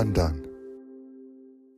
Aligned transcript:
undone. 0.00 0.42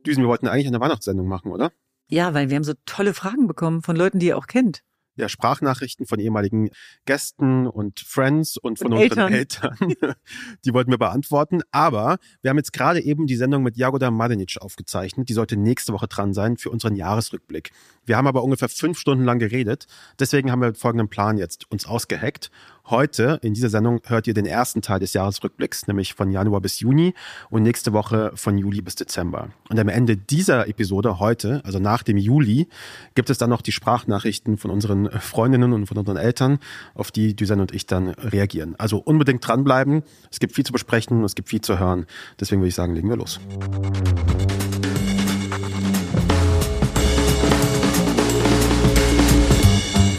Düsen, 0.05 0.23
wir 0.23 0.29
wollten 0.29 0.47
eigentlich 0.47 0.67
eine 0.67 0.79
Weihnachtssendung 0.79 1.27
machen, 1.27 1.51
oder? 1.51 1.71
Ja, 2.07 2.33
weil 2.33 2.49
wir 2.49 2.55
haben 2.55 2.63
so 2.63 2.73
tolle 2.85 3.13
Fragen 3.13 3.47
bekommen 3.47 3.81
von 3.81 3.95
Leuten, 3.95 4.19
die 4.19 4.27
ihr 4.27 4.37
auch 4.37 4.47
kennt. 4.47 4.83
Ja, 5.15 5.27
Sprachnachrichten 5.27 6.05
von 6.05 6.19
ehemaligen 6.19 6.69
Gästen 7.05 7.67
und 7.67 7.99
Friends 7.99 8.55
und 8.57 8.79
von 8.79 8.93
Und 8.93 9.03
unseren 9.03 9.33
Eltern. 9.33 9.75
Die 10.65 10.73
wollten 10.73 10.89
wir 10.89 10.97
beantworten. 10.97 11.61
Aber 11.71 12.17
wir 12.41 12.49
haben 12.49 12.57
jetzt 12.57 12.71
gerade 12.71 13.01
eben 13.01 13.27
die 13.27 13.35
Sendung 13.35 13.61
mit 13.61 13.75
Jagoda 13.75 14.09
Mladenic 14.09 14.55
aufgezeichnet. 14.61 15.27
Die 15.27 15.33
sollte 15.33 15.57
nächste 15.57 15.91
Woche 15.91 16.07
dran 16.07 16.33
sein 16.33 16.55
für 16.55 16.69
unseren 16.69 16.95
Jahresrückblick. 16.95 17.71
Wir 18.05 18.15
haben 18.15 18.25
aber 18.25 18.41
ungefähr 18.41 18.69
fünf 18.69 18.97
Stunden 18.97 19.25
lang 19.25 19.37
geredet. 19.37 19.85
Deswegen 20.17 20.49
haben 20.49 20.61
wir 20.61 20.73
folgenden 20.75 21.09
Plan 21.09 21.37
jetzt 21.37 21.69
uns 21.69 21.85
ausgeheckt. 21.85 22.49
Heute 22.85 23.39
in 23.41 23.53
dieser 23.53 23.69
Sendung 23.69 24.01
hört 24.05 24.27
ihr 24.27 24.33
den 24.33 24.45
ersten 24.45 24.81
Teil 24.81 24.99
des 24.99 25.13
Jahresrückblicks, 25.13 25.87
nämlich 25.87 26.13
von 26.13 26.31
Januar 26.31 26.61
bis 26.61 26.79
Juni 26.79 27.13
und 27.49 27.63
nächste 27.63 27.93
Woche 27.93 28.31
von 28.35 28.57
Juli 28.57 28.81
bis 28.81 28.95
Dezember. 28.95 29.49
Und 29.69 29.79
am 29.79 29.87
Ende 29.87 30.17
dieser 30.17 30.67
Episode 30.67 31.19
heute, 31.19 31.61
also 31.63 31.79
nach 31.79 32.03
dem 32.03 32.17
Juli, 32.17 32.67
gibt 33.15 33.29
es 33.29 33.37
dann 33.37 33.49
noch 33.49 33.61
die 33.61 33.71
Sprachnachrichten 33.71 34.57
von 34.57 34.71
unseren 34.71 35.09
Freundinnen 35.11 35.73
und 35.73 35.85
von 35.85 35.97
unseren 35.97 36.17
Eltern, 36.17 36.59
auf 36.95 37.11
die 37.11 37.35
Düsen 37.35 37.59
und 37.59 37.73
ich 37.73 37.85
dann 37.85 38.09
reagieren. 38.09 38.75
Also 38.77 38.97
unbedingt 38.97 39.47
dranbleiben. 39.47 40.03
Es 40.31 40.39
gibt 40.39 40.53
viel 40.53 40.65
zu 40.65 40.73
besprechen, 40.73 41.23
es 41.23 41.35
gibt 41.35 41.49
viel 41.49 41.61
zu 41.61 41.79
hören. 41.79 42.05
Deswegen 42.39 42.61
würde 42.61 42.69
ich 42.69 42.75
sagen, 42.75 42.95
legen 42.95 43.09
wir 43.09 43.17
los. 43.17 43.39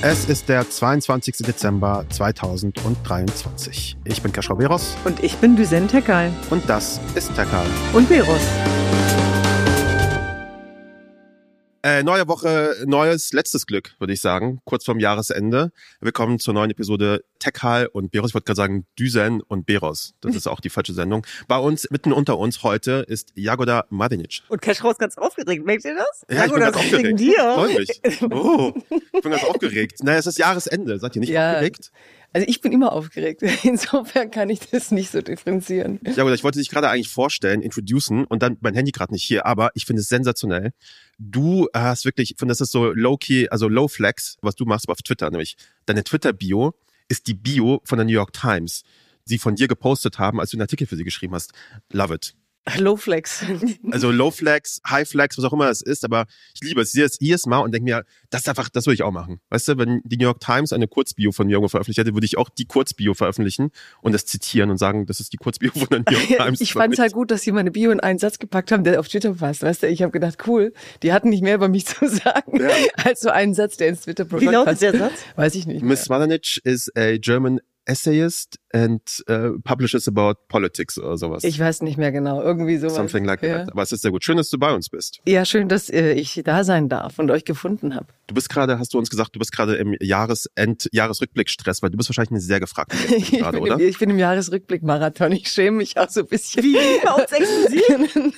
Es 0.05 0.25
ist 0.25 0.49
der 0.49 0.69
22. 0.69 1.37
Dezember 1.47 2.05
2023. 2.11 3.97
Ich 4.05 4.21
bin 4.21 4.33
Kaschau 4.33 4.57
Beros 4.57 4.97
Und 5.05 5.23
ich 5.23 5.37
bin 5.37 5.55
Düsen 5.55 5.87
Tekal. 5.87 6.33
und 6.51 6.69
das 6.69 7.01
ist 7.15 7.33
Tekal. 7.37 7.67
Und 7.93 8.09
Beros. 8.09 8.41
Äh, 11.85 12.05
neue 12.05 12.29
Woche, 12.29 12.77
neues, 12.87 13.33
letztes 13.33 13.67
Glück, 13.67 13.97
würde 13.99 14.13
ich 14.13 14.21
sagen, 14.21 14.61
kurz 14.65 14.85
vorm 14.85 15.01
Jahresende. 15.01 15.73
Willkommen 16.01 16.39
zur 16.39 16.55
neuen 16.55 16.71
Episode 16.71 17.25
Techal 17.41 17.87
und 17.89 18.13
Beros. 18.13 18.31
Ich 18.31 18.35
wollte 18.35 18.45
gerade 18.45 18.57
sagen 18.57 18.87
Düsen 18.97 19.41
und 19.41 19.67
Beros. 19.67 20.15
Das 20.21 20.37
ist 20.37 20.47
auch 20.47 20.61
die 20.61 20.71
falsche 20.71 20.93
Sendung. 20.93 21.27
Bei 21.49 21.59
uns, 21.59 21.91
mitten 21.91 22.13
unter 22.13 22.39
uns 22.39 22.63
heute 22.63 23.05
ist 23.09 23.33
Jagoda 23.35 23.85
Mladenic. 23.91 24.43
Und 24.49 24.63
Cashrow 24.63 24.93
ist 24.93 25.01
ganz 25.01 25.19
aufgeregt. 25.19 25.67
Merkt 25.67 25.85
ihr 25.85 25.97
das? 25.97 26.25
Ja, 26.31 26.45
ich 26.45 26.53
bin 26.53 26.61
ganz 26.61 26.77
aufgeregt. 26.77 27.05
wegen 27.05 27.17
dir. 27.17 27.35
Freu 27.35 27.69
mich. 27.77 28.01
Oh, 28.31 28.73
ich 29.17 29.21
bin 29.23 29.33
ganz 29.33 29.43
aufgeregt. 29.43 30.05
Naja, 30.05 30.19
es 30.19 30.27
ist 30.29 30.39
Jahresende. 30.39 31.01
Seid 31.01 31.17
ihr 31.17 31.21
nicht 31.21 31.31
Ja. 31.31 31.55
aufgeregt? 31.55 31.91
Also 32.33 32.47
ich 32.49 32.61
bin 32.61 32.73
immer 32.73 32.93
aufgeregt. 32.93 33.43
Insofern 33.63 34.31
kann 34.31 34.49
ich 34.51 34.61
das 34.61 34.91
nicht 34.91 35.11
so 35.11 35.21
differenzieren. 35.21 36.01
Jagoda, 36.05 36.35
ich 36.35 36.45
wollte 36.45 36.59
dich 36.59 36.71
gerade 36.71 36.89
eigentlich 36.89 37.09
vorstellen, 37.09 37.63
introducen 37.63 38.25
und 38.25 38.43
dann 38.43 38.57
mein 38.61 38.75
Handy 38.75 38.91
gerade 38.91 39.13
nicht 39.13 39.25
hier, 39.25 39.47
aber 39.47 39.71
ich 39.75 39.85
finde 39.85 40.01
es 40.01 40.09
sensationell. 40.09 40.73
Du 41.19 41.69
hast 41.75 42.05
wirklich, 42.05 42.33
ich 42.33 42.37
finde, 42.39 42.53
das 42.53 42.61
ist 42.61 42.73
so 42.73 42.93
low-key, 42.93 43.49
also 43.49 43.69
low-flex, 43.69 44.39
was 44.41 44.57
du 44.57 44.65
machst 44.65 44.89
auf 44.89 45.03
Twitter, 45.03 45.31
nämlich 45.31 45.57
deine 45.87 46.05
Twitter-Bio 46.05 46.75
ist 47.09 47.27
die 47.27 47.35
Bio 47.35 47.81
von 47.85 47.99
der 47.99 48.07
New 48.07 48.13
York 48.13 48.33
Times, 48.33 48.83
die 49.27 49.39
von 49.39 49.55
dir 49.55 49.69
gepostet 49.69 50.19
haben, 50.19 50.41
als 50.41 50.51
du 50.51 50.57
einen 50.57 50.63
Artikel 50.63 50.87
für 50.87 50.97
sie 50.97 51.05
geschrieben 51.05 51.35
hast. 51.35 51.53
Love 51.93 52.15
it. 52.15 52.35
Low 52.79 52.97
Flex. 52.97 53.45
Also 53.91 54.11
Low 54.13 54.31
Flex, 54.31 54.81
High 54.89 55.09
Flex, 55.09 55.37
was 55.37 55.45
auch 55.45 55.53
immer 55.53 55.69
es 55.69 55.83
ist, 55.83 56.05
aber 56.05 56.27
ich 56.55 56.61
liebe 56.63 56.81
es. 56.81 56.89
Ich 56.89 56.93
sehe 56.95 57.05
es 57.05 57.17
jedes 57.21 57.47
Mal 57.47 57.59
und 57.59 57.73
denke 57.75 57.85
mir, 57.85 58.05
das 58.31 58.43
ist 58.43 58.49
einfach, 58.49 58.69
das 58.69 58.87
würde 58.87 58.95
ich 58.95 59.03
auch 59.03 59.11
machen. 59.11 59.41
Weißt 59.51 59.67
du, 59.69 59.79
wenn 59.79 60.01
die 60.05 60.17
New 60.17 60.25
York 60.25 60.39
Times 60.41 60.73
eine 60.73 60.87
Kurzbio 60.87 61.33
von 61.33 61.47
mir 61.49 61.55
irgendwo 61.55 61.69
veröffentlicht 61.69 61.99
hätte, 61.99 62.15
würde 62.15 62.25
ich 62.25 62.39
auch 62.39 62.49
die 62.49 62.67
Kurzbio 62.67 63.15
veröffentlichen 63.15 63.71
und 64.01 64.13
das 64.13 64.27
zitieren 64.27 64.71
und 64.71 64.79
sagen, 64.79 65.07
das 65.07 65.19
ist 65.19 65.33
die 65.33 65.39
Kurzbio 65.39 65.73
von 65.73 65.89
der 65.91 65.99
New 66.01 66.19
York 66.19 66.27
Times. 66.39 66.61
ich 66.61 66.73
fand 66.73 66.93
es 66.95 67.01
halt 67.01 67.13
gut, 67.13 67.31
dass 67.33 67.43
sie 67.43 67.51
meine 67.53 67.71
Bio 67.73 67.91
in 67.91 67.99
einen 68.01 68.19
Satz 68.21 68.39
gepackt 68.39 68.71
haben, 68.71 68.85
der 68.85 69.01
auf 69.01 69.09
Twitter 69.09 69.35
passt. 69.35 69.63
Weißt 69.63 69.83
du, 69.83 69.89
ich 69.89 70.03
habe 70.03 70.13
gedacht, 70.13 70.39
cool, 70.47 70.73
die 71.03 71.13
hatten 71.13 71.31
nicht 71.31 71.43
mehr 71.43 71.57
über 71.57 71.69
mich 71.69 71.87
zu 71.87 72.07
sagen, 72.09 72.61
Ja. 72.61 72.71
als 73.05 73.21
so 73.23 73.31
einen 73.31 73.55
Satz, 73.55 73.77
der 73.77 73.89
ins 73.89 74.03
Twitter 74.03 74.31
Wie 74.41 74.45
lautet 74.47 74.81
der 74.81 74.97
Satz? 74.97 75.15
Weiß 75.35 75.55
ich 75.57 75.67
nicht. 75.67 75.83
Miss 75.83 76.09
Mladenic 76.09 76.61
is 76.65 76.91
a 76.97 77.17
German 77.19 77.61
essayist 77.85 78.59
and 78.73 79.25
uh, 79.29 79.59
publishes 79.65 80.09
about 80.09 80.35
politics 80.49 80.99
oder 80.99 81.17
sowas. 81.17 81.45
Ich 81.45 81.59
weiß 81.59 81.83
nicht 81.83 81.99
mehr 81.99 82.13
genau. 82.13 82.43
Irgendwie 82.43 82.79
sowas. 82.79 82.95
Something 82.95 83.25
like 83.25 83.43
ja. 83.43 83.59
that. 83.59 83.73
Aber 83.73 83.83
es 83.83 83.93
ist 83.93 84.03
sehr 84.03 84.11
gut. 84.11 84.25
Schön, 84.25 84.37
dass 84.37 84.51
du 84.51 84.59
bei 84.59 84.73
uns 84.73 84.89
bist. 84.89 85.21
Ja, 85.27 85.45
schön, 85.45 85.69
dass 85.69 85.91
äh, 85.91 86.13
ich 86.13 86.41
da 86.45 86.65
sein 86.65 86.89
darf 86.89 87.19
und 87.19 87.31
euch 87.31 87.45
gefunden 87.45 87.95
habe. 87.95 88.07
Du 88.27 88.35
bist 88.35 88.49
gerade, 88.49 88.79
hast 88.79 88.95
du 88.95 88.99
uns 88.99 89.11
gesagt, 89.11 89.35
du 89.35 89.39
bist 89.39 89.53
gerade 89.53 89.75
im 89.75 89.95
Jahresend, 90.01 90.89
Jahresrückblick-Stress, 90.93 91.83
weil 91.83 91.91
du 91.91 91.99
bist 91.99 92.09
wahrscheinlich 92.09 92.31
eine 92.31 92.41
sehr 92.41 92.61
gefragte 92.61 92.97
Ich 93.15 93.33
gerade, 93.39 93.61
oder? 93.61 93.75
im, 93.75 93.81
ich 93.81 93.99
bin 93.99 94.11
im 94.11 94.19
Jahresrückblick-Marathon. 94.19 95.33
Ich 95.33 95.49
schäme 95.49 95.79
mich 95.79 95.99
auch 95.99 96.09
so 96.09 96.21
ein 96.21 96.27
bisschen. 96.27 96.63
Wie? 96.63 96.77
Bei 97.05 97.13
uns 97.13 97.31
exklusiv? 97.31 98.33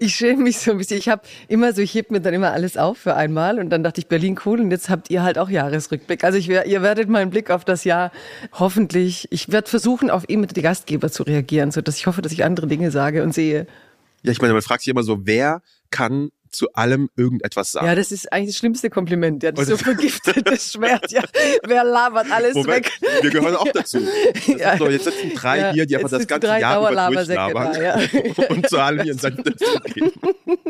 ich 0.00 0.14
schäme 0.14 0.42
mich 0.42 0.58
so 0.58 0.72
ein 0.72 0.78
bisschen. 0.78 0.98
Ich 0.98 1.08
habe 1.08 1.22
immer 1.46 1.72
so, 1.72 1.82
ich 1.82 1.94
heb 1.94 2.10
mir 2.10 2.20
dann 2.20 2.34
immer 2.34 2.52
alles 2.52 2.76
auf 2.76 2.98
für 2.98 3.14
einmal 3.14 3.58
und 3.60 3.70
dann 3.70 3.84
dachte 3.84 4.00
ich, 4.00 4.08
Berlin 4.08 4.38
cool 4.44 4.60
und 4.60 4.70
jetzt 4.70 4.90
habt 4.90 5.10
ihr 5.10 5.22
halt 5.22 5.38
auch 5.38 5.50
Jahresrückblick. 5.50 6.24
Also 6.24 6.38
ich, 6.38 6.48
ihr 6.48 6.82
werdet 6.82 7.08
meinen 7.08 7.30
Blick 7.30 7.50
auf 7.50 7.64
das 7.64 7.84
Jahr 7.84 8.10
hoffentlich, 8.52 9.28
ich 9.30 9.52
werde 9.52 9.67
versuchen, 9.68 10.10
auf 10.10 10.28
ihn 10.28 10.40
mit 10.40 10.56
die 10.56 10.62
Gastgeber 10.62 11.10
zu 11.10 11.22
reagieren, 11.22 11.70
so 11.70 11.80
dass 11.80 11.96
ich 11.96 12.06
hoffe, 12.06 12.22
dass 12.22 12.32
ich 12.32 12.44
andere 12.44 12.66
Dinge 12.66 12.90
sage 12.90 13.22
und 13.22 13.34
sehe. 13.34 13.66
Ja, 14.22 14.32
ich 14.32 14.40
meine, 14.40 14.52
man 14.52 14.62
fragt 14.62 14.82
sich 14.82 14.90
immer 14.90 15.02
so, 15.02 15.26
wer 15.26 15.62
kann 15.90 16.30
zu 16.58 16.72
allem 16.72 17.08
irgendetwas 17.16 17.70
sagen? 17.72 17.86
Ja, 17.86 17.94
das 17.94 18.10
ist 18.10 18.32
eigentlich 18.32 18.50
das 18.50 18.58
schlimmste 18.58 18.90
Kompliment. 18.90 19.42
Ja, 19.44 19.52
das 19.52 19.68
ist 19.68 19.78
so 19.78 19.84
vergiftetes 19.84 20.72
Schwert. 20.72 21.10
Ja, 21.12 21.22
wer 21.64 21.84
labert 21.84 22.30
alles 22.32 22.54
Moment, 22.54 22.86
weg? 22.86 22.92
wir 23.22 23.30
gehören 23.30 23.54
auch 23.56 23.68
dazu. 23.72 23.98
Ja. 24.58 24.76
so, 24.76 24.88
jetzt 24.88 25.04
sitzen 25.04 25.32
drei 25.34 25.58
Ja, 25.58 25.72
hier, 25.72 25.86
die 25.86 25.96
einfach 25.96 26.10
das 26.10 26.26
ganze 26.26 26.48
drei 26.48 26.60
Jahr 26.60 26.78
über 26.80 27.10
durchlabern 27.12 27.72
da, 27.74 27.80
ja. 27.82 28.00
und 28.48 28.68
zu 28.68 28.78
allem 28.78 29.06
ihren 29.06 29.18
Senf 29.18 29.42
dazugeben. 29.42 30.12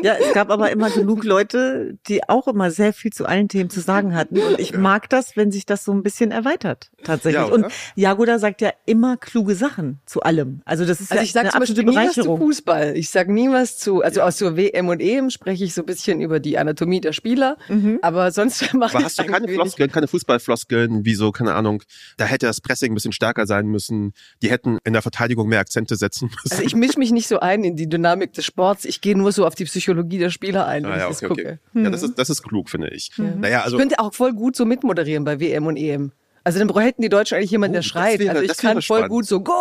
Ja, 0.03 0.15
es 0.15 0.33
gab 0.33 0.51
aber 0.51 0.69
immer 0.69 0.89
genug 0.89 1.23
Leute, 1.23 1.97
die 2.07 2.27
auch 2.27 2.47
immer 2.47 2.69
sehr 2.71 2.93
viel 2.93 3.11
zu 3.11 3.25
allen 3.25 3.47
Themen 3.47 3.69
zu 3.69 3.79
sagen 3.79 4.15
hatten. 4.15 4.37
Und 4.39 4.59
ich 4.59 4.77
mag 4.77 5.09
das, 5.09 5.35
wenn 5.37 5.51
sich 5.51 5.65
das 5.65 5.85
so 5.85 5.91
ein 5.91 6.03
bisschen 6.03 6.31
erweitert, 6.31 6.91
tatsächlich. 7.03 7.51
Und 7.51 7.67
Jagoda 7.95 8.37
sagt 8.37 8.61
ja 8.61 8.71
immer 8.85 9.17
kluge 9.17 9.55
Sachen 9.55 9.99
zu 10.05 10.21
allem. 10.21 10.61
Also 10.65 10.85
das 10.85 10.99
ist 10.99 11.11
Also 11.11 11.21
ja 11.21 11.23
ich 11.23 11.31
sage 11.31 11.53
eine 11.53 11.65
zum 11.65 11.75
Beispiel 11.75 11.83
nie 11.85 12.07
was 12.07 12.13
zu. 12.13 12.37
Fußball. 12.37 12.95
Ich 12.95 13.09
sage 13.09 13.33
nie 13.33 13.49
was 13.49 13.77
zu, 13.77 14.01
also 14.03 14.21
aus 14.21 14.37
so 14.37 14.55
WM 14.55 14.87
und 14.89 14.99
EM 15.01 15.29
spreche 15.29 15.63
ich 15.63 15.73
so 15.73 15.78
ein 15.81 15.85
bisschen 15.85 16.21
über 16.21 16.39
die 16.39 16.57
Anatomie 16.57 17.01
der 17.01 17.13
Spieler, 17.13 17.57
aber 18.01 18.31
sonst 18.31 18.61
mache 18.73 18.91
Aber 18.91 18.99
ich 18.99 19.05
hast 19.05 19.19
du 19.19 19.23
keine. 19.25 19.47
Floskeln, 19.47 19.91
keine 19.91 20.07
Fußballfloskeln, 20.07 21.05
wie 21.05 21.15
so, 21.15 21.31
keine 21.31 21.53
Ahnung, 21.55 21.83
da 22.17 22.25
hätte 22.25 22.45
das 22.45 22.61
Pressing 22.61 22.91
ein 22.91 22.95
bisschen 22.95 23.11
stärker 23.11 23.45
sein 23.47 23.67
müssen, 23.67 24.13
die 24.41 24.49
hätten 24.51 24.77
in 24.83 24.93
der 24.93 25.01
Verteidigung 25.01 25.47
mehr 25.49 25.59
Akzente 25.59 25.95
setzen 25.95 26.25
müssen. 26.29 26.51
Also 26.51 26.63
ich 26.63 26.75
mische 26.75 26.99
mich 26.99 27.11
nicht 27.11 27.27
so 27.27 27.39
ein 27.39 27.63
in 27.63 27.75
die 27.75 27.87
Dynamik 27.89 28.33
des 28.33 28.45
Sports. 28.45 28.85
Ich 28.85 29.01
gehe 29.01 29.17
nur 29.17 29.31
so 29.31 29.45
auf 29.45 29.55
die 29.55 29.65
Psychologie 29.65 30.17
der 30.19 30.29
Spieler 30.29 30.67
ein, 30.67 30.83
wenn 30.83 30.91
Ah, 30.91 30.97
ja, 30.97 31.03
ich 31.09 31.17
das 31.19 31.23
okay, 31.23 31.31
okay. 31.31 31.57
gucke. 31.73 31.83
Ja, 31.85 31.89
das 31.89 32.03
ist, 32.03 32.17
das 32.19 32.29
ist 32.29 32.43
klug, 32.43 32.69
finde 32.69 32.89
ich. 32.89 33.11
Naja, 33.17 33.61
also, 33.63 33.77
Ich 33.77 33.81
könnte 33.81 33.99
auch 33.99 34.13
voll 34.13 34.33
gut 34.33 34.55
so 34.55 34.65
mitmoderieren 34.65 35.23
bei 35.23 35.39
WM 35.39 35.65
und 35.67 35.77
EM. 35.77 36.11
Also 36.43 36.59
dann 36.59 36.67
bräuchten 36.67 36.85
hätten 36.89 37.01
die 37.01 37.09
Deutschen 37.09 37.37
eigentlich 37.37 37.51
jemanden, 37.51 37.75
Oh, 37.75 37.79
der 37.79 37.83
schreit. 37.83 38.19
wäre- 38.19 38.31
also 38.37 38.43
ich 38.43 38.57
kann 38.57 38.81
voll 38.81 38.81
spannend. 38.99 39.09
gut 39.09 39.25
so 39.25 39.41
Goal. 39.41 39.55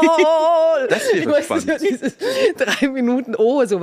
Das 0.88 1.02
wäre 1.12 1.18
Ich 1.18 1.26
weiß, 1.26 1.44
spannend. 1.44 1.70
So 1.78 1.86
dieses 1.86 2.14
drei 2.56 2.88
Minuten 2.88 3.34
Oh, 3.36 3.62
so 3.66 3.80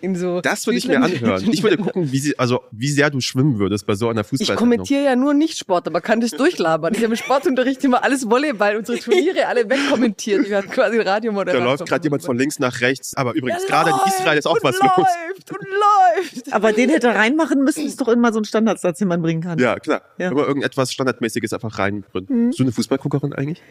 in 0.00 0.14
so. 0.16 0.40
das 0.40 0.66
würde 0.66 0.78
ich 0.78 0.88
mir 0.88 1.02
anhören. 1.02 1.46
Ich 1.52 1.62
würde 1.62 1.76
gucken, 1.76 2.10
wie 2.10 2.18
sie, 2.18 2.38
also, 2.38 2.62
wie 2.70 2.88
sehr 2.88 3.10
du 3.10 3.20
schwimmen 3.20 3.58
würdest 3.58 3.86
bei 3.86 3.94
so 3.94 4.08
einer 4.08 4.22
Ich 4.22 4.26
Fußball. 4.28 4.56
kommentiere 4.56 5.04
ja 5.04 5.14
nur 5.16 5.34
nicht 5.34 5.58
Sport, 5.58 5.86
aber 5.86 6.00
kann 6.00 6.22
das 6.22 6.30
durchlabern. 6.30 6.94
Ich 6.94 7.00
habe 7.04 7.12
im 7.12 7.16
Sportunterricht 7.16 7.84
immer 7.84 8.02
alles 8.02 8.30
Volleyball, 8.30 8.76
unsere 8.78 8.98
Turniere 8.98 9.46
alle 9.46 9.68
wegkommentiert. 9.68 10.46
Ich 10.46 10.52
hatte 10.54 10.68
quasi 10.68 10.96
Da 11.04 11.10
Radiomoderator. 11.12 11.62
läuft 11.64 11.86
gerade 11.86 12.04
jemand 12.04 12.22
von 12.22 12.38
links 12.38 12.58
nach 12.58 12.80
rechts, 12.80 13.14
aber 13.14 13.34
übrigens, 13.34 13.66
gerade 13.66 13.90
in 13.90 13.96
läuft 13.96 14.06
Israel 14.18 14.38
ist 14.38 14.46
auch 14.46 14.54
und 14.54 14.64
was 14.64 14.78
los. 14.80 14.90
läuft 14.96 15.50
und 15.52 15.68
läuft. 15.68 16.52
Aber 16.52 16.72
den 16.72 16.88
hätte 16.88 17.08
er 17.08 17.16
reinmachen 17.16 17.62
müssen, 17.62 17.84
ist 17.86 18.00
doch 18.00 18.08
immer 18.08 18.32
so 18.32 18.40
ein 18.40 18.44
Standardsatz, 18.46 18.98
den 19.00 19.08
man 19.08 19.20
bringen 19.20 19.42
kann. 19.42 19.58
Ja, 19.58 19.78
klar. 19.78 20.00
Ja. 20.16 20.30
Immer 20.30 20.46
irgendetwas 20.46 20.92
Standardmäßiges 21.32 21.52
einfach 21.52 21.78
reinbringen. 21.78 22.28
Mhm. 22.28 22.46
Bist 22.48 22.58
du 22.58 22.64
eine 22.64 22.72
Fußballguckerin 22.72 23.32
eigentlich? 23.32 23.62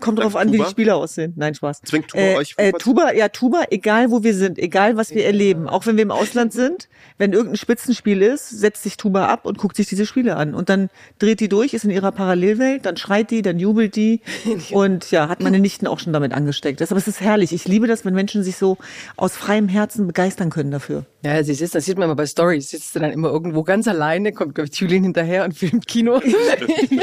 Kommt 0.00 0.18
drauf 0.18 0.36
an, 0.36 0.52
wie 0.52 0.58
die? 0.58 0.64
Spieler 0.64 0.96
aussehen. 0.96 1.32
Nein, 1.36 1.54
Spaß. 1.54 1.82
Zwingt 1.82 2.08
Tuba 2.08 2.22
äh, 2.22 2.36
euch 2.36 2.54
äh, 2.56 2.72
Tuba, 2.72 3.12
ja, 3.12 3.28
Tuba, 3.28 3.64
egal 3.70 4.10
wo 4.10 4.22
wir 4.22 4.34
sind, 4.34 4.58
egal 4.58 4.96
was 4.96 5.14
wir 5.14 5.24
erleben, 5.24 5.68
auch 5.68 5.86
wenn 5.86 5.96
wir 5.96 6.02
im 6.02 6.10
Ausland 6.10 6.52
sind, 6.52 6.88
wenn 7.18 7.32
irgendein 7.32 7.56
Spitzenspiel 7.56 8.22
ist, 8.22 8.48
setzt 8.48 8.82
sich 8.82 8.96
Tuba 8.96 9.26
ab 9.26 9.44
und 9.44 9.58
guckt 9.58 9.76
sich 9.76 9.86
diese 9.86 10.06
Spiele 10.06 10.36
an. 10.36 10.54
Und 10.54 10.68
dann 10.68 10.90
dreht 11.18 11.40
die 11.40 11.48
durch, 11.48 11.74
ist 11.74 11.84
in 11.84 11.90
ihrer 11.90 12.12
Parallelwelt, 12.12 12.86
dann 12.86 12.96
schreit 12.96 13.30
die, 13.30 13.42
dann 13.42 13.58
jubelt 13.58 13.96
die. 13.96 14.20
Und 14.72 15.10
ja, 15.10 15.28
hat 15.28 15.40
meine 15.40 15.58
Nichten 15.58 15.86
auch 15.86 15.98
schon 15.98 16.12
damit 16.12 16.32
angesteckt. 16.32 16.80
Das, 16.80 16.90
aber 16.90 16.98
es 16.98 17.08
ist 17.08 17.20
herrlich. 17.20 17.52
Ich 17.52 17.66
liebe 17.66 17.86
das, 17.86 18.04
wenn 18.04 18.14
Menschen 18.14 18.42
sich 18.42 18.56
so 18.56 18.76
aus 19.16 19.36
freiem 19.36 19.68
Herzen 19.68 20.06
begeistern 20.06 20.50
können 20.50 20.70
dafür. 20.70 21.04
Ja, 21.24 21.42
sie 21.42 21.54
sitzt, 21.54 21.74
das 21.74 21.84
sieht 21.84 21.98
man 21.98 22.04
immer 22.04 22.14
bei 22.14 22.26
Stories, 22.26 22.70
sitzt 22.70 22.92
sie 22.92 23.00
dann 23.00 23.10
immer 23.10 23.28
irgendwo 23.28 23.64
ganz 23.64 23.88
alleine, 23.88 24.32
kommt, 24.32 24.54
glaube 24.54 24.70
ich, 24.72 24.78
Julien 24.78 25.02
hinterher 25.02 25.44
und 25.44 25.54
filmt 25.54 25.86
Kino. 25.88 26.20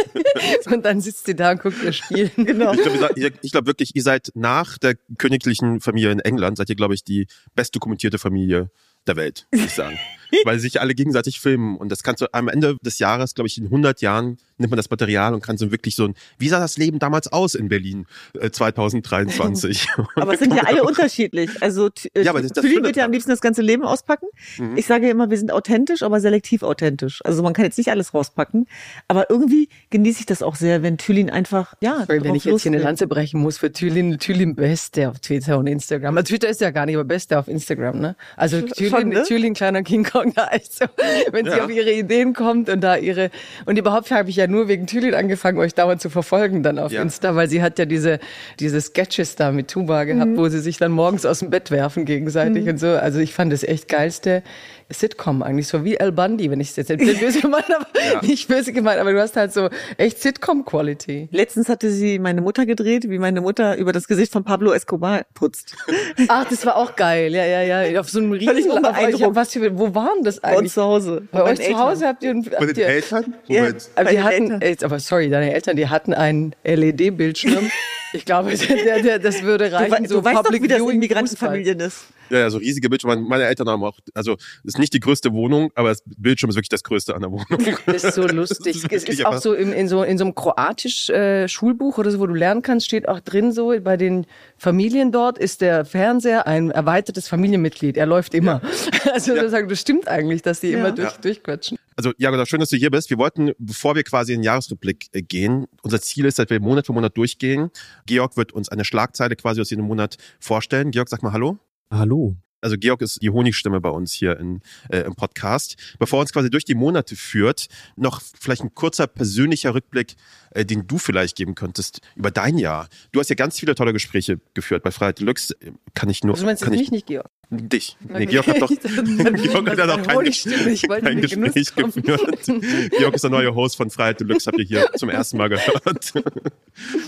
und 0.71 0.86
dann 0.86 1.01
sitzt 1.01 1.25
sie 1.25 1.36
da 1.36 1.51
und 1.51 1.62
guckt 1.62 1.83
ihr 1.83 1.94
Spiel. 1.94 2.31
Genau. 2.38 2.74
Ich 2.86 3.52
glaube 3.52 3.52
glaub 3.52 3.66
wirklich, 3.66 3.96
ihr 3.96 4.04
seid 4.04 4.32
nach 4.36 4.78
der 4.78 4.96
königlichen 5.18 5.82
Familie 5.82 6.12
in 6.12 6.20
England, 6.20 6.58
seid 6.58 6.70
ihr, 6.70 6.76
glaube 6.76 6.94
ich, 6.94 7.04
die 7.04 7.28
best 7.56 7.76
dokumentierte 7.76 8.18
Familie 8.18 8.70
der 9.08 9.16
Welt, 9.16 9.48
würde 9.52 9.66
ich 9.66 9.74
sagen. 9.74 9.98
Weil 10.44 10.60
sich 10.60 10.82
alle 10.82 10.94
gegenseitig 10.96 11.40
filmen. 11.40 11.78
Und 11.78 11.90
das 11.92 12.04
kannst 12.04 12.22
du 12.22 12.28
am 12.34 12.48
Ende 12.48 12.78
des 12.84 13.00
Jahres, 13.00 13.34
glaube 13.36 13.48
ich, 13.48 13.58
in 13.58 13.66
100 13.66 14.02
Jahren 14.02 14.38
nimmt 14.58 14.72
man 14.72 14.78
das 14.78 14.90
Material 14.90 15.34
und 15.34 15.42
kann 15.44 15.58
so 15.58 15.72
wirklich 15.72 15.96
so 15.96 16.06
ein, 16.06 16.14
wie 16.38 16.48
sah 16.48 16.60
das 16.60 16.78
Leben 16.78 16.98
damals 17.00 17.28
aus 17.32 17.56
in 17.56 17.68
Berlin 17.68 18.06
äh, 18.40 18.50
2023? 18.50 19.88
aber 20.16 20.34
es 20.34 20.40
sind 20.40 20.54
ja 20.56 20.64
alle 20.66 20.84
unterschiedlich. 20.84 21.50
Also 21.62 21.90
äh, 22.14 22.24
Ja, 22.24 22.32
aber 22.32 22.42
das- 22.42 22.52
das 22.54 22.64
wird 22.64 22.96
ja 22.96 23.06
am 23.06 23.12
liebsten 23.12 23.32
das 23.32 23.42
ganze 23.42 23.62
Leben 23.62 23.84
auspacken. 23.84 24.28
Mhm. 24.58 24.78
Ich 24.78 24.86
sage 24.86 25.06
ja 25.06 25.12
immer, 25.12 25.30
wir 25.30 25.38
sind 25.38 25.52
authentisch, 25.52 26.04
aber 26.04 26.20
selektiv 26.22 26.64
authentisch. 26.64 27.20
Also 27.26 27.44
man 27.44 27.54
kann 27.54 27.66
jetzt 27.66 27.78
nicht 27.78 27.90
alles 27.90 28.14
rauspacken. 28.14 28.66
Aber 29.08 29.30
irgendwie 29.30 29.68
genieße 29.90 30.22
ich 30.22 30.26
das 30.26 30.42
auch 30.42 30.56
sehr, 30.56 30.84
wenn 30.84 30.98
Thülin 30.98 31.30
einfach, 31.30 31.74
ja, 31.81 32.06
Wenn 32.08 32.36
ich 32.36 32.46
jetzt 32.46 32.64
hier 32.64 32.72
eine. 32.72 32.81
Lanze 32.81 33.08
brechen 33.08 33.42
muss 33.42 33.58
für 33.58 33.72
Thülin, 33.72 34.20
Thülin 34.20 34.56
Beste 34.56 35.10
auf 35.10 35.20
Twitter 35.20 35.58
und 35.58 35.68
Instagram. 35.68 36.16
Also 36.18 36.30
Twitter 36.30 36.50
ist 36.50 36.62
ja 36.62 36.72
gar 36.72 36.86
nicht, 36.86 36.96
aber 36.96 37.04
Beste 37.04 37.38
auf 37.38 37.48
Instagram, 37.48 38.00
ne? 38.00 38.16
Also 38.38 38.62
Thülin, 38.62 38.90
schon, 38.92 39.10
ne? 39.10 39.24
Thülin 39.24 39.54
kleiner 39.54 39.84
King 39.84 40.04
Kong, 40.06 40.25
ja, 40.36 40.44
also, 40.51 40.86
wenn 41.31 41.45
sie 41.45 41.51
Ja. 41.57 41.63
auf 41.66 41.69
ihre 41.69 41.92
Ideen 41.92 42.33
kommt 42.33 42.69
und 42.69 42.81
da 42.81 42.95
ihre, 42.98 43.30
und 43.66 43.77
überhaupt 43.77 44.12
habe 44.12 44.30
ich 44.30 44.36
ja 44.38 44.48
nur 44.48 44.68
wegen 44.68 44.88
Thülin 44.88 45.13
angefangen, 45.13 45.57
euch 45.60 45.74
dauernd 45.74 46.01
zu 46.01 46.10
verfolgen 46.10 46.63
dann 46.63 46.80
auf 46.80 46.92
Ja. 46.92 47.01
Insta, 47.01 47.36
weil 47.36 47.48
sie 47.50 47.62
hat 47.62 47.77
ja 47.80 47.86
diese, 47.86 48.19
diese 48.60 48.80
Sketches 48.81 49.36
da 49.36 49.51
mit 49.51 49.69
Tuba 49.69 50.04
gehabt, 50.06 50.31
Mhm. 50.31 50.38
wo 50.38 50.48
sie 50.50 50.60
sich 50.60 50.77
dann 50.77 50.92
morgens 50.92 51.25
aus 51.25 51.39
dem 51.39 51.50
Bett 51.50 51.72
werfen 51.72 52.06
gegenseitig 52.06 52.68
und 52.68 52.80
so. 52.80 52.88
Also 52.88 53.19
ich 53.19 53.33
fand 53.33 53.51
das 53.54 53.63
echt 53.63 53.88
geilste 53.89 54.44
Sitcom 54.90 55.42
eigentlich, 55.42 55.68
so 55.68 55.84
wie 55.84 55.96
El 55.96 56.12
Bundy, 56.12 56.52
wenn 56.52 56.60
ich 56.60 56.70
es 56.70 56.76
jetzt 56.76 56.90
nicht 56.90 57.20
böse 57.20 57.42
gemeint 57.42 57.66
habe, 57.70 58.26
nicht 58.26 58.48
böse 58.48 58.72
gemeint, 58.72 59.00
aber 59.00 59.14
du 59.14 59.20
hast 59.22 59.36
halt 59.36 59.52
so 59.52 59.70
echt 59.98 60.22
Sitcom-Quality. 60.22 61.30
Letztens 61.32 61.70
hatte 61.70 61.90
sie 61.90 62.20
meine 62.20 62.42
Mutter 62.42 62.66
gedreht, 62.66 63.10
wie 63.10 63.18
meine 63.18 63.42
Mutter 63.42 63.78
über 63.78 63.92
das 63.92 64.08
Gesicht 64.08 64.32
von 64.32 64.44
Pablo 64.44 64.74
Escobar 64.74 65.26
putzt. 65.34 65.76
Ach, 66.28 66.46
das 66.50 66.66
war 66.66 66.76
auch 66.78 66.96
geil. 66.96 67.34
Ja, 67.34 67.46
ja, 67.46 67.84
ja. 67.84 68.00
Auf 68.00 68.10
so 68.10 68.20
einem 68.20 68.32
riesen. 68.32 68.58
Ich 68.58 69.24
hab- 69.24 69.36
Was 69.36 69.54
für, 69.54 69.78
wo 69.78 69.94
waren 69.96 70.24
das 70.24 70.40
Bei 70.40 70.50
uns 70.50 70.58
eigentlich? 70.60 70.74
zu 70.74 70.82
Hause. 70.84 71.28
Bei 71.31 71.44
euch 71.44 71.60
zu 71.62 71.78
Hause 71.78 72.08
habt 72.08 72.24
ihr, 72.24 72.34
Bei 72.36 72.52
habt 72.58 72.62
den 72.70 72.76
ihr 72.78 72.86
Eltern? 72.88 73.34
Ja. 73.48 73.66
Aber 73.96 74.10
die 74.12 74.22
hatten, 74.22 74.62
Eltern. 74.62 74.86
aber 74.92 75.00
sorry, 75.00 75.30
deine 75.30 75.54
Eltern, 75.54 75.76
die 75.78 75.88
hatten 75.90 76.14
einen 76.14 76.54
LED-Bildschirm. 76.64 77.70
Ich 78.14 78.24
glaube, 78.24 78.56
der, 78.56 79.02
der, 79.02 79.20
das 79.20 79.44
würde 79.44 79.70
Du, 79.70 79.76
reichen. 79.76 79.92
wei- 79.92 80.08
so 80.08 80.20
du 80.20 80.24
weißt 80.24 80.38
doch, 80.38 80.44
Public 80.44 80.64
wie 80.64 80.68
das 80.70 80.80
in 80.80 81.00
Migrantenfamilien 81.00 81.78
ist. 81.81 82.06
Ja, 82.30 82.39
ja, 82.39 82.50
so 82.50 82.57
riesige 82.57 82.89
Bildschirme. 82.89 83.18
Meine 83.18 83.44
Eltern 83.45 83.69
haben 83.69 83.83
auch, 83.83 83.98
also 84.13 84.36
ist 84.63 84.80
nicht 84.80 84.94
die 84.94 85.00
größte 85.00 85.33
Wohnung, 85.33 85.72
aber 85.75 85.89
das 85.89 86.04
Bildschirm 86.06 86.50
ist 86.50 86.56
wirklich 86.56 86.69
das 86.69 86.83
größte 86.83 87.16
an 87.16 87.22
der 87.22 87.31
Wohnung. 87.31 87.45
Das 87.86 88.04
ist 88.04 88.16
so 88.16 88.27
lustig. 88.27 88.75
Das 88.86 89.04
ist 89.04 89.10
es 89.10 89.19
ist 89.19 89.25
auch 89.25 89.38
so 89.38 89.54
in, 89.54 89.72
in 89.74 89.88
so 89.88 90.04
in 90.04 90.18
so 90.18 90.25
einem 90.25 90.36
kroatisch 90.36 91.10
äh, 91.10 91.48
Schulbuch 91.48 91.98
oder 91.98 92.12
so, 92.12 92.19
wo 92.19 92.27
du 92.27 92.33
lernen 92.33 92.62
kannst, 92.62 92.86
steht 92.86 93.07
auch 93.07 93.19
drin 93.19 93.51
so 93.51 93.74
bei 93.81 93.98
den 93.98 94.25
Familien 94.57 95.12
dort 95.12 95.38
ist 95.38 95.62
der 95.62 95.86
Fernseher 95.86 96.48
ein 96.48 96.72
erweitertes 96.72 97.27
Familienmitglied. 97.27 97.98
Er 97.98 98.06
läuft 98.06 98.33
immer. 98.33 98.62
Also 99.13 99.33
das, 99.36 99.51
das 99.51 99.80
stimmt 99.80 100.07
eigentlich, 100.07 100.42
dass 100.42 100.60
die 100.60 100.74
immer 100.74 100.92
durch, 100.92 101.12
Ja. 101.12 101.18
durchquatschen. 101.21 101.78
Also, 101.95 102.12
Jagoda, 102.18 102.45
schön, 102.45 102.60
dass 102.60 102.69
du 102.69 102.75
hier 102.75 102.92
bist. 102.92 103.10
Wir 103.10 103.18
wollten, 103.18 103.51
bevor 103.57 103.95
wir 103.95 104.04
quasi 104.04 104.33
in 104.33 104.39
den 104.39 104.44
Jahresrückblick 104.44 105.07
äh, 105.13 105.21
gehen, 105.21 105.68
unser 105.81 106.01
Ziel 106.01 106.25
ist, 106.25 106.38
dass 106.38 106.50
wir 106.50 106.60
Monat 106.60 106.86
für 106.88 106.94
Monat 106.94 107.16
durchgehen. 107.16 107.69
Georg 108.06 108.36
wird 108.36 108.51
uns 108.51 108.68
eine 108.69 108.83
Schlagzeile 108.83 109.36
quasi 109.36 109.62
aus 109.62 109.69
jedem 109.69 109.86
Monat 109.86 110.18
vorstellen. 110.39 110.92
Georg, 110.92 111.07
sag 111.07 111.24
mal 111.24 111.31
Hallo. 111.31 111.57
Hallo. 111.92 112.36
Also 112.62 112.78
Georg 112.80 113.04
ist 113.04 113.22
die 113.22 113.30
Honigstimme 113.30 113.80
bei 113.80 113.90
uns 113.90 114.12
hier 114.12 114.40
in, 114.40 114.60
äh, 114.90 115.02
im 115.02 115.14
Podcast. 115.14 115.76
Bevor 116.00 116.18
er 116.18 116.22
uns 116.22 116.34
quasi 116.34 116.50
durch 116.50 116.66
die 116.66 116.74
Monate 116.74 117.16
führt, 117.16 117.68
noch 117.96 118.22
vielleicht 118.22 118.64
ein 118.64 118.74
kurzer 118.74 119.06
persönlicher 119.06 119.76
Rückblick, 119.76 120.16
äh, 120.50 120.66
den 120.66 120.88
du 120.88 120.98
vielleicht 120.98 121.36
geben 121.36 121.54
könntest 121.54 122.02
über 122.16 122.32
dein 122.32 122.58
Jahr. 122.58 122.88
Du 123.12 123.20
hast 123.20 123.30
ja 123.30 123.36
ganz 123.36 123.60
viele 123.60 123.76
tolle 123.76 123.94
Gespräche 123.94 124.40
geführt 124.56 124.82
bei 124.82 124.90
Freiheit 124.90 125.20
Deluxe. 125.20 125.56
Kann 125.94 126.10
ich 126.10 126.24
nur, 126.24 126.34
Also 126.34 126.44
du 126.44 126.48
meinst 126.48 126.64
kann 126.64 126.74
jetzt 126.74 126.82
ich, 126.82 126.88
mich 126.88 126.92
nicht, 126.92 127.06
Georg? 127.06 127.30
Dich. 127.50 127.97
Nee, 128.01 128.25
Okay. 128.25 128.25
Georg 128.27 128.47
hat 128.47 128.62
doch, 128.62 128.69
Georg 129.44 129.69
hat 129.69 129.77
ja 129.77 129.86
noch 129.86 130.01
kein, 130.03 130.25
ich 130.25 130.44
kein 130.88 131.21
Gespräch 131.21 131.75
geführt. 131.75 132.45
Georg 132.97 133.15
ist 133.15 133.24
der 133.24 133.31
neue 133.31 133.53
Host 133.53 133.77
von 133.77 133.89
Freiheit 133.89 134.19
Deluxe, 134.19 134.47
habt 134.47 134.57
ihr 134.57 134.65
hier 134.65 134.89
zum 134.95 135.09
ersten 135.09 135.38
Mal 135.38 135.50
gehört. 135.50 136.13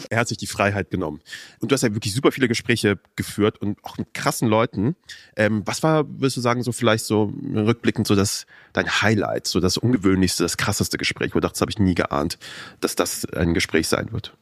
er 0.09 0.19
hat 0.19 0.27
sich 0.27 0.37
die 0.37 0.47
Freiheit 0.47 0.91
genommen. 0.91 1.21
Und 1.59 1.71
du 1.71 1.73
hast 1.73 1.81
ja 1.81 1.93
wirklich 1.93 2.13
super 2.13 2.31
viele 2.31 2.47
Gespräche 2.47 2.99
geführt 3.15 3.59
und 3.59 3.77
auch 3.83 3.97
mit 3.97 4.13
krassen 4.13 4.47
Leuten. 4.47 4.95
Ähm, 5.35 5.63
was 5.65 5.83
war, 5.83 6.07
würdest 6.07 6.37
du 6.37 6.41
sagen, 6.41 6.63
so 6.63 6.71
vielleicht 6.71 7.05
so 7.05 7.33
rückblickend 7.53 8.07
so 8.07 8.15
das, 8.15 8.45
dein 8.73 9.01
Highlight, 9.01 9.47
so 9.47 9.59
das 9.59 9.77
ungewöhnlichste, 9.77 10.43
das 10.43 10.57
krasseste 10.57 10.97
Gespräch, 10.97 11.31
wo 11.31 11.39
du 11.39 11.41
dachtest, 11.41 11.61
das 11.61 11.61
habe 11.61 11.71
ich 11.71 11.79
nie 11.79 11.95
geahnt, 11.95 12.37
dass 12.79 12.95
das 12.95 13.25
ein 13.25 13.53
Gespräch 13.53 13.87
sein 13.87 14.11
wird? 14.11 14.35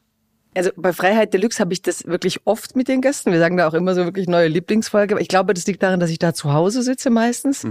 Also 0.56 0.70
bei 0.76 0.92
Freiheit 0.92 1.34
Deluxe 1.34 1.60
habe 1.60 1.72
ich 1.72 1.82
das 1.82 2.06
wirklich 2.06 2.40
oft 2.44 2.76
mit 2.76 2.88
den 2.88 3.02
Gästen. 3.02 3.30
Wir 3.30 3.38
sagen 3.38 3.56
da 3.56 3.68
auch 3.68 3.74
immer 3.74 3.94
so 3.94 4.04
wirklich 4.04 4.26
neue 4.26 4.48
Lieblingsfolge. 4.48 5.14
Aber 5.14 5.20
ich 5.20 5.28
glaube, 5.28 5.54
das 5.54 5.66
liegt 5.66 5.82
daran, 5.82 6.00
dass 6.00 6.10
ich 6.10 6.18
da 6.18 6.32
zu 6.34 6.52
Hause 6.52 6.82
sitze 6.82 7.10
meistens 7.10 7.66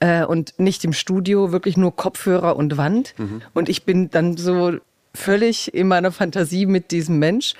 äh, 0.00 0.24
und 0.24 0.58
nicht 0.58 0.84
im 0.84 0.92
Studio, 0.92 1.52
wirklich 1.52 1.76
nur 1.76 1.94
Kopfhörer 1.94 2.56
und 2.56 2.76
Wand. 2.76 3.14
Und 3.54 3.68
ich 3.68 3.84
bin 3.84 4.10
dann 4.10 4.36
so 4.36 4.74
völlig 5.14 5.72
in 5.72 5.86
meiner 5.86 6.10
Fantasie 6.10 6.66
mit 6.66 6.90
diesem 6.90 7.18
Mensch. 7.18 7.54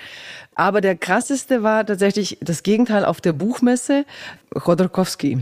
Aber 0.56 0.80
der 0.80 0.96
krasseste 0.96 1.62
war 1.62 1.86
tatsächlich 1.86 2.38
das 2.40 2.62
Gegenteil 2.62 3.04
auf 3.04 3.20
der 3.20 3.32
Buchmesse. 3.32 4.04
Chodorkowski. 4.54 5.38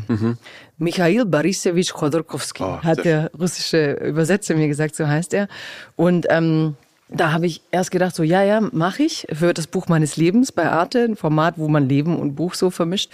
Michail 0.78 1.24
Borisevich 1.24 1.92
Chodorkowski 1.92 2.62
Oh, 2.64 2.82
hat 2.82 2.96
sehr 2.96 3.30
der 3.30 3.30
russische 3.38 3.92
Übersetzer 3.92 4.54
mir 4.54 4.68
gesagt, 4.68 4.94
so 4.94 5.06
heißt 5.06 5.32
er. 5.34 5.48
Und 5.96 6.26
ähm, 6.28 6.76
da 7.14 7.32
habe 7.32 7.46
ich 7.46 7.62
erst 7.70 7.90
gedacht, 7.90 8.14
so 8.14 8.22
ja, 8.22 8.42
ja, 8.42 8.60
mache 8.60 9.02
ich 9.02 9.26
für 9.32 9.54
das 9.54 9.66
Buch 9.66 9.88
meines 9.88 10.16
Lebens 10.16 10.52
bei 10.52 10.70
Arte, 10.70 11.04
ein 11.04 11.16
Format, 11.16 11.58
wo 11.58 11.68
man 11.68 11.88
Leben 11.88 12.16
und 12.18 12.34
Buch 12.34 12.54
so 12.54 12.70
vermischt. 12.70 13.12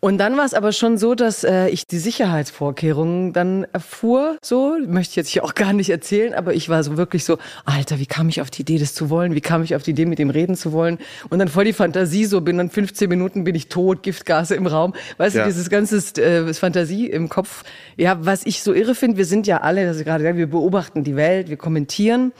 Und 0.00 0.18
dann 0.18 0.36
war 0.38 0.44
es 0.46 0.54
aber 0.54 0.72
schon 0.72 0.96
so, 0.98 1.14
dass 1.14 1.44
äh, 1.44 1.68
ich 1.68 1.86
die 1.86 1.98
Sicherheitsvorkehrungen 1.98 3.32
dann 3.32 3.66
erfuhr. 3.72 4.38
So 4.42 4.76
möchte 4.86 5.12
ich 5.12 5.16
jetzt 5.16 5.28
hier 5.28 5.44
auch 5.44 5.54
gar 5.54 5.72
nicht 5.72 5.90
erzählen, 5.90 6.34
aber 6.34 6.54
ich 6.54 6.68
war 6.68 6.82
so 6.82 6.96
wirklich 6.96 7.24
so, 7.24 7.38
Alter, 7.64 7.98
wie 7.98 8.06
kam 8.06 8.28
ich 8.28 8.40
auf 8.40 8.50
die 8.50 8.62
Idee, 8.62 8.78
das 8.78 8.94
zu 8.94 9.10
wollen? 9.10 9.34
Wie 9.34 9.40
kam 9.40 9.62
ich 9.62 9.74
auf 9.76 9.82
die 9.82 9.90
Idee, 9.90 10.06
mit 10.06 10.18
dem 10.18 10.30
reden 10.30 10.56
zu 10.56 10.72
wollen? 10.72 10.98
Und 11.28 11.38
dann 11.38 11.48
voll 11.48 11.64
die 11.64 11.72
Fantasie, 11.72 12.24
so 12.24 12.40
bin 12.40 12.58
dann 12.58 12.70
15 12.70 13.08
Minuten 13.08 13.44
bin 13.44 13.54
ich 13.54 13.68
tot, 13.68 14.02
Giftgase 14.02 14.54
im 14.54 14.66
Raum. 14.66 14.94
Weißt 15.18 15.36
Ja. 15.36 15.42
du, 15.42 15.48
dieses 15.48 15.68
ganze 15.70 15.98
äh, 16.22 16.52
Fantasie 16.54 17.06
im 17.10 17.28
Kopf. 17.28 17.62
Ja, 17.96 18.16
was 18.24 18.46
ich 18.46 18.62
so 18.62 18.72
irre 18.72 18.94
finde, 18.94 19.16
wir 19.18 19.24
sind 19.26 19.46
ja 19.46 19.58
alle, 19.60 19.84
das 19.84 20.02
gerade 20.04 20.24
gesagt, 20.24 20.38
wir 20.38 20.48
beobachten 20.48 21.04
die 21.04 21.16
Welt, 21.16 21.48
wir 21.50 21.56
kommentieren, 21.56 22.32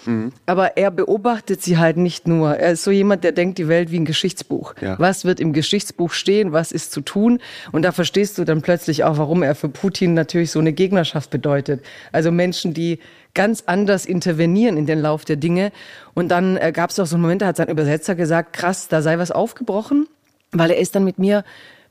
aber 0.46 0.76
er 0.76 0.90
beobachtet 0.90 1.62
sie 1.62 1.76
halt 1.78 1.96
nicht 1.98 2.26
nur. 2.26 2.56
Er 2.56 2.72
ist 2.72 2.84
so 2.84 2.90
jemand, 2.90 3.22
der 3.24 3.32
denkt 3.32 3.58
die 3.58 3.68
Welt 3.68 3.90
wie 3.90 3.98
ein 3.98 4.04
Geschichtsbuch. 4.04 4.74
Ja. 4.80 4.98
Was 4.98 5.24
wird 5.24 5.40
im 5.40 5.52
Geschichtsbuch 5.52 6.12
stehen? 6.12 6.52
Was 6.52 6.72
ist 6.72 6.92
zu 6.92 7.00
tun? 7.02 7.40
Und 7.72 7.82
da 7.82 7.92
verstehst 7.92 8.38
du 8.38 8.44
dann 8.44 8.62
plötzlich 8.62 9.04
auch, 9.04 9.18
warum 9.18 9.42
er 9.42 9.54
für 9.54 9.68
Putin 9.68 10.14
natürlich 10.14 10.50
so 10.50 10.58
eine 10.58 10.72
Gegnerschaft 10.72 11.30
bedeutet. 11.30 11.84
Also 12.12 12.30
Menschen, 12.30 12.74
die 12.74 12.98
ganz 13.34 13.64
anders 13.66 14.06
intervenieren 14.06 14.76
in 14.76 14.86
den 14.86 15.00
Lauf 15.00 15.24
der 15.24 15.36
Dinge. 15.36 15.72
Und 16.14 16.28
dann 16.28 16.56
äh, 16.56 16.72
gab 16.72 16.90
es 16.90 16.98
auch 16.98 17.06
so 17.06 17.16
einen 17.16 17.22
Moment, 17.22 17.42
da 17.42 17.46
hat 17.46 17.56
sein 17.56 17.68
Übersetzer 17.68 18.14
gesagt, 18.14 18.52
krass, 18.52 18.88
da 18.88 19.02
sei 19.02 19.18
was 19.18 19.30
aufgebrochen, 19.30 20.08
weil 20.52 20.70
er 20.70 20.78
ist 20.78 20.94
dann 20.94 21.04
mit 21.04 21.18
mir 21.18 21.44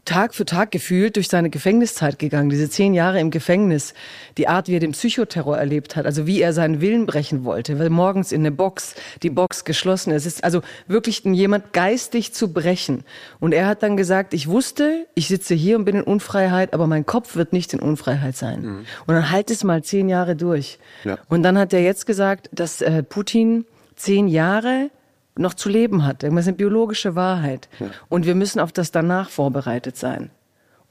Tag 0.10 0.34
für 0.34 0.46
Tag 0.46 0.72
gefühlt 0.72 1.18
durch 1.18 1.28
seine 1.28 1.52
Gefängniszeit 1.52 2.18
gegangen, 2.18 2.50
diese 2.50 2.68
zehn 2.68 2.96
Jahre 2.96 3.20
im 3.20 3.30
Gefängnis, 3.30 3.94
die 4.40 4.48
Art, 4.48 4.68
wie 4.68 4.76
er 4.76 4.80
den 4.80 4.94
Psychoterror 4.94 5.56
erlebt 5.56 5.96
hat, 5.96 6.08
also 6.08 6.26
wie 6.26 6.42
er 6.42 6.52
seinen 6.52 6.82
Willen 6.82 7.06
brechen 7.06 7.44
wollte, 7.44 7.78
weil 7.78 7.92
morgens 7.92 8.32
in 8.32 8.42
eine 8.42 8.52
Box, 8.52 8.96
die 9.22 9.30
Box 9.30 9.66
geschlossen, 9.66 10.12
es 10.12 10.26
ist 10.26 10.44
also 10.44 10.62
wirklich 10.88 11.24
jemand 11.24 11.74
geistig 11.74 12.34
zu 12.34 12.52
brechen. 12.52 13.04
Und 13.40 13.54
er 13.54 13.68
hat 13.68 13.84
dann 13.84 13.98
gesagt, 13.98 14.34
ich 14.34 14.48
wusste, 14.48 15.06
ich 15.14 15.28
sitze 15.28 15.54
hier 15.54 15.78
und 15.78 15.86
bin 15.86 15.98
in 15.98 16.04
Unfreiheit, 16.04 16.74
aber 16.74 16.88
mein 16.88 17.06
Kopf 17.06 17.36
wird 17.36 17.54
nicht 17.54 17.72
in 17.74 17.80
Unfreiheit 17.80 18.36
sein. 18.36 18.64
Und 19.06 19.14
dann 19.14 19.30
halt 19.30 19.52
es 19.52 19.64
mal 19.64 19.84
zehn 19.84 20.10
Jahre 20.10 20.36
durch. 20.36 20.80
Ja. 21.04 21.20
Und 21.28 21.44
dann 21.44 21.56
hat 21.60 21.72
er 21.72 21.84
jetzt 21.84 22.08
gesagt, 22.08 22.50
dass 22.52 22.82
äh, 22.82 23.04
Putin 23.04 23.66
zehn 23.96 24.28
Jahre 24.28 24.90
noch 25.40 25.54
zu 25.54 25.70
leben 25.70 26.06
hat. 26.06 26.24
Das 26.24 26.32
ist 26.32 26.48
eine 26.48 26.58
biologische 26.58 27.16
Wahrheit. 27.16 27.70
Und 28.10 28.26
wir 28.26 28.36
müssen 28.36 28.60
auf 28.60 28.72
das 28.72 28.92
danach 28.92 29.30
vorbereitet 29.30 29.98
sein. 29.98 30.30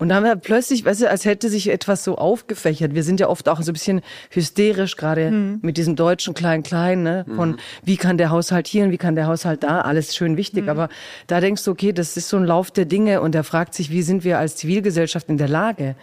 Und 0.00 0.10
dann 0.10 0.18
haben 0.18 0.24
wir 0.24 0.36
plötzlich, 0.36 0.84
weißt 0.84 1.02
du, 1.02 1.10
als 1.10 1.24
hätte 1.24 1.48
sich 1.48 1.70
etwas 1.70 2.04
so 2.04 2.16
aufgefächert. 2.16 2.94
Wir 2.94 3.02
sind 3.02 3.18
ja 3.18 3.28
oft 3.28 3.48
auch 3.48 3.60
so 3.62 3.72
ein 3.72 3.74
bisschen 3.74 4.00
hysterisch, 4.30 4.96
gerade 4.96 5.32
mit 5.60 5.76
diesem 5.76 5.96
deutschen 5.96 6.34
Klein-Klein, 6.34 7.02
ne? 7.02 7.26
Von 7.34 7.56
wie 7.82 7.96
kann 7.96 8.16
der 8.16 8.30
Haushalt 8.30 8.68
hier 8.68 8.84
und 8.84 8.92
wie 8.92 8.96
kann 8.96 9.16
der 9.16 9.26
Haushalt 9.26 9.64
da, 9.64 9.80
alles 9.80 10.14
schön 10.14 10.36
wichtig. 10.36 10.68
Aber 10.68 10.88
da 11.26 11.40
denkst 11.40 11.64
du, 11.64 11.72
okay, 11.72 11.92
das 11.92 12.16
ist 12.16 12.28
so 12.28 12.36
ein 12.36 12.44
Lauf 12.44 12.70
der 12.70 12.84
Dinge 12.84 13.20
und 13.20 13.34
er 13.34 13.42
fragt 13.42 13.74
sich, 13.74 13.90
wie 13.90 14.02
sind 14.02 14.22
wir 14.22 14.38
als 14.38 14.54
Zivilgesellschaft 14.54 15.28
in 15.28 15.36
der 15.36 15.48
Lage, 15.48 15.96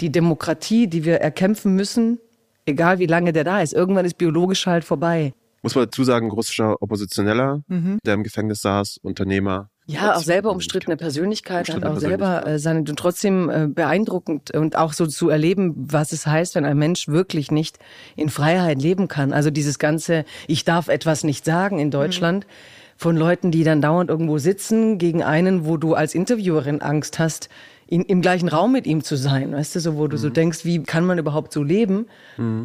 die 0.00 0.10
Demokratie, 0.10 0.88
die 0.88 1.04
wir 1.04 1.20
erkämpfen 1.20 1.76
müssen, 1.76 2.18
egal 2.66 2.98
wie 2.98 3.06
lange 3.06 3.32
der 3.32 3.44
da 3.44 3.60
ist, 3.60 3.72
irgendwann 3.74 4.04
ist 4.04 4.18
biologisch 4.18 4.66
halt 4.66 4.82
vorbei. 4.82 5.32
Muss 5.66 5.74
man 5.74 5.86
dazu 5.86 6.04
sagen, 6.04 6.30
russischer 6.30 6.80
Oppositioneller, 6.80 7.64
der 8.06 8.14
im 8.14 8.22
Gefängnis 8.22 8.60
saß, 8.60 8.98
Unternehmer. 9.02 9.68
Ja, 9.86 10.14
auch 10.14 10.22
selber 10.22 10.52
umstrittene 10.52 10.96
Persönlichkeit, 10.96 11.68
Umstrittene 11.68 11.90
hat 11.90 11.96
auch 11.96 12.00
selber 12.00 12.46
äh, 12.46 12.58
seine 12.60 12.78
und 12.78 12.96
trotzdem 12.96 13.50
äh, 13.50 13.66
beeindruckend 13.66 14.52
und 14.52 14.76
auch 14.76 14.92
so 14.92 15.08
zu 15.08 15.28
erleben, 15.28 15.74
was 15.76 16.12
es 16.12 16.24
heißt, 16.24 16.54
wenn 16.54 16.64
ein 16.64 16.78
Mensch 16.78 17.08
wirklich 17.08 17.50
nicht 17.50 17.80
in 18.14 18.28
Freiheit 18.28 18.80
leben 18.80 19.08
kann. 19.08 19.32
Also 19.32 19.50
dieses 19.50 19.80
ganze, 19.80 20.24
ich 20.46 20.64
darf 20.64 20.86
etwas 20.86 21.24
nicht 21.24 21.44
sagen 21.44 21.80
in 21.80 21.90
Deutschland. 21.90 22.46
Von 22.96 23.16
Leuten, 23.16 23.50
die 23.50 23.64
dann 23.64 23.82
dauernd 23.82 24.08
irgendwo 24.08 24.38
sitzen, 24.38 24.98
gegen 24.98 25.24
einen, 25.24 25.66
wo 25.66 25.78
du 25.78 25.94
als 25.94 26.14
Interviewerin 26.14 26.80
Angst 26.80 27.18
hast, 27.18 27.48
in, 27.88 28.02
im 28.02 28.20
gleichen 28.20 28.48
Raum 28.48 28.72
mit 28.72 28.86
ihm 28.86 29.02
zu 29.02 29.16
sein, 29.16 29.52
weißt 29.52 29.76
du, 29.76 29.80
so 29.80 29.96
wo 29.96 30.08
du 30.08 30.18
so 30.18 30.28
denkst, 30.30 30.64
wie 30.64 30.82
kann 30.82 31.06
man 31.06 31.18
überhaupt 31.18 31.52
so 31.52 31.62
leben? 31.62 32.06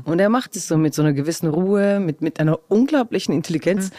Und 0.05 0.19
er 0.19 0.29
macht 0.29 0.55
es 0.55 0.67
so 0.67 0.77
mit 0.77 0.93
so 0.93 1.01
einer 1.01 1.13
gewissen 1.13 1.47
Ruhe, 1.47 1.99
mit 1.99 2.21
mit 2.21 2.39
einer 2.39 2.59
unglaublichen 2.69 3.33
Intelligenz. 3.33 3.91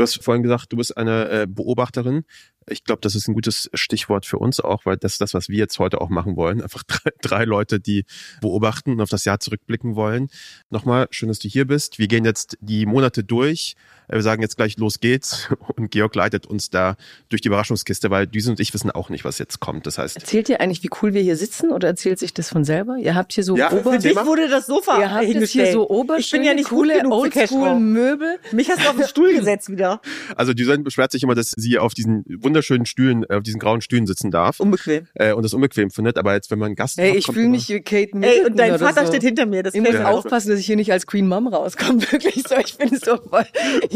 Du 0.00 0.02
hast 0.02 0.24
vorhin 0.24 0.42
gesagt, 0.42 0.72
du 0.72 0.78
bist 0.78 0.96
eine 0.96 1.28
äh, 1.28 1.46
Beobachterin. 1.46 2.24
Ich 2.68 2.84
glaube, 2.84 3.00
das 3.02 3.14
ist 3.14 3.28
ein 3.28 3.34
gutes 3.34 3.68
Stichwort 3.74 4.24
für 4.24 4.38
uns 4.38 4.60
auch, 4.60 4.86
weil 4.86 4.96
das 4.96 5.12
ist 5.12 5.20
das, 5.20 5.34
was 5.34 5.48
wir 5.48 5.58
jetzt 5.58 5.78
heute 5.78 6.00
auch 6.00 6.08
machen 6.08 6.36
wollen. 6.36 6.62
Einfach 6.62 6.84
drei, 6.84 7.10
drei 7.20 7.44
Leute, 7.44 7.80
die 7.80 8.04
beobachten 8.40 8.92
und 8.92 9.00
auf 9.00 9.10
das 9.10 9.24
Jahr 9.24 9.40
zurückblicken 9.40 9.96
wollen. 9.96 10.28
Nochmal, 10.70 11.08
schön, 11.10 11.28
dass 11.28 11.38
du 11.38 11.48
hier 11.48 11.66
bist. 11.66 11.98
Wir 11.98 12.06
gehen 12.06 12.24
jetzt 12.24 12.56
die 12.60 12.86
Monate 12.86 13.24
durch. 13.24 13.74
Wir 14.12 14.22
sagen 14.22 14.42
jetzt 14.42 14.56
gleich, 14.56 14.76
los 14.76 15.00
geht's. 15.00 15.48
Und 15.76 15.90
Georg 15.90 16.14
leitet 16.14 16.46
uns 16.46 16.68
da 16.70 16.96
durch 17.28 17.40
die 17.42 17.48
Überraschungskiste, 17.48 18.10
weil 18.10 18.26
Düsen 18.26 18.50
und 18.52 18.60
ich 18.60 18.74
wissen 18.74 18.90
auch 18.90 19.08
nicht, 19.08 19.24
was 19.24 19.38
jetzt 19.38 19.60
kommt. 19.60 19.86
Das 19.86 19.98
heißt, 19.98 20.16
Erzählt 20.16 20.48
ihr 20.48 20.60
eigentlich, 20.60 20.82
wie 20.82 20.90
cool 21.00 21.14
wir 21.14 21.22
hier 21.22 21.36
sitzen 21.36 21.70
oder 21.70 21.88
erzählt 21.88 22.18
sich 22.18 22.34
das 22.34 22.48
von 22.48 22.64
selber? 22.64 22.96
Ihr 22.98 23.14
habt 23.14 23.32
hier 23.32 23.44
so 23.44 23.56
Ja, 23.56 23.70
Ober 23.72 23.92
Für 23.92 23.98
dich 23.98 24.16
wurde 24.16 24.48
das 24.48 24.66
Sofa 24.66 24.98
Ihr 25.00 25.12
habt 25.12 25.24
hingestellt. 25.24 25.66
hier 25.68 25.72
so 25.72 25.88
oberschöne, 25.88 26.20
Ich 26.20 26.30
bin 26.32 26.42
ja 26.44 26.54
nicht 26.54 26.68
coole, 26.68 26.94
gut 26.94 27.02
genug 27.02 27.12
für 27.12 27.20
oldschool 27.20 27.40
Cashflow. 27.62 27.78
Möbel. 27.78 28.38
Mich 28.52 28.68
hast 28.70 28.84
du 28.84 28.88
auf 28.90 28.96
den 28.96 29.06
Stuhl 29.06 29.32
gesetzt 29.36 29.70
wieder. 29.70 30.00
also 30.36 30.54
Düsen 30.54 30.82
beschwert 30.82 31.12
sich 31.12 31.22
immer, 31.22 31.34
dass 31.34 31.52
sie 31.56 31.78
auf 31.78 31.94
diesen 31.94 32.24
wunderschönen 32.26 32.86
Stühlen, 32.86 33.24
äh, 33.28 33.34
auf 33.36 33.42
diesen 33.42 33.60
grauen 33.60 33.80
Stühlen 33.80 34.06
sitzen 34.06 34.30
darf. 34.30 34.60
Unbequem. 34.60 35.06
Äh, 35.14 35.32
und 35.34 35.44
das 35.44 35.54
unbequem 35.54 35.90
findet. 35.90 36.18
Aber 36.18 36.34
jetzt, 36.34 36.50
wenn 36.50 36.58
man 36.58 36.66
einen 36.66 36.74
Gast 36.76 36.98
Hey, 36.98 37.10
hat, 37.10 37.16
ich 37.18 37.26
fühle 37.26 37.48
mich 37.48 37.68
wie 37.68 37.80
Kate 37.80 38.10
Ey, 38.12 38.18
Middleton 38.18 38.46
und 38.50 38.56
dein 38.58 38.78
Vater 38.78 39.02
so. 39.02 39.12
steht 39.12 39.22
hinter 39.22 39.46
mir. 39.46 39.62
Das 39.62 39.74
Ich 39.74 39.80
muss 39.80 39.92
Ja. 39.92 40.08
aufpassen, 40.08 40.50
dass 40.50 40.58
ich 40.58 40.66
hier 40.66 40.76
nicht 40.76 40.90
als 40.92 41.06
Queen 41.06 41.28
Mom 41.28 41.46
rauskomme. 41.46 42.00
Wirklich 42.12 42.42
so. 42.48 42.56
Ich 42.56 42.76
bin 42.76 42.96
so 42.98 43.16
voll 43.18 43.44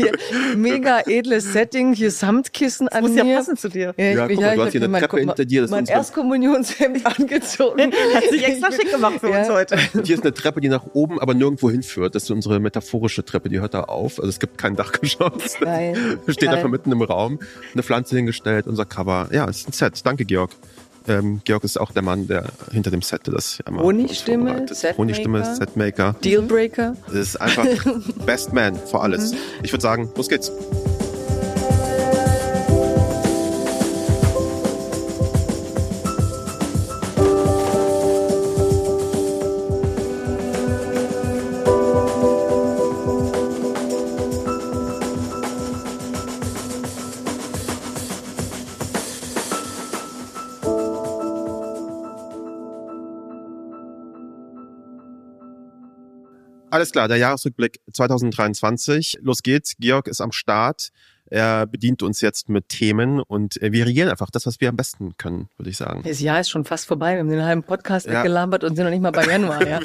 hier 0.04 0.56
mega 0.56 1.00
edles 1.06 1.52
Setting, 1.52 1.94
hier 1.94 2.10
Samtkissen 2.10 2.88
an 2.88 3.02
muss 3.02 3.12
mir. 3.12 3.24
ja 3.24 3.36
passen 3.36 3.56
zu 3.56 3.68
dir. 3.68 3.94
Ja, 3.96 4.10
ich 4.10 4.16
Ja, 4.16 4.26
bin, 4.26 4.36
guck 4.36 4.44
mal, 4.44 4.50
ja, 4.50 4.54
du 4.56 4.62
hast 4.64 4.72
hier 4.72 4.80
eine 4.80 4.88
mein- 4.88 5.00
Treppe 5.02 5.16
mal, 5.16 5.20
hinter 5.20 5.44
dir, 5.44 5.60
das 5.62 5.70
ist 5.70 5.74
Mein 5.76 5.86
Erstkommunionshemd 5.86 7.06
angezogen. 7.18 7.92
Hat 8.14 8.24
sich 8.30 8.44
extra 8.46 8.72
schick 8.72 8.90
gemacht 8.90 9.20
für 9.20 9.28
uns 9.28 9.48
Ja. 9.48 9.54
heute. 9.54 9.76
Und 9.94 10.06
hier 10.06 10.16
ist 10.16 10.22
eine 10.22 10.34
Treppe, 10.34 10.60
die 10.60 10.68
nach 10.68 10.84
oben, 10.92 11.20
aber 11.20 11.34
nirgendwo 11.34 11.70
hinführt. 11.70 12.14
Das 12.14 12.24
ist 12.24 12.30
unsere 12.30 12.60
metaphorische 12.60 13.24
Treppe, 13.24 13.48
die 13.48 13.60
hört 13.60 13.74
da 13.74 13.84
auf. 13.84 14.18
Also 14.18 14.28
es 14.28 14.40
gibt 14.40 14.58
kein 14.58 14.76
Dachgeschoss. 14.76 15.56
Geil. 15.60 16.18
Steht 16.28 16.48
Geil. 16.48 16.56
einfach 16.56 16.68
mitten 16.70 16.92
im 16.92 17.02
Raum. 17.02 17.38
Eine 17.72 17.82
Pflanze 17.82 18.16
hingestellt, 18.16 18.66
unser 18.66 18.84
Cover. 18.84 19.28
Ja, 19.32 19.48
es 19.48 19.58
ist 19.58 19.68
ein 19.68 19.72
Set. 19.72 20.00
Danke, 20.04 20.24
Georg. 20.24 20.50
Ähm, 21.06 21.40
Georg 21.44 21.64
ist 21.64 21.78
auch 21.78 21.92
der 21.92 22.02
Mann, 22.02 22.26
der 22.26 22.46
hinter 22.72 22.90
dem 22.90 23.02
Set 23.02 23.22
das 23.24 23.54
für 23.54 23.62
uns 23.64 23.82
Honigstimme. 23.82 24.66
Setmaker. 24.68 24.98
Honigstimme, 24.98 25.54
Setmaker. 25.54 26.16
Dealbreaker. 26.24 26.96
Das 27.06 27.14
ist 27.16 27.40
einfach 27.40 27.66
Best 28.26 28.52
Man 28.52 28.76
für 28.76 29.00
alles. 29.00 29.32
Mhm. 29.32 29.38
Ich 29.62 29.72
würde 29.72 29.82
sagen, 29.82 30.10
los 30.16 30.28
geht's. 30.28 30.50
Alles 56.74 56.90
klar, 56.90 57.06
der 57.06 57.18
Jahresrückblick 57.18 57.78
2023. 57.92 59.18
Los 59.20 59.44
geht's. 59.44 59.76
Georg 59.78 60.08
ist 60.08 60.20
am 60.20 60.32
Start. 60.32 60.88
Er 61.26 61.66
bedient 61.66 62.02
uns 62.02 62.20
jetzt 62.20 62.48
mit 62.48 62.68
Themen 62.68 63.20
und 63.20 63.62
äh, 63.62 63.70
wir 63.70 63.86
regieren 63.86 64.08
einfach 64.08 64.28
das, 64.28 64.44
was 64.44 64.60
wir 64.60 64.70
am 64.70 64.76
besten 64.76 65.16
können, 65.16 65.48
würde 65.56 65.70
ich 65.70 65.76
sagen. 65.76 66.02
Das 66.04 66.18
Jahr 66.18 66.40
ist 66.40 66.50
schon 66.50 66.64
fast 66.64 66.86
vorbei. 66.86 67.12
Wir 67.12 67.20
haben 67.20 67.28
den 67.28 67.44
halben 67.44 67.62
Podcast 67.62 68.06
Ja. 68.06 68.14
weggelabert 68.14 68.64
und 68.64 68.74
sind 68.74 68.86
noch 68.86 68.90
nicht 68.90 69.02
mal 69.02 69.12
bei 69.12 69.24
Januar. 69.24 69.64
Ja. 69.64 69.78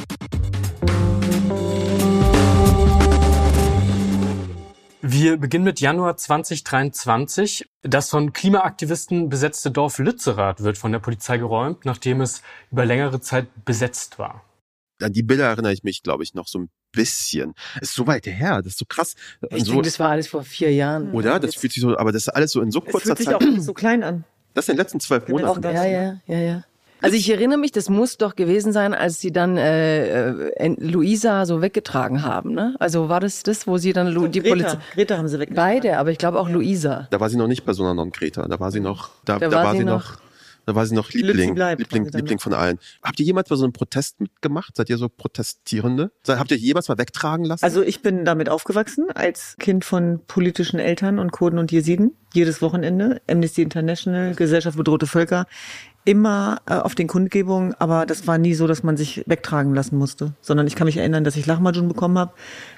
Wir 5.01 5.37
beginnen 5.37 5.65
mit 5.65 5.79
Januar 5.79 6.17
2023. 6.17 7.69
Das 7.83 8.09
von 8.09 8.33
Klimaaktivisten 8.33 9.29
besetzte 9.29 9.69
Dorf 9.69 9.99
Lützerath 9.99 10.63
wird 10.63 10.79
von 10.79 10.91
der 10.91 10.97
Polizei 10.97 11.37
geräumt, 11.37 11.85
nachdem 11.85 12.21
es 12.21 12.41
über 12.71 12.83
längere 12.83 13.21
Zeit 13.21 13.45
besetzt 13.63 14.17
war. 14.17 14.41
An 15.01 15.13
die 15.13 15.23
Bilder 15.23 15.45
erinnere 15.47 15.73
ich 15.73 15.83
mich, 15.83 16.03
glaube 16.03 16.23
ich, 16.23 16.33
noch 16.33 16.47
so 16.47 16.59
ein 16.59 16.69
bisschen. 16.91 17.53
Ist 17.81 17.93
so 17.93 18.05
weit 18.07 18.25
her, 18.27 18.57
das 18.61 18.73
ist 18.73 18.79
so 18.79 18.85
krass. 18.87 19.15
Ich 19.51 19.63
so, 19.63 19.71
denke, 19.73 19.85
das 19.85 19.99
war 19.99 20.09
alles 20.09 20.27
vor 20.27 20.43
vier 20.43 20.73
Jahren. 20.73 21.11
oder? 21.11 21.39
Das 21.39 21.55
fühlt 21.55 21.71
sich 21.73 21.81
so, 21.81 21.97
aber 21.97 22.11
das 22.11 22.23
ist 22.23 22.29
alles 22.29 22.51
so 22.51 22.61
in 22.61 22.71
so 22.71 22.81
kurzer 22.81 23.15
fühlt 23.15 23.17
sich 23.19 23.27
Zeit. 23.27 23.35
auch 23.35 23.41
nicht 23.41 23.61
so 23.63 23.73
klein 23.73 24.03
an. 24.03 24.23
Das 24.53 24.67
in 24.67 24.73
den 24.75 24.79
letzten 24.79 24.99
zwölf. 24.99 25.27
Monaten. 25.27 25.61
Das, 25.61 25.73
Ja, 25.73 25.85
ja, 25.85 26.15
ja, 26.25 26.37
ja. 26.39 26.63
Also 27.01 27.15
ich 27.15 27.29
erinnere 27.29 27.57
mich, 27.57 27.71
das 27.71 27.87
muss 27.87 28.17
doch 28.17 28.35
gewesen 28.35 28.73
sein, 28.73 28.93
als 28.93 29.21
sie 29.21 29.31
dann 29.31 29.55
äh, 29.55 30.31
äh, 30.31 30.75
Luisa 30.79 31.45
so 31.45 31.61
weggetragen 31.61 32.23
haben. 32.23 32.53
Ne? 32.53 32.75
Also 32.79 33.07
war 33.07 33.21
das 33.21 33.43
das, 33.43 33.67
wo 33.67 33.77
sie 33.77 33.93
dann 33.93 34.07
Lu 34.09 34.27
die 34.27 34.41
Polizei... 34.41 34.77
Greta, 34.95 35.17
haben 35.17 35.29
sie 35.29 35.39
weg. 35.39 35.51
Beide, 35.55 35.97
aber 35.97 36.11
ich 36.11 36.17
glaube 36.17 36.37
auch 36.37 36.49
Luisa. 36.49 37.07
Da 37.11 37.21
war 37.21 37.29
sie 37.29 37.37
noch 37.37 37.47
nicht 37.47 37.63
Persona 37.63 37.93
non 37.93 38.11
greta. 38.11 38.45
Da 38.49 38.59
war 38.59 38.69
sie 38.71 38.81
noch, 38.81 39.11
da, 39.23 39.39
Da 39.39 39.47
da, 39.47 39.55
war 39.55 39.63
war 39.63 39.71
sie 39.71 39.77
sie 39.77 39.83
noch- 39.85 40.15
noch, 40.15 40.19
da 40.69 40.75
war 40.75 40.85
sie 40.85 40.93
noch 40.93 41.09
Liebling, 41.11 41.55
bleibt, 41.55 41.79
Liebling, 41.79 42.05
Liebling 42.13 42.37
von 42.37 42.53
allen. 42.53 42.77
Habt 43.01 43.19
ihr 43.19 43.25
jemals 43.25 43.49
bei 43.49 43.55
so 43.55 43.63
einem 43.63 43.73
Protest 43.73 44.21
mitgemacht? 44.21 44.75
Seid 44.75 44.89
ihr 44.91 44.97
so 44.97 45.09
Protestierende? 45.09 46.11
Habt 46.27 46.51
ihr 46.51 46.57
jemals 46.57 46.87
mal 46.89 46.97
wegtragen 46.99 47.43
lassen? 47.43 47.65
Also 47.65 47.81
ich 47.81 48.03
bin 48.03 48.23
damit 48.23 48.49
aufgewachsen 48.49 49.07
als 49.15 49.55
Kind 49.59 49.83
von 49.83 50.21
politischen 50.27 50.79
Eltern 50.79 51.17
und 51.17 51.31
Kurden 51.31 51.57
und 51.57 51.71
Jesiden. 51.71 52.15
Jedes 52.35 52.61
Wochenende 52.61 53.19
Amnesty 53.27 53.63
International, 53.63 54.35
Gesellschaft 54.35 54.77
bedrohte 54.77 55.07
Völker, 55.07 55.47
immer 56.05 56.61
äh, 56.67 56.75
auf 56.75 56.93
den 56.93 57.07
Kundgebungen. 57.07 57.73
Aber 57.79 58.05
das 58.05 58.27
war 58.27 58.37
nie 58.37 58.53
so, 58.53 58.67
dass 58.67 58.83
man 58.83 58.95
sich 58.95 59.23
wegtragen 59.25 59.73
lassen 59.73 59.97
musste, 59.97 60.33
sondern 60.39 60.67
ich 60.67 60.75
kann 60.75 60.85
mich 60.85 60.97
erinnern, 60.97 61.23
dass 61.23 61.35
ich 61.35 61.47
Lahmacun 61.47 61.87
bekommen 61.87 62.19
habe, 62.19 62.33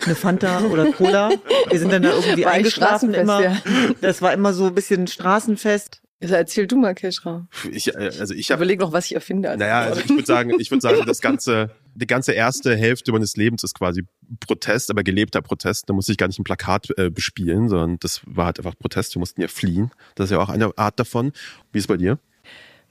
eine 0.05 0.15
Fanta 0.15 0.61
oder 0.71 0.93
Cola. 0.93 1.29
Wir 1.69 1.79
sind 1.79 1.91
dann 1.91 2.03
da 2.03 2.11
irgendwie 2.13 2.45
War 2.45 2.53
eingeschlafen 2.53 3.13
immer. 3.13 3.41
ja. 3.43 3.57
Das 3.99 4.21
war 4.21 4.31
immer 4.31 4.53
so 4.53 4.67
ein 4.67 4.75
bisschen 4.75 5.07
Straßenfest. 5.07 6.01
Also 6.21 6.35
erzähl 6.35 6.67
du 6.67 6.77
mal, 6.77 6.93
Keschra. 6.93 7.47
ich, 7.71 7.95
äh, 7.95 8.11
also 8.19 8.33
ich 8.33 8.41
Ich 8.41 8.51
habe 8.51 8.63
überleg 8.63 8.79
noch, 8.79 8.91
was 8.91 9.05
ich 9.05 9.15
erfinde. 9.15 9.49
als 9.49 9.59
Naja, 9.59 9.81
also 9.81 10.01
ich 10.01 10.09
würde 10.09 10.25
sagen, 10.25 10.53
ich 10.59 10.69
würde 10.69 10.81
sagen, 10.81 11.03
das 11.05 11.21
ganze, 11.21 11.71
die 11.95 12.07
ganze 12.07 12.33
erste 12.33 12.75
Hälfte 12.75 13.11
meines 13.11 13.35
Lebens 13.35 13.63
ist 13.63 13.73
quasi 13.73 14.03
Protest, 14.39 14.91
aber 14.91 15.03
gelebter 15.03 15.41
Protest. 15.41 15.89
Da 15.89 15.93
musste 15.93 16.11
ich 16.11 16.17
gar 16.17 16.27
nicht 16.27 16.39
ein 16.39 16.43
Plakat 16.43 16.89
äh, 16.97 17.09
bespielen, 17.09 17.69
sondern 17.69 17.97
das 17.99 18.21
war 18.25 18.45
halt 18.45 18.59
einfach 18.59 18.77
Protest. 18.77 19.15
Wir 19.15 19.19
mussten 19.19 19.41
ja 19.41 19.47
fliehen. 19.47 19.91
Das 20.15 20.25
ist 20.25 20.31
ja 20.31 20.39
auch 20.39 20.49
eine 20.49 20.77
Art 20.77 20.99
davon. 20.99 21.31
Wie 21.71 21.79
ist 21.79 21.85
es 21.85 21.87
bei 21.87 21.97
dir? 21.97 22.19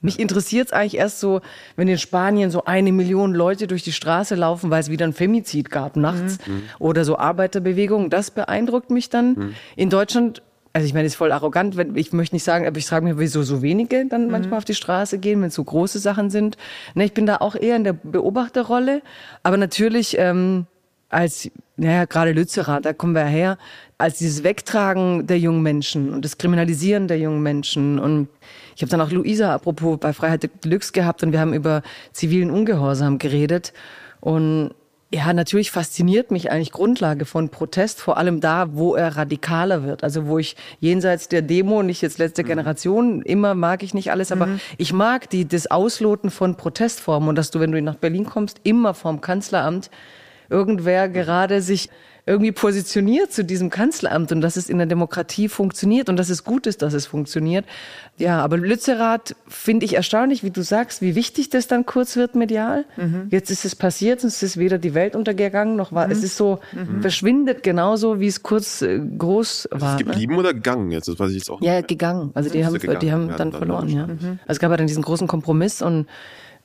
Mich 0.01 0.19
interessiert 0.19 0.67
es 0.67 0.73
eigentlich 0.73 0.97
erst 0.97 1.19
so, 1.19 1.41
wenn 1.75 1.87
in 1.87 1.99
Spanien 1.99 2.49
so 2.49 2.65
eine 2.65 2.91
Million 2.91 3.35
Leute 3.35 3.67
durch 3.67 3.83
die 3.83 3.91
Straße 3.91 4.33
laufen, 4.33 4.71
weil 4.71 4.81
es 4.81 4.89
wieder 4.89 5.05
ein 5.05 5.13
Femizid 5.13 5.69
gab 5.69 5.95
nachts 5.95 6.39
oder 6.79 7.05
so 7.05 7.17
Arbeiterbewegungen. 7.17 8.09
Das 8.09 8.31
beeindruckt 8.31 8.89
mich 8.89 9.09
dann. 9.09 9.55
In 9.75 9.91
Deutschland, 9.91 10.41
also 10.73 10.87
ich 10.87 10.93
meine, 10.93 11.03
das 11.03 11.13
ist 11.13 11.17
voll 11.17 11.31
arrogant, 11.31 11.75
wenn, 11.75 11.95
ich 11.95 12.13
möchte 12.13 12.35
nicht 12.35 12.43
sagen, 12.43 12.65
aber 12.65 12.77
ich 12.77 12.85
frage 12.85 13.05
mich, 13.05 13.17
wieso 13.17 13.43
so 13.43 13.61
wenige 13.61 14.05
dann 14.07 14.29
manchmal 14.29 14.57
auf 14.57 14.65
die 14.65 14.75
Straße 14.75 15.17
gehen, 15.19 15.41
wenn 15.41 15.49
es 15.49 15.55
so 15.55 15.63
große 15.63 15.99
Sachen 15.99 16.29
sind. 16.29 16.57
Ne, 16.95 17.05
ich 17.05 17.13
bin 17.13 17.25
da 17.25 17.37
auch 17.37 17.55
eher 17.55 17.75
in 17.75 17.83
der 17.83 17.93
Beobachterrolle, 17.93 19.01
aber 19.43 19.57
natürlich 19.57 20.17
ähm, 20.17 20.65
als, 21.09 21.51
naja, 21.75 22.05
gerade 22.05 22.31
Lützerath, 22.31 22.85
da 22.85 22.93
kommen 22.93 23.13
wir 23.13 23.25
her, 23.25 23.57
als 23.97 24.17
dieses 24.17 24.43
Wegtragen 24.43 25.27
der 25.27 25.37
jungen 25.39 25.61
Menschen 25.61 26.13
und 26.13 26.23
das 26.23 26.37
Kriminalisieren 26.37 27.07
der 27.07 27.19
jungen 27.19 27.43
Menschen. 27.43 27.99
Und 27.99 28.29
ich 28.75 28.81
habe 28.81 28.89
dann 28.89 29.01
auch 29.01 29.11
Luisa, 29.11 29.53
apropos, 29.53 29.99
bei 29.99 30.13
Freiheit 30.13 30.49
Deluxe 30.63 30.93
gehabt 30.93 31.21
und 31.21 31.33
wir 31.33 31.41
haben 31.41 31.53
über 31.53 31.81
zivilen 32.13 32.49
Ungehorsam 32.49 33.17
geredet. 33.17 33.73
Und 34.21 34.71
ja, 35.13 35.33
natürlich 35.33 35.71
fasziniert 35.71 36.31
mich 36.31 36.51
eigentlich 36.51 36.71
Grundlage 36.71 37.25
von 37.25 37.49
Protest, 37.49 37.99
vor 37.99 38.17
allem 38.17 38.39
da, 38.39 38.69
wo 38.71 38.95
er 38.95 39.17
radikaler 39.17 39.83
wird. 39.83 40.05
Also 40.05 40.27
wo 40.27 40.39
ich 40.39 40.55
jenseits 40.79 41.27
der 41.27 41.41
Demo, 41.41 41.83
nicht 41.83 42.01
jetzt 42.01 42.17
letzte 42.17 42.45
Generation, 42.45 43.21
immer 43.21 43.53
mag 43.53 43.83
ich 43.83 43.93
nicht 43.93 44.11
alles, 44.11 44.31
aber 44.31 44.47
ich 44.77 44.93
mag 44.93 45.29
die, 45.29 45.45
das 45.45 45.69
Ausloten 45.69 46.31
von 46.31 46.55
Protestformen. 46.55 47.27
Und 47.27 47.35
dass 47.35 47.51
du, 47.51 47.59
wenn 47.59 47.73
du 47.73 47.81
nach 47.81 47.95
Berlin 47.95 48.25
kommst, 48.25 48.61
immer 48.63 48.93
vorm 48.93 49.19
Kanzleramt 49.19 49.91
irgendwer 50.49 51.09
gerade 51.09 51.61
sich 51.61 51.89
irgendwie 52.25 52.51
positioniert 52.51 53.31
zu 53.33 53.43
diesem 53.43 53.69
Kanzleramt 53.69 54.31
und 54.31 54.41
dass 54.41 54.55
es 54.55 54.69
in 54.69 54.77
der 54.77 54.87
Demokratie 54.87 55.47
funktioniert 55.49 56.07
und 56.07 56.17
dass 56.17 56.29
es 56.29 56.43
gut 56.43 56.67
ist, 56.67 56.81
dass 56.81 56.93
es 56.93 57.05
funktioniert. 57.07 57.65
Ja, 58.17 58.39
aber 58.43 58.57
Lützerath 58.57 59.35
finde 59.47 59.85
ich 59.85 59.95
erstaunlich, 59.95 60.43
wie 60.43 60.51
du 60.51 60.61
sagst, 60.61 61.01
wie 61.01 61.15
wichtig 61.15 61.49
das 61.49 61.67
dann 61.67 61.85
kurz 61.85 62.15
wird 62.15 62.35
medial. 62.35 62.85
Jetzt 63.31 63.49
ist 63.49 63.65
es 63.65 63.75
passiert, 63.75 64.23
es 64.23 64.43
ist 64.43 64.57
weder 64.57 64.77
die 64.77 64.93
Welt 64.93 65.15
untergegangen, 65.15 65.75
noch 65.75 65.91
war, 65.91 66.11
es 66.11 66.23
ist 66.23 66.37
so, 66.37 66.59
verschwindet 67.01 67.63
genauso, 67.63 68.19
wie 68.19 68.27
es 68.27 68.43
kurz 68.43 68.81
äh, 68.83 68.99
groß 68.99 69.65
Ist 69.65 69.81
war. 69.81 69.93
es 69.95 69.99
ne? 69.99 70.11
geblieben 70.11 70.37
oder 70.37 70.53
gegangen 70.53 70.91
jetzt? 70.91 71.07
Das 71.07 71.17
weiß 71.19 71.29
ich 71.31 71.37
jetzt 71.37 71.49
auch 71.49 71.61
Ja, 71.61 71.77
nicht. 71.77 71.87
gegangen. 71.87 72.31
Also 72.35 72.49
die 72.49 72.59
Ist 72.59 72.65
haben, 72.67 72.73
gegangen? 72.77 72.99
die 72.99 73.11
haben 73.11 73.29
Ja, 73.29 73.35
dann 73.37 73.51
dann 73.51 73.57
verloren, 73.59 73.89
ja. 73.89 74.03
Also 74.03 74.27
es 74.45 74.59
gab 74.59 74.69
ja 74.71 74.77
dann 74.77 74.87
diesen 74.87 75.01
großen 75.03 75.27
Kompromiss 75.27 75.81
und 75.81 76.05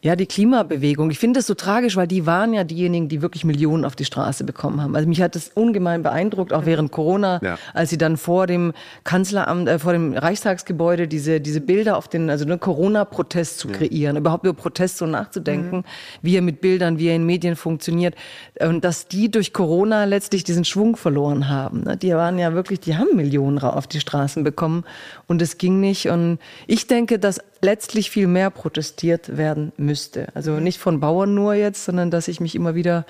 Ja, 0.07 0.15
die 0.15 0.27
Klimabewegung. 0.27 1.11
Ich 1.11 1.19
finde 1.19 1.41
das 1.41 1.49
so 1.49 1.55
tragisch, 1.55 1.97
weil 1.97 2.07
die 2.07 2.27
waren 2.27 2.55
ja 2.55 2.63
diejenigen, 2.63 3.09
die 3.09 3.23
wirklich 3.23 3.45
Millionen 3.45 3.85
auf 3.85 3.97
die 3.97 4.05
Straße 4.05 4.45
bekommen 4.45 4.81
haben. 4.81 4.95
Also 4.95 5.09
mich 5.09 5.21
hat 5.21 5.35
das 5.35 5.51
ungemein 5.53 6.05
beeindruckt, 6.05 6.53
auch 6.53 6.65
während 6.65 6.93
Corona, 6.93 7.41
ja. 7.43 7.59
als 7.75 7.91
sie 7.91 7.99
dann 7.99 8.17
vor 8.17 8.47
dem 8.47 8.73
Kanzleramt, 9.03 9.69
äh, 9.69 9.81
vor 9.81 9.93
dem 9.93 10.13
Reichstagsgebäude 10.13 11.09
diese, 11.09 11.41
diese 11.41 11.61
Bilder 11.61 11.97
auf 11.97 12.07
den, 12.07 12.31
also 12.31 12.45
einen 12.45 12.61
Corona-Protest 12.61 13.59
zu 13.59 13.67
kreieren, 13.67 14.15
ja. 14.15 14.21
überhaupt 14.21 14.45
über 14.45 14.55
Protest 14.55 14.99
so 14.99 15.07
nachzudenken, 15.07 15.79
mhm. 15.79 15.85
wie 16.23 16.37
er 16.37 16.43
mit 16.43 16.61
Bildern, 16.61 17.01
wie 17.01 17.09
er 17.09 17.17
in 17.17 17.27
Medien 17.27 17.57
funktioniert. 17.57 18.15
Und 18.61 18.85
dass 18.85 19.07
die 19.07 19.31
durch 19.31 19.53
Corona 19.53 20.05
letztlich 20.05 20.43
diesen 20.43 20.65
Schwung 20.65 20.97
verloren 20.97 21.49
haben. 21.49 21.83
Ne? 21.83 21.97
Die 21.97 22.15
waren 22.15 22.39
ja 22.39 22.55
wirklich, 22.55 22.81
die 22.81 22.97
haben 22.97 23.15
Millionen 23.15 23.59
auf 23.59 23.87
die 23.87 24.01
Straßen 24.01 24.45
bekommen 24.45 24.85
und 25.27 25.43
es 25.43 25.59
ging 25.59 25.79
nicht. 25.79 26.09
Und 26.09 26.39
ich 26.67 26.87
denke, 26.87 27.19
dass 27.19 27.41
letztlich 27.61 28.11
viel 28.11 28.27
mehr 28.27 28.51
protestiert 28.51 29.37
werden 29.37 29.73
müsste. 29.77 30.29
Also 30.35 30.53
nicht 30.59 30.79
von 30.79 31.01
Bauern 31.01 31.35
nur 31.35 31.55
jetzt, 31.55 31.85
sondern 31.85 32.11
dass 32.11 32.29
ich 32.29 32.41
mich 32.41 32.55
immer 32.55 32.75
wieder 32.75 33.05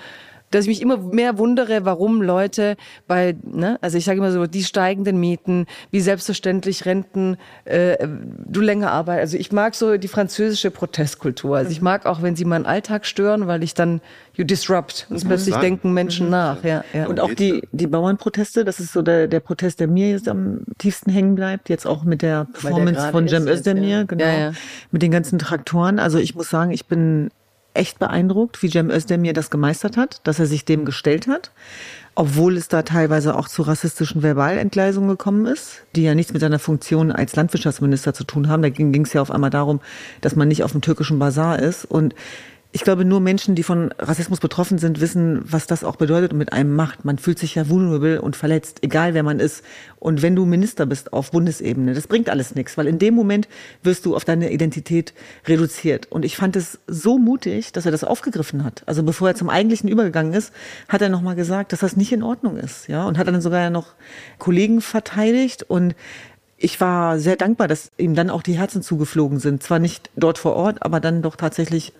dass 0.51 0.63
ich 0.63 0.67
mich 0.67 0.81
immer 0.81 0.97
mehr 0.97 1.37
wundere, 1.37 1.85
warum 1.85 2.21
Leute 2.21 2.77
bei, 3.07 3.35
ne, 3.43 3.77
also 3.81 3.97
ich 3.97 4.05
sage 4.05 4.19
immer 4.19 4.31
so, 4.31 4.45
die 4.47 4.63
steigenden 4.63 5.19
Mieten, 5.19 5.65
wie 5.91 5.99
selbstverständlich 5.99 6.85
Renten, 6.85 7.37
äh, 7.65 8.07
du 8.45 8.61
länger 8.61 8.91
arbeitest. 8.91 9.33
Also 9.33 9.37
ich 9.37 9.51
mag 9.51 9.75
so 9.75 9.97
die 9.97 10.07
französische 10.07 10.71
Protestkultur. 10.71 11.57
Also 11.57 11.71
ich 11.71 11.81
mag 11.81 12.05
auch, 12.05 12.21
wenn 12.21 12.35
sie 12.35 12.45
meinen 12.45 12.65
Alltag 12.65 13.05
stören, 13.05 13.47
weil 13.47 13.63
ich 13.63 13.73
dann 13.73 14.01
you 14.37 14.45
disrupt 14.45 15.07
und 15.09 15.25
plötzlich 15.25 15.55
sagen. 15.55 15.65
denken 15.65 15.93
Menschen 15.93 16.27
mhm. 16.27 16.31
nach. 16.31 16.63
Ja, 16.63 16.83
ja. 16.93 17.07
Und 17.07 17.19
auch 17.19 17.33
die 17.33 17.61
die 17.71 17.87
Bauernproteste, 17.87 18.63
das 18.63 18.79
ist 18.79 18.93
so 18.93 19.01
der 19.01 19.27
der 19.27 19.39
Protest, 19.39 19.79
der 19.79 19.87
mir 19.87 20.11
jetzt 20.11 20.29
am 20.29 20.61
tiefsten 20.77 21.11
hängen 21.11 21.35
bleibt. 21.35 21.69
Jetzt 21.69 21.85
auch 21.85 22.03
mit 22.03 22.21
der 22.21 22.45
Performance 22.45 23.01
der 23.01 23.11
von 23.11 23.27
Cem 23.27 23.47
Özdemir, 23.47 23.89
ja. 23.89 24.03
genau, 24.03 24.23
ja, 24.23 24.39
ja. 24.39 24.51
mit 24.91 25.01
den 25.01 25.11
ganzen 25.11 25.39
Traktoren. 25.39 25.99
Also 25.99 26.19
ich 26.19 26.35
muss 26.35 26.49
sagen, 26.49 26.71
ich 26.71 26.85
bin 26.85 27.29
echt 27.77 27.99
beeindruckt, 27.99 28.61
wie 28.61 28.69
Cem 28.69 28.89
Özdemir 28.89 29.33
das 29.33 29.49
gemeistert 29.49 29.97
hat, 29.97 30.21
dass 30.23 30.39
er 30.39 30.45
sich 30.45 30.65
dem 30.65 30.85
gestellt 30.85 31.27
hat, 31.27 31.51
obwohl 32.15 32.57
es 32.57 32.67
da 32.67 32.81
teilweise 32.81 33.35
auch 33.35 33.47
zu 33.47 33.61
rassistischen 33.61 34.21
Verbalentgleisungen 34.21 35.09
gekommen 35.09 35.45
ist, 35.45 35.83
die 35.95 36.03
ja 36.03 36.15
nichts 36.15 36.33
mit 36.33 36.41
seiner 36.41 36.59
Funktion 36.59 37.11
als 37.11 37.35
Landwirtschaftsminister 37.35 38.13
zu 38.13 38.23
tun 38.23 38.49
haben. 38.49 38.61
Da 38.61 38.69
ging 38.69 39.03
es 39.03 39.13
ja 39.13 39.21
auf 39.21 39.31
einmal 39.31 39.49
darum, 39.51 39.81
dass 40.21 40.35
man 40.35 40.47
nicht 40.47 40.63
auf 40.63 40.71
dem 40.71 40.81
türkischen 40.81 41.19
Bazar 41.19 41.59
ist 41.59 41.85
und 41.85 42.15
ich 42.73 42.81
glaube, 42.81 43.05
nur 43.05 43.21
Menschen, 43.21 43.55
die 43.55 43.63
von 43.63 43.93
Rassismus 43.97 44.39
betroffen 44.39 44.77
sind, 44.77 44.99
wissen, 44.99 45.41
was 45.45 45.67
das 45.67 45.83
auch 45.85 45.95
bedeutet 45.95 46.33
und 46.33 46.37
mit 46.37 46.51
einem 46.51 46.75
macht. 46.75 47.05
Man 47.05 47.17
fühlt 47.17 47.39
sich 47.39 47.55
ja 47.55 47.69
vulnerable 47.69 48.21
und 48.21 48.35
verletzt, 48.35 48.79
egal 48.81 49.13
wer 49.13 49.23
man 49.23 49.39
ist. 49.39 49.63
Und 49.99 50.21
wenn 50.21 50.35
du 50.35 50.45
Minister 50.45 50.85
bist 50.85 51.13
auf 51.13 51.31
Bundesebene, 51.31 51.93
das 51.93 52.07
bringt 52.07 52.29
alles 52.29 52.55
nichts, 52.55 52.77
weil 52.77 52.87
in 52.87 52.99
dem 52.99 53.13
Moment 53.15 53.47
wirst 53.83 54.05
du 54.05 54.15
auf 54.15 54.25
deine 54.25 54.51
Identität 54.51 55.13
reduziert. 55.47 56.11
Und 56.11 56.25
ich 56.25 56.35
fand 56.35 56.55
es 56.57 56.79
so 56.87 57.17
mutig, 57.17 57.71
dass 57.71 57.85
er 57.85 57.91
das 57.91 58.03
aufgegriffen 58.03 58.63
hat. 58.63 58.83
Also 58.85 59.01
bevor 59.01 59.29
er 59.29 59.35
zum 59.35 59.49
eigentlichen 59.49 59.89
übergegangen 59.89 60.33
ist, 60.33 60.53
hat 60.89 61.01
er 61.01 61.09
nochmal 61.09 61.35
gesagt, 61.35 61.71
dass 61.71 61.79
das 61.79 61.95
nicht 61.95 62.11
in 62.11 62.21
Ordnung 62.21 62.57
ist, 62.57 62.87
ja, 62.87 63.05
und 63.07 63.17
hat 63.17 63.27
dann 63.27 63.41
sogar 63.41 63.69
noch 63.69 63.93
Kollegen 64.39 64.81
verteidigt 64.81 65.63
und 65.63 65.95
ich 66.57 66.81
war 66.81 67.19
sehr 67.19 67.35
dankbar, 67.35 67.67
dass 67.67 67.91
ihm 67.97 68.15
dann 68.15 68.29
auch 68.29 68.41
die 68.41 68.57
Herzen 68.57 68.81
zugeflogen 68.81 69.39
sind. 69.39 69.61
Zwar 69.61 69.79
nicht 69.79 70.09
dort 70.15 70.39
vor 70.39 70.55
Ort, 70.55 70.81
aber 70.81 70.99
dann 70.99 71.21
doch 71.21 71.35
tatsächlich 71.35 71.93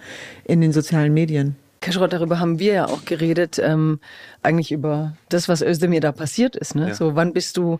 in 0.44 0.62
den 0.62 0.74
sozialen 0.74 1.14
Medien. 1.14 1.56
Keschrott, 1.80 2.12
darüber 2.12 2.40
haben 2.40 2.58
wir 2.58 2.74
ja 2.74 2.86
auch 2.88 3.06
geredet, 3.06 3.60
ähm, 3.60 4.00
eigentlich 4.42 4.72
über 4.72 5.16
das, 5.30 5.48
was 5.48 5.62
Özdemir 5.62 6.02
da 6.02 6.12
passiert 6.12 6.56
ist. 6.56 6.74
Ne? 6.74 6.90
Ja. 6.90 6.94
So, 6.96 7.16
wann 7.16 7.34
bist 7.34 7.56
du, 7.56 7.80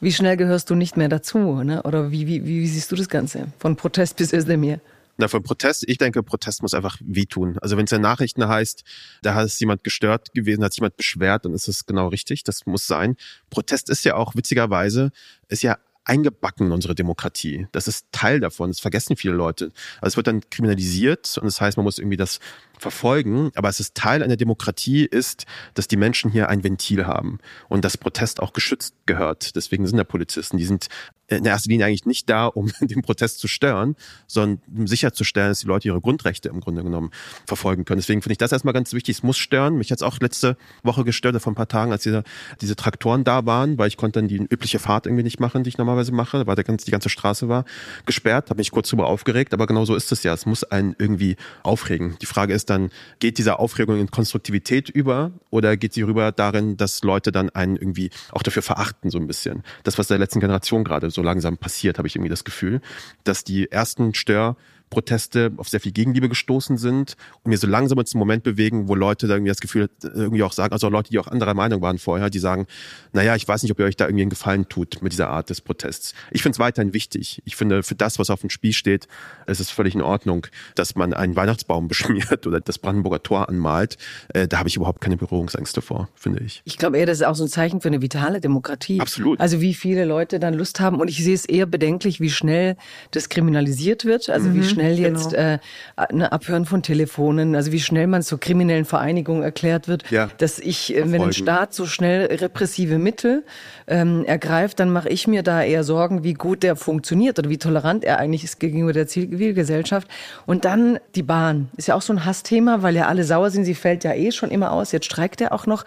wie 0.00 0.12
schnell 0.12 0.36
gehörst 0.36 0.68
du 0.68 0.74
nicht 0.74 0.96
mehr 0.96 1.08
dazu? 1.08 1.38
Ne? 1.62 1.82
Oder 1.84 2.10
wie, 2.10 2.26
wie, 2.26 2.44
wie 2.44 2.66
siehst 2.66 2.90
du 2.90 2.96
das 2.96 3.08
Ganze? 3.08 3.46
Von 3.58 3.76
Protest 3.76 4.16
bis 4.16 4.32
Özdemir? 4.32 4.80
Na, 5.18 5.28
von 5.28 5.42
Protest, 5.42 5.84
ich 5.88 5.96
denke, 5.96 6.22
Protest 6.22 6.60
muss 6.60 6.74
einfach 6.74 6.98
wehtun. 7.02 7.56
Also 7.62 7.78
wenn 7.78 7.86
es 7.86 7.92
in 7.92 8.02
Nachrichten 8.02 8.46
heißt, 8.46 8.84
da 9.22 9.34
hat 9.34 9.46
es 9.46 9.58
jemand 9.58 9.82
gestört 9.82 10.34
gewesen, 10.34 10.62
hat 10.62 10.72
sich 10.72 10.80
jemand 10.80 10.96
beschwert, 10.96 11.46
dann 11.46 11.54
ist 11.54 11.68
es 11.68 11.86
genau 11.86 12.08
richtig. 12.08 12.44
Das 12.44 12.66
muss 12.66 12.86
sein. 12.86 13.16
Protest 13.48 13.88
ist 13.88 14.04
ja 14.04 14.16
auch 14.16 14.34
witzigerweise, 14.34 15.12
ist 15.48 15.62
ja 15.62 15.78
eingebacken 16.06 16.68
in 16.68 16.72
unsere 16.72 16.94
Demokratie. 16.94 17.66
Das 17.72 17.88
ist 17.88 18.06
Teil 18.12 18.40
davon. 18.40 18.70
Das 18.70 18.80
vergessen 18.80 19.16
viele 19.16 19.34
Leute. 19.34 19.72
Also 20.00 20.14
es 20.14 20.16
wird 20.16 20.28
dann 20.28 20.40
kriminalisiert 20.48 21.36
und 21.38 21.44
das 21.44 21.60
heißt, 21.60 21.76
man 21.76 21.84
muss 21.84 21.98
irgendwie 21.98 22.16
das 22.16 22.38
verfolgen. 22.78 23.50
Aber 23.54 23.68
es 23.68 23.80
ist 23.80 23.94
Teil 23.94 24.22
einer 24.22 24.36
Demokratie 24.36 25.04
ist, 25.04 25.46
dass 25.74 25.88
die 25.88 25.96
Menschen 25.96 26.30
hier 26.30 26.48
ein 26.48 26.64
Ventil 26.64 27.06
haben 27.06 27.38
und 27.68 27.84
dass 27.84 27.96
Protest 27.96 28.40
auch 28.40 28.52
geschützt 28.52 28.94
gehört. 29.06 29.56
Deswegen 29.56 29.86
sind 29.86 29.96
da 29.96 30.04
Polizisten. 30.04 30.56
Die 30.56 30.64
sind 30.64 30.88
in 31.28 31.44
erster 31.44 31.70
Linie 31.70 31.86
eigentlich 31.86 32.06
nicht 32.06 32.30
da, 32.30 32.46
um 32.46 32.70
den 32.80 33.02
Protest 33.02 33.40
zu 33.40 33.48
stören, 33.48 33.96
sondern 34.26 34.60
um 34.74 34.86
sicherzustellen, 34.86 35.50
dass 35.50 35.60
die 35.60 35.66
Leute 35.66 35.88
ihre 35.88 36.00
Grundrechte 36.00 36.48
im 36.48 36.60
Grunde 36.60 36.82
genommen 36.84 37.10
verfolgen 37.46 37.84
können. 37.84 38.00
Deswegen 38.00 38.22
finde 38.22 38.32
ich 38.32 38.38
das 38.38 38.52
erstmal 38.52 38.74
ganz 38.74 38.92
wichtig. 38.92 39.16
Es 39.16 39.22
muss 39.22 39.36
stören. 39.36 39.76
Mich 39.76 39.90
hat 39.90 39.98
es 39.98 40.02
auch 40.02 40.18
letzte 40.20 40.56
Woche 40.82 41.04
gestört, 41.04 41.40
vor 41.40 41.52
ein 41.52 41.56
paar 41.56 41.68
Tagen, 41.68 41.92
als 41.92 42.04
diese, 42.04 42.22
diese 42.60 42.76
Traktoren 42.76 43.24
da 43.24 43.46
waren, 43.46 43.78
weil 43.78 43.88
ich 43.88 43.96
konnte 43.96 44.20
dann 44.20 44.28
die 44.28 44.36
übliche 44.36 44.78
Fahrt 44.78 45.06
irgendwie 45.06 45.24
nicht 45.24 45.40
machen, 45.40 45.64
die 45.64 45.68
ich 45.68 45.78
normalerweise 45.78 46.12
mache, 46.12 46.46
weil 46.46 46.54
der 46.54 46.64
die 46.64 46.90
ganze 46.90 47.08
Straße 47.08 47.48
war 47.48 47.64
gesperrt, 48.04 48.50
habe 48.50 48.58
mich 48.58 48.70
kurz 48.70 48.88
drüber 48.88 49.06
aufgeregt, 49.06 49.54
aber 49.54 49.66
genau 49.66 49.84
so 49.84 49.94
ist 49.94 50.12
es 50.12 50.22
ja. 50.22 50.32
Es 50.32 50.46
muss 50.46 50.64
einen 50.64 50.94
irgendwie 50.98 51.36
aufregen. 51.62 52.16
Die 52.20 52.26
Frage 52.26 52.54
ist 52.54 52.65
dann, 52.66 52.90
geht 53.18 53.38
diese 53.38 53.58
Aufregung 53.58 53.98
in 53.98 54.10
Konstruktivität 54.10 54.88
über 54.88 55.32
oder 55.50 55.76
geht 55.76 55.92
sie 55.92 56.02
rüber 56.02 56.32
darin, 56.32 56.76
dass 56.76 57.02
Leute 57.02 57.32
dann 57.32 57.50
einen 57.50 57.76
irgendwie 57.76 58.10
auch 58.32 58.42
dafür 58.42 58.62
verachten, 58.62 59.10
so 59.10 59.18
ein 59.18 59.26
bisschen? 59.26 59.62
Das, 59.84 59.98
was 59.98 60.08
der 60.08 60.18
letzten 60.18 60.40
Generation 60.40 60.84
gerade 60.84 61.10
so 61.10 61.22
langsam 61.22 61.56
passiert, 61.56 61.98
habe 61.98 62.08
ich 62.08 62.16
irgendwie 62.16 62.30
das 62.30 62.44
Gefühl, 62.44 62.80
dass 63.24 63.44
die 63.44 63.70
ersten 63.70 64.14
Stör 64.14 64.56
Proteste 64.90 65.52
auf 65.56 65.68
sehr 65.68 65.80
viel 65.80 65.92
Gegenliebe 65.92 66.28
gestoßen 66.28 66.78
sind 66.78 67.16
und 67.42 67.50
mir 67.50 67.58
so 67.58 67.66
langsam 67.66 68.04
zum 68.04 68.18
Moment 68.18 68.44
bewegen, 68.44 68.88
wo 68.88 68.94
Leute 68.94 69.26
da 69.26 69.34
irgendwie 69.34 69.50
das 69.50 69.60
Gefühl 69.60 69.90
irgendwie 70.02 70.42
auch 70.42 70.52
sagen, 70.52 70.72
also 70.72 70.88
Leute, 70.88 71.10
die 71.10 71.18
auch 71.18 71.26
anderer 71.26 71.54
Meinung 71.54 71.82
waren 71.82 71.98
vorher, 71.98 72.30
die 72.30 72.38
sagen, 72.38 72.66
naja, 73.12 73.34
ich 73.34 73.46
weiß 73.46 73.62
nicht, 73.62 73.72
ob 73.72 73.80
ihr 73.80 73.86
euch 73.86 73.96
da 73.96 74.06
irgendwie 74.06 74.22
einen 74.22 74.30
Gefallen 74.30 74.68
tut 74.68 75.02
mit 75.02 75.12
dieser 75.12 75.28
Art 75.28 75.50
des 75.50 75.60
Protests. 75.60 76.14
Ich 76.30 76.42
finde 76.42 76.54
es 76.54 76.58
weiterhin 76.58 76.94
wichtig. 76.94 77.42
Ich 77.44 77.56
finde, 77.56 77.82
für 77.82 77.94
das, 77.94 78.18
was 78.18 78.30
auf 78.30 78.40
dem 78.40 78.50
Spiel 78.50 78.72
steht, 78.72 79.08
ist 79.46 79.60
es 79.60 79.70
völlig 79.70 79.94
in 79.94 80.02
Ordnung, 80.02 80.46
dass 80.74 80.94
man 80.94 81.12
einen 81.14 81.34
Weihnachtsbaum 81.34 81.88
beschmiert 81.88 82.46
oder 82.46 82.60
das 82.60 82.78
Brandenburger 82.78 83.22
Tor 83.22 83.48
anmalt. 83.48 83.96
Äh, 84.28 84.46
da 84.46 84.58
habe 84.58 84.68
ich 84.68 84.76
überhaupt 84.76 85.00
keine 85.00 85.16
Berührungsängste 85.16 85.82
vor, 85.82 86.08
finde 86.14 86.42
ich. 86.44 86.62
Ich 86.64 86.78
glaube 86.78 86.98
eher, 86.98 87.06
das 87.06 87.18
ist 87.18 87.26
auch 87.26 87.34
so 87.34 87.44
ein 87.44 87.48
Zeichen 87.48 87.80
für 87.80 87.88
eine 87.88 88.02
vitale 88.02 88.40
Demokratie. 88.40 89.00
Absolut. 89.00 89.40
Also 89.40 89.60
wie 89.60 89.74
viele 89.74 90.04
Leute 90.04 90.38
dann 90.38 90.54
Lust 90.54 90.78
haben 90.78 91.00
und 91.00 91.08
ich 91.08 91.22
sehe 91.22 91.34
es 91.34 91.44
eher 91.44 91.66
bedenklich, 91.66 92.20
wie 92.20 92.30
schnell 92.30 92.76
das 93.10 93.28
kriminalisiert 93.28 94.04
wird, 94.04 94.30
also 94.30 94.48
mhm. 94.48 94.54
wie 94.54 94.64
schnell 94.76 94.98
jetzt 94.98 95.30
genau. 95.30 95.58
äh, 95.96 96.12
ne, 96.12 96.30
Abhören 96.30 96.66
von 96.66 96.82
Telefonen, 96.82 97.54
also 97.54 97.72
wie 97.72 97.80
schnell 97.80 98.06
man 98.06 98.22
zur 98.22 98.38
kriminellen 98.38 98.84
Vereinigung 98.84 99.42
erklärt 99.42 99.88
wird, 99.88 100.10
ja. 100.10 100.28
dass 100.38 100.58
ich, 100.58 100.94
äh, 100.94 101.10
wenn 101.10 101.22
ein 101.22 101.32
Staat 101.32 101.74
so 101.74 101.86
schnell 101.86 102.26
repressive 102.26 102.98
Mittel 102.98 103.44
ähm, 103.86 104.24
ergreift, 104.24 104.80
dann 104.80 104.90
mache 104.90 105.08
ich 105.08 105.26
mir 105.26 105.42
da 105.42 105.62
eher 105.62 105.84
Sorgen, 105.84 106.24
wie 106.24 106.34
gut 106.34 106.62
der 106.62 106.76
funktioniert 106.76 107.38
oder 107.38 107.48
wie 107.48 107.58
tolerant 107.58 108.04
er 108.04 108.18
eigentlich 108.18 108.44
ist 108.44 108.60
gegenüber 108.60 108.92
der 108.92 109.06
Zivilgesellschaft. 109.06 110.08
Und 110.44 110.64
dann 110.64 110.98
die 111.14 111.22
Bahn 111.22 111.68
ist 111.76 111.88
ja 111.88 111.94
auch 111.94 112.02
so 112.02 112.12
ein 112.12 112.24
Hassthema, 112.24 112.82
weil 112.82 112.96
ja 112.96 113.06
alle 113.06 113.24
sauer 113.24 113.50
sind. 113.50 113.64
Sie 113.64 113.74
fällt 113.74 114.04
ja 114.04 114.12
eh 114.12 114.32
schon 114.32 114.50
immer 114.50 114.72
aus. 114.72 114.92
Jetzt 114.92 115.06
streikt 115.06 115.40
er 115.40 115.52
auch 115.52 115.66
noch. 115.66 115.84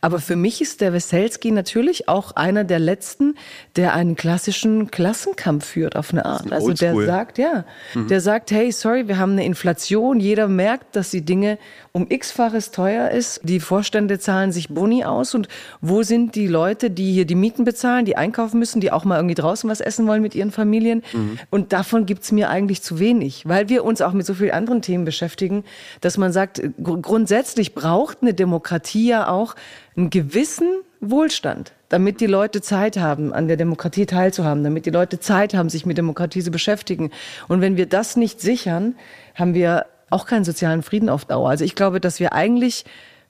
Aber 0.00 0.18
für 0.18 0.36
mich 0.36 0.60
ist 0.60 0.80
der 0.80 0.92
Weselski 0.92 1.50
natürlich 1.50 2.08
auch 2.08 2.32
einer 2.36 2.64
der 2.64 2.78
letzten, 2.78 3.36
der 3.76 3.94
einen 3.94 4.16
klassischen 4.16 4.90
Klassenkampf 4.90 5.66
führt 5.66 5.96
auf 5.96 6.12
eine 6.12 6.24
Art. 6.24 6.46
Ein 6.46 6.52
also 6.52 6.72
der 6.72 6.94
sagt, 7.04 7.38
ja, 7.38 7.64
mhm. 7.94 8.08
der 8.08 8.20
sagt, 8.20 8.29
hey, 8.50 8.72
sorry, 8.72 9.08
wir 9.08 9.18
haben 9.18 9.32
eine 9.32 9.44
Inflation. 9.44 10.20
Jeder 10.20 10.48
merkt, 10.48 10.96
dass 10.96 11.10
die 11.10 11.22
Dinge 11.24 11.58
um 11.92 12.06
x-faches 12.08 12.70
teuer 12.70 13.10
ist. 13.10 13.40
Die 13.44 13.60
Vorstände 13.60 14.18
zahlen 14.18 14.52
sich 14.52 14.68
Boni 14.68 15.04
aus. 15.04 15.34
Und 15.34 15.48
wo 15.80 16.02
sind 16.02 16.34
die 16.34 16.46
Leute, 16.46 16.90
die 16.90 17.12
hier 17.12 17.24
die 17.24 17.34
Mieten 17.34 17.64
bezahlen, 17.64 18.04
die 18.04 18.16
einkaufen 18.16 18.58
müssen, 18.58 18.80
die 18.80 18.92
auch 18.92 19.04
mal 19.04 19.16
irgendwie 19.16 19.34
draußen 19.34 19.68
was 19.68 19.80
essen 19.80 20.06
wollen 20.06 20.22
mit 20.22 20.34
ihren 20.34 20.52
Familien? 20.52 21.02
Mhm. 21.12 21.38
Und 21.50 21.72
davon 21.72 22.06
gibt's 22.06 22.32
mir 22.32 22.50
eigentlich 22.50 22.82
zu 22.82 22.98
wenig, 22.98 23.48
weil 23.48 23.68
wir 23.68 23.84
uns 23.84 24.00
auch 24.00 24.12
mit 24.12 24.26
so 24.26 24.34
vielen 24.34 24.52
anderen 24.52 24.82
Themen 24.82 25.04
beschäftigen, 25.04 25.64
dass 26.00 26.16
man 26.16 26.32
sagt, 26.32 26.62
grundsätzlich 26.82 27.74
braucht 27.74 28.18
eine 28.22 28.34
Demokratie 28.34 29.08
ja 29.08 29.28
auch 29.28 29.56
einen 29.96 30.10
gewissen 30.10 30.68
Wohlstand, 31.00 31.72
damit 31.90 32.20
die 32.20 32.26
Leute 32.26 32.62
Zeit 32.62 32.96
haben, 32.96 33.34
an 33.34 33.48
der 33.48 33.58
Demokratie 33.58 34.06
teilzuhaben, 34.06 34.64
damit 34.64 34.86
die 34.86 34.90
Leute 34.90 35.20
Zeit 35.20 35.52
haben, 35.52 35.68
sich 35.68 35.84
mit 35.84 35.98
Demokratie 35.98 36.42
zu 36.42 36.50
beschäftigen. 36.50 37.10
Und 37.48 37.60
wenn 37.60 37.76
wir 37.76 37.86
das 37.86 38.16
nicht 38.16 38.40
sichern, 38.40 38.94
haben 39.34 39.52
wir 39.52 39.86
auch 40.08 40.24
keinen 40.24 40.44
sozialen 40.44 40.82
Frieden 40.82 41.08
auf 41.08 41.24
Dauer. 41.24 41.50
Also 41.50 41.64
ich 41.64 41.74
glaube, 41.74 42.00
dass 42.00 42.20
wir 42.20 42.32
eigentlich 42.32 42.84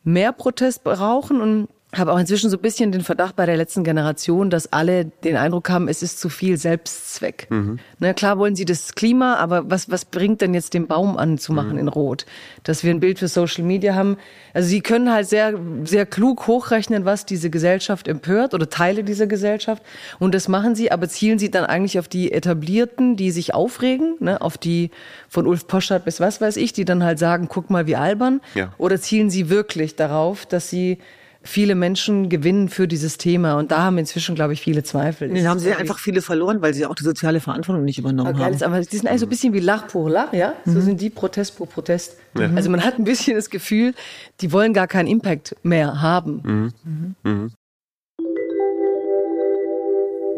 mehr 0.05 0.33
Protest 0.33 0.85
brauchen 0.85 1.41
und 1.41 1.69
habe 1.95 2.13
auch 2.13 2.19
inzwischen 2.19 2.51
so 2.51 2.57
ein 2.57 2.63
bisschen 2.63 2.93
den 2.93 3.01
Verdacht 3.01 3.35
bei 3.35 3.47
der 3.47 3.57
letzten 3.57 3.83
Generation, 3.83 4.49
dass 4.49 4.73
alle 4.73 5.07
den 5.07 5.37
Eindruck 5.37 5.69
haben, 5.71 5.89
es 5.89 6.03
ist 6.03 6.21
zu 6.21 6.29
viel 6.29 6.57
Selbstzweck. 6.57 7.49
Mhm. 7.51 7.81
Na 7.99 8.13
klar 8.13 8.39
wollen 8.39 8.55
sie 8.55 8.65
das 8.65 8.95
Klima, 8.95 9.37
aber 9.37 9.69
was, 9.71 9.91
was 9.91 10.05
bringt 10.05 10.41
denn 10.41 10.55
jetzt 10.55 10.73
den 10.75 10.87
Baum 10.87 11.17
anzumachen 11.17 11.73
mhm. 11.73 11.79
in 11.79 11.89
Rot? 11.89 12.27
Dass 12.63 12.85
wir 12.85 12.93
ein 12.93 13.01
Bild 13.01 13.19
für 13.19 13.27
Social 13.27 13.65
Media 13.65 13.95
haben. 13.95 14.19
Also 14.55 14.69
sie 14.69 14.83
können 14.83 15.13
halt 15.13 15.29
sehr, 15.29 15.59
sehr 15.85 16.07
klug 16.07 16.47
hochrechnen, 16.47 17.05
was 17.05 17.27
diese 17.27 17.51
Gesellschaft 17.51 18.07
empört 18.07 18.55
oder 18.55 18.71
Teile 18.71 19.03
dieser 19.03 19.27
Gesellschaft. 19.27 19.83
Und 20.21 20.35
das 20.35 20.47
machen 20.47 20.77
sie, 20.77 20.93
aber 20.93 21.09
zielen 21.09 21.41
sie 21.41 21.51
dann 21.51 21.65
eigentlich 21.65 21.99
auf 21.99 22.07
die 22.07 22.31
Etablierten, 22.31 23.17
die 23.17 23.33
sich 23.33 23.53
aufregen, 23.53 24.15
ne? 24.21 24.41
auf 24.41 24.59
die 24.59 24.91
von 25.29 25.47
Ulf 25.47 25.67
Poschert 25.67 26.05
bis 26.05 26.21
was 26.21 26.41
weiß 26.41 26.57
ich, 26.57 26.73
die 26.73 26.85
dann 26.85 27.03
halt 27.03 27.19
sagen, 27.19 27.49
guck 27.49 27.69
mal, 27.69 27.87
wie 27.89 27.97
albern. 27.97 28.41
Ja. 28.55 28.73
Oder 28.79 29.01
zielen 29.01 29.29
sie 29.29 29.51
wirklich 29.51 29.97
darauf, 29.97 30.47
dass 30.47 30.71
sie 30.71 30.99
viele 31.43 31.75
Menschen 31.75 32.29
gewinnen 32.29 32.69
für 32.69 32.87
dieses 32.87 33.17
Thema. 33.17 33.55
Und 33.55 33.71
da 33.71 33.83
haben 33.83 33.99
inzwischen, 33.99 34.35
glaube 34.35 34.53
ich, 34.53 34.61
viele 34.61 34.83
Zweifel. 34.83 35.29
Nee, 35.29 35.47
haben 35.47 35.59
sie 35.59 35.73
einfach 35.73 35.99
viele 35.99 36.23
verloren, 36.23 36.61
weil 36.61 36.75
sie 36.75 36.85
auch 36.85 36.95
die 36.95 37.05
soziale 37.05 37.41
Verantwortung 37.41 37.85
nicht 37.85 37.99
übernommen 37.99 38.35
okay, 38.35 38.45
haben. 38.45 38.63
Aber 38.63 38.81
die 38.81 38.97
sind 38.97 39.09
eigentlich 39.09 39.21
so 39.21 39.27
ein 39.27 39.31
bisschen 39.31 39.53
wie 39.55 39.61
Lach 39.61 39.89
pour 39.89 40.11
Lach, 40.11 40.33
ja? 40.33 40.55
So 40.67 40.73
mhm. 40.73 40.83
sind 40.83 41.01
die 41.01 41.11
Protest 41.11 41.57
pro 41.57 41.67
Protest. 41.67 42.17
Ja. 42.39 42.51
Also 42.55 42.71
man 42.71 42.85
hat 42.85 42.99
ein 42.99 43.05
bisschen 43.05 43.37
das 43.37 43.49
Gefühl, 43.49 43.95
die 44.41 44.53
wollen 44.53 44.75
gar 44.75 44.87
keinen 44.87 45.07
Impact 45.07 45.57
mehr 45.63 46.03
haben. 46.03 46.43
Mhm. 46.45 46.73
Mhm. 46.85 47.15
mhm. 47.23 47.51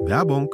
Werbung. 0.05 0.53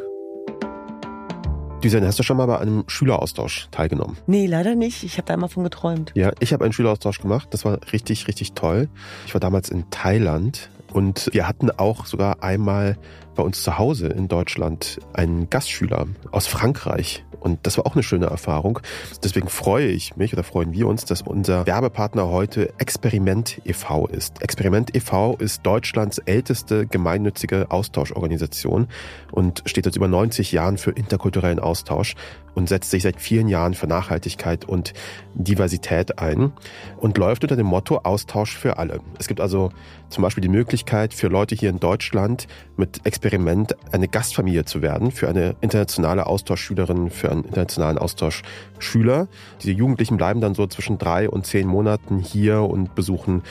Düsen, 1.82 2.04
hast 2.04 2.18
du 2.18 2.24
schon 2.24 2.36
mal 2.36 2.46
bei 2.46 2.58
einem 2.58 2.82
Schüleraustausch 2.88 3.68
teilgenommen? 3.70 4.16
Nee, 4.26 4.46
leider 4.46 4.74
nicht. 4.74 5.04
Ich 5.04 5.16
habe 5.16 5.26
da 5.26 5.34
einmal 5.34 5.48
von 5.48 5.62
geträumt. 5.62 6.10
Ja, 6.16 6.32
ich 6.40 6.52
habe 6.52 6.64
einen 6.64 6.72
Schüleraustausch 6.72 7.20
gemacht. 7.20 7.48
Das 7.52 7.64
war 7.64 7.78
richtig, 7.92 8.26
richtig 8.26 8.54
toll. 8.54 8.88
Ich 9.26 9.34
war 9.34 9.40
damals 9.40 9.68
in 9.68 9.88
Thailand 9.90 10.70
und 10.92 11.30
wir 11.32 11.46
hatten 11.46 11.70
auch 11.70 12.06
sogar 12.06 12.42
einmal 12.42 12.98
bei 13.36 13.44
uns 13.44 13.62
zu 13.62 13.78
Hause 13.78 14.08
in 14.08 14.26
Deutschland 14.26 14.98
einen 15.12 15.50
Gastschüler 15.50 16.08
aus 16.32 16.48
Frankreich. 16.48 17.24
Und 17.40 17.66
das 17.66 17.76
war 17.78 17.86
auch 17.86 17.94
eine 17.94 18.02
schöne 18.02 18.26
Erfahrung. 18.26 18.80
Deswegen 19.22 19.48
freue 19.48 19.88
ich 19.88 20.16
mich 20.16 20.32
oder 20.32 20.42
freuen 20.42 20.72
wir 20.72 20.86
uns, 20.86 21.04
dass 21.04 21.22
unser 21.22 21.66
Werbepartner 21.66 22.28
heute 22.28 22.72
Experiment 22.78 23.60
e.V. 23.64 24.06
ist. 24.06 24.42
Experiment 24.42 24.94
e.V. 24.94 25.36
ist 25.36 25.64
Deutschlands 25.64 26.18
älteste 26.18 26.86
gemeinnützige 26.86 27.70
Austauschorganisation 27.70 28.88
und 29.32 29.62
steht 29.66 29.84
seit 29.84 29.96
über 29.96 30.08
90 30.08 30.52
Jahren 30.52 30.78
für 30.78 30.90
interkulturellen 30.90 31.58
Austausch 31.58 32.14
und 32.54 32.68
setzt 32.68 32.90
sich 32.90 33.04
seit 33.04 33.20
vielen 33.20 33.48
Jahren 33.48 33.74
für 33.74 33.86
Nachhaltigkeit 33.86 34.64
und 34.64 34.92
Diversität 35.34 36.18
ein 36.18 36.52
und 36.96 37.16
läuft 37.16 37.44
unter 37.44 37.54
dem 37.54 37.66
Motto 37.66 38.00
Austausch 38.02 38.56
für 38.56 38.78
alle. 38.78 39.00
Es 39.18 39.28
gibt 39.28 39.40
also 39.40 39.70
zum 40.08 40.22
Beispiel 40.22 40.42
die 40.42 40.48
Möglichkeit 40.48 41.14
für 41.14 41.28
Leute 41.28 41.54
hier 41.54 41.70
in 41.70 41.80
Deutschland 41.80 42.46
mit 42.76 43.04
Experiment 43.04 43.76
eine 43.92 44.08
Gastfamilie 44.08 44.64
zu 44.64 44.82
werden, 44.82 45.10
für 45.10 45.28
eine 45.28 45.56
internationale 45.60 46.26
Austauschschülerin, 46.26 47.10
für 47.10 47.30
einen 47.30 47.44
internationalen 47.44 47.98
Austauschschüler. 47.98 49.28
Diese 49.62 49.72
Jugendlichen 49.72 50.16
bleiben 50.16 50.40
dann 50.40 50.54
so 50.54 50.66
zwischen 50.66 50.98
drei 50.98 51.28
und 51.28 51.46
zehn 51.46 51.66
Monaten 51.66 52.18
hier 52.18 52.62
und 52.62 52.94
besuchen 52.94 53.42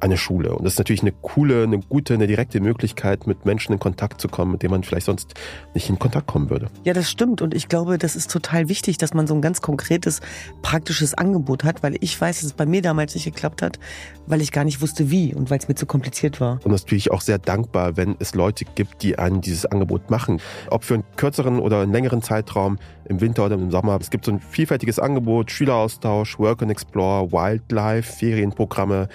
eine 0.00 0.16
Schule. 0.16 0.54
Und 0.54 0.64
das 0.64 0.74
ist 0.74 0.78
natürlich 0.78 1.02
eine 1.02 1.12
coole, 1.12 1.62
eine 1.62 1.78
gute, 1.78 2.14
eine 2.14 2.26
direkte 2.26 2.60
Möglichkeit, 2.60 3.26
mit 3.26 3.44
Menschen 3.44 3.72
in 3.72 3.78
Kontakt 3.78 4.20
zu 4.20 4.28
kommen, 4.28 4.52
mit 4.52 4.62
denen 4.62 4.72
man 4.72 4.82
vielleicht 4.82 5.06
sonst 5.06 5.34
nicht 5.74 5.88
in 5.88 5.98
Kontakt 5.98 6.26
kommen 6.26 6.50
würde. 6.50 6.68
Ja, 6.84 6.92
das 6.92 7.10
stimmt. 7.10 7.42
Und 7.42 7.54
ich 7.54 7.68
glaube, 7.68 7.98
das 7.98 8.16
ist 8.16 8.30
total 8.30 8.68
wichtig, 8.68 8.98
dass 8.98 9.14
man 9.14 9.26
so 9.26 9.34
ein 9.34 9.42
ganz 9.42 9.60
konkretes, 9.60 10.20
praktisches 10.62 11.14
Angebot 11.14 11.64
hat, 11.64 11.82
weil 11.82 11.96
ich 12.00 12.20
weiß, 12.20 12.36
dass 12.36 12.44
es 12.44 12.52
bei 12.52 12.66
mir 12.66 12.82
damals 12.82 13.14
nicht 13.14 13.24
geklappt 13.24 13.62
hat, 13.62 13.78
weil 14.26 14.40
ich 14.40 14.52
gar 14.52 14.64
nicht 14.64 14.80
wusste, 14.80 15.10
wie 15.10 15.34
und 15.34 15.50
weil 15.50 15.58
es 15.58 15.68
mir 15.68 15.74
zu 15.74 15.86
kompliziert 15.86 16.40
war. 16.40 16.58
Und 16.64 16.72
natürlich 16.72 17.10
auch 17.10 17.20
sehr 17.20 17.38
dankbar, 17.38 17.96
wenn 17.96 18.16
es 18.18 18.34
Leute 18.34 18.64
gibt, 18.74 19.02
die 19.02 19.18
einen 19.18 19.40
dieses 19.40 19.66
Angebot 19.66 20.10
machen. 20.10 20.40
Ob 20.70 20.84
für 20.84 20.94
einen 20.94 21.04
kürzeren 21.16 21.58
oder 21.58 21.80
einen 21.80 21.92
längeren 21.92 22.22
Zeitraum, 22.22 22.78
im 23.08 23.20
Winter 23.20 23.46
oder 23.46 23.54
im 23.54 23.70
Sommer. 23.70 23.98
Es 24.00 24.10
gibt 24.10 24.24
so 24.24 24.32
ein 24.32 24.40
vielfältiges 24.40 24.98
Angebot, 24.98 25.50
Schüleraustausch, 25.50 26.38
Work 26.38 26.62
and 26.62 26.70
Explore, 26.70 27.30
Wildlife, 27.32 28.12
Ferienprogramme, 28.12 29.08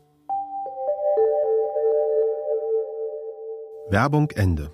Werbung 3.89 4.31
Ende. 4.31 4.71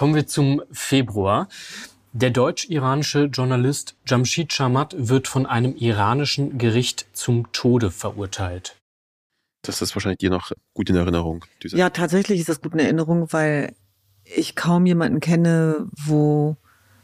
Kommen 0.00 0.14
wir 0.14 0.26
zum 0.26 0.62
Februar. 0.72 1.46
Der 2.14 2.30
deutsch-iranische 2.30 3.24
Journalist 3.24 3.96
Jamshid 4.06 4.50
Shamat 4.50 4.94
wird 4.96 5.28
von 5.28 5.44
einem 5.44 5.76
iranischen 5.76 6.56
Gericht 6.56 7.06
zum 7.12 7.52
Tode 7.52 7.90
verurteilt. 7.90 8.76
Das 9.60 9.82
ist 9.82 9.94
wahrscheinlich 9.94 10.16
dir 10.16 10.30
noch 10.30 10.52
gut 10.72 10.88
in 10.88 10.96
Erinnerung. 10.96 11.44
Ja, 11.64 11.90
tatsächlich 11.90 12.40
ist 12.40 12.48
das 12.48 12.62
gut 12.62 12.72
in 12.72 12.78
Erinnerung, 12.78 13.30
weil 13.34 13.74
ich 14.24 14.56
kaum 14.56 14.86
jemanden 14.86 15.20
kenne, 15.20 15.86
wo 16.02 16.56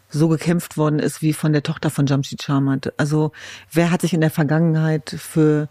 so 0.08 0.28
gekämpft 0.28 0.78
worden 0.78 0.98
ist 0.98 1.20
wie 1.20 1.34
von 1.34 1.52
der 1.52 1.62
Tochter 1.62 1.90
von 1.90 2.06
Jamshid 2.06 2.42
Shamat. 2.42 2.94
Also 2.96 3.32
wer 3.70 3.90
hat 3.90 4.00
sich 4.00 4.14
in 4.14 4.22
der 4.22 4.30
Vergangenheit 4.30 5.16
für 5.18 5.68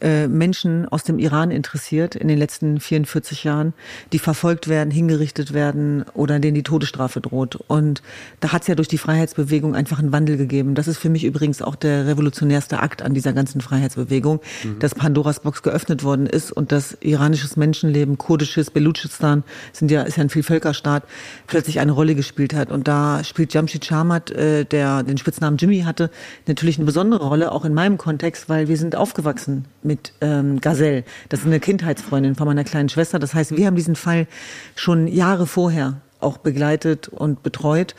Menschen 0.00 0.86
aus 0.88 1.04
dem 1.04 1.18
Iran 1.18 1.50
interessiert 1.50 2.14
in 2.14 2.28
den 2.28 2.38
letzten 2.38 2.80
44 2.80 3.44
Jahren, 3.44 3.74
die 4.12 4.18
verfolgt 4.18 4.68
werden, 4.68 4.90
hingerichtet 4.90 5.52
werden 5.52 6.04
oder 6.14 6.38
denen 6.38 6.54
die 6.54 6.62
Todesstrafe 6.62 7.20
droht. 7.20 7.56
Und 7.66 8.02
da 8.40 8.52
hat 8.52 8.62
es 8.62 8.68
ja 8.68 8.74
durch 8.74 8.88
die 8.88 8.98
Freiheitsbewegung 8.98 9.74
einfach 9.74 9.98
einen 9.98 10.12
Wandel 10.12 10.36
gegeben. 10.36 10.74
Das 10.74 10.88
ist 10.88 10.98
für 10.98 11.08
mich 11.08 11.24
übrigens 11.24 11.62
auch 11.62 11.76
der 11.76 12.06
revolutionärste 12.06 12.80
Akt 12.80 13.02
an 13.02 13.14
dieser 13.14 13.32
ganzen 13.32 13.60
Freiheitsbewegung, 13.60 14.40
mhm. 14.64 14.78
dass 14.78 14.94
Pandoras 14.94 15.40
Box 15.40 15.62
geöffnet 15.62 16.04
worden 16.04 16.26
ist 16.26 16.52
und 16.52 16.72
dass 16.72 16.96
iranisches 17.00 17.56
Menschenleben, 17.56 18.18
kurdisches, 18.18 18.70
Belutschistan, 18.70 19.42
sind 19.72 19.90
ja, 19.90 20.02
ist 20.02 20.16
ja 20.16 20.22
ein 20.22 20.30
Vielvölkerstaat, 20.30 21.04
plötzlich 21.46 21.80
eine 21.80 21.92
Rolle 21.92 22.14
gespielt 22.14 22.54
hat. 22.54 22.70
Und 22.70 22.88
da 22.88 23.24
spielt 23.24 23.52
Jamshid 23.54 23.84
Shamat, 23.84 24.30
äh, 24.30 24.64
der 24.64 25.02
den 25.02 25.18
Spitznamen 25.18 25.58
Jimmy 25.58 25.80
hatte, 25.80 26.10
natürlich 26.46 26.78
eine 26.78 26.86
besondere 26.86 27.26
Rolle, 27.26 27.52
auch 27.52 27.64
in 27.64 27.74
meinem 27.74 27.98
Kontext, 27.98 28.48
weil 28.48 28.68
wir 28.68 28.76
sind 28.76 28.96
aufgewachsen 28.96 29.64
mit 29.88 30.12
ähm, 30.20 30.60
Gazelle. 30.60 31.02
Das 31.28 31.40
ist 31.40 31.46
eine 31.46 31.58
Kindheitsfreundin 31.58 32.36
von 32.36 32.46
meiner 32.46 32.62
kleinen 32.62 32.88
Schwester. 32.88 33.18
Das 33.18 33.34
heißt, 33.34 33.56
wir 33.56 33.66
haben 33.66 33.74
diesen 33.74 33.96
Fall 33.96 34.28
schon 34.76 35.08
Jahre 35.08 35.48
vorher 35.48 36.00
auch 36.20 36.38
begleitet 36.38 37.08
und 37.08 37.42
betreut. 37.42 37.94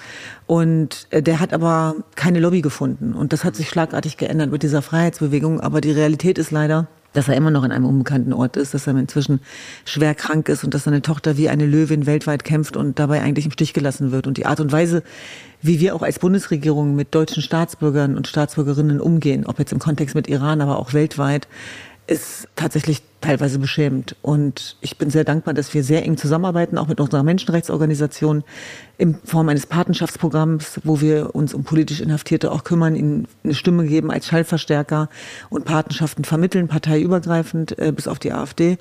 Und 0.48 1.08
äh, 1.10 1.22
der 1.22 1.40
hat 1.40 1.54
aber 1.54 1.96
keine 2.16 2.40
Lobby 2.40 2.62
gefunden. 2.62 3.14
Und 3.14 3.34
das 3.34 3.44
hat 3.44 3.56
sich 3.56 3.70
schlagartig 3.70 4.18
geändert 4.18 4.52
mit 4.52 4.64
dieser 4.64 4.82
Freiheitsbewegung. 4.82 5.60
Aber 5.60 5.82
die 5.82 5.92
Realität 5.92 6.38
ist 6.38 6.52
leider, 6.52 6.88
dass 7.14 7.28
er 7.28 7.36
immer 7.36 7.52
noch 7.52 7.64
in 7.64 7.72
einem 7.72 7.86
unbekannten 7.86 8.34
Ort 8.34 8.58
ist, 8.58 8.74
dass 8.74 8.88
er 8.88 8.96
inzwischen 8.96 9.40
schwer 9.86 10.16
krank 10.16 10.50
ist 10.50 10.64
und 10.64 10.74
dass 10.74 10.84
seine 10.84 11.02
Tochter 11.02 11.38
wie 11.38 11.50
eine 11.50 11.66
Löwin 11.66 12.06
weltweit 12.06 12.44
kämpft 12.44 12.78
und 12.78 13.00
dabei 13.00 13.22
eigentlich 13.22 13.46
im 13.46 13.52
Stich 13.52 13.74
gelassen 13.74 14.12
wird. 14.12 14.28
Und 14.28 14.38
die 14.38 14.46
Art 14.46 14.60
und 14.60 14.72
Weise, 14.72 15.04
wie 15.62 15.80
wir 15.80 15.96
auch 15.96 16.04
als 16.04 16.20
Bundesregierung 16.20 16.96
mit 16.96 17.14
deutschen 17.16 17.42
Staatsbürgern 17.42 18.16
und 18.16 18.28
Staatsbürgerinnen 18.28 19.02
umgehen, 19.02 19.46
ob 19.46 19.60
jetzt 19.60 19.74
im 19.74 19.80
Kontext 19.80 20.16
mit 20.16 20.28
Iran, 20.28 20.62
aber 20.62 20.78
auch 20.78 20.94
weltweit, 20.94 21.48
ist 22.10 22.48
tatsächlich 22.56 23.04
teilweise 23.22 23.60
beschämend. 23.60 24.16
Und 24.22 24.78
ich 24.82 24.98
bin 24.98 25.10
sehr 25.10 25.24
dankbar, 25.24 25.54
dass 25.54 25.74
wir 25.74 25.84
sehr 25.84 26.04
eng 26.04 26.18
zusammenarbeiten, 26.18 26.78
auch 26.78 26.88
mit 26.88 27.00
unserer 27.00 27.22
Menschenrechtsorganisation 27.22 28.44
in 28.98 29.16
Form 29.26 29.50
eines 29.50 29.68
Patenschaftsprogramms, 29.68 30.82
wo 30.84 31.02
wir 31.02 31.36
uns 31.36 31.54
um 31.54 31.64
politisch 31.64 32.02
Inhaftierte 32.02 32.52
auch 32.52 32.64
kümmern, 32.64 32.96
ihnen 32.96 33.28
eine 33.44 33.54
Stimme 33.54 33.86
geben 33.86 34.10
als 34.12 34.26
Schallverstärker 34.28 35.10
und 35.50 35.66
Patenschaften 35.66 36.26
vermitteln, 36.26 36.68
parteiübergreifend 36.68 37.78
äh, 37.78 37.92
bis 37.92 38.08
auf 38.08 38.18
die 38.18 38.32
AfD. 38.32 38.78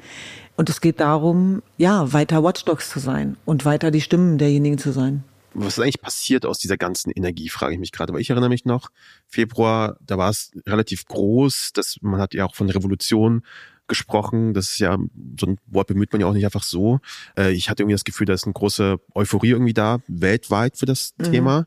Und 0.57 0.71
es 0.71 0.81
geht 0.81 1.01
darum, 1.01 1.63
ja, 1.77 2.13
weiter 2.13 2.43
Watchdogs 2.43 2.89
zu 2.89 2.99
sein 2.99 3.37
und 3.45 3.65
weiter 3.65 3.91
die 3.91 4.01
Stimmen 4.01 4.39
derjenigen 4.39 4.79
zu 4.79 4.91
sein 4.93 5.23
was 5.65 5.79
ist 5.79 5.83
eigentlich 5.83 6.01
passiert 6.01 6.47
aus 6.47 6.59
dieser 6.59 6.77
ganzen 6.77 7.11
Energie, 7.11 7.49
frage 7.49 7.75
ich 7.75 7.81
mich 7.81 7.93
gerade. 7.93 8.13
Weil 8.13 8.21
ich 8.21 8.31
erinnere 8.31 8.51
mich 8.51 8.65
noch, 8.65 8.91
Februar, 9.27 9.97
da 10.01 10.19
war 10.19 10.31
es 10.31 10.53
relativ 10.67 11.07
groß, 11.07 11.71
dass 11.75 11.99
man 12.01 12.21
hat 12.21 12.35
ja 12.35 12.45
auch 12.45 12.55
von 12.55 12.71
Revolution 12.71 13.43
gesprochen. 13.89 14.55
Das 14.55 14.73
ist 14.73 14.79
ja, 14.79 14.97
so 15.39 15.47
ein 15.47 15.59
Wort 15.67 15.89
bemüht 15.89 16.13
man 16.13 16.21
ja 16.21 16.27
auch 16.27 16.35
nicht 16.35 16.45
einfach 16.45 16.63
so. 16.63 17.01
Äh, 17.37 17.53
ich 17.53 17.69
hatte 17.71 17.83
irgendwie 17.83 17.95
das 17.95 18.05
Gefühl, 18.05 18.27
da 18.27 18.35
ist 18.35 18.45
eine 18.45 18.53
große 18.53 19.01
Euphorie 19.15 19.51
irgendwie 19.51 19.75
da, 19.75 20.01
weltweit 20.07 20.77
für 20.77 20.87
das 20.87 21.15
mhm. 21.19 21.25
Thema. 21.25 21.67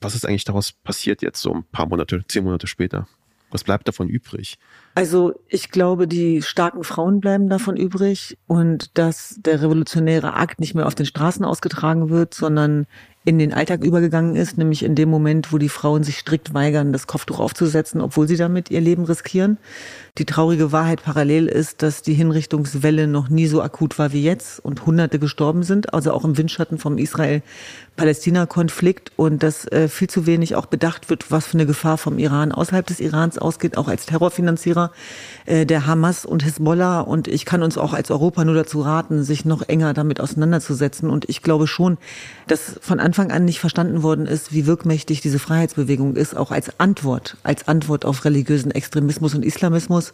Was 0.00 0.14
ist 0.14 0.26
eigentlich 0.26 0.44
daraus 0.44 0.72
passiert 0.72 1.22
jetzt 1.22 1.40
so 1.40 1.52
ein 1.52 1.64
paar 1.64 1.86
Monate, 1.86 2.24
zehn 2.28 2.44
Monate 2.44 2.66
später? 2.66 3.08
Was 3.50 3.64
bleibt 3.64 3.86
davon 3.86 4.08
übrig? 4.08 4.58
Also 4.94 5.40
ich 5.48 5.70
glaube, 5.70 6.08
die 6.08 6.42
starken 6.42 6.84
Frauen 6.84 7.20
bleiben 7.20 7.48
davon 7.48 7.76
übrig 7.76 8.36
und 8.46 8.98
dass 8.98 9.36
der 9.38 9.62
revolutionäre 9.62 10.34
Akt 10.34 10.60
nicht 10.60 10.74
mehr 10.74 10.86
auf 10.86 10.94
den 10.94 11.06
Straßen 11.06 11.44
ausgetragen 11.44 12.10
wird, 12.10 12.34
sondern 12.34 12.86
in 13.26 13.40
den 13.40 13.52
Alltag 13.52 13.82
übergegangen 13.82 14.36
ist, 14.36 14.56
nämlich 14.56 14.84
in 14.84 14.94
dem 14.94 15.10
Moment, 15.10 15.52
wo 15.52 15.58
die 15.58 15.68
Frauen 15.68 16.04
sich 16.04 16.18
strikt 16.18 16.54
weigern, 16.54 16.92
das 16.92 17.08
Kopftuch 17.08 17.40
aufzusetzen, 17.40 18.00
obwohl 18.00 18.28
sie 18.28 18.36
damit 18.36 18.70
ihr 18.70 18.80
Leben 18.80 19.04
riskieren. 19.04 19.58
Die 20.18 20.24
traurige 20.24 20.72
Wahrheit 20.72 21.02
parallel 21.02 21.46
ist, 21.46 21.82
dass 21.82 22.00
die 22.00 22.14
Hinrichtungswelle 22.14 23.06
noch 23.06 23.28
nie 23.28 23.46
so 23.46 23.60
akut 23.60 23.98
war 23.98 24.14
wie 24.14 24.22
jetzt 24.22 24.64
und 24.64 24.86
Hunderte 24.86 25.18
gestorben 25.18 25.62
sind, 25.62 25.92
also 25.92 26.10
auch 26.12 26.24
im 26.24 26.38
Windschatten 26.38 26.78
vom 26.78 26.96
Israel-Palästina-Konflikt 26.96 29.12
und 29.16 29.42
dass 29.42 29.66
äh, 29.66 29.88
viel 29.88 30.08
zu 30.08 30.24
wenig 30.24 30.54
auch 30.54 30.64
bedacht 30.64 31.10
wird, 31.10 31.30
was 31.30 31.44
für 31.44 31.58
eine 31.58 31.66
Gefahr 31.66 31.98
vom 31.98 32.18
Iran 32.18 32.52
außerhalb 32.52 32.86
des 32.86 33.00
Irans 33.00 33.36
ausgeht, 33.36 33.76
auch 33.76 33.88
als 33.88 34.06
Terrorfinanzierer 34.06 34.90
äh, 35.44 35.66
der 35.66 35.86
Hamas 35.86 36.24
und 36.24 36.44
Hisbollah. 36.44 37.00
Und 37.00 37.28
ich 37.28 37.44
kann 37.44 37.62
uns 37.62 37.76
auch 37.76 37.92
als 37.92 38.10
Europa 38.10 38.46
nur 38.46 38.54
dazu 38.54 38.80
raten, 38.80 39.22
sich 39.22 39.44
noch 39.44 39.68
enger 39.68 39.92
damit 39.92 40.18
auseinanderzusetzen. 40.18 41.10
Und 41.10 41.28
ich 41.28 41.42
glaube 41.42 41.66
schon, 41.66 41.98
dass 42.46 42.78
von 42.80 43.00
Anfang 43.00 43.32
an 43.32 43.44
nicht 43.44 43.60
verstanden 43.60 44.02
worden 44.02 44.24
ist, 44.24 44.54
wie 44.54 44.64
wirkmächtig 44.64 45.20
diese 45.20 45.38
Freiheitsbewegung 45.38 46.16
ist, 46.16 46.34
auch 46.34 46.52
als 46.52 46.80
Antwort, 46.80 47.36
als 47.42 47.68
Antwort 47.68 48.06
auf 48.06 48.24
religiösen 48.24 48.70
Extremismus 48.70 49.34
und 49.34 49.44
Islamismus 49.44 50.05
muss. 50.06 50.12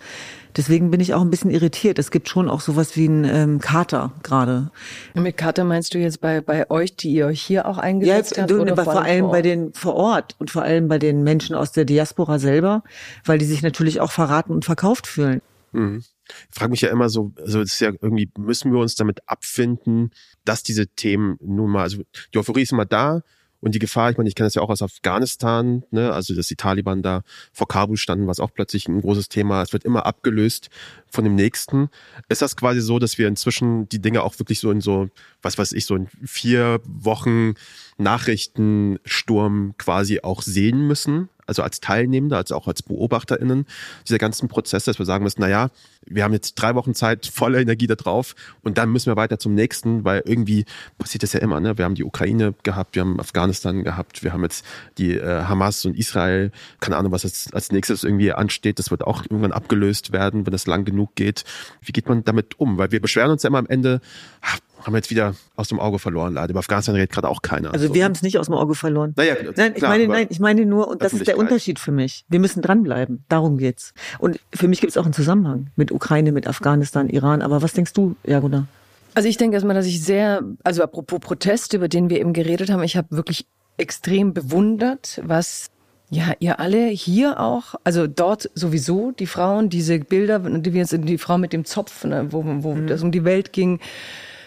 Deswegen 0.57 0.91
bin 0.91 1.01
ich 1.01 1.15
auch 1.15 1.23
ein 1.23 1.31
bisschen 1.31 1.51
irritiert. 1.51 1.99
Es 1.99 2.11
gibt 2.11 2.29
schon 2.29 2.51
auch 2.51 2.61
sowas 2.61 2.97
wie 2.97 3.09
einen 3.09 3.25
ähm, 3.25 3.59
Kater 3.59 4.13
gerade. 4.23 4.71
Mit 5.15 5.39
Kater 5.39 5.65
meinst 5.65 5.95
du 5.95 5.99
jetzt 5.99 6.21
bei, 6.21 6.43
bei 6.43 6.71
euch, 6.71 6.95
die 6.95 7.11
ihr 7.11 7.27
euch 7.27 7.41
hier 7.41 7.67
auch 7.67 7.79
eingesetzt 7.79 8.37
ja, 8.37 8.43
habt? 8.43 8.53
Oder 8.53 8.75
vor, 8.75 8.85
vor 8.85 9.03
allem 9.03 9.25
vor 9.25 9.33
bei 9.33 9.43
den 9.43 9.73
vor 9.73 9.95
Ort 9.95 10.37
und 10.39 10.51
vor 10.51 10.63
allem 10.63 10.89
bei 10.89 10.99
den 10.99 11.23
Menschen 11.23 11.57
aus 11.57 11.73
der 11.73 11.87
Diaspora 11.87 12.39
selber, 12.39 12.83
weil 13.25 13.39
die 13.39 13.47
sich 13.47 13.63
natürlich 13.63 14.01
auch 14.01 14.13
verraten 14.13 14.53
und 14.53 14.65
verkauft 14.65 15.07
fühlen. 15.07 15.41
Mhm. 15.73 16.05
Ich 16.51 16.59
frage 16.59 16.71
mich 16.71 16.83
ja 16.83 16.91
immer 16.91 17.09
so, 17.09 17.33
also 17.39 17.61
es 17.61 17.75
ist 17.75 17.81
ja 17.81 17.91
irgendwie, 18.01 18.31
müssen 18.39 18.73
wir 18.73 18.81
uns 18.81 18.95
damit 18.95 19.21
abfinden, 19.27 20.11
dass 20.45 20.63
diese 20.63 20.87
Themen 20.87 21.37
nun 21.41 21.71
mal, 21.71 21.83
also 21.83 22.03
die 22.33 22.39
Euphorie 22.39 22.63
ist 22.63 22.73
immer 22.73 22.87
da, 22.87 23.23
und 23.63 23.77
die 23.77 23.79
Gefahr, 23.79 24.11
ich 24.11 24.17
meine, 24.17 24.29
ich 24.29 24.35
kenne 24.35 24.49
das 24.49 24.55
ja 24.55 24.63
auch 24.63 24.71
aus 24.71 24.83
Afghanistan, 24.83 25.85
ne, 25.93 26.13
also 26.13 26.35
dass 26.35 26.49
die 26.49 26.57
Taliban 26.57 27.01
da 27.01 27.23
vor 27.53 27.69
Kabul 27.69 27.97
standen, 27.97 28.27
was 28.27 28.41
auch 28.41 28.53
plötzlich 28.53 28.89
ein 28.89 29.01
großes 29.01 29.29
Thema. 29.29 29.63
Es 29.63 29.73
wird 29.73 29.85
immer 29.85 30.05
abgelöst 30.05 30.69
von 31.09 31.23
dem 31.23 31.37
nächsten. 31.37 31.89
Ist 32.29 32.43
das 32.43 32.57
quasi 32.57 32.81
so, 32.81 32.99
dass 32.99 33.19
wir 33.19 33.29
inzwischen 33.29 33.89
die 33.89 34.01
Dinge 34.01 34.25
auch 34.25 34.37
wirklich 34.41 34.59
so 34.59 34.73
in 34.73 34.81
so, 34.81 35.09
was 35.43 35.59
weiß 35.59 35.73
ich, 35.73 35.87
so 35.87 35.95
in 35.95 36.09
vier 36.25 36.81
Wochen 36.85 37.55
Nachrichtensturm 37.99 39.75
quasi 39.79 40.21
auch 40.23 40.43
sehen 40.43 40.89
müssen? 40.89 41.29
also 41.47 41.63
als 41.63 41.81
Teilnehmende, 41.81 42.37
als 42.37 42.53
auch 42.53 42.67
als 42.67 42.83
BeobachterInnen 42.83 43.67
dieser 44.07 44.19
ganzen 44.19 44.49
Prozesse, 44.49 44.91
dass 44.91 44.99
wir 44.99 45.07
sagen 45.07 45.25
müssen, 45.25 45.41
na 45.41 45.49
ja, 45.49 45.71
wir 46.07 46.25
haben 46.25 46.33
jetzt 46.33 46.55
drei 46.55 46.75
Wochen 46.75 46.95
Zeit, 46.95 47.27
volle 47.27 47.61
Energie 47.61 47.87
da 47.87 47.95
drauf 47.95 48.35
und 48.63 48.79
dann 48.79 48.91
müssen 48.91 49.11
wir 49.11 49.17
weiter 49.17 49.39
zum 49.39 49.55
nächsten, 49.55 50.05
weil 50.05 50.23
irgendwie 50.25 50.65
passiert 50.99 51.23
das 51.23 51.33
ja 51.33 51.41
immer, 51.41 51.61
ne? 51.61 51.79
Wir 51.79 51.85
haben 51.85 51.95
die 51.95 52.05
Ukraine 52.05 52.55
gehabt, 52.63 52.95
wir 52.95 53.03
haben 53.03 53.21
Afghanistan 53.21 53.85
gehabt, 53.85 54.23
wir 54.23 54.33
haben 54.33 54.43
jetzt 54.43 54.65
die 54.99 55.17
äh, 55.17 55.45
Hamas 55.45 55.85
und 55.85 55.97
Israel, 55.97 56.51
keine 56.81 56.97
Ahnung, 56.97 57.13
was 57.13 57.23
jetzt 57.23 57.55
als 57.55 57.73
nächstes 57.73 58.05
irgendwie 58.05 58.33
ansteht, 58.33 58.79
das 58.79 58.91
wird 58.91 59.03
auch 59.05 59.23
irgendwann 59.23 59.53
abgelöst 59.53 60.13
werden, 60.13 60.47
wenn 60.47 60.55
es 60.55 60.67
lang 60.67 60.85
genug 60.85 61.15
geht. 61.15 61.45
Wie 61.81 61.93
geht 61.93 62.09
man 62.09 62.25
damit 62.25 62.59
um? 62.59 62.79
Weil 62.79 62.91
wir 62.91 63.01
beschweren 63.01 63.31
uns 63.31 63.43
ja 63.43 63.49
immer 63.49 63.59
am 63.59 63.67
Ende, 63.67 64.01
ach, 64.41 64.59
haben 64.85 64.95
wir 64.95 64.99
jetzt 64.99 65.11
wieder 65.11 65.35
aus 65.57 65.69
dem 65.69 65.79
Auge 65.79 65.99
verloren, 65.99 66.35
leider. 66.35 66.51
Über 66.51 66.59
Afghanistan 66.59 66.95
redet 66.95 67.13
gerade 67.13 67.29
auch 67.29 67.43
keiner. 67.43 67.73
Also 67.73 67.89
so. 67.89 67.95
wir 67.95 68.05
haben 68.05 68.13
es 68.13 68.23
nicht 68.23 68.39
aus 68.39 68.47
dem 68.47 68.55
Auge 68.55 68.75
verloren. 68.75 69.15
Naja, 69.17 69.37
nein, 69.57 69.75
ich 69.77 69.83
meine, 69.83 70.09
nein, 70.09 70.27
ich 70.29 70.41
meine 70.41 70.67
nur, 70.67 70.89
und 70.89 71.03
das 71.03 71.13
ist 71.13 71.27
der 71.27 71.39
Unterschied 71.39 71.79
für 71.79 71.93
mich. 71.93 72.25
Wir 72.29 72.41
müssen 72.41 72.63
dranbleiben. 72.63 73.25
Darum 73.29 73.59
geht's. 73.59 73.95
Und 74.19 74.41
für 74.53 74.69
mich 74.69 74.81
gibt 74.81 74.91
es 74.91 74.97
auch 74.97 75.05
einen 75.05 75.13
Zusammenhang 75.13 75.69
mit 75.77 75.92
Ukraine, 75.93 76.33
mit 76.33 76.47
Afghanistan, 76.47 77.09
Iran. 77.09 77.43
Aber 77.43 77.63
was 77.63 77.73
denkst 77.73 77.93
du, 77.93 78.17
Jaguna? 78.25 78.67
Also 79.15 79.29
ich 79.29 79.37
denke 79.37 79.55
erstmal, 79.55 79.75
dass 79.75 79.87
ich 79.87 80.03
sehr, 80.03 80.43
also 80.65 80.83
apropos 80.83 81.21
Protest, 81.21 81.75
über 81.75 81.89
den 81.89 82.09
wir 82.09 82.21
eben 82.21 82.33
geredet 82.33 82.71
haben, 82.71 82.83
ich 82.83 82.97
habe 82.97 83.09
wirklich 83.11 83.47
extrem 83.77 84.33
bewundert, 84.33 85.21
was 85.25 85.71
ja, 86.11 86.35
ihr 86.41 86.61
alle 86.61 86.89
hier 86.89 87.41
auch, 87.41 87.75
also 87.85 88.07
dort 88.07 88.51
sowieso, 88.55 89.13
die 89.13 89.27
Frauen, 89.27 89.71
diese 89.71 89.99
Bilder, 89.99 90.41
die 90.41 90.73
wir 90.75 90.81
jetzt, 90.81 90.95
die 90.97 91.19
Frau 91.19 91.39
mit 91.39 91.55
dem 91.55 91.65
Zopf, 91.65 92.05
ne, 92.05 92.29
wo, 92.31 92.45
wo 92.45 92.75
mhm. 92.75 92.87
das 92.87 93.03
um 93.03 93.13
die 93.13 93.25
Welt 93.25 93.53
ging, 93.55 93.81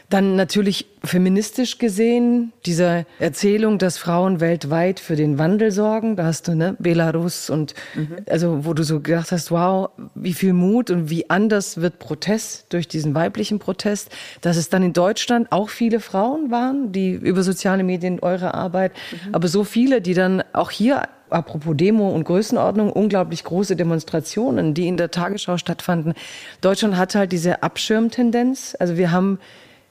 dann 0.09 0.35
natürlich 0.35 0.85
feministisch 1.03 1.77
gesehen, 1.77 2.53
diese 2.65 3.05
Erzählung, 3.19 3.79
dass 3.79 3.97
Frauen 3.97 4.39
weltweit 4.39 4.99
für 4.99 5.15
den 5.15 5.37
Wandel 5.37 5.71
sorgen. 5.71 6.15
Da 6.15 6.25
hast 6.25 6.47
du 6.47 6.55
ne, 6.55 6.75
Belarus 6.79 7.49
und 7.49 7.73
mhm. 7.95 8.17
also 8.29 8.65
wo 8.65 8.73
du 8.73 8.83
so 8.83 8.99
gedacht 8.99 9.31
hast, 9.31 9.51
wow, 9.51 9.89
wie 10.13 10.33
viel 10.33 10.53
Mut 10.53 10.91
und 10.91 11.09
wie 11.09 11.29
anders 11.29 11.81
wird 11.81 11.99
Protest 11.99 12.67
durch 12.69 12.87
diesen 12.87 13.15
weiblichen 13.15 13.59
Protest. 13.59 14.11
Dass 14.41 14.57
es 14.57 14.69
dann 14.69 14.83
in 14.83 14.93
Deutschland 14.93 15.51
auch 15.51 15.69
viele 15.69 15.99
Frauen 15.99 16.51
waren, 16.51 16.91
die 16.91 17.11
über 17.11 17.43
soziale 17.43 17.83
Medien 17.83 18.19
eure 18.19 18.53
Arbeit, 18.53 18.91
mhm. 19.11 19.35
aber 19.35 19.47
so 19.47 19.63
viele, 19.63 20.01
die 20.01 20.13
dann 20.13 20.43
auch 20.53 20.71
hier 20.71 21.03
apropos 21.29 21.75
Demo 21.75 22.09
und 22.09 22.23
Größenordnung, 22.23 22.91
unglaublich 22.91 23.43
große 23.43 23.75
Demonstrationen, 23.75 24.73
die 24.73 24.87
in 24.87 24.97
der 24.97 25.09
Tagesschau 25.11 25.57
stattfanden. 25.57 26.13
Deutschland 26.61 26.97
hat 26.97 27.15
halt 27.15 27.31
diese 27.31 27.63
Abschirmtendenz. 27.63 28.75
Also 28.79 28.97
wir 28.97 29.11
haben 29.11 29.39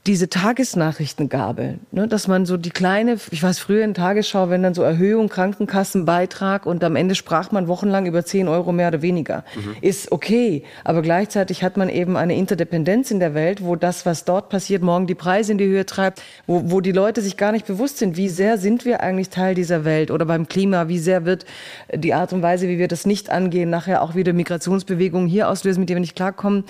diese 0.07 0.29
Tagesnachrichtengabe, 0.29 1.79
ne, 1.91 2.07
dass 2.07 2.29
man 2.29 2.45
so 2.45 2.59
die 2.59 2.71
kleine, 2.71 3.17
ich 3.31 3.43
weiß 3.43 3.59
früher 3.59 3.85
in 3.85 3.95
Tagesschau, 3.95 4.51
wenn 4.51 4.63
dann 4.63 4.75
so 4.75 4.83
Erhöhung, 4.83 5.31
Krankenkassenbeitrag 5.31 6.67
und 6.67 6.85
am 6.85 6.95
Ende 6.95 7.15
sprach 7.15 7.53
man 7.53 7.69
wochenlang 7.69 8.05
über 8.05 8.23
10 8.23 8.47
Euro 8.47 8.73
mehr 8.73 8.89
oder 8.89 9.01
weniger, 9.01 9.45
mhm. 9.55 9.77
ist 9.81 10.13
okay. 10.13 10.65
Aber 10.85 11.01
gleichzeitig 11.01 11.63
hat 11.63 11.79
man 11.79 11.89
eben 11.89 12.19
eine 12.19 12.37
Interdependenz 12.37 13.11
in 13.11 13.19
der 13.19 13.33
Welt, 13.33 13.65
wo 13.65 13.77
das, 13.77 14.05
was 14.05 14.27
dort 14.27 14.51
passiert, 14.51 14.83
morgen 14.83 15.07
die 15.07 15.15
Preise 15.15 15.53
in 15.53 15.59
die 15.59 15.67
Höhe 15.67 15.87
treibt, 15.87 16.21
wo, 16.47 16.71
wo 16.71 16.83
die 16.83 16.93
Leute 16.93 17.23
sich 17.23 17.39
gar 17.39 17.53
nicht 17.53 17.67
bewusst 17.67 17.97
sind, 17.97 18.19
wie 18.19 18.29
sehr 18.29 18.59
sind 18.59 18.85
wir 18.85 19.01
eigentlich 19.01 19.31
Teil 19.31 19.55
dieser 19.55 19.87
Welt 19.87 20.11
oder 20.11 20.27
beim 20.27 20.49
Klima, 20.49 20.89
wie 20.89 20.99
sehr 20.99 21.25
wird 21.25 21.47
die 21.95 22.13
Art 22.13 22.35
und 22.35 22.43
Weise, 22.43 22.69
wie 22.69 22.79
wir 22.79 22.89
das 22.89 23.07
nicht 23.07 23.31
angehen, 23.31 23.71
nachher 23.71 24.03
auch 24.03 24.15
wieder 24.15 24.35
Migrationsbewegungen 24.35 25.29
hier 25.29 25.49
auslösen, 25.49 25.81
mit 25.81 25.89
denen 25.89 25.97
wir 25.97 26.01
nicht 26.03 26.17
klarkommen 26.17 26.65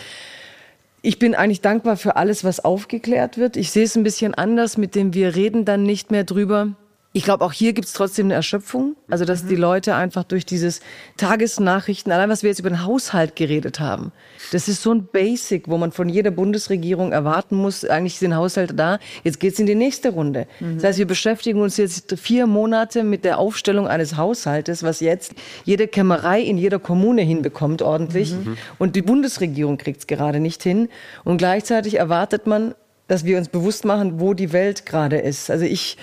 ich 1.05 1.19
bin 1.19 1.35
eigentlich 1.35 1.61
dankbar 1.61 1.99
für 1.99 2.17
alles, 2.17 2.45
was 2.45 2.65
aufgeklärt 2.65 3.37
wird. 3.37 3.59
Ich 3.59 3.71
sehe 3.71 3.85
es 3.85 3.95
ein 3.95 4.05
bisschen 4.05 4.35
anders, 4.35 4.79
mit 4.79 4.95
dem 4.95 5.13
wir 5.13 5.37
reden 5.37 5.67
dann 5.67 5.83
nicht 5.83 6.11
mehr 6.11 6.25
drüber. 6.25 6.77
Ich 7.17 7.23
glaube, 7.23 7.45
auch 7.45 7.53
hier 7.53 7.75
gibt 7.75 7.87
es 7.87 7.93
trotzdem 7.93 8.27
eine 8.27 8.35
Erschöpfung. 8.35 8.97
Also, 9.09 9.25
dass 9.25 9.45
mhm. 9.45 9.49
die 9.49 9.55
Leute 9.57 9.95
einfach 9.95 10.25
durch 10.25 10.45
dieses 10.45 10.81
Tagesnachrichten, 11.17 12.11
allein 12.11 12.29
was 12.29 12.43
wir 12.43 12.51
jetzt 12.51 12.59
über 12.59 12.71
den 12.71 12.85
Haushalt 12.85 13.37
geredet 13.37 13.79
haben, 13.79 14.11
das 14.51 14.67
ist 14.67 14.83
so 14.83 14.93
ein 14.93 15.07
Basic, 15.07 15.69
wo 15.69 15.79
man 15.79 15.93
von 15.93 16.09
jeder 16.09 16.33
Bundesregierung 16.33 17.13
erwarten 17.13 17.55
muss, 17.55 17.85
eigentlich 17.85 18.19
sind 18.19 18.35
Haushalte 18.35 18.75
da, 18.75 18.99
jetzt 19.23 19.39
geht's 19.39 19.61
in 19.61 19.67
die 19.67 19.77
nächste 19.77 20.09
Runde. 20.09 20.49
Mhm. 20.59 20.75
Das 20.75 20.85
heißt, 20.85 20.99
wir 20.99 21.07
beschäftigen 21.07 21.61
uns 21.61 21.77
jetzt 21.77 22.19
vier 22.19 22.49
Monate 22.49 23.05
mit 23.05 23.25
der 23.25 23.39
Aufstellung 23.39 23.87
eines 23.87 24.17
Haushaltes, 24.17 24.83
was 24.83 24.99
jetzt 24.99 25.35
jede 25.65 25.87
Kämmerei 25.87 26.41
in 26.41 26.59
jeder 26.59 26.81
Kommune 26.81 27.23
hinbekommt 27.23 27.81
ordentlich. 27.81 28.33
Mhm. 28.33 28.57
Und 28.79 28.97
die 28.97 29.03
Bundesregierung 29.03 29.79
kriegt's 29.79 30.09
gerade 30.09 30.41
nicht 30.41 30.65
hin. 30.65 30.89
Und 31.23 31.37
gleichzeitig 31.39 31.95
erwartet 31.95 32.49
man, 32.49 32.75
dass 33.07 33.25
wir 33.25 33.39
uns 33.39 33.49
bewusst 33.49 33.85
machen, 33.85 34.19
wo 34.19 34.35
die 34.35 34.53
Welt 34.53 34.85
gerade 34.85 35.19
ist. 35.19 35.49
Also 35.49 35.65
ich 35.65 35.97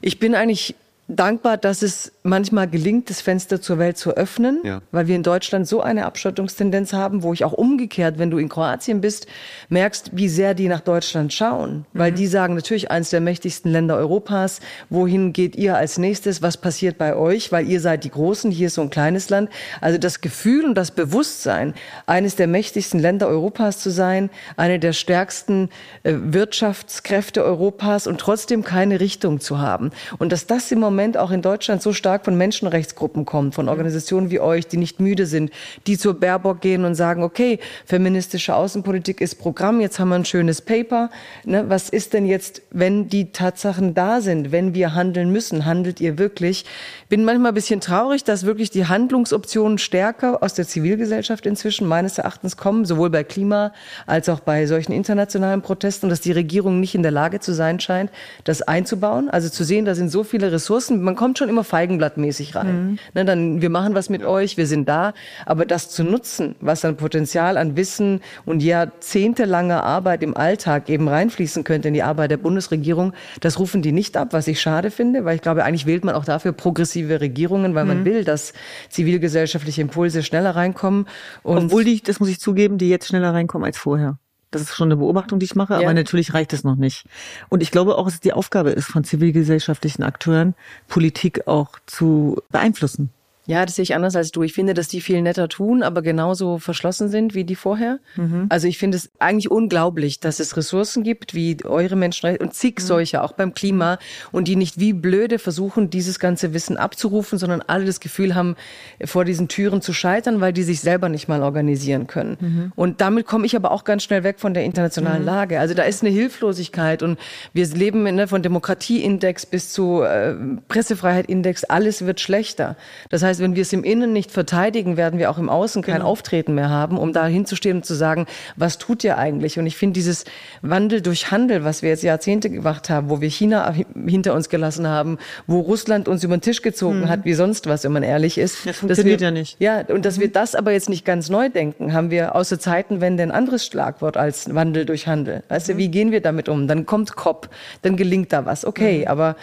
ich 0.00 0.18
bin 0.18 0.34
eigentlich 0.34 0.74
dankbar, 1.08 1.56
dass 1.56 1.80
es 1.80 2.12
manchmal 2.22 2.68
gelingt, 2.68 3.08
das 3.08 3.22
Fenster 3.22 3.62
zur 3.62 3.78
Welt 3.78 3.96
zu 3.96 4.14
öffnen, 4.14 4.60
ja. 4.62 4.82
weil 4.92 5.06
wir 5.06 5.16
in 5.16 5.22
Deutschland 5.22 5.66
so 5.66 5.80
eine 5.80 6.04
Abschottungstendenz 6.04 6.92
haben, 6.92 7.22
wo 7.22 7.32
ich 7.32 7.44
auch 7.44 7.54
umgekehrt, 7.54 8.18
wenn 8.18 8.30
du 8.30 8.36
in 8.36 8.50
Kroatien 8.50 9.00
bist, 9.00 9.26
merkst, 9.70 10.10
wie 10.12 10.28
sehr 10.28 10.52
die 10.52 10.68
nach 10.68 10.80
Deutschland 10.80 11.32
schauen, 11.32 11.86
weil 11.94 12.12
mhm. 12.12 12.16
die 12.16 12.26
sagen 12.26 12.54
natürlich 12.54 12.90
eines 12.90 13.08
der 13.08 13.22
mächtigsten 13.22 13.72
Länder 13.72 13.96
Europas, 13.96 14.60
wohin 14.90 15.32
geht 15.32 15.56
ihr 15.56 15.76
als 15.76 15.96
nächstes, 15.96 16.42
was 16.42 16.58
passiert 16.58 16.98
bei 16.98 17.16
euch, 17.16 17.50
weil 17.52 17.66
ihr 17.66 17.80
seid 17.80 18.04
die 18.04 18.10
Großen, 18.10 18.50
hier 18.50 18.66
ist 18.66 18.74
so 18.74 18.82
ein 18.82 18.90
kleines 18.90 19.30
Land. 19.30 19.48
Also 19.80 19.96
das 19.96 20.20
Gefühl 20.20 20.66
und 20.66 20.74
das 20.74 20.90
Bewusstsein, 20.90 21.72
eines 22.06 22.36
der 22.36 22.48
mächtigsten 22.48 23.00
Länder 23.00 23.28
Europas 23.28 23.78
zu 23.78 23.90
sein, 23.90 24.28
eine 24.56 24.78
der 24.78 24.92
stärksten 24.92 25.70
äh, 26.02 26.12
Wirtschaftskräfte 26.14 27.42
Europas 27.42 28.06
und 28.06 28.20
trotzdem 28.20 28.62
keine 28.62 29.00
Richtung 29.00 29.40
zu 29.40 29.58
haben. 29.58 29.90
Und 30.18 30.32
dass 30.32 30.46
das 30.46 30.70
im 30.70 30.80
Moment 30.80 30.97
Moment 30.98 31.16
auch 31.16 31.30
in 31.30 31.42
Deutschland 31.42 31.80
so 31.80 31.92
stark 31.92 32.24
von 32.24 32.36
Menschenrechtsgruppen 32.36 33.24
kommt, 33.24 33.54
von 33.54 33.68
Organisationen 33.68 34.32
wie 34.32 34.40
euch, 34.40 34.66
die 34.66 34.78
nicht 34.78 34.98
müde 34.98 35.26
sind, 35.26 35.52
die 35.86 35.96
zur 35.96 36.18
Baerbock 36.18 36.60
gehen 36.60 36.84
und 36.84 36.96
sagen, 36.96 37.22
okay, 37.22 37.60
feministische 37.86 38.56
Außenpolitik 38.56 39.20
ist 39.20 39.36
Programm, 39.36 39.80
jetzt 39.80 40.00
haben 40.00 40.08
wir 40.08 40.16
ein 40.16 40.24
schönes 40.24 40.60
Paper. 40.60 41.10
Ne, 41.44 41.66
was 41.68 41.88
ist 41.88 42.14
denn 42.14 42.26
jetzt, 42.26 42.62
wenn 42.72 43.08
die 43.08 43.30
Tatsachen 43.30 43.94
da 43.94 44.20
sind, 44.20 44.50
wenn 44.50 44.74
wir 44.74 44.92
handeln 44.96 45.30
müssen? 45.30 45.66
Handelt 45.66 46.00
ihr 46.00 46.18
wirklich? 46.18 46.64
Bin 47.08 47.24
manchmal 47.24 47.52
ein 47.52 47.54
bisschen 47.54 47.80
traurig, 47.80 48.24
dass 48.24 48.44
wirklich 48.44 48.70
die 48.70 48.86
Handlungsoptionen 48.86 49.78
stärker 49.78 50.42
aus 50.42 50.54
der 50.54 50.66
Zivilgesellschaft 50.66 51.46
inzwischen 51.46 51.86
meines 51.86 52.18
Erachtens 52.18 52.56
kommen, 52.56 52.84
sowohl 52.84 53.10
bei 53.10 53.22
Klima 53.22 53.72
als 54.06 54.28
auch 54.28 54.40
bei 54.40 54.66
solchen 54.66 54.90
internationalen 54.90 55.62
Protesten, 55.62 56.08
dass 56.08 56.20
die 56.20 56.32
Regierung 56.32 56.80
nicht 56.80 56.96
in 56.96 57.04
der 57.04 57.12
Lage 57.12 57.38
zu 57.38 57.54
sein 57.54 57.78
scheint, 57.78 58.10
das 58.42 58.62
einzubauen. 58.62 59.30
Also 59.30 59.48
zu 59.48 59.62
sehen, 59.62 59.84
da 59.84 59.94
sind 59.94 60.08
so 60.08 60.24
viele 60.24 60.50
Ressourcen 60.50 60.87
Ressourcen, 60.88 61.02
man 61.02 61.16
kommt 61.16 61.38
schon 61.38 61.48
immer 61.48 61.64
feigenblattmäßig 61.64 62.54
rein. 62.54 62.88
Mhm. 62.90 62.98
Ne, 63.14 63.24
dann, 63.24 63.62
wir 63.62 63.70
machen 63.70 63.94
was 63.94 64.08
mit 64.08 64.24
euch, 64.24 64.56
wir 64.56 64.66
sind 64.66 64.88
da. 64.88 65.12
Aber 65.46 65.66
das 65.66 65.90
zu 65.90 66.04
nutzen, 66.04 66.54
was 66.60 66.84
an 66.84 66.96
Potenzial, 66.96 67.56
an 67.56 67.76
Wissen 67.76 68.20
und 68.44 68.62
jahrzehntelanger 68.62 69.82
Arbeit 69.84 70.22
im 70.22 70.36
Alltag 70.36 70.88
eben 70.88 71.08
reinfließen 71.08 71.64
könnte 71.64 71.88
in 71.88 71.94
die 71.94 72.02
Arbeit 72.02 72.30
der 72.30 72.36
Bundesregierung, 72.36 73.12
das 73.40 73.58
rufen 73.58 73.82
die 73.82 73.92
nicht 73.92 74.16
ab, 74.16 74.28
was 74.32 74.48
ich 74.48 74.60
schade 74.60 74.90
finde, 74.90 75.24
weil 75.24 75.36
ich 75.36 75.42
glaube, 75.42 75.64
eigentlich 75.64 75.86
wählt 75.86 76.04
man 76.04 76.14
auch 76.14 76.24
dafür 76.24 76.52
progressive 76.52 77.20
Regierungen, 77.20 77.74
weil 77.74 77.84
mhm. 77.84 77.88
man 77.88 78.04
will, 78.04 78.24
dass 78.24 78.52
zivilgesellschaftliche 78.88 79.82
Impulse 79.82 80.22
schneller 80.22 80.56
reinkommen. 80.56 81.06
Und 81.42 81.66
Obwohl 81.66 81.84
die, 81.84 82.02
das 82.02 82.20
muss 82.20 82.28
ich 82.28 82.40
zugeben, 82.40 82.78
die 82.78 82.88
jetzt 82.88 83.08
schneller 83.08 83.32
reinkommen 83.32 83.66
als 83.66 83.78
vorher. 83.78 84.18
Das 84.50 84.62
ist 84.62 84.74
schon 84.74 84.88
eine 84.88 84.96
Beobachtung, 84.96 85.38
die 85.38 85.44
ich 85.44 85.54
mache, 85.54 85.74
ja. 85.74 85.80
aber 85.80 85.92
natürlich 85.92 86.32
reicht 86.32 86.52
es 86.52 86.64
noch 86.64 86.76
nicht. 86.76 87.04
Und 87.50 87.62
ich 87.62 87.70
glaube 87.70 87.96
auch, 87.96 88.04
dass 88.04 88.14
es 88.14 88.20
die 88.20 88.32
Aufgabe 88.32 88.70
ist 88.70 88.86
von 88.86 89.04
zivilgesellschaftlichen 89.04 90.02
Akteuren, 90.02 90.54
Politik 90.88 91.46
auch 91.46 91.78
zu 91.86 92.40
beeinflussen. 92.50 93.10
Ja, 93.48 93.64
das 93.64 93.76
sehe 93.76 93.82
ich 93.82 93.94
anders 93.94 94.14
als 94.14 94.30
du. 94.30 94.42
Ich 94.42 94.52
finde, 94.52 94.74
dass 94.74 94.88
die 94.88 95.00
viel 95.00 95.22
netter 95.22 95.48
tun, 95.48 95.82
aber 95.82 96.02
genauso 96.02 96.58
verschlossen 96.58 97.08
sind 97.08 97.34
wie 97.34 97.44
die 97.44 97.54
vorher. 97.54 97.98
Mhm. 98.16 98.44
Also 98.50 98.68
ich 98.68 98.76
finde 98.76 98.98
es 98.98 99.10
eigentlich 99.18 99.50
unglaublich, 99.50 100.20
dass 100.20 100.38
es 100.38 100.54
Ressourcen 100.58 101.02
gibt, 101.02 101.32
wie 101.32 101.56
eure 101.64 101.96
Menschenrechte 101.96 102.44
und 102.44 102.52
zig 102.52 102.74
mhm. 102.78 102.82
solche, 102.82 103.22
auch 103.22 103.32
beim 103.32 103.54
Klima, 103.54 103.98
und 104.32 104.48
die 104.48 104.56
nicht 104.56 104.78
wie 104.78 104.92
blöde 104.92 105.38
versuchen, 105.38 105.88
dieses 105.88 106.18
ganze 106.18 106.52
Wissen 106.52 106.76
abzurufen, 106.76 107.38
sondern 107.38 107.62
alle 107.66 107.86
das 107.86 108.00
Gefühl 108.00 108.34
haben, 108.34 108.54
vor 109.02 109.24
diesen 109.24 109.48
Türen 109.48 109.80
zu 109.80 109.94
scheitern, 109.94 110.42
weil 110.42 110.52
die 110.52 110.62
sich 110.62 110.80
selber 110.80 111.08
nicht 111.08 111.26
mal 111.26 111.42
organisieren 111.42 112.06
können. 112.06 112.36
Mhm. 112.38 112.72
Und 112.76 113.00
damit 113.00 113.24
komme 113.24 113.46
ich 113.46 113.56
aber 113.56 113.72
auch 113.72 113.84
ganz 113.84 114.02
schnell 114.02 114.24
weg 114.24 114.40
von 114.40 114.52
der 114.52 114.64
internationalen 114.64 115.22
mhm. 115.22 115.26
Lage. 115.26 115.58
Also 115.58 115.72
da 115.72 115.84
ist 115.84 116.02
eine 116.02 116.12
Hilflosigkeit 116.12 117.02
und 117.02 117.18
wir 117.54 117.66
leben 117.68 118.02
ne, 118.02 118.28
von 118.28 118.42
Demokratieindex 118.42 119.46
bis 119.46 119.72
zu 119.72 120.02
äh, 120.02 120.34
Pressefreiheit-Index, 120.68 121.64
alles 121.64 122.04
wird 122.04 122.20
schlechter. 122.20 122.76
Das 123.08 123.22
heißt, 123.22 123.37
heißt, 123.38 123.42
wenn 123.42 123.56
wir 123.56 123.62
es 123.62 123.72
im 123.72 123.84
Innen 123.84 124.12
nicht 124.12 124.30
verteidigen, 124.30 124.96
werden 124.96 125.18
wir 125.18 125.30
auch 125.30 125.38
im 125.38 125.48
Außen 125.48 125.82
kein 125.82 125.96
genau. 125.96 126.08
Auftreten 126.08 126.54
mehr 126.54 126.68
haben, 126.68 126.98
um 126.98 127.12
da 127.12 127.26
hinzustehen 127.26 127.78
und 127.78 127.84
zu 127.84 127.94
sagen, 127.94 128.26
was 128.56 128.78
tut 128.78 129.04
ihr 129.04 129.18
eigentlich? 129.18 129.58
Und 129.58 129.66
ich 129.66 129.76
finde 129.76 129.94
dieses 129.94 130.24
Wandel 130.62 131.00
durch 131.00 131.30
Handel, 131.30 131.64
was 131.64 131.82
wir 131.82 131.90
jetzt 131.90 132.02
Jahrzehnte 132.02 132.50
gemacht 132.50 132.90
haben, 132.90 133.08
wo 133.08 133.20
wir 133.20 133.30
China 133.30 133.72
hinter 134.06 134.34
uns 134.34 134.48
gelassen 134.48 134.86
haben, 134.86 135.18
wo 135.46 135.60
Russland 135.60 136.08
uns 136.08 136.24
über 136.24 136.36
den 136.36 136.40
Tisch 136.40 136.62
gezogen 136.62 137.00
mhm. 137.00 137.08
hat, 137.08 137.24
wie 137.24 137.34
sonst 137.34 137.66
was, 137.66 137.84
wenn 137.84 137.92
man 137.92 138.02
ehrlich 138.02 138.38
ist. 138.38 138.66
Das 138.66 138.78
funktioniert 138.78 139.20
wir, 139.20 139.28
ja 139.28 139.30
nicht. 139.30 139.56
Ja, 139.60 139.80
und 139.88 140.04
dass 140.04 140.16
mhm. 140.16 140.22
wir 140.22 140.32
das 140.32 140.54
aber 140.54 140.72
jetzt 140.72 140.88
nicht 140.88 141.04
ganz 141.04 141.30
neu 141.30 141.48
denken, 141.48 141.92
haben 141.92 142.10
wir 142.10 142.34
außer 142.34 142.58
Zeitenwende 142.58 143.22
ein 143.22 143.30
anderes 143.30 143.66
Schlagwort 143.66 144.16
als 144.16 144.54
Wandel 144.54 144.84
durch 144.84 145.06
Handel. 145.06 145.42
Weißt 145.48 145.68
mhm. 145.68 145.72
du, 145.72 145.78
wie 145.78 145.88
gehen 145.88 146.12
wir 146.12 146.20
damit 146.20 146.48
um? 146.48 146.66
Dann 146.66 146.86
kommt 146.86 147.16
COP, 147.16 147.48
dann 147.82 147.96
gelingt 147.96 148.32
da 148.32 148.44
was. 148.44 148.64
Okay, 148.64 149.00
mhm. 149.00 149.08
aber 149.08 149.36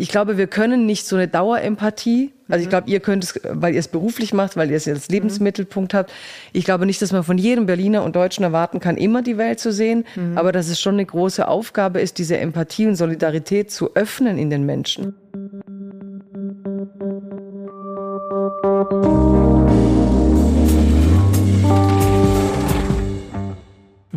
ich 0.00 0.08
glaube, 0.08 0.38
wir 0.38 0.46
können 0.46 0.86
nicht 0.86 1.06
so 1.06 1.16
eine 1.16 1.28
Dauerempathie. 1.28 2.32
Also 2.48 2.62
ich 2.62 2.66
mhm. 2.66 2.70
glaube, 2.70 2.90
ihr 2.90 3.00
könnt 3.00 3.24
es, 3.24 3.40
weil 3.44 3.74
ihr 3.74 3.80
es 3.80 3.88
beruflich 3.88 4.32
macht, 4.32 4.56
weil 4.56 4.70
ihr 4.70 4.76
es 4.78 4.88
als 4.88 5.08
Lebensmittelpunkt 5.08 5.92
habt. 5.92 6.10
Ich 6.54 6.64
glaube 6.64 6.86
nicht, 6.86 7.02
dass 7.02 7.12
man 7.12 7.22
von 7.22 7.36
jedem 7.36 7.66
Berliner 7.66 8.02
und 8.02 8.16
Deutschen 8.16 8.42
erwarten 8.42 8.80
kann, 8.80 8.96
immer 8.96 9.20
die 9.20 9.36
Welt 9.36 9.60
zu 9.60 9.72
sehen, 9.72 10.06
mhm. 10.16 10.38
aber 10.38 10.52
dass 10.52 10.68
es 10.68 10.80
schon 10.80 10.94
eine 10.94 11.04
große 11.04 11.46
Aufgabe 11.46 12.00
ist, 12.00 12.16
diese 12.16 12.38
Empathie 12.38 12.86
und 12.86 12.96
Solidarität 12.96 13.70
zu 13.70 13.94
öffnen 13.94 14.38
in 14.38 14.48
den 14.48 14.64
Menschen. 14.64 15.14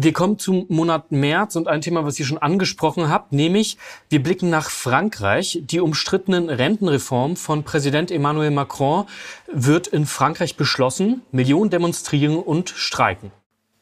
Wir 0.04 0.12
kommen 0.12 0.38
zum 0.38 0.66
Monat 0.68 1.14
März 1.14 1.56
und 1.56 1.70
ein 1.70 1.80
Thema, 1.80 2.04
was 2.04 2.20
ihr 2.20 2.26
schon 2.26 2.38
angesprochen 2.38 3.08
habt, 3.08 3.32
nämlich 3.32 3.78
wir 4.10 4.22
blicken 4.22 4.50
nach 4.50 4.70
Frankreich. 4.70 5.62
Die 5.64 5.80
umstrittenen 5.80 6.50
Rentenreform 6.50 7.38
von 7.38 7.64
Präsident 7.64 8.12
Emmanuel 8.12 8.52
Macron 8.52 9.06
wird 9.48 9.88
in 9.88 10.06
Frankreich 10.06 10.58
beschlossen. 10.58 11.22
Millionen 11.32 11.70
demonstrieren 11.70 12.36
und 12.36 12.68
streiken. 12.68 13.32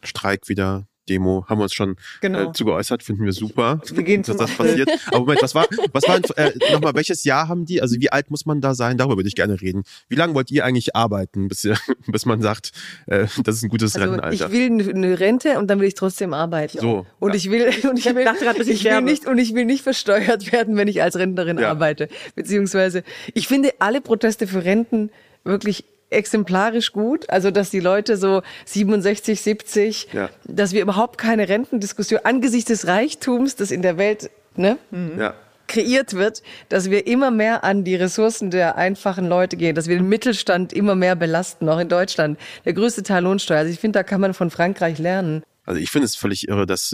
Streik 0.04 0.48
wieder 0.48 0.86
Demo 1.10 1.46
haben 1.48 1.60
wir 1.60 1.64
uns 1.64 1.74
schon 1.74 1.96
genau. 2.22 2.50
äh, 2.50 2.54
zu 2.54 2.66
geäußert, 2.66 3.04
finden 3.04 3.26
wir 3.26 3.34
super, 3.34 3.82
wir 3.92 4.04
gehen 4.04 4.22
dass 4.22 4.38
das 4.38 4.52
passiert. 4.52 4.90
Aber 5.08 5.20
Moment, 5.20 5.42
was 5.42 5.56
war, 5.56 5.66
was 5.92 6.08
war 6.08 6.20
äh, 6.38 6.52
nochmal, 6.72 6.94
welches 6.94 7.24
Jahr 7.24 7.48
haben 7.48 7.66
die? 7.66 7.82
Also 7.82 8.00
wie 8.00 8.12
alt 8.12 8.30
muss 8.30 8.46
man 8.46 8.62
da 8.62 8.76
sein? 8.76 8.98
Darüber 8.98 9.18
würde 9.18 9.28
ich 9.28 9.36
gerne 9.36 9.62
reden. 9.62 9.84
Wie 10.10 10.16
lange 10.16 10.34
wollt 10.34 10.52
ihr 10.52 10.66
eigentlich 10.66 10.96
arbeiten, 10.96 11.48
bis, 11.48 11.64
ihr, 11.64 11.78
bis 12.08 12.26
man 12.26 12.42
sagt, 12.42 12.72
äh, 13.08 13.28
das 13.44 13.56
ist 13.56 13.64
ein 13.64 13.70
gutes 13.70 13.96
also 13.96 14.12
Rentenalter? 14.12 14.46
Ich 14.46 14.52
will 14.52 14.90
eine 14.90 15.20
Rente 15.20 15.58
und 15.58 15.68
dann 15.68 15.80
will 15.80 15.88
ich 15.88 15.96
trotzdem 15.96 16.34
arbeiten. 16.34 16.80
So. 16.80 17.06
Und 17.20 17.30
ja. 17.30 17.36
ich 17.36 17.50
will, 17.50 17.66
und 17.90 17.98
ich, 17.98 18.06
will, 18.06 18.24
grad, 18.24 18.60
ich, 18.60 18.70
ich 18.70 18.84
will 18.84 19.02
nicht, 19.02 19.26
und 19.26 19.38
ich 19.38 19.54
will 19.54 19.66
nicht 19.66 19.84
versteuert 19.84 20.52
werden, 20.52 20.78
wenn 20.78 20.88
ich 20.88 21.02
als 21.02 21.18
Rentnerin 21.18 21.58
ja. 21.58 21.70
arbeite. 21.70 22.10
Beziehungsweise, 22.36 23.04
ich 23.34 23.48
finde 23.48 23.74
alle 23.80 24.02
Proteste 24.02 24.48
für 24.48 24.64
Renten 24.64 25.10
wirklich 25.44 25.86
exemplarisch 26.12 26.92
gut. 26.92 27.30
Also, 27.30 27.52
dass 27.52 27.70
die 27.70 27.80
Leute 27.80 28.18
so 28.18 28.42
67, 28.66 29.42
70, 29.42 30.08
ja. 30.14 30.30
dass 30.44 30.74
wir 30.74 30.82
überhaupt 30.82 31.18
keine 31.18 31.50
Rentendiskussion 31.50 32.22
angesichts 32.24 32.68
des 32.68 32.88
Reichtums, 32.88 33.56
das 33.56 33.72
in 33.72 33.82
der 33.82 33.98
Welt, 33.98 34.30
ne? 34.56 34.78
Mhm. 34.92 35.20
Ja 35.20 35.34
kreiert 35.72 36.14
wird, 36.14 36.44
dass 36.70 36.90
wir 36.92 37.08
immer 37.08 37.32
mehr 37.32 37.64
an 37.64 37.84
die 37.84 37.96
Ressourcen 37.96 38.52
der 38.52 38.76
einfachen 38.76 39.28
Leute 39.28 39.56
gehen, 39.56 39.74
dass 39.74 39.88
wir 39.88 39.98
den 39.98 40.10
Mittelstand 40.10 40.74
immer 40.74 40.96
mehr 40.96 41.16
belasten, 41.16 41.70
auch 41.70 41.80
in 41.80 41.88
Deutschland. 41.88 42.38
Der 42.66 42.74
größte 42.74 43.04
Teil 43.04 43.24
Lohnsteuer. 43.24 43.60
Also 43.60 43.72
ich 43.72 43.80
finde, 43.80 44.00
da 44.00 44.04
kann 44.04 44.22
man 44.22 44.34
von 44.34 44.50
Frankreich 44.52 45.00
lernen. 45.00 45.44
Also 45.72 45.82
ich 45.82 45.90
finde 45.90 46.06
es 46.06 46.18
völlig 46.18 46.50
irre, 46.50 46.66
dass, 46.66 46.94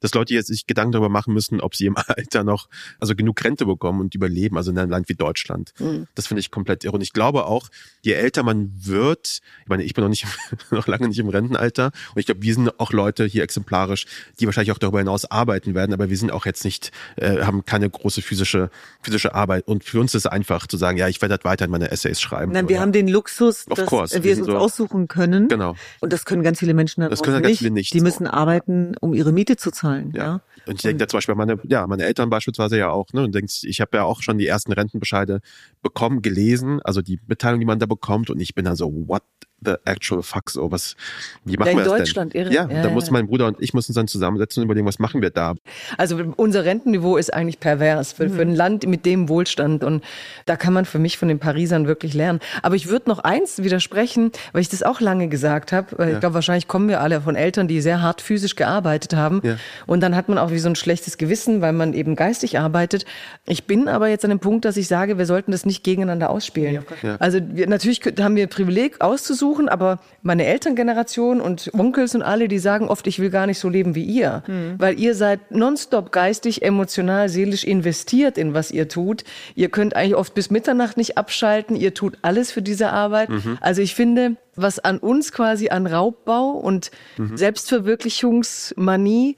dass 0.00 0.14
Leute 0.14 0.32
jetzt 0.32 0.46
sich 0.46 0.66
Gedanken 0.66 0.92
darüber 0.92 1.10
machen 1.10 1.34
müssen, 1.34 1.60
ob 1.60 1.76
sie 1.76 1.84
im 1.84 1.96
Alter 2.06 2.42
noch 2.42 2.70
also 2.98 3.14
genug 3.14 3.44
Rente 3.44 3.66
bekommen 3.66 4.00
und 4.00 4.14
überleben, 4.14 4.56
also 4.56 4.70
in 4.70 4.78
einem 4.78 4.90
Land 4.90 5.10
wie 5.10 5.14
Deutschland. 5.14 5.74
Mhm. 5.78 6.06
Das 6.14 6.26
finde 6.26 6.40
ich 6.40 6.50
komplett 6.50 6.84
irre. 6.84 6.94
Und 6.94 7.02
ich 7.02 7.12
glaube 7.12 7.44
auch, 7.44 7.68
je 8.00 8.12
älter 8.12 8.42
man 8.42 8.72
wird, 8.76 9.40
ich 9.62 9.68
meine, 9.68 9.82
ich 9.82 9.92
bin 9.92 10.02
noch 10.02 10.08
nicht 10.08 10.26
noch 10.70 10.86
lange 10.86 11.08
nicht 11.08 11.18
im 11.18 11.28
Rentenalter 11.28 11.92
und 12.14 12.20
ich 12.20 12.24
glaube, 12.24 12.40
wir 12.40 12.54
sind 12.54 12.80
auch 12.80 12.92
Leute 12.92 13.26
hier 13.26 13.42
exemplarisch, 13.42 14.06
die 14.40 14.46
wahrscheinlich 14.46 14.72
auch 14.72 14.78
darüber 14.78 15.00
hinaus 15.00 15.30
arbeiten 15.30 15.74
werden, 15.74 15.92
aber 15.92 16.08
wir 16.08 16.16
sind 16.16 16.32
auch 16.32 16.46
jetzt 16.46 16.64
nicht, 16.64 16.92
äh, 17.16 17.42
haben 17.42 17.66
keine 17.66 17.90
große 17.90 18.22
physische 18.22 18.70
physische 19.02 19.34
Arbeit. 19.34 19.68
Und 19.68 19.84
für 19.84 20.00
uns 20.00 20.14
ist 20.14 20.24
es 20.24 20.26
einfach 20.26 20.66
zu 20.66 20.76
sagen, 20.76 20.98
ja, 20.98 21.08
ich 21.08 21.20
werde 21.20 21.32
halt 21.32 21.44
weiter 21.44 21.64
in 21.66 21.70
meine 21.70 21.90
Essays 21.90 22.20
schreiben. 22.20 22.52
Nein, 22.52 22.68
wir 22.68 22.80
haben 22.80 22.92
den 22.92 23.08
Luxus, 23.08 23.66
dass 23.66 23.86
course. 23.86 24.22
wir 24.22 24.32
es 24.32 24.38
uns 24.38 24.46
so 24.46 24.56
aussuchen 24.56 25.08
können. 25.08 25.48
Genau. 25.48 25.76
Und 26.00 26.12
das 26.12 26.24
können 26.24 26.42
ganz 26.42 26.58
viele 26.58 26.74
Menschen 26.74 27.02
dann 27.02 27.10
das 27.10 27.22
können 27.22 27.42
ganz 27.42 27.58
viele 27.58 27.70
nicht. 27.70 27.92
Die 27.92 28.00
müssen 28.00 28.13
arbeiten, 28.20 28.94
um 29.00 29.14
ihre 29.14 29.32
Miete 29.32 29.56
zu 29.56 29.70
zahlen. 29.70 30.12
Ja. 30.14 30.24
ja? 30.24 30.40
Und 30.66 30.76
ich 30.76 30.82
denke 30.82 30.98
da 30.98 31.08
zum 31.08 31.18
Beispiel 31.18 31.34
meine, 31.34 31.58
ja, 31.64 31.86
meine 31.86 32.04
Eltern 32.04 32.30
beispielsweise 32.30 32.78
ja 32.78 32.90
auch, 32.90 33.12
ne? 33.12 33.22
Und 33.22 33.34
denkst, 33.34 33.64
ich 33.64 33.80
habe 33.80 33.96
ja 33.96 34.04
auch 34.04 34.22
schon 34.22 34.38
die 34.38 34.46
ersten 34.46 34.72
Rentenbescheide 34.72 35.40
bekommen, 35.82 36.22
gelesen, 36.22 36.80
also 36.82 37.02
die 37.02 37.20
Mitteilung, 37.26 37.60
die 37.60 37.66
man 37.66 37.78
da 37.78 37.86
bekommt, 37.86 38.30
und 38.30 38.40
ich 38.40 38.54
bin 38.54 38.64
dann 38.64 38.76
so, 38.76 38.92
what 39.06 39.22
the 39.64 39.74
actual 39.84 40.22
fuck 40.22 40.50
so? 40.50 40.70
Was, 40.70 40.96
wie 41.44 41.56
machen 41.56 41.72
ja, 41.72 41.76
wir 41.76 41.84
das 41.84 41.98
Deutschland, 41.98 42.34
denn? 42.34 42.42
Irre. 42.42 42.54
Ja, 42.54 42.62
ja 42.62 42.82
da 42.82 42.88
ja, 42.88 42.94
muss 42.94 43.10
mein 43.10 43.26
Bruder 43.26 43.46
und 43.46 43.60
ich 43.60 43.74
müssen 43.74 43.90
uns 43.90 43.96
dann 43.96 44.08
zusammensetzen 44.08 44.62
und 44.62 44.66
überlegen, 44.66 44.86
was 44.86 44.98
machen 44.98 45.22
wir 45.22 45.30
da? 45.30 45.54
Also 45.98 46.18
unser 46.36 46.64
Rentenniveau 46.64 47.16
ist 47.16 47.32
eigentlich 47.32 47.60
pervers 47.60 48.12
für, 48.12 48.28
für 48.30 48.42
ein 48.42 48.50
mhm. 48.50 48.54
Land 48.54 48.86
mit 48.86 49.06
dem 49.06 49.28
Wohlstand 49.28 49.84
und 49.84 50.04
da 50.46 50.56
kann 50.56 50.72
man 50.72 50.84
für 50.84 50.98
mich 50.98 51.18
von 51.18 51.28
den 51.28 51.38
Parisern 51.38 51.86
wirklich 51.86 52.14
lernen. 52.14 52.40
Aber 52.62 52.76
ich 52.76 52.88
würde 52.88 53.08
noch 53.08 53.20
eins 53.20 53.62
widersprechen, 53.62 54.32
weil 54.52 54.62
ich 54.62 54.68
das 54.68 54.82
auch 54.82 55.00
lange 55.00 55.28
gesagt 55.28 55.72
habe. 55.72 56.12
Ich 56.12 56.20
glaube, 56.20 56.34
wahrscheinlich 56.34 56.68
kommen 56.68 56.88
wir 56.88 57.00
alle 57.00 57.20
von 57.20 57.36
Eltern, 57.36 57.68
die 57.68 57.80
sehr 57.80 58.02
hart 58.02 58.20
physisch 58.20 58.56
gearbeitet 58.56 59.14
haben 59.14 59.42
und 59.86 60.00
dann 60.00 60.16
hat 60.16 60.28
man 60.28 60.38
auch 60.38 60.50
wie 60.50 60.58
so 60.58 60.68
ein 60.68 60.76
schlechtes 60.76 61.18
Gewissen, 61.18 61.60
weil 61.60 61.72
man 61.72 61.94
eben 61.94 62.16
geistig 62.16 62.58
arbeitet. 62.58 63.04
Ich 63.46 63.64
bin 63.64 63.88
aber 63.88 64.08
jetzt 64.08 64.24
an 64.24 64.30
dem 64.30 64.40
Punkt, 64.40 64.64
dass 64.64 64.76
ich 64.76 64.88
sage, 64.88 65.18
wir 65.18 65.26
sollten 65.26 65.52
das 65.52 65.66
nicht 65.66 65.84
gegeneinander 65.84 66.30
ausspielen. 66.30 66.84
Also 67.18 67.40
wir, 67.42 67.66
natürlich 67.68 68.00
haben 68.20 68.36
wir 68.36 68.46
Privileg 68.46 69.00
auszusuchen, 69.00 69.53
suchen, 69.54 69.68
aber 69.68 69.98
meine 70.22 70.46
Elterngeneration 70.46 71.40
und 71.40 71.70
Onkels 71.74 72.14
und 72.14 72.22
alle, 72.22 72.46
die 72.48 72.58
sagen 72.58 72.88
oft, 72.88 73.06
ich 73.06 73.20
will 73.20 73.28
gar 73.30 73.46
nicht 73.46 73.58
so 73.58 73.68
leben 73.68 73.94
wie 73.94 74.02
ihr, 74.02 74.42
mhm. 74.46 74.76
weil 74.78 74.98
ihr 74.98 75.14
seid 75.14 75.50
nonstop 75.50 76.10
geistig, 76.12 76.62
emotional, 76.62 77.28
seelisch 77.28 77.64
investiert 77.64 78.38
in 78.38 78.54
was 78.54 78.70
ihr 78.70 78.88
tut. 78.88 79.24
Ihr 79.54 79.68
könnt 79.68 79.94
eigentlich 79.96 80.16
oft 80.16 80.32
bis 80.34 80.50
Mitternacht 80.50 80.96
nicht 80.96 81.18
abschalten, 81.18 81.76
ihr 81.76 81.92
tut 81.94 82.18
alles 82.22 82.50
für 82.50 82.62
diese 82.62 82.90
Arbeit. 82.90 83.28
Mhm. 83.28 83.58
Also 83.60 83.82
ich 83.82 83.94
finde, 83.94 84.36
was 84.56 84.80
an 84.80 84.98
uns 84.98 85.32
quasi 85.32 85.68
an 85.68 85.86
Raubbau 85.86 86.50
und 86.50 86.90
mhm. 87.16 87.36
Selbstverwirklichungsmanie 87.36 89.36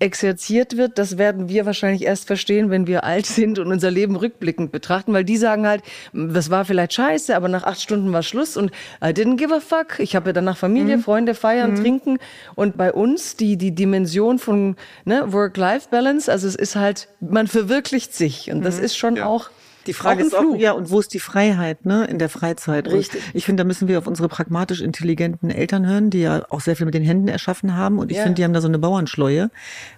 exerziert 0.00 0.76
wird, 0.76 0.98
das 0.98 1.18
werden 1.18 1.48
wir 1.48 1.66
wahrscheinlich 1.66 2.02
erst 2.02 2.26
verstehen, 2.26 2.70
wenn 2.70 2.86
wir 2.86 3.04
alt 3.04 3.26
sind 3.38 3.58
und 3.58 3.72
unser 3.72 3.90
Leben 3.90 4.16
rückblickend 4.16 4.72
betrachten, 4.72 5.12
weil 5.12 5.24
die 5.24 5.36
sagen 5.36 5.66
halt, 5.66 5.82
das 6.12 6.50
war 6.50 6.64
vielleicht 6.64 6.92
scheiße, 6.94 7.34
aber 7.34 7.48
nach 7.48 7.64
acht 7.64 7.80
Stunden 7.80 8.12
war 8.12 8.22
Schluss 8.22 8.56
und 8.56 8.70
I 9.02 9.08
didn't 9.08 9.36
give 9.36 9.54
a 9.54 9.60
fuck. 9.60 9.98
Ich 9.98 10.14
habe 10.14 10.30
ja 10.30 10.32
danach 10.32 10.56
Familie, 10.56 10.98
mhm. 10.98 11.02
Freunde, 11.02 11.34
feiern, 11.34 11.72
mhm. 11.72 11.76
trinken 11.76 12.18
und 12.54 12.76
bei 12.76 12.92
uns 12.92 13.36
die 13.36 13.56
die 13.56 13.74
Dimension 13.74 14.38
von 14.38 14.76
ne, 15.04 15.32
Work-Life-Balance, 15.32 16.30
also 16.30 16.46
es 16.46 16.54
ist 16.54 16.76
halt, 16.76 17.08
man 17.20 17.46
verwirklicht 17.46 18.14
sich 18.14 18.50
und 18.50 18.62
das 18.62 18.78
mhm. 18.78 18.84
ist 18.84 18.96
schon 18.96 19.16
ja. 19.16 19.26
auch 19.26 19.50
Die 19.88 19.94
Frage 19.94 20.22
Auch 20.22 20.26
ist 20.26 20.34
auch, 20.36 20.54
ja, 20.56 20.72
und 20.72 20.90
wo 20.90 21.00
ist 21.00 21.12
die 21.14 21.18
Freiheit, 21.18 21.86
ne, 21.86 22.04
in 22.04 22.18
der 22.18 22.28
Freizeit? 22.28 22.86
Und 22.86 22.94
Richtig. 22.94 23.22
Ich 23.32 23.44
finde, 23.46 23.62
da 23.62 23.66
müssen 23.66 23.88
wir 23.88 23.98
auf 23.98 24.06
unsere 24.06 24.28
pragmatisch 24.28 24.80
intelligenten 24.82 25.50
Eltern 25.50 25.86
hören, 25.86 26.10
die 26.10 26.20
ja 26.20 26.42
auch 26.50 26.60
sehr 26.60 26.76
viel 26.76 26.84
mit 26.86 26.94
den 26.94 27.02
Händen 27.02 27.26
erschaffen 27.28 27.74
haben. 27.74 27.98
Und 27.98 28.10
ich 28.10 28.18
Ja. 28.18 28.22
finde, 28.24 28.36
die 28.36 28.44
haben 28.44 28.52
da 28.52 28.60
so 28.60 28.68
eine 28.68 28.78
Bauernschleue, 28.78 29.50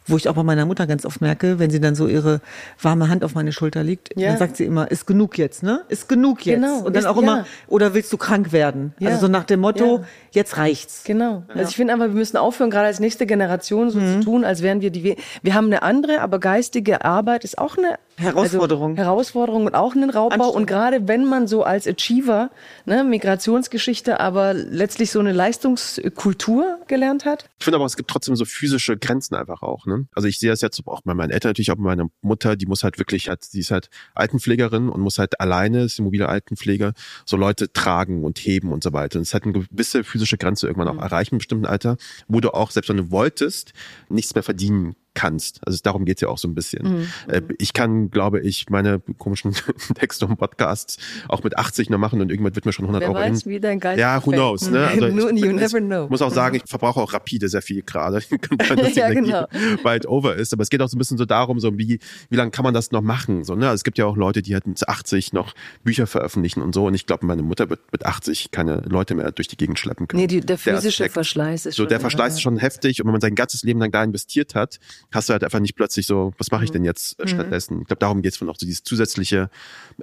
wo 0.06 0.16
ich 0.16 0.28
auch 0.28 0.34
bei 0.34 0.42
meiner 0.44 0.64
Mutter 0.64 0.86
ganz 0.86 1.04
oft 1.04 1.20
merke, 1.20 1.58
wenn 1.58 1.70
sie 1.70 1.80
dann 1.80 1.94
so 1.94 2.06
ihre 2.06 2.40
warme 2.80 3.08
Hand 3.08 3.24
auf 3.24 3.34
meine 3.34 3.52
Schulter 3.52 3.82
liegt, 3.82 4.16
Ja. 4.16 4.28
dann 4.28 4.38
sagt 4.38 4.56
sie 4.56 4.64
immer, 4.64 4.90
ist 4.90 5.06
genug 5.06 5.36
jetzt, 5.38 5.62
ne? 5.64 5.82
Ist 5.88 6.08
genug 6.08 6.46
jetzt. 6.46 6.60
Genau, 6.62 6.78
Und 6.84 6.94
dann 6.94 7.06
auch 7.06 7.16
immer, 7.18 7.38
ja. 7.38 7.46
oder 7.66 7.92
willst 7.92 8.12
du 8.12 8.16
krank 8.16 8.52
werden? 8.52 8.94
Also 9.04 9.22
so 9.22 9.28
nach 9.28 9.44
dem 9.44 9.60
Motto, 9.60 10.04
jetzt 10.30 10.56
reicht's. 10.56 11.02
Genau. 11.04 11.42
Also 11.48 11.68
ich 11.70 11.76
finde 11.76 11.92
aber, 11.94 12.08
wir 12.08 12.14
müssen 12.14 12.36
aufhören, 12.36 12.70
gerade 12.70 12.86
als 12.86 13.00
nächste 13.00 13.26
Generation 13.26 13.90
so 13.90 13.98
Mhm. 13.98 14.20
zu 14.20 14.24
tun, 14.24 14.44
als 14.44 14.62
wären 14.62 14.80
wir 14.80 14.90
die. 14.90 15.16
Wir 15.42 15.54
haben 15.54 15.66
eine 15.66 15.82
andere, 15.82 16.20
aber 16.20 16.38
geistige 16.38 17.04
Arbeit 17.04 17.42
ist 17.44 17.58
auch 17.58 17.76
eine 17.76 17.94
Herausforderung. 18.20 18.90
Also 18.92 19.02
Herausforderung 19.02 19.66
und 19.66 19.74
auch 19.74 19.94
einen 19.94 20.10
Raubbau. 20.10 20.34
Anstrengend. 20.34 20.56
Und 20.56 20.66
gerade 20.66 21.08
wenn 21.08 21.24
man 21.24 21.46
so 21.46 21.62
als 21.62 21.86
Achiever, 21.86 22.50
ne, 22.84 23.04
Migrationsgeschichte, 23.04 24.20
aber 24.20 24.54
letztlich 24.54 25.10
so 25.10 25.20
eine 25.20 25.32
Leistungskultur 25.32 26.78
gelernt 26.86 27.24
hat. 27.24 27.46
Ich 27.58 27.64
finde 27.64 27.76
aber, 27.76 27.86
es 27.86 27.96
gibt 27.96 28.10
trotzdem 28.10 28.36
so 28.36 28.44
physische 28.44 28.96
Grenzen 28.96 29.34
einfach 29.34 29.62
auch. 29.62 29.86
Ne? 29.86 30.06
Also 30.14 30.28
ich 30.28 30.38
sehe 30.38 30.50
das 30.50 30.60
jetzt 30.60 30.80
auch 30.86 31.02
bei 31.02 31.14
meinen 31.14 31.30
Eltern 31.30 31.50
natürlich, 31.50 31.70
auch 31.70 31.76
bei 31.76 31.82
meiner 31.82 32.08
Mutter, 32.20 32.56
die 32.56 32.66
muss 32.66 32.84
halt 32.84 32.98
wirklich, 32.98 33.28
halt, 33.28 33.52
die 33.52 33.60
ist 33.60 33.70
halt 33.70 33.88
Altenpflegerin 34.14 34.88
und 34.88 35.00
muss 35.00 35.18
halt 35.18 35.40
alleine, 35.40 35.84
ist 35.84 35.98
die 35.98 36.02
mobile 36.02 36.28
Altenpflege, 36.28 36.92
so 37.24 37.36
Leute 37.36 37.72
tragen 37.72 38.24
und 38.24 38.38
heben 38.38 38.72
und 38.72 38.82
so 38.82 38.92
weiter. 38.92 39.18
Und 39.18 39.22
es 39.22 39.34
hat 39.34 39.44
eine 39.44 39.52
gewisse 39.52 40.04
physische 40.04 40.36
Grenze 40.36 40.66
irgendwann 40.66 40.88
auch 40.88 41.02
erreichen, 41.02 41.36
im 41.36 41.38
bestimmten 41.38 41.66
Alter, 41.66 41.96
wo 42.28 42.40
du 42.40 42.50
auch, 42.50 42.70
selbst 42.70 42.88
wenn 42.88 42.98
du 42.98 43.10
wolltest, 43.10 43.72
nichts 44.08 44.34
mehr 44.34 44.42
verdienen 44.42 44.94
kannst. 45.14 45.60
Also 45.66 45.78
darum 45.82 46.04
geht's 46.04 46.20
ja 46.20 46.28
auch 46.28 46.38
so 46.38 46.46
ein 46.48 46.54
bisschen. 46.54 47.06
Äh, 47.28 47.42
Ich 47.58 47.72
kann, 47.72 48.10
glaube 48.10 48.40
ich, 48.40 48.68
meine 48.70 49.00
komischen 49.18 49.52
Texte 49.94 50.26
und 50.26 50.36
Podcasts 50.36 50.98
auch 51.28 51.42
mit 51.42 51.58
80 51.58 51.90
noch 51.90 51.98
machen 51.98 52.20
und 52.20 52.30
irgendwann 52.30 52.54
wird 52.54 52.64
mir 52.66 52.72
schon 52.72 52.84
100 52.86 53.02
Wer 53.02 53.08
Euro 53.10 53.18
weiß, 53.18 53.42
hin. 53.42 53.52
wie 53.52 53.60
dein 53.60 53.80
Geist 53.80 53.98
Ja, 53.98 54.24
who 54.24 54.30
knows, 54.30 54.70
ne? 54.70 54.86
Also 54.86 55.06
you 55.08 55.28
ich, 55.30 55.42
never 55.52 55.78
ich 55.78 55.84
know. 55.84 56.06
muss 56.08 56.22
auch 56.22 56.32
sagen, 56.32 56.56
ich 56.62 56.62
verbrauche 56.66 57.00
auch 57.00 57.12
rapide 57.12 57.48
sehr 57.48 57.62
viel 57.62 57.82
gerade. 57.82 58.20
Kann 58.20 58.58
sein, 58.66 58.76
dass 58.78 58.92
die 58.92 58.98
Ja, 59.00 59.10
Energie 59.10 59.30
genau. 59.32 59.46
bald 59.82 60.06
over 60.06 60.36
ist. 60.36 60.52
Aber 60.52 60.62
es 60.62 60.70
geht 60.70 60.80
auch 60.82 60.88
so 60.88 60.96
ein 60.96 60.98
bisschen 60.98 61.18
so 61.18 61.24
darum, 61.24 61.58
so 61.60 61.76
wie, 61.78 61.98
wie 62.28 62.36
lange 62.36 62.50
kann 62.50 62.62
man 62.64 62.74
das 62.74 62.90
noch 62.92 63.02
machen? 63.02 63.44
So, 63.44 63.54
ne? 63.56 63.66
Also 63.66 63.76
es 63.76 63.84
gibt 63.84 63.98
ja 63.98 64.06
auch 64.06 64.16
Leute, 64.16 64.42
die 64.42 64.54
halt 64.54 64.66
mit 64.66 64.88
80 64.88 65.32
noch 65.32 65.54
Bücher 65.84 66.06
veröffentlichen 66.06 66.62
und 66.62 66.74
so. 66.74 66.86
Und 66.86 66.94
ich 66.94 67.06
glaube, 67.06 67.26
meine 67.26 67.42
Mutter 67.42 67.68
wird 67.68 67.80
mit 67.92 68.06
80 68.06 68.50
keine 68.52 68.76
Leute 68.88 69.14
mehr 69.14 69.32
durch 69.32 69.48
die 69.48 69.56
Gegend 69.56 69.78
schleppen 69.78 70.06
können. 70.08 70.20
Nee, 70.22 70.26
die, 70.26 70.40
der 70.40 70.56
physische 70.58 71.02
Aspekt. 71.04 71.14
Verschleiß 71.14 71.66
ist 71.66 71.74
So, 71.74 71.82
schon 71.82 71.88
der 71.88 71.96
irre, 71.96 72.00
Verschleiß 72.02 72.34
ist 72.34 72.40
schon 72.42 72.56
heftig 72.58 73.00
und 73.00 73.06
wenn 73.06 73.12
man 73.12 73.20
sein 73.20 73.34
ganzes 73.34 73.62
Leben 73.62 73.80
lang 73.80 73.90
da 73.90 74.02
investiert 74.04 74.54
hat, 74.54 74.78
hast 75.12 75.28
du 75.28 75.32
halt 75.32 75.44
einfach 75.44 75.60
nicht 75.60 75.74
plötzlich 75.76 76.06
so, 76.06 76.32
was 76.38 76.50
mache 76.50 76.64
ich 76.64 76.70
denn 76.70 76.84
jetzt 76.84 77.18
Mhm. 77.18 77.24
äh, 77.24 77.28
stattdessen? 77.28 77.80
Ich 77.82 77.86
glaube, 77.88 78.00
darum 78.00 78.22
geht's 78.22 78.36
von 78.36 78.48
auch 78.48 78.56
so 78.58 78.66
dieses 78.66 78.82
zusätzliche 78.82 79.50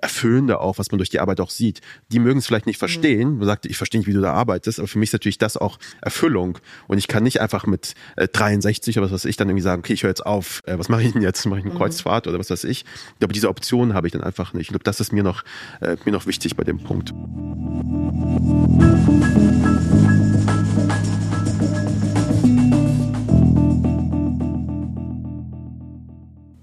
Erfüllende 0.01 0.59
auch, 0.59 0.77
was 0.77 0.91
man 0.91 0.97
durch 0.97 1.09
die 1.09 1.19
Arbeit 1.19 1.39
auch 1.39 1.49
sieht. 1.49 1.81
Die 2.11 2.19
mögen 2.19 2.39
es 2.39 2.47
vielleicht 2.47 2.65
nicht 2.67 2.77
verstehen. 2.77 3.37
Man 3.37 3.47
sagt, 3.47 3.65
ich 3.65 3.77
verstehe 3.77 3.99
nicht, 3.99 4.07
wie 4.07 4.13
du 4.13 4.21
da 4.21 4.33
arbeitest, 4.33 4.79
aber 4.79 4.87
für 4.87 4.99
mich 4.99 5.09
ist 5.09 5.13
natürlich 5.13 5.37
das 5.37 5.57
auch 5.57 5.79
Erfüllung. 6.01 6.59
Und 6.87 6.97
ich 6.97 7.07
kann 7.07 7.23
nicht 7.23 7.41
einfach 7.41 7.65
mit 7.65 7.93
äh, 8.15 8.27
63 8.27 8.97
oder 8.97 9.05
was 9.07 9.11
weiß 9.13 9.25
ich 9.25 9.37
dann 9.37 9.47
irgendwie 9.49 9.63
sagen, 9.63 9.79
okay, 9.79 9.93
ich 9.93 10.03
höre 10.03 10.09
jetzt 10.09 10.25
auf, 10.25 10.61
äh, 10.65 10.77
was 10.77 10.89
mache 10.89 11.03
ich 11.03 11.13
denn 11.13 11.21
jetzt? 11.21 11.45
Mache 11.45 11.59
ich 11.59 11.65
eine 11.65 11.73
Kreuzfahrt 11.75 12.27
oder 12.27 12.37
was 12.39 12.49
weiß 12.49 12.63
ich? 12.65 12.85
Ich 13.13 13.19
glaube, 13.19 13.33
diese 13.33 13.49
Option 13.49 13.93
habe 13.93 14.07
ich 14.07 14.13
dann 14.13 14.23
einfach 14.23 14.53
nicht. 14.53 14.63
Ich 14.63 14.69
glaube, 14.69 14.83
das 14.83 14.99
ist 14.99 15.13
mir 15.13 15.23
noch, 15.23 15.43
äh, 15.81 15.95
mir 16.05 16.11
noch 16.11 16.25
wichtig 16.25 16.55
bei 16.55 16.63
dem 16.63 16.79
Punkt. 16.79 17.13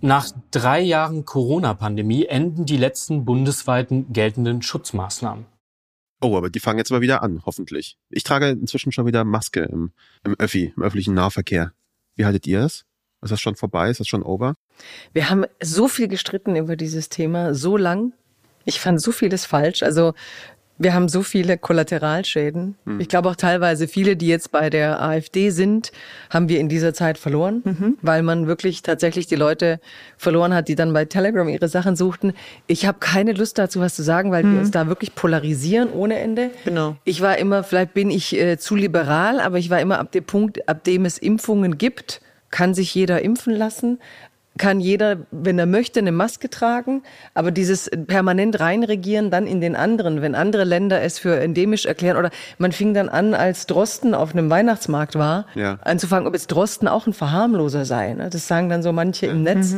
Nach 0.04 0.30
drei 0.50 0.82
Jahren 0.82 1.24
Corona-Pandemie 1.24 2.26
enden 2.26 2.66
die 2.66 2.76
letzten 2.76 3.24
bundesweiten 3.24 4.12
geltenden 4.12 4.60
Schutzmaßnahmen. 4.60 5.46
Oh, 6.20 6.36
aber 6.36 6.50
die 6.50 6.60
fangen 6.60 6.76
jetzt 6.76 6.90
mal 6.90 7.00
wieder 7.00 7.22
an, 7.22 7.40
hoffentlich. 7.46 7.96
Ich 8.10 8.22
trage 8.22 8.50
inzwischen 8.50 8.92
schon 8.92 9.06
wieder 9.06 9.24
Maske 9.24 9.60
im, 9.60 9.92
im 10.22 10.34
Öffi, 10.38 10.74
im 10.76 10.82
öffentlichen 10.82 11.14
Nahverkehr. 11.14 11.72
Wie 12.16 12.26
haltet 12.26 12.46
ihr 12.46 12.60
es? 12.60 12.84
Ist 13.22 13.30
das 13.30 13.40
schon 13.40 13.56
vorbei? 13.56 13.88
Ist 13.88 13.98
das 13.98 14.06
schon 14.06 14.22
over? 14.22 14.56
Wir 15.14 15.30
haben 15.30 15.46
so 15.62 15.88
viel 15.88 16.08
gestritten 16.08 16.54
über 16.54 16.76
dieses 16.76 17.08
Thema, 17.08 17.54
so 17.54 17.78
lang. 17.78 18.12
Ich 18.66 18.80
fand 18.80 19.00
so 19.00 19.10
vieles 19.10 19.46
falsch. 19.46 19.82
Also 19.82 20.12
wir 20.76 20.92
haben 20.92 21.08
so 21.08 21.22
viele 21.22 21.56
Kollateralschäden. 21.56 22.76
Ich 22.98 23.08
glaube 23.08 23.28
auch 23.28 23.36
teilweise 23.36 23.86
viele, 23.86 24.16
die 24.16 24.26
jetzt 24.26 24.50
bei 24.50 24.70
der 24.70 25.00
AfD 25.00 25.50
sind, 25.50 25.92
haben 26.30 26.48
wir 26.48 26.58
in 26.58 26.68
dieser 26.68 26.92
Zeit 26.92 27.16
verloren, 27.16 27.96
weil 28.02 28.22
man 28.22 28.46
wirklich 28.46 28.82
tatsächlich 28.82 29.26
die 29.26 29.36
Leute 29.36 29.78
verloren 30.16 30.52
hat, 30.52 30.68
die 30.68 30.74
dann 30.74 30.92
bei 30.92 31.04
Telegram 31.04 31.48
ihre 31.48 31.68
Sachen 31.68 31.94
suchten. 31.94 32.32
Ich 32.66 32.86
habe 32.86 32.98
keine 32.98 33.32
Lust 33.32 33.58
dazu, 33.58 33.80
was 33.80 33.94
zu 33.94 34.02
sagen, 34.02 34.32
weil 34.32 34.44
wir 34.44 34.58
uns 34.58 34.70
da 34.72 34.88
wirklich 34.88 35.14
polarisieren 35.14 35.90
ohne 35.92 36.18
Ende. 36.18 36.50
Genau. 36.64 36.96
Ich 37.04 37.20
war 37.20 37.38
immer, 37.38 37.62
vielleicht 37.62 37.94
bin 37.94 38.10
ich 38.10 38.34
äh, 38.34 38.58
zu 38.58 38.74
liberal, 38.74 39.40
aber 39.40 39.58
ich 39.58 39.70
war 39.70 39.80
immer 39.80 39.98
ab 40.00 40.10
dem 40.12 40.24
Punkt, 40.24 40.68
ab 40.68 40.82
dem 40.84 41.04
es 41.04 41.18
Impfungen 41.18 41.78
gibt, 41.78 42.20
kann 42.50 42.74
sich 42.74 42.94
jeder 42.94 43.22
impfen 43.22 43.54
lassen, 43.54 43.98
kann 44.56 44.78
jeder, 44.78 45.16
wenn 45.32 45.58
er 45.58 45.66
möchte, 45.66 45.98
eine 45.98 46.12
Maske 46.12 46.48
tragen, 46.48 47.02
aber 47.34 47.50
dieses 47.50 47.90
permanent 48.06 48.60
reinregieren 48.60 49.30
dann 49.30 49.48
in 49.48 49.60
den 49.60 49.74
anderen, 49.74 50.22
wenn 50.22 50.36
andere 50.36 50.62
Länder 50.62 51.02
es 51.02 51.18
für 51.18 51.40
endemisch 51.40 51.86
erklären 51.86 52.16
oder 52.16 52.30
man 52.58 52.70
fing 52.70 52.94
dann 52.94 53.08
an, 53.08 53.34
als 53.34 53.66
Drosten 53.66 54.14
auf 54.14 54.32
einem 54.32 54.50
Weihnachtsmarkt 54.50 55.16
war, 55.16 55.46
Ja. 55.56 55.78
anzufangen, 55.82 56.28
ob 56.28 56.34
jetzt 56.34 56.48
Drosten 56.48 56.86
auch 56.86 57.06
ein 57.08 57.12
Verharmloser 57.14 57.84
sei. 57.84 58.14
Ne? 58.14 58.30
Das 58.30 58.46
sagen 58.46 58.68
dann 58.68 58.82
so 58.84 58.92
manche 58.92 59.26
im 59.26 59.42
Netz, 59.42 59.74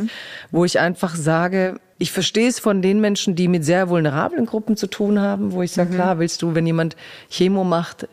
wo 0.51 0.63
ich 0.63 0.79
einfach 0.79 1.15
sage, 1.15 1.79
ich 1.97 2.11
verstehe 2.11 2.47
es 2.47 2.59
von 2.59 2.83
den 2.83 3.01
Menschen, 3.01 3.35
die 3.35 3.47
mit 3.47 3.65
sehr 3.65 3.89
vulnerablen 3.89 4.45
Gruppen 4.45 4.77
zu 4.77 4.85
tun 4.85 5.19
haben, 5.19 5.53
wo 5.53 5.63
ich 5.63 5.71
sage, 5.71 5.95
klar, 5.95 6.19
willst 6.19 6.43
du, 6.43 6.53
wenn 6.53 6.67
jemand 6.67 6.95
Chemo 7.31 7.63
macht, 7.63 8.07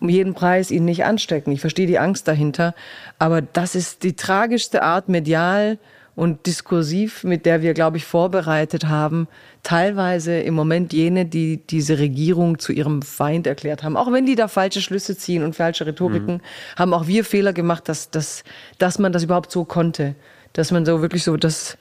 um 0.00 0.08
jeden 0.08 0.34
Preis 0.34 0.72
ihn 0.72 0.84
nicht 0.84 1.04
anstecken. 1.04 1.52
Ich 1.52 1.60
verstehe 1.60 1.86
die 1.86 2.00
Angst 2.00 2.26
dahinter. 2.26 2.74
Aber 3.20 3.40
das 3.40 3.76
ist 3.76 4.02
die 4.02 4.14
tragischste 4.16 4.82
Art 4.82 5.08
medial 5.08 5.78
und 6.18 6.46
diskursiv, 6.46 7.22
mit 7.22 7.46
der 7.46 7.62
wir, 7.62 7.74
glaube 7.74 7.96
ich, 7.96 8.04
vorbereitet 8.04 8.86
haben. 8.88 9.28
Teilweise 9.62 10.40
im 10.40 10.52
Moment 10.54 10.92
jene, 10.92 11.24
die 11.26 11.64
diese 11.64 12.00
Regierung 12.00 12.58
zu 12.58 12.72
ihrem 12.72 13.02
Feind 13.02 13.46
erklärt 13.46 13.84
haben. 13.84 13.96
Auch 13.96 14.10
wenn 14.10 14.26
die 14.26 14.34
da 14.34 14.48
falsche 14.48 14.80
Schlüsse 14.80 15.16
ziehen 15.16 15.44
und 15.44 15.54
falsche 15.54 15.86
Rhetoriken, 15.86 16.42
haben 16.74 16.92
auch 16.92 17.06
wir 17.06 17.24
Fehler 17.24 17.52
gemacht, 17.52 17.88
dass, 17.88 18.10
dass, 18.10 18.42
dass 18.78 18.98
man 18.98 19.12
das 19.12 19.22
überhaupt 19.22 19.52
so 19.52 19.64
konnte. 19.64 20.16
Dass 20.54 20.72
man 20.72 20.84
so 20.84 21.00
wirklich 21.02 21.22
so 21.22 21.36
das, 21.36 21.78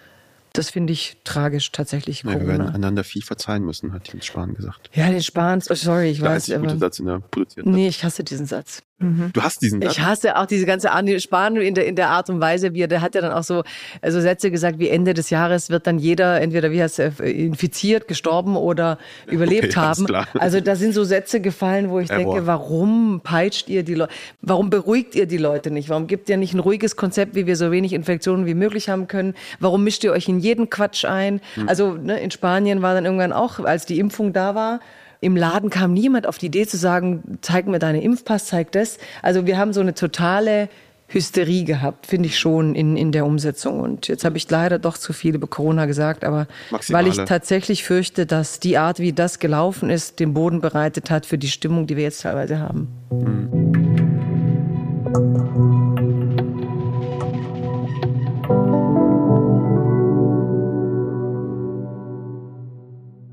das 0.53 0.69
finde 0.69 0.93
ich 0.93 1.17
tragisch 1.23 1.71
tatsächlich. 1.71 2.21
Ja, 2.21 2.39
wir 2.39 2.45
werden 2.45 2.69
einander 2.69 3.03
viel 3.03 3.23
verzeihen 3.23 3.65
müssen, 3.65 3.91
hat 3.91 4.07
Jens 4.13 4.27
Spahn 4.27 4.53
gesagt. 4.53 4.91
Ja, 4.93 5.09
den 5.09 5.23
Spahn, 5.23 5.63
oh, 5.67 5.73
sorry, 5.73 6.11
ich 6.11 6.19
Der 6.19 6.29
weiß. 6.29 6.43
einzige 6.51 6.59
gute 6.59 6.77
Satz 6.77 6.99
in 6.99 7.07
der 7.07 7.21
produzierten. 7.31 7.71
nee, 7.71 7.87
ich 7.87 8.03
hasse 8.03 8.23
diesen 8.23 8.45
Satz. 8.45 8.83
Du 8.99 9.43
hast 9.43 9.61
diesen 9.61 9.79
Satz. 9.79 9.91
Ich 9.91 10.01
hasse 10.01 10.37
auch 10.37 10.47
diese 10.47 10.65
ganze 10.65 10.91
Arne 10.91 11.19
Spahn 11.19 11.55
in 11.57 11.75
der, 11.75 11.85
in 11.85 11.95
der 11.95 12.09
Art 12.09 12.31
und 12.31 12.41
Weise, 12.41 12.73
wie 12.73 12.81
er, 12.81 12.87
der 12.87 13.01
hat 13.01 13.13
ja 13.13 13.21
dann 13.21 13.31
auch 13.31 13.43
so, 13.43 13.63
also 14.01 14.19
Sätze 14.19 14.49
gesagt, 14.49 14.79
wie 14.79 14.89
Ende 14.89 15.13
des 15.13 15.29
Jahres 15.29 15.69
wird 15.69 15.85
dann 15.85 15.99
jeder 15.99 16.41
entweder, 16.41 16.71
wie 16.71 16.81
heißt 16.81 16.97
er, 16.99 17.19
infiziert, 17.19 18.07
gestorben 18.07 18.55
oder 18.55 18.97
überlebt 19.27 19.77
alles 19.77 19.99
haben. 19.99 20.25
Also 20.39 20.61
da 20.61 20.75
sind 20.75 20.93
so 20.93 21.03
Sätze 21.03 21.41
gefallen, 21.41 21.91
wo 21.91 21.99
ich 21.99 22.09
Error. 22.09 22.33
denke, 22.33 22.47
warum 22.47 23.21
peitscht 23.23 23.69
ihr 23.69 23.83
die 23.83 23.93
Leute, 23.93 24.11
warum 24.41 24.71
beruhigt 24.71 25.13
ihr 25.13 25.27
die 25.27 25.37
Leute 25.37 25.69
nicht? 25.69 25.89
Warum 25.89 26.07
gibt 26.07 26.27
ihr 26.27 26.37
nicht 26.37 26.55
ein 26.55 26.59
ruhiges 26.59 26.95
Konzept, 26.95 27.35
wie 27.35 27.45
wir 27.45 27.55
so 27.55 27.71
wenig 27.71 27.93
Infektionen 27.93 28.47
wie 28.47 28.55
möglich 28.55 28.89
haben 28.89 29.07
können? 29.07 29.35
Warum 29.59 29.83
mischt 29.83 30.03
ihr 30.03 30.11
euch 30.11 30.27
in 30.27 30.39
jeden 30.39 30.71
Quatsch 30.71 31.05
ein? 31.05 31.39
Hm. 31.53 31.69
Also 31.69 31.93
ne, 31.93 32.19
in 32.19 32.31
Spanien 32.31 32.81
war 32.81 32.95
dann 32.95 33.05
irgendwann 33.05 33.31
auch, 33.31 33.59
als 33.59 33.85
die 33.85 33.99
Impfung 33.99 34.33
da 34.33 34.55
war, 34.55 34.79
im 35.19 35.35
Laden 35.35 35.69
kam 35.69 35.93
niemand 35.93 36.27
auf 36.27 36.37
die 36.37 36.47
Idee 36.47 36.67
zu 36.67 36.77
sagen, 36.77 37.39
zeig 37.41 37.67
mir 37.67 37.79
deine 37.79 38.01
Impfpass, 38.01 38.47
zeig 38.47 38.71
das. 38.71 38.97
Also 39.21 39.45
wir 39.45 39.57
haben 39.57 39.73
so 39.73 39.81
eine 39.81 39.93
totale 39.93 40.69
Hysterie 41.09 41.63
gehabt, 41.63 42.05
finde 42.05 42.27
ich 42.27 42.37
schon 42.37 42.75
in, 42.75 42.97
in 42.97 43.11
der 43.11 43.25
Umsetzung. 43.25 43.79
Und 43.79 44.07
jetzt 44.09 44.25
habe 44.25 44.37
ich 44.37 44.49
leider 44.49 44.77
doch 44.77 44.97
zu 44.97 45.13
viel 45.13 45.35
über 45.35 45.47
Corona 45.47 45.85
gesagt, 45.85 46.25
aber 46.25 46.47
Maximale. 46.69 47.05
weil 47.05 47.11
ich 47.11 47.17
tatsächlich 47.25 47.83
fürchte, 47.83 48.25
dass 48.25 48.59
die 48.59 48.77
Art, 48.77 48.99
wie 48.99 49.13
das 49.13 49.39
gelaufen 49.39 49.89
ist, 49.89 50.19
den 50.19 50.33
Boden 50.33 50.59
bereitet 50.59 51.09
hat 51.09 51.25
für 51.25 51.37
die 51.37 51.49
Stimmung, 51.49 51.87
die 51.87 51.95
wir 51.95 52.03
jetzt 52.03 52.23
teilweise 52.23 52.59
haben. 52.59 52.89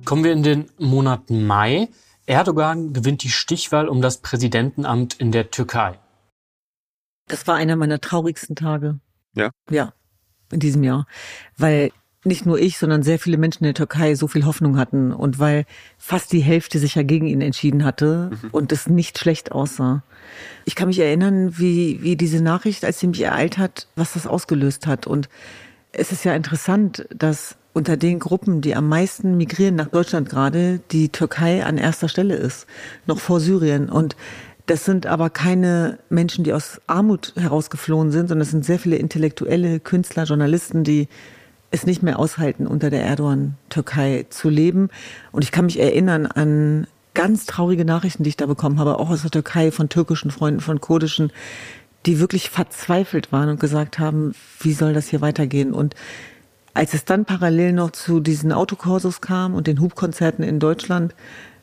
Kommen 0.05 0.25
wir 0.25 0.33
in 0.33 0.43
den 0.43 0.71
Monat 0.79 1.31
Mai. 1.31 1.89
Erdogan 2.27 2.93
gewinnt 2.93 3.23
die 3.23 3.31
Stichwahl 3.31 3.89
um 3.89 4.03
das 4.03 4.19
Präsidentenamt 4.19 5.15
in 5.15 5.33
der 5.33 5.51
Türkei. 5.51 5.99
Das 7.29 7.47
war 7.47 7.55
einer 7.55 7.77
meiner 7.77 8.01
traurigsten 8.01 8.57
Tage. 8.57 8.99
Ja? 9.35 9.51
Ja, 9.71 9.93
in 10.53 10.61
diesem 10.61 10.85
Jahr. 10.85 11.07
Weil 11.57 11.91
nicht 12.25 12.47
nur 12.47 12.59
ich, 12.59 12.79
sondern 12.79 13.03
sehr 13.03 13.19
viele 13.19 13.37
Menschen 13.37 13.65
in 13.65 13.69
der 13.69 13.75
Türkei 13.75 14.15
so 14.15 14.29
viel 14.29 14.47
Hoffnung 14.47 14.79
hatten 14.79 15.13
und 15.13 15.39
weil 15.39 15.67
fast 15.99 16.33
die 16.33 16.41
Hälfte 16.41 16.79
sich 16.79 16.95
ja 16.95 17.03
gegen 17.03 17.27
ihn 17.27 17.43
entschieden 17.43 17.85
hatte 17.85 18.31
und 18.53 18.73
es 18.73 18.89
nicht 18.89 19.19
schlecht 19.19 19.53
aussah. 19.53 20.03
Ich 20.65 20.75
kann 20.75 20.89
mich 20.89 20.99
erinnern, 20.99 21.59
wie, 21.59 22.03
wie 22.03 22.17
diese 22.17 22.43
Nachricht, 22.43 22.85
als 22.85 23.01
sie 23.01 23.09
mich 23.09 23.21
ereilt 23.21 23.59
hat, 23.59 23.89
was 23.95 24.15
das 24.15 24.27
ausgelöst 24.27 24.87
hat. 24.87 25.07
Und 25.07 25.29
es 25.93 26.13
ist 26.13 26.25
ja 26.25 26.35
interessant, 26.35 27.07
dass 27.15 27.57
unter 27.75 27.97
den 27.97 28.21
Gruppen, 28.21 28.63
die 28.63 28.75
am 28.75 28.89
meisten 28.89 29.37
migrieren 29.37 29.75
nach 29.75 29.89
Deutschland 29.89 30.31
gerade, 30.31 30.81
die 30.93 31.11
Türkei 31.11 31.65
an 31.65 31.77
erster 31.77 32.09
Stelle 32.09 32.37
ist, 32.37 32.67
noch 33.07 33.19
vor 33.19 33.41
Syrien. 33.41 33.91
Und 33.91 34.17
das 34.67 34.85
sind 34.85 35.07
aber 35.07 35.29
keine 35.29 35.99
Menschen, 36.09 36.45
die 36.45 36.55
aus 36.55 36.81
Armut 36.87 37.35
herausgeflohen 37.37 38.13
sind, 38.13 38.29
sondern 38.29 38.43
es 38.43 38.53
sind 38.53 38.65
sehr 38.65 38.79
viele 38.79 38.97
intellektuelle 38.97 39.81
Künstler, 39.81 40.25
Journalisten, 40.25 40.85
die 40.85 41.09
es 41.73 41.85
nicht 41.85 42.03
mehr 42.03 42.21
aushalten, 42.21 42.69
unter 42.69 42.91
der 42.91 43.05
Erdogan-Türkei 43.05 44.27
zu 44.31 44.49
leben. 44.49 44.89
Und 45.33 45.43
ich 45.43 45.51
kann 45.51 45.67
mich 45.67 45.81
erinnern 45.81 46.27
an 46.27 46.87
ganz 47.13 47.45
traurige 47.45 47.85
Nachrichten, 47.85 48.23
die 48.23 48.31
ich 48.31 48.37
da 48.37 48.47
bekommen 48.47 48.79
habe, 48.79 49.01
auch 49.01 49.11
aus 49.11 49.23
der 49.23 49.33
Türkei, 49.33 49.73
von 49.73 49.89
türkischen 49.89 50.31
Freunden, 50.31 50.61
von 50.61 50.81
kurdischen, 50.81 51.33
die 52.07 52.21
wirklich 52.21 52.51
verzweifelt 52.51 53.33
waren 53.33 53.49
und 53.49 53.59
gesagt 53.59 53.99
haben, 53.99 54.35
wie 54.61 54.73
soll 54.73 54.95
das 54.95 55.09
hier 55.09 55.21
weitergehen? 55.21 55.73
Und 55.73 55.95
als 56.75 56.93
es 56.95 57.05
dann 57.05 57.25
parallel 57.25 57.73
noch 57.73 57.93
zu 57.93 58.21
diesen 58.21 58.53
Autokursus 58.53 59.21
kam 59.21 59.55
und 59.55 59.67
den 59.67 59.81
Hubkonzerten 59.81 60.45
in 60.45 60.59
Deutschland, 60.59 61.15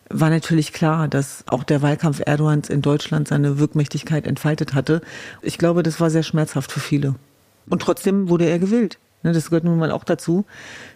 war 0.09 0.29
natürlich 0.29 0.73
klar, 0.73 1.07
dass 1.07 1.43
auch 1.47 1.63
der 1.63 1.81
Wahlkampf 1.81 2.21
Erdogans 2.25 2.69
in 2.69 2.81
Deutschland 2.81 3.27
seine 3.27 3.59
Wirkmächtigkeit 3.59 4.25
entfaltet 4.25 4.73
hatte. 4.73 5.01
Ich 5.41 5.57
glaube, 5.57 5.83
das 5.83 5.99
war 5.99 6.09
sehr 6.09 6.23
schmerzhaft 6.23 6.71
für 6.71 6.79
viele. 6.79 7.15
Und 7.69 7.81
trotzdem 7.81 8.29
wurde 8.29 8.45
er 8.45 8.59
gewählt. 8.59 8.97
Ne, 9.23 9.33
das 9.33 9.49
gehört 9.49 9.65
nun 9.65 9.77
mal 9.77 9.91
auch 9.91 10.03
dazu, 10.03 10.45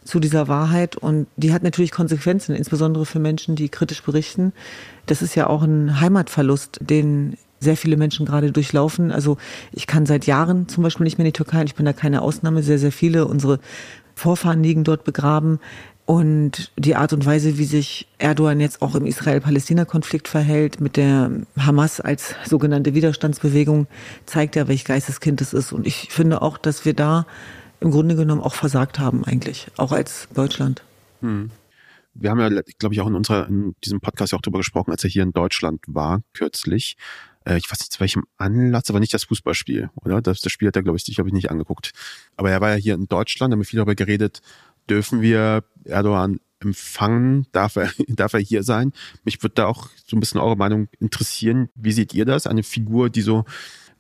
zu 0.04 0.20
dieser 0.20 0.48
Wahrheit. 0.48 0.96
Und 0.96 1.28
die 1.38 1.54
hat 1.54 1.64
natürlich 1.64 1.92
Konsequenzen, 1.92 2.56
insbesondere 2.56 3.06
für 3.06 3.20
Menschen, 3.20 3.56
die 3.56 3.70
kritisch 3.70 4.02
berichten. 4.02 4.52
Das 5.06 5.22
ist 5.22 5.36
ja 5.36 5.48
auch 5.48 5.62
ein 5.62 6.00
Heimatverlust, 6.02 6.80
den 6.82 7.38
sehr 7.60 7.78
viele 7.78 7.98
Menschen 7.98 8.26
gerade 8.26 8.52
durchlaufen. 8.52 9.12
Also 9.12 9.38
ich 9.72 9.88
kann 9.88 10.06
seit 10.06 10.26
Jahren 10.26 10.68
zum 10.68 10.84
Beispiel 10.84 11.04
nicht 11.04 11.18
mehr 11.18 11.26
in 11.26 11.32
die 11.32 11.38
Türkei. 11.38 11.64
Ich 11.64 11.76
bin 11.76 11.86
da 11.86 11.94
keine 11.94 12.22
Ausnahme. 12.22 12.64
Sehr, 12.64 12.80
sehr 12.80 12.92
viele. 12.92 13.26
Unsere 13.26 13.60
Vorfahren 14.16 14.64
liegen 14.64 14.84
dort 14.84 15.04
begraben. 15.04 15.60
Und 16.06 16.72
die 16.78 16.96
Art 16.96 17.14
und 17.14 17.26
Weise, 17.26 17.58
wie 17.58 17.66
sich 17.66 18.08
Erdogan 18.20 18.60
jetzt 18.60 18.84
auch 18.84 18.94
im 18.94 19.08
Israel-Palästina-Konflikt 19.08 20.28
verhält, 20.28 20.80
mit 20.80 20.98
der 20.98 21.32
Hamas 21.58 22.00
als 22.00 22.36
sogenannte 22.46 22.94
Widerstandsbewegung, 22.94 23.88
zeigt 24.28 24.56
ja, 24.56 24.68
welch 24.68 24.86
Geisteskind 24.86 25.42
es 25.42 25.52
ist. 25.54 25.74
Und 25.74 25.88
ich 25.88 26.10
finde 26.12 26.44
auch, 26.44 26.60
dass 26.60 26.86
wir 26.86 26.94
da 26.94 27.26
im 27.80 27.90
Grunde 27.90 28.16
genommen 28.16 28.42
auch 28.42 28.54
versagt 28.54 29.00
haben 29.00 29.26
eigentlich, 29.26 29.68
auch 29.78 29.92
als 29.92 30.28
Deutschland. 30.36 30.84
Hm. 31.22 31.50
Wir 32.14 32.30
haben 32.30 32.40
ja, 32.40 32.50
glaube 32.80 32.96
ich, 32.96 33.02
auch 33.02 33.08
in 33.08 33.16
unserer, 33.16 33.48
in 33.48 33.76
diesem 33.84 34.00
Podcast 34.00 34.32
ja 34.32 34.38
auch 34.38 34.42
darüber 34.42 34.60
gesprochen, 34.60 34.92
als 34.92 35.04
er 35.04 35.10
hier 35.10 35.24
in 35.24 35.34
Deutschland 35.34 35.82
war, 35.88 36.22
kürzlich. 36.34 36.98
Äh, 37.46 37.58
ich 37.58 37.72
weiß 37.72 37.80
nicht 37.80 37.94
zu 37.94 38.00
welchem 38.00 38.26
Anlass, 38.38 38.90
aber 38.90 39.00
nicht 39.00 39.14
das 39.14 39.26
Fußballspiel, 39.26 39.90
oder? 39.96 40.22
Das, 40.22 40.42
das 40.42 40.52
Spiel 40.52 40.68
hat 40.68 40.76
er, 40.76 40.84
glaube 40.84 40.98
ich, 40.98 41.06
glaube 41.06 41.30
ich, 41.30 41.34
nicht 41.34 41.52
angeguckt. 41.52 41.92
Aber 42.36 42.52
er 42.52 42.62
war 42.62 42.72
ja 42.72 42.76
hier 42.76 42.96
in 42.96 43.08
Deutschland, 43.08 43.52
haben 43.52 43.60
wir 43.60 43.66
viel 43.66 43.78
darüber 43.78 43.96
geredet, 43.96 44.42
dürfen 44.90 45.22
wir 45.22 45.64
Erdogan 45.86 46.40
empfangen? 46.60 47.48
Darf 47.52 47.76
er, 47.76 47.92
darf 48.08 48.34
er 48.34 48.40
hier 48.40 48.64
sein? 48.64 48.92
Mich 49.24 49.42
würde 49.44 49.56
da 49.56 49.66
auch 49.68 49.90
so 50.06 50.18
ein 50.18 50.20
bisschen 50.20 50.42
eure 50.42 50.58
Meinung 50.58 50.88
interessieren. 51.00 51.70
Wie 51.76 51.92
seht 51.92 52.14
ihr 52.14 52.26
das? 52.26 52.48
Eine 52.48 52.64
Figur, 52.64 53.10
die 53.10 53.22
so 53.22 53.46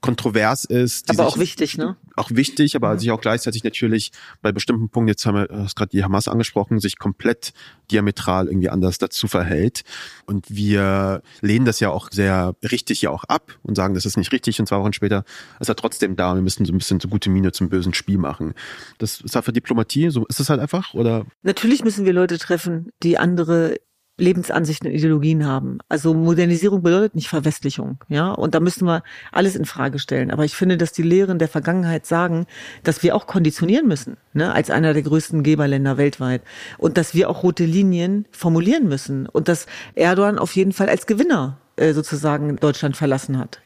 kontrovers 0.06 0.66
ist. 0.66 1.10
aber 1.10 1.26
auch 1.26 1.40
wichtig, 1.40 1.78
ne? 1.78 1.98
Auch 2.16 2.30
wichtig, 2.32 2.76
aber 2.76 2.92
ja. 2.92 3.00
sich 3.00 3.12
auch 3.12 3.20
gleichzeitig 3.20 3.64
natürlich 3.64 4.12
bei 4.44 4.52
bestimmten 4.52 4.90
Punkten, 4.90 5.08
jetzt 5.10 5.26
haben 5.26 5.36
wir 5.36 5.48
hast 5.52 5.76
gerade 5.76 5.90
die 5.90 6.04
Hamas 6.04 6.28
angesprochen, 6.28 6.80
sich 6.80 7.00
komplett 7.00 7.54
diametral 7.92 8.48
irgendwie 8.48 8.70
anders 8.70 9.00
dazu 9.00 9.28
verhält. 9.28 9.84
Und 10.28 10.46
wir 10.48 11.24
lehnen 11.42 11.66
das 11.66 11.80
ja 11.80 11.90
auch 11.90 12.12
sehr 12.12 12.56
richtig 12.64 13.02
ja 13.02 13.10
auch 13.10 13.24
ab 13.24 13.58
und 13.64 13.76
sagen, 13.76 13.96
das 13.96 14.06
ist 14.06 14.16
nicht 14.16 14.32
richtig. 14.32 14.60
Und 14.60 14.68
zwei 14.68 14.80
Wochen 14.80 14.94
später 14.94 15.26
ist 15.60 15.70
er 15.70 15.76
trotzdem 15.76 16.16
da. 16.16 16.36
Wir 16.36 16.42
müssen 16.42 16.66
so 16.66 16.74
ein 16.74 16.78
bisschen 16.78 17.00
so 17.00 17.08
gute 17.08 17.32
Miene 17.32 17.52
zum 17.52 17.70
bösen 17.70 17.96
Spiel 17.96 18.20
machen. 18.20 18.54
Das 19.00 19.22
ist 19.22 19.36
einfach 19.36 19.54
Diplomatie. 19.54 20.12
So 20.12 20.26
ist 20.28 20.40
es 20.40 20.50
halt 20.52 20.60
einfach, 20.60 20.94
oder? 20.94 21.26
Natürlich 21.42 21.84
müssen 21.84 22.06
wir 22.06 22.14
Leute 22.14 22.38
treffen, 22.38 22.92
die 23.02 23.18
andere 23.18 23.78
Lebensansichten 24.18 24.90
und 24.90 24.96
Ideologien 24.96 25.46
haben. 25.46 25.80
Also 25.90 26.14
Modernisierung 26.14 26.82
bedeutet 26.82 27.16
nicht 27.16 27.28
Verwestlichung, 27.28 27.98
ja. 28.08 28.32
Und 28.32 28.56
da 28.56 28.60
müssen 28.60 28.86
wir 28.86 29.04
alles 29.32 29.56
in 29.56 29.66
Frage 29.66 30.00
stellen. 30.00 30.32
Aber 30.32 30.46
ich 30.46 30.56
finde, 30.56 30.78
dass 30.78 30.94
die 30.94 31.04
Lehren 31.04 31.38
der 31.38 31.50
Vergangenheit 31.50 32.06
sagen, 32.06 32.46
dass 32.84 33.04
wir 33.04 33.16
auch 33.16 33.28
konditionieren 33.28 33.88
müssen, 33.88 34.18
ne, 34.34 34.54
als 34.54 34.70
einer 34.70 34.94
der 34.94 35.04
größten 35.04 35.44
Geberländer 35.44 35.98
weltweit. 35.98 36.42
Und 36.78 36.98
dass 36.98 37.14
wir 37.14 37.30
auch 37.30 37.44
rote 37.44 37.66
Linien 37.66 38.26
formulieren 38.32 38.88
müssen. 38.88 39.28
Und 39.28 39.48
dass 39.48 39.66
Erdogan 39.96 40.40
auf 40.40 40.56
jeden 40.56 40.72
Fall 40.72 40.88
als 40.88 41.08
Gewinner 41.08 41.58
äh, 41.76 41.94
sozusagen 41.94 42.56
Deutschland 42.56 42.96
verlassen 42.96 43.38
hat. 43.38 43.60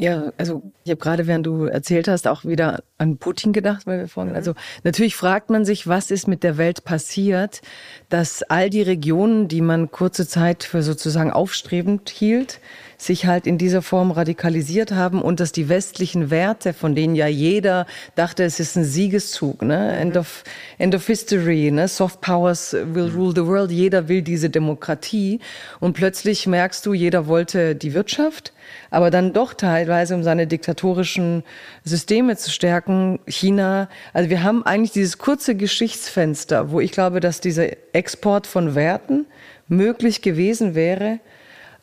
Ja, 0.00 0.32
also 0.38 0.62
ich 0.84 0.90
habe 0.90 0.98
gerade, 0.98 1.26
während 1.26 1.44
du 1.44 1.66
erzählt 1.66 2.08
hast, 2.08 2.26
auch 2.26 2.46
wieder 2.46 2.82
an 2.96 3.18
Putin 3.18 3.52
gedacht, 3.52 3.86
weil 3.86 3.98
wir 3.98 4.08
vorhin, 4.08 4.34
also 4.34 4.54
natürlich 4.82 5.14
fragt 5.14 5.50
man 5.50 5.66
sich, 5.66 5.88
was 5.88 6.10
ist 6.10 6.26
mit 6.26 6.42
der 6.42 6.56
Welt 6.56 6.84
passiert, 6.84 7.60
dass 8.08 8.42
all 8.42 8.70
die 8.70 8.80
Regionen, 8.80 9.46
die 9.46 9.60
man 9.60 9.90
kurze 9.90 10.26
Zeit 10.26 10.64
für 10.64 10.82
sozusagen 10.82 11.30
aufstrebend 11.30 12.08
hielt, 12.08 12.60
sich 12.96 13.26
halt 13.26 13.46
in 13.46 13.58
dieser 13.58 13.82
Form 13.82 14.10
radikalisiert 14.10 14.92
haben 14.92 15.20
und 15.20 15.38
dass 15.38 15.52
die 15.52 15.68
westlichen 15.68 16.30
Werte, 16.30 16.72
von 16.72 16.94
denen 16.94 17.14
ja 17.14 17.26
jeder 17.26 17.86
dachte, 18.14 18.44
es 18.44 18.58
ist 18.58 18.76
ein 18.76 18.84
Siegeszug, 18.84 19.60
ne? 19.60 19.96
End 19.96 20.16
of, 20.16 20.44
end 20.78 20.94
of 20.94 21.06
history, 21.06 21.70
ne? 21.70 21.88
Soft 21.88 22.22
powers 22.22 22.72
will 22.72 23.10
rule 23.10 23.32
the 23.34 23.46
world. 23.46 23.70
Jeder 23.70 24.08
will 24.08 24.22
diese 24.22 24.48
Demokratie. 24.48 25.40
Und 25.78 25.92
plötzlich 25.92 26.46
merkst 26.46 26.84
du, 26.86 26.94
jeder 26.94 27.26
wollte 27.26 27.74
die 27.74 27.92
Wirtschaft, 27.94 28.52
aber 28.90 29.10
dann 29.10 29.32
doch 29.32 29.54
teilweise, 29.54 30.14
um 30.14 30.22
seine 30.22 30.46
diktatorischen 30.46 31.44
Systeme 31.84 32.36
zu 32.36 32.50
stärken, 32.50 33.20
China. 33.26 33.88
Also 34.12 34.30
wir 34.30 34.42
haben 34.42 34.64
eigentlich 34.64 34.92
dieses 34.92 35.18
kurze 35.18 35.54
Geschichtsfenster, 35.54 36.70
wo 36.70 36.80
ich 36.80 36.92
glaube, 36.92 37.20
dass 37.20 37.40
dieser 37.40 37.68
Export 37.94 38.46
von 38.46 38.74
Werten 38.74 39.26
möglich 39.68 40.22
gewesen 40.22 40.74
wäre, 40.74 41.20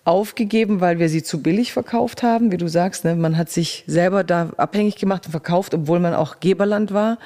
aufgegeben, 0.03 0.79
weil 0.79 0.99
wir 0.99 1.09
sie 1.09 1.21
zu 1.21 1.41
billig 1.41 1.73
verkauft 1.73 2.23
haben. 2.23 2.51
Wie 2.51 2.57
du 2.57 2.67
sagst, 2.67 3.03
ne? 3.03 3.15
man 3.15 3.37
hat 3.37 3.49
sich 3.49 3.83
selber 3.87 4.23
da 4.23 4.51
abhängig 4.57 4.95
gemacht 4.95 5.25
und 5.25 5.31
verkauft, 5.31 5.73
obwohl 5.73 5.99
man 5.99 6.13
auch 6.13 6.39
Geberland 6.39 6.93
war. 6.93 7.17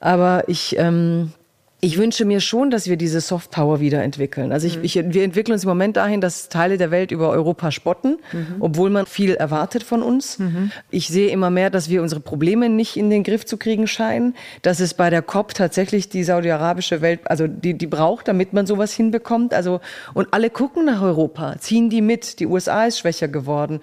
Aber 0.00 0.44
ich 0.48 0.76
ähm, 0.78 1.32
ich 1.80 1.96
wünsche 1.96 2.24
mir 2.24 2.40
schon, 2.40 2.70
dass 2.70 2.88
wir 2.88 2.96
diese 2.96 3.20
Soft 3.20 3.52
Power 3.52 3.78
wieder 3.78 4.02
entwickeln. 4.02 4.50
Also 4.50 4.66
ich, 4.66 4.78
mhm. 4.78 4.84
ich, 4.84 4.94
wir 4.96 5.22
entwickeln 5.22 5.52
uns 5.52 5.62
im 5.62 5.68
Moment 5.68 5.96
dahin, 5.96 6.20
dass 6.20 6.48
Teile 6.48 6.76
der 6.76 6.90
Welt 6.90 7.12
über 7.12 7.30
Europa 7.30 7.70
spotten, 7.70 8.18
mhm. 8.32 8.56
obwohl 8.58 8.90
man 8.90 9.06
viel 9.06 9.34
erwartet 9.34 9.84
von 9.84 10.02
uns. 10.02 10.40
Mhm. 10.40 10.72
Ich 10.90 11.06
sehe 11.06 11.30
immer 11.30 11.50
mehr, 11.50 11.70
dass 11.70 11.88
wir 11.88 12.02
unsere 12.02 12.20
Probleme 12.20 12.68
nicht 12.68 12.96
in 12.96 13.10
den 13.10 13.22
Griff 13.22 13.46
zu 13.46 13.58
kriegen 13.58 13.86
scheinen, 13.86 14.34
dass 14.62 14.80
es 14.80 14.94
bei 14.94 15.08
der 15.08 15.22
COP 15.22 15.54
tatsächlich 15.54 16.08
die 16.08 16.24
saudi-arabische 16.24 17.00
Welt, 17.00 17.20
also 17.26 17.46
die, 17.46 17.74
die 17.74 17.86
braucht, 17.86 18.26
damit 18.26 18.52
man 18.52 18.66
sowas 18.66 18.92
hinbekommt. 18.92 19.54
Also, 19.54 19.80
und 20.14 20.28
alle 20.32 20.50
gucken 20.50 20.84
nach 20.84 21.00
Europa, 21.00 21.60
ziehen 21.60 21.90
die 21.90 22.02
mit. 22.02 22.40
Die 22.40 22.46
USA 22.46 22.86
ist 22.86 22.98
schwächer 22.98 23.28
geworden. 23.28 23.80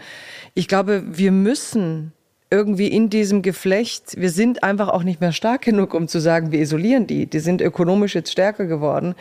Ich 0.53 0.67
glaube, 0.67 1.03
wir 1.07 1.31
müssen 1.31 2.11
irgendwie 2.56 2.88
in 2.88 3.10
diesem 3.10 3.41
Geflecht, 3.41 4.16
wir 4.18 4.30
sind 4.30 4.64
einfach 4.64 4.88
auch 4.88 5.03
nicht 5.03 5.20
mehr 5.20 5.34
stark 5.34 5.64
genug, 5.64 5.93
um 5.93 6.08
zu 6.08 6.20
sagen, 6.20 6.51
wir 6.51 6.60
isolieren 6.60 7.06
die. 7.06 7.26
Die 7.26 7.39
sind 7.39 7.62
ökonomisch 7.62 8.16
jetzt 8.16 8.32
stärker 8.32 8.66
geworden. 8.66 9.14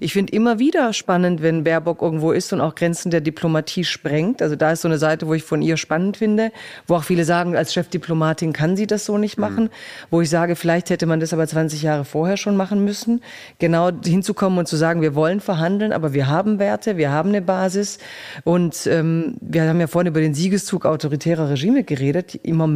Ich 0.00 0.12
finde 0.12 0.34
immer 0.34 0.58
wieder 0.58 0.92
spannend, 0.92 1.40
wenn 1.40 1.64
Baerbock 1.64 2.02
irgendwo 2.02 2.32
ist 2.32 2.52
und 2.52 2.60
auch 2.60 2.74
Grenzen 2.74 3.10
der 3.10 3.22
Diplomatie 3.22 3.84
sprengt. 3.84 4.42
Also 4.42 4.54
da 4.54 4.72
ist 4.72 4.82
so 4.82 4.88
eine 4.88 4.98
Seite, 4.98 5.26
wo 5.26 5.32
ich 5.32 5.44
von 5.44 5.62
ihr 5.62 5.78
spannend 5.78 6.18
finde, 6.18 6.52
wo 6.86 6.96
auch 6.96 7.04
viele 7.04 7.24
sagen, 7.24 7.56
als 7.56 7.72
Chefdiplomatin 7.72 8.52
kann 8.52 8.76
sie 8.76 8.86
das 8.86 9.06
so 9.06 9.16
nicht 9.16 9.38
machen. 9.38 9.64
Mhm. 9.64 9.70
Wo 10.10 10.20
ich 10.20 10.28
sage, 10.28 10.56
vielleicht 10.56 10.90
hätte 10.90 11.06
man 11.06 11.20
das 11.20 11.32
aber 11.32 11.46
20 11.46 11.80
Jahre 11.82 12.04
vorher 12.04 12.36
schon 12.36 12.56
machen 12.56 12.84
müssen. 12.84 13.22
Genau 13.58 13.90
hinzukommen 14.04 14.58
und 14.58 14.68
zu 14.68 14.76
sagen, 14.76 15.00
wir 15.00 15.14
wollen 15.14 15.40
verhandeln, 15.40 15.92
aber 15.92 16.12
wir 16.12 16.26
haben 16.26 16.58
Werte, 16.58 16.98
wir 16.98 17.10
haben 17.10 17.30
eine 17.30 17.40
Basis. 17.40 17.98
Und 18.44 18.86
ähm, 18.86 19.36
wir 19.40 19.62
haben 19.64 19.80
ja 19.80 19.86
vorhin 19.86 20.08
über 20.08 20.20
den 20.20 20.34
Siegeszug 20.34 20.84
autoritärer 20.84 21.48
Regime 21.48 21.82
geredet. 21.82 22.38
Im 22.42 22.56
Moment 22.56 22.73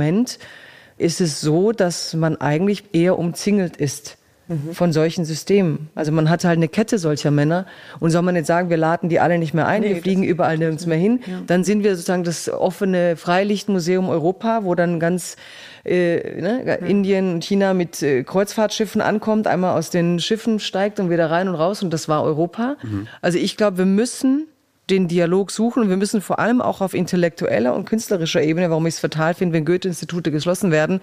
ist 0.99 1.21
es 1.21 1.41
so, 1.41 1.73
dass 1.73 2.15
man 2.15 2.41
eigentlich 2.41 2.85
eher 2.93 3.19
umzingelt 3.19 3.77
ist 3.77 4.19
mhm. 4.49 4.73
von 4.73 4.93
solchen 4.93 5.25
Systemen. 5.25 5.89
Also 5.95 6.13
man 6.13 6.29
hat 6.29 6.45
halt 6.45 6.57
eine 6.57 6.69
Kette 6.69 6.99
solcher 6.99 7.31
Männer 7.31 7.67
und 8.01 8.11
soll 8.11 8.23
man 8.23 8.35
jetzt 8.35 8.47
sagen, 8.47 8.71
wir 8.71 8.77
laden 8.77 9.09
die 9.09 9.21
alle 9.21 9.39
nicht 9.39 9.55
mehr 9.55 9.67
ein, 9.67 9.83
nee, 9.83 9.95
wir 9.95 10.03
fliegen 10.03 10.25
überall 10.25 10.59
nirgends 10.59 10.87
mehr 10.87 10.99
hin, 10.99 11.21
ja. 11.27 11.41
dann 11.47 11.65
sind 11.65 11.85
wir 11.85 11.95
sozusagen 11.95 12.25
das 12.25 12.49
offene 12.49 13.17
Freilichtmuseum 13.17 14.09
Europa, 14.09 14.65
wo 14.65 14.75
dann 14.75 14.99
ganz 14.99 15.37
äh, 15.85 16.41
ne, 16.41 16.63
ja. 16.67 16.75
Indien 16.75 17.35
und 17.35 17.45
China 17.45 17.75
mit 17.75 18.03
äh, 18.03 18.25
Kreuzfahrtschiffen 18.25 19.01
ankommt, 19.01 19.47
einmal 19.47 19.79
aus 19.79 19.91
den 19.91 20.19
Schiffen 20.19 20.59
steigt 20.59 20.99
und 21.01 21.11
wieder 21.11 21.31
rein 21.31 21.49
und 21.49 21.55
raus 21.55 21.83
und 21.83 21.93
das 21.93 22.09
war 22.09 22.25
Europa. 22.25 22.77
Mhm. 22.83 23.07
Also 23.23 23.39
ich 23.39 23.57
glaube, 23.57 23.79
wir 23.79 23.87
müssen 23.87 24.47
den 24.91 25.09
Dialog 25.09 25.51
suchen. 25.51 25.89
Wir 25.89 25.97
müssen 25.97 26.21
vor 26.21 26.39
allem 26.39 26.61
auch 26.61 26.81
auf 26.81 26.95
intellektueller 26.95 27.75
und 27.75 27.85
künstlerischer 27.85 28.43
Ebene, 28.43 28.71
warum 28.71 28.87
ich 28.87 28.95
es 28.95 29.01
fatal 29.01 29.35
finde, 29.35 29.55
wenn 29.55 29.65
Goethe-Institute 29.65 30.31
geschlossen 30.31 30.71
werden, 30.71 31.01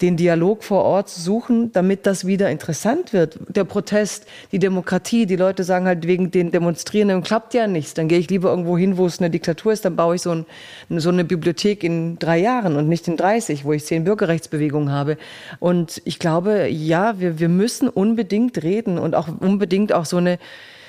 den 0.00 0.16
Dialog 0.16 0.64
vor 0.64 0.84
Ort 0.84 1.08
suchen, 1.08 1.72
damit 1.72 2.06
das 2.06 2.26
wieder 2.26 2.50
interessant 2.50 3.12
wird. 3.12 3.38
Der 3.48 3.64
Protest, 3.64 4.26
die 4.52 4.58
Demokratie, 4.58 5.26
die 5.26 5.36
Leute 5.36 5.64
sagen 5.64 5.86
halt 5.86 6.06
wegen 6.06 6.30
den 6.30 6.50
Demonstrierenden 6.50 7.22
klappt 7.22 7.54
ja 7.54 7.66
nichts. 7.66 7.94
Dann 7.94 8.08
gehe 8.08 8.18
ich 8.18 8.30
lieber 8.30 8.50
irgendwo 8.50 8.78
hin, 8.78 8.96
wo 8.96 9.06
es 9.06 9.18
eine 9.18 9.30
Diktatur 9.30 9.72
ist, 9.72 9.84
dann 9.84 9.96
baue 9.96 10.16
ich 10.16 10.22
so, 10.22 10.30
ein, 10.30 10.46
so 10.88 11.10
eine 11.10 11.24
Bibliothek 11.24 11.84
in 11.84 12.18
drei 12.18 12.38
Jahren 12.38 12.76
und 12.76 12.88
nicht 12.88 13.08
in 13.08 13.16
30, 13.16 13.64
wo 13.64 13.72
ich 13.72 13.84
zehn 13.84 14.04
Bürgerrechtsbewegungen 14.04 14.90
habe. 14.90 15.18
Und 15.58 16.00
ich 16.04 16.18
glaube, 16.18 16.68
ja, 16.68 17.20
wir, 17.20 17.38
wir 17.38 17.48
müssen 17.48 17.88
unbedingt 17.88 18.62
reden 18.62 18.98
und 18.98 19.14
auch 19.14 19.28
unbedingt 19.40 19.92
auch 19.92 20.04
so 20.04 20.16
eine 20.16 20.38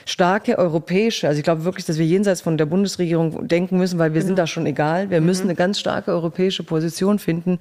starke 0.07 0.57
europäische, 0.57 1.27
also 1.27 1.37
ich 1.37 1.43
glaube 1.43 1.65
wirklich, 1.65 1.85
dass 1.85 1.97
wir 1.97 2.05
jenseits 2.05 2.39
von 2.39 2.57
der 2.57 2.65
Bundesregierung 2.65 3.47
denken 3.47 3.77
müssen, 3.77 3.99
weil 3.99 4.13
wir 4.13 4.21
genau. 4.21 4.27
sind 4.27 4.39
da 4.39 4.47
schon 4.47 4.65
egal. 4.65 5.09
Wir 5.09 5.19
mhm. 5.19 5.25
müssen 5.25 5.43
eine 5.43 5.55
ganz 5.55 5.79
starke 5.79 6.11
europäische 6.11 6.63
Position 6.63 7.19
finden, 7.19 7.59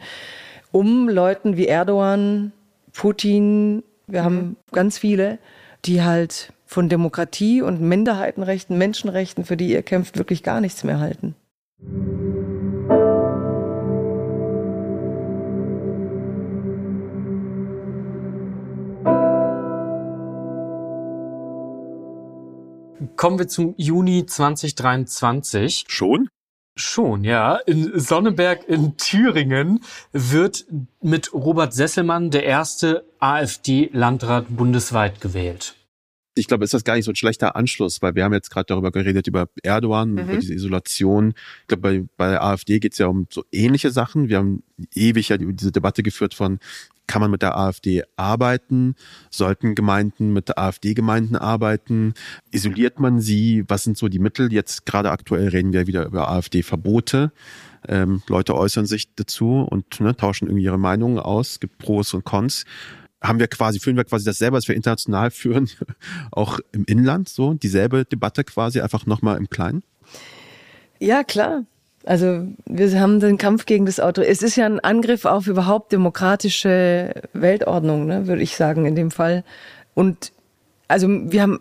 um 0.70 1.08
Leuten 1.08 1.56
wie 1.56 1.66
Erdogan, 1.66 2.52
Putin, 2.92 3.82
wir 4.06 4.20
mhm. 4.20 4.24
haben 4.24 4.56
ganz 4.70 4.98
viele, 4.98 5.38
die 5.84 6.02
halt 6.02 6.52
von 6.66 6.88
Demokratie 6.88 7.62
und 7.62 7.80
Minderheitenrechten, 7.80 8.78
Menschenrechten, 8.78 9.44
für 9.44 9.56
die 9.56 9.70
ihr 9.70 9.82
kämpft, 9.82 10.16
wirklich 10.16 10.42
gar 10.42 10.60
nichts 10.60 10.84
mehr 10.84 11.00
halten. 11.00 11.34
Kommen 23.16 23.38
wir 23.38 23.48
zum 23.48 23.74
Juni 23.78 24.26
2023. 24.26 25.84
Schon? 25.88 26.28
Schon, 26.78 27.24
ja. 27.24 27.56
In 27.56 27.98
Sonneberg 27.98 28.68
in 28.68 28.98
Thüringen 28.98 29.80
wird 30.12 30.66
mit 31.00 31.32
Robert 31.32 31.72
Sesselmann 31.72 32.30
der 32.30 32.44
erste 32.44 33.04
AfD-Landrat 33.18 34.54
bundesweit 34.54 35.22
gewählt. 35.22 35.74
Ich 36.38 36.48
glaube, 36.48 36.64
ist 36.64 36.74
das 36.74 36.84
gar 36.84 36.96
nicht 36.96 37.06
so 37.06 37.12
ein 37.12 37.16
schlechter 37.16 37.56
Anschluss, 37.56 38.02
weil 38.02 38.14
wir 38.14 38.24
haben 38.24 38.34
jetzt 38.34 38.50
gerade 38.50 38.66
darüber 38.66 38.90
geredet, 38.90 39.26
über 39.26 39.48
Erdogan, 39.62 40.12
mhm. 40.12 40.18
über 40.18 40.36
diese 40.36 40.52
Isolation. 40.52 41.32
Ich 41.62 41.68
glaube, 41.68 41.80
bei, 41.80 42.04
bei 42.18 42.30
der 42.32 42.44
AfD 42.44 42.78
geht 42.78 42.92
es 42.92 42.98
ja 42.98 43.06
um 43.06 43.26
so 43.30 43.44
ähnliche 43.50 43.90
Sachen. 43.90 44.28
Wir 44.28 44.36
haben 44.36 44.62
ewig 44.94 45.30
ja 45.30 45.38
diese 45.38 45.72
Debatte 45.72 46.02
geführt 46.02 46.34
von, 46.34 46.58
kann 47.06 47.20
man 47.20 47.30
mit 47.30 47.42
der 47.42 47.56
AfD 47.56 48.02
arbeiten? 48.16 48.94
Sollten 49.30 49.74
Gemeinden 49.74 50.32
mit 50.32 50.48
der 50.48 50.58
AfD-Gemeinden 50.58 51.36
arbeiten? 51.36 52.14
Isoliert 52.50 52.98
man 53.00 53.20
sie? 53.20 53.64
Was 53.68 53.84
sind 53.84 53.96
so 53.96 54.08
die 54.08 54.18
Mittel? 54.18 54.52
Jetzt 54.52 54.86
gerade 54.86 55.10
aktuell 55.10 55.48
reden 55.48 55.72
wir 55.72 55.86
wieder 55.86 56.06
über 56.06 56.30
AfD-Verbote. 56.30 57.32
Ähm, 57.88 58.22
Leute 58.28 58.54
äußern 58.54 58.86
sich 58.86 59.14
dazu 59.14 59.66
und 59.68 60.00
ne, 60.00 60.16
tauschen 60.16 60.48
irgendwie 60.48 60.64
ihre 60.64 60.78
Meinungen 60.78 61.18
aus. 61.18 61.52
Es 61.52 61.60
gibt 61.60 61.78
Pros 61.78 62.14
und 62.14 62.24
Cons. 62.24 62.64
Haben 63.22 63.38
wir 63.38 63.48
quasi, 63.48 63.80
führen 63.80 63.96
wir 63.96 64.04
quasi 64.04 64.24
dasselbe, 64.24 64.56
was 64.56 64.68
wir 64.68 64.74
international 64.74 65.30
führen, 65.32 65.68
auch 66.32 66.58
im 66.72 66.84
Inland, 66.84 67.28
so 67.28 67.54
dieselbe 67.54 68.04
Debatte 68.04 68.44
quasi, 68.44 68.80
einfach 68.80 69.06
nochmal 69.06 69.38
im 69.38 69.48
Kleinen? 69.48 69.82
Ja, 70.98 71.24
klar. 71.24 71.64
Also 72.06 72.46
wir 72.66 73.00
haben 73.00 73.18
den 73.18 73.36
Kampf 73.36 73.66
gegen 73.66 73.84
das 73.84 73.98
Auto. 73.98 74.22
Es 74.22 74.40
ist 74.40 74.54
ja 74.56 74.64
ein 74.64 74.80
Angriff 74.80 75.24
auf 75.24 75.48
überhaupt 75.48 75.92
demokratische 75.92 77.12
Weltordnung, 77.32 78.06
ne, 78.06 78.28
würde 78.28 78.42
ich 78.42 78.56
sagen 78.56 78.86
in 78.86 78.94
dem 78.94 79.10
Fall. 79.10 79.42
Und 79.94 80.32
also 80.88 81.08
wir 81.08 81.42
haben, 81.42 81.60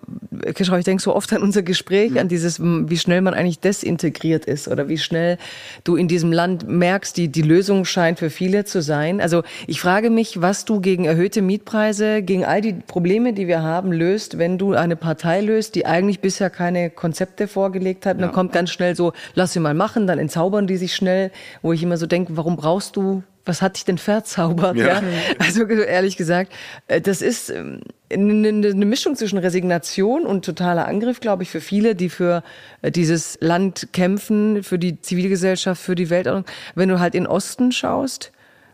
Kischrau, 0.53 0.75
ich 0.77 0.85
denke 0.85 1.01
so 1.01 1.15
oft 1.15 1.33
an 1.33 1.41
unser 1.41 1.63
Gespräch, 1.63 2.11
mhm. 2.11 2.17
an 2.17 2.27
dieses, 2.27 2.61
wie 2.61 2.97
schnell 2.97 3.21
man 3.21 3.33
eigentlich 3.33 3.59
desintegriert 3.59 4.45
ist 4.45 4.67
oder 4.67 4.87
wie 4.87 4.97
schnell 4.97 5.37
du 5.83 5.95
in 5.95 6.07
diesem 6.07 6.31
Land 6.31 6.67
merkst, 6.67 7.17
die, 7.17 7.29
die 7.29 7.41
Lösung 7.41 7.85
scheint 7.85 8.19
für 8.19 8.29
viele 8.29 8.65
zu 8.65 8.81
sein. 8.81 9.21
Also 9.21 9.43
ich 9.65 9.81
frage 9.81 10.09
mich, 10.09 10.41
was 10.41 10.65
du 10.65 10.79
gegen 10.79 11.05
erhöhte 11.05 11.41
Mietpreise, 11.41 12.21
gegen 12.21 12.45
all 12.45 12.61
die 12.61 12.73
Probleme, 12.73 13.33
die 13.33 13.47
wir 13.47 13.63
haben, 13.63 13.91
löst, 13.91 14.37
wenn 14.37 14.57
du 14.57 14.73
eine 14.73 14.95
Partei 14.95 15.41
löst, 15.41 15.75
die 15.75 15.85
eigentlich 15.85 16.19
bisher 16.19 16.51
keine 16.51 16.91
Konzepte 16.91 17.47
vorgelegt 17.47 18.05
hat. 18.05 18.17
Und 18.17 18.21
dann 18.21 18.31
kommt 18.31 18.51
ganz 18.51 18.69
schnell 18.69 18.95
so, 18.95 19.13
lass 19.33 19.53
sie 19.53 19.59
mal 19.59 19.73
machen, 19.73 20.05
dann 20.05 20.19
entzaubern 20.19 20.67
die 20.67 20.77
sich 20.77 20.93
schnell, 20.95 21.31
wo 21.63 21.73
ich 21.73 21.81
immer 21.81 21.97
so 21.97 22.05
denke, 22.05 22.37
warum 22.37 22.57
brauchst 22.57 22.95
du 22.95 23.23
was 23.45 23.61
hat 23.61 23.77
dich 23.77 23.85
denn 23.85 23.97
verzaubert? 23.97 24.75
Ja. 24.75 25.01
ja? 25.01 25.03
Also 25.39 25.65
ehrlich 25.65 26.17
gesagt, 26.17 26.51
äh, 26.87 26.99
das 26.99 27.21
ist 27.21 27.49
ähm, 27.49 27.81
eine, 28.11 28.49
eine 28.49 28.85
Mischung 28.85 29.15
zwischen 29.15 29.37
Resignation 29.37 30.25
und 30.25 30.43
totaler 30.43 30.87
Angriff, 30.87 31.19
glaube 31.19 31.43
ich, 31.43 31.49
für 31.49 31.61
viele, 31.61 31.95
die 31.95 32.09
für 32.09 32.43
äh, 32.81 32.91
dieses 32.91 33.37
Land 33.41 33.89
kämpfen, 33.93 34.63
für 34.63 34.79
die 34.79 34.99
Zivilgesellschaft, 35.01 35.81
für 35.81 35.95
die 35.95 36.09
Weltordnung. 36.09 36.45
Wenn 36.73 36.89
du 36.89 36.99
halt 36.99 37.15
in 37.15 37.27
Osten 37.27 37.71
schaust, 37.71 38.31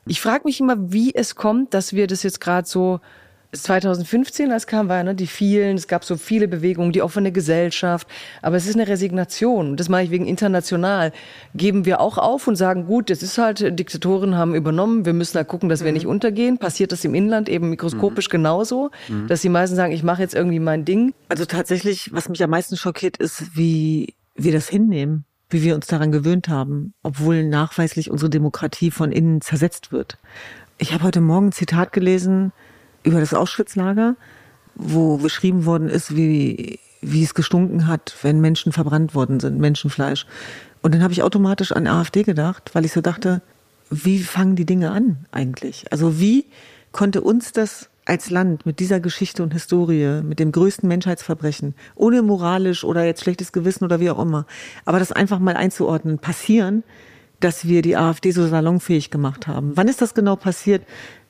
ich 0.08 0.22
frage 0.22 0.44
mich 0.46 0.60
immer, 0.60 0.92
wie 0.92 1.14
es 1.14 1.36
kommt, 1.36 1.74
dass 1.74 1.94
wir 1.94 2.08
das 2.08 2.24
jetzt 2.24 2.42
gerade 2.42 2.68
so 2.68 3.00
2015, 3.54 4.52
als 4.52 4.66
kam, 4.66 4.88
war 4.88 4.97
ja 4.97 5.04
ne, 5.04 5.16
die 5.16 5.28
vielen, 5.28 5.76
es 5.76 5.88
gab 5.88 6.06
so 6.06 6.16
viele 6.16 6.47
Bewegungen, 6.47 6.93
die 6.93 7.02
offene 7.02 7.32
Gesellschaft, 7.32 8.08
aber 8.41 8.56
es 8.56 8.66
ist 8.66 8.76
eine 8.76 8.88
Resignation. 8.88 9.76
Das 9.76 9.89
mache 9.89 10.04
ich 10.04 10.12
wegen 10.12 10.26
international. 10.26 11.12
Geben 11.54 11.86
wir 11.86 11.99
auch 11.99 12.18
auf 12.18 12.47
und 12.47 12.56
sagen, 12.56 12.86
gut, 12.86 13.10
das 13.10 13.22
ist 13.22 13.38
halt, 13.38 13.78
Diktatoren 13.78 14.38
haben 14.38 14.56
übernommen, 14.56 15.06
wir 15.06 15.14
müssen 15.14 15.38
da 15.38 15.43
gucken, 15.43 15.68
dass 15.68 15.82
wir 15.84 15.91
mhm. 15.91 15.95
nicht 15.95 16.08
untergehen. 16.08 16.60
Passiert 16.60 16.91
das 16.93 17.04
im 17.04 17.14
Inland 17.14 17.49
eben 17.49 17.70
mikroskopisch 17.70 18.30
mhm. 18.30 18.32
genauso, 18.32 18.91
mhm. 19.10 19.28
dass 19.28 19.41
die 19.41 19.49
meisten 19.49 19.76
sagen, 19.76 19.91
ich 19.91 20.04
mache 20.04 20.22
jetzt 20.22 20.34
irgendwie 20.34 20.60
mein 20.60 20.86
Ding. 20.86 21.14
Also 21.28 21.45
tatsächlich, 21.45 22.14
was 22.14 22.30
mich 22.30 22.41
am 22.43 22.49
meisten 22.49 22.78
schockiert, 22.78 23.18
ist, 23.18 23.56
wie 23.56 24.16
wir 24.36 24.54
das 24.54 24.70
hinnehmen, 24.70 25.26
wie 25.49 25.62
wir 25.62 25.76
uns 25.76 25.88
daran 25.88 26.14
gewöhnt 26.14 26.47
haben, 26.47 26.93
obwohl 27.04 27.43
nachweislich 27.43 28.10
unsere 28.10 28.30
Demokratie 28.30 28.91
von 28.91 29.12
innen 29.12 29.41
zersetzt 29.41 29.91
wird. 29.91 30.18
Ich 30.78 30.93
habe 30.93 31.04
heute 31.04 31.20
Morgen 31.20 31.47
ein 31.47 31.52
Zitat 31.52 31.91
gelesen, 31.91 32.54
über 33.04 33.20
das 33.20 33.34
Auschwitzlager, 33.34 34.16
wo 34.76 35.18
beschrieben 35.18 35.66
worden 35.66 35.89
ist, 35.89 36.16
wie, 36.16 36.80
wie 37.02 37.24
es 37.24 37.34
gestunken 37.34 37.88
hat, 37.88 38.16
wenn 38.22 38.41
Menschen 38.41 38.72
verbrannt 38.72 39.16
worden 39.16 39.39
sind, 39.39 39.60
Menschenfleisch. 39.60 40.26
Und 40.82 40.93
dann 40.93 41.04
habe 41.04 41.14
ich 41.14 41.24
automatisch 41.24 41.72
an 41.72 41.88
AfD 41.88 42.24
gedacht, 42.24 42.72
weil 42.74 42.86
ich 42.86 42.93
so 42.93 43.02
dachte, 43.02 43.41
wie 43.89 44.20
fangen 44.20 44.56
die 44.56 44.66
Dinge 44.66 44.91
an 44.91 45.26
eigentlich? 45.32 45.91
Also 45.91 46.20
wie 46.20 46.45
konnte 46.91 47.22
uns 47.22 47.52
das 47.52 47.89
als 48.06 48.30
Land 48.30 48.66
mit 48.66 48.80
dieser 48.80 48.99
Geschichte 48.99 49.43
und 49.43 49.54
Historie, 49.54 50.22
mit 50.24 50.39
dem 50.39 50.52
größten 50.52 50.88
Menschheitsverbrechen, 50.88 51.76
ohne 51.95 52.22
moralisch 52.22 52.84
oder 52.84 53.06
jetzt 53.06 53.22
schlechtes 53.22 53.52
Gewissen 53.52 53.84
oder 53.84 53.99
wie 53.99 54.10
auch 54.10 54.20
immer, 54.20 54.45
aber 54.86 54.99
das 54.99 55.12
einfach 55.12 55.39
mal 55.39 55.56
einzuordnen, 55.56 56.18
passieren, 56.18 56.84
dass 57.39 57.68
wir 57.68 57.82
die 57.82 57.97
AfD 57.97 58.32
so 58.32 58.47
salonfähig 58.47 59.12
gemacht 59.12 59.47
haben? 59.47 59.72
Wann 59.76 59.88
ist 59.88 60.02
das 60.02 60.14
genau 60.14 60.36
passiert? 60.36 60.84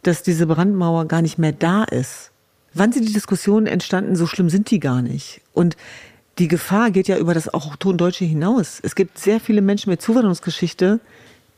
Dass 0.03 0.23
diese 0.23 0.47
Brandmauer 0.47 1.05
gar 1.05 1.21
nicht 1.21 1.37
mehr 1.37 1.51
da 1.51 1.83
ist. 1.83 2.31
Wann 2.73 2.91
sind 2.91 3.07
die 3.07 3.13
Diskussionen 3.13 3.67
entstanden? 3.67 4.15
So 4.15 4.27
schlimm 4.27 4.49
sind 4.49 4.71
die 4.71 4.79
gar 4.79 5.01
nicht. 5.01 5.41
Und 5.53 5.75
die 6.37 6.47
Gefahr 6.47 6.91
geht 6.91 7.07
ja 7.07 7.17
über 7.17 7.33
das 7.33 7.53
Autochtondeutsche 7.53 8.25
hinaus. 8.25 8.79
Es 8.81 8.95
gibt 8.95 9.17
sehr 9.17 9.39
viele 9.39 9.61
Menschen 9.61 9.89
mit 9.89 10.01
Zuwanderungsgeschichte, 10.01 10.99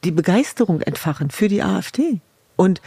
die 0.04 0.12
Begeisterung 0.12 0.82
entfachen 0.82 1.30
für 1.30 1.48
die 1.48 1.62
AfD. 1.62 2.20
Und 2.56 2.82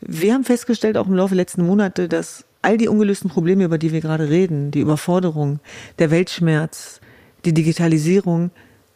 wir 0.00 0.34
haben 0.34 0.44
festgestellt, 0.44 0.96
auch 0.96 1.06
im 1.06 1.14
Laufe 1.14 1.34
der 1.34 1.42
letzten 1.42 1.64
Monate, 1.64 2.08
dass 2.08 2.44
all 2.62 2.76
die 2.76 2.88
ungelösten 2.88 3.30
Probleme, 3.30 3.64
über 3.64 3.78
die 3.78 3.92
wir 3.92 4.00
gerade 4.00 4.28
reden, 4.28 4.70
die 4.70 4.80
Überforderung, 4.80 5.60
der 5.98 6.10
Weltschmerz, 6.10 7.00
die 7.44 7.54
Digitalisierung, 7.54 8.50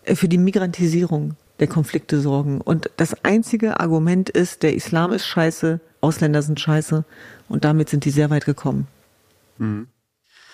äh, 0.05 0.15
für 0.15 0.29
die 0.29 0.39
Migrantisierung 0.39 1.37
der 1.61 1.69
Konflikte 1.69 2.21
sorgen. 2.21 2.61
Und 2.61 2.91
das 2.97 3.25
einzige 3.25 3.79
Argument 3.79 4.29
ist, 4.29 4.63
der 4.63 4.75
Islam 4.75 5.13
ist 5.13 5.27
scheiße, 5.27 5.81
Ausländer 6.03 6.43
sind 6.43 6.61
scheiße. 6.61 7.05
Und 7.49 7.65
damit 7.65 7.89
sind 7.89 8.05
die 8.05 8.11
sehr 8.11 8.29
weit 8.29 8.45
gekommen. 8.45 8.87
Mhm. 9.57 9.89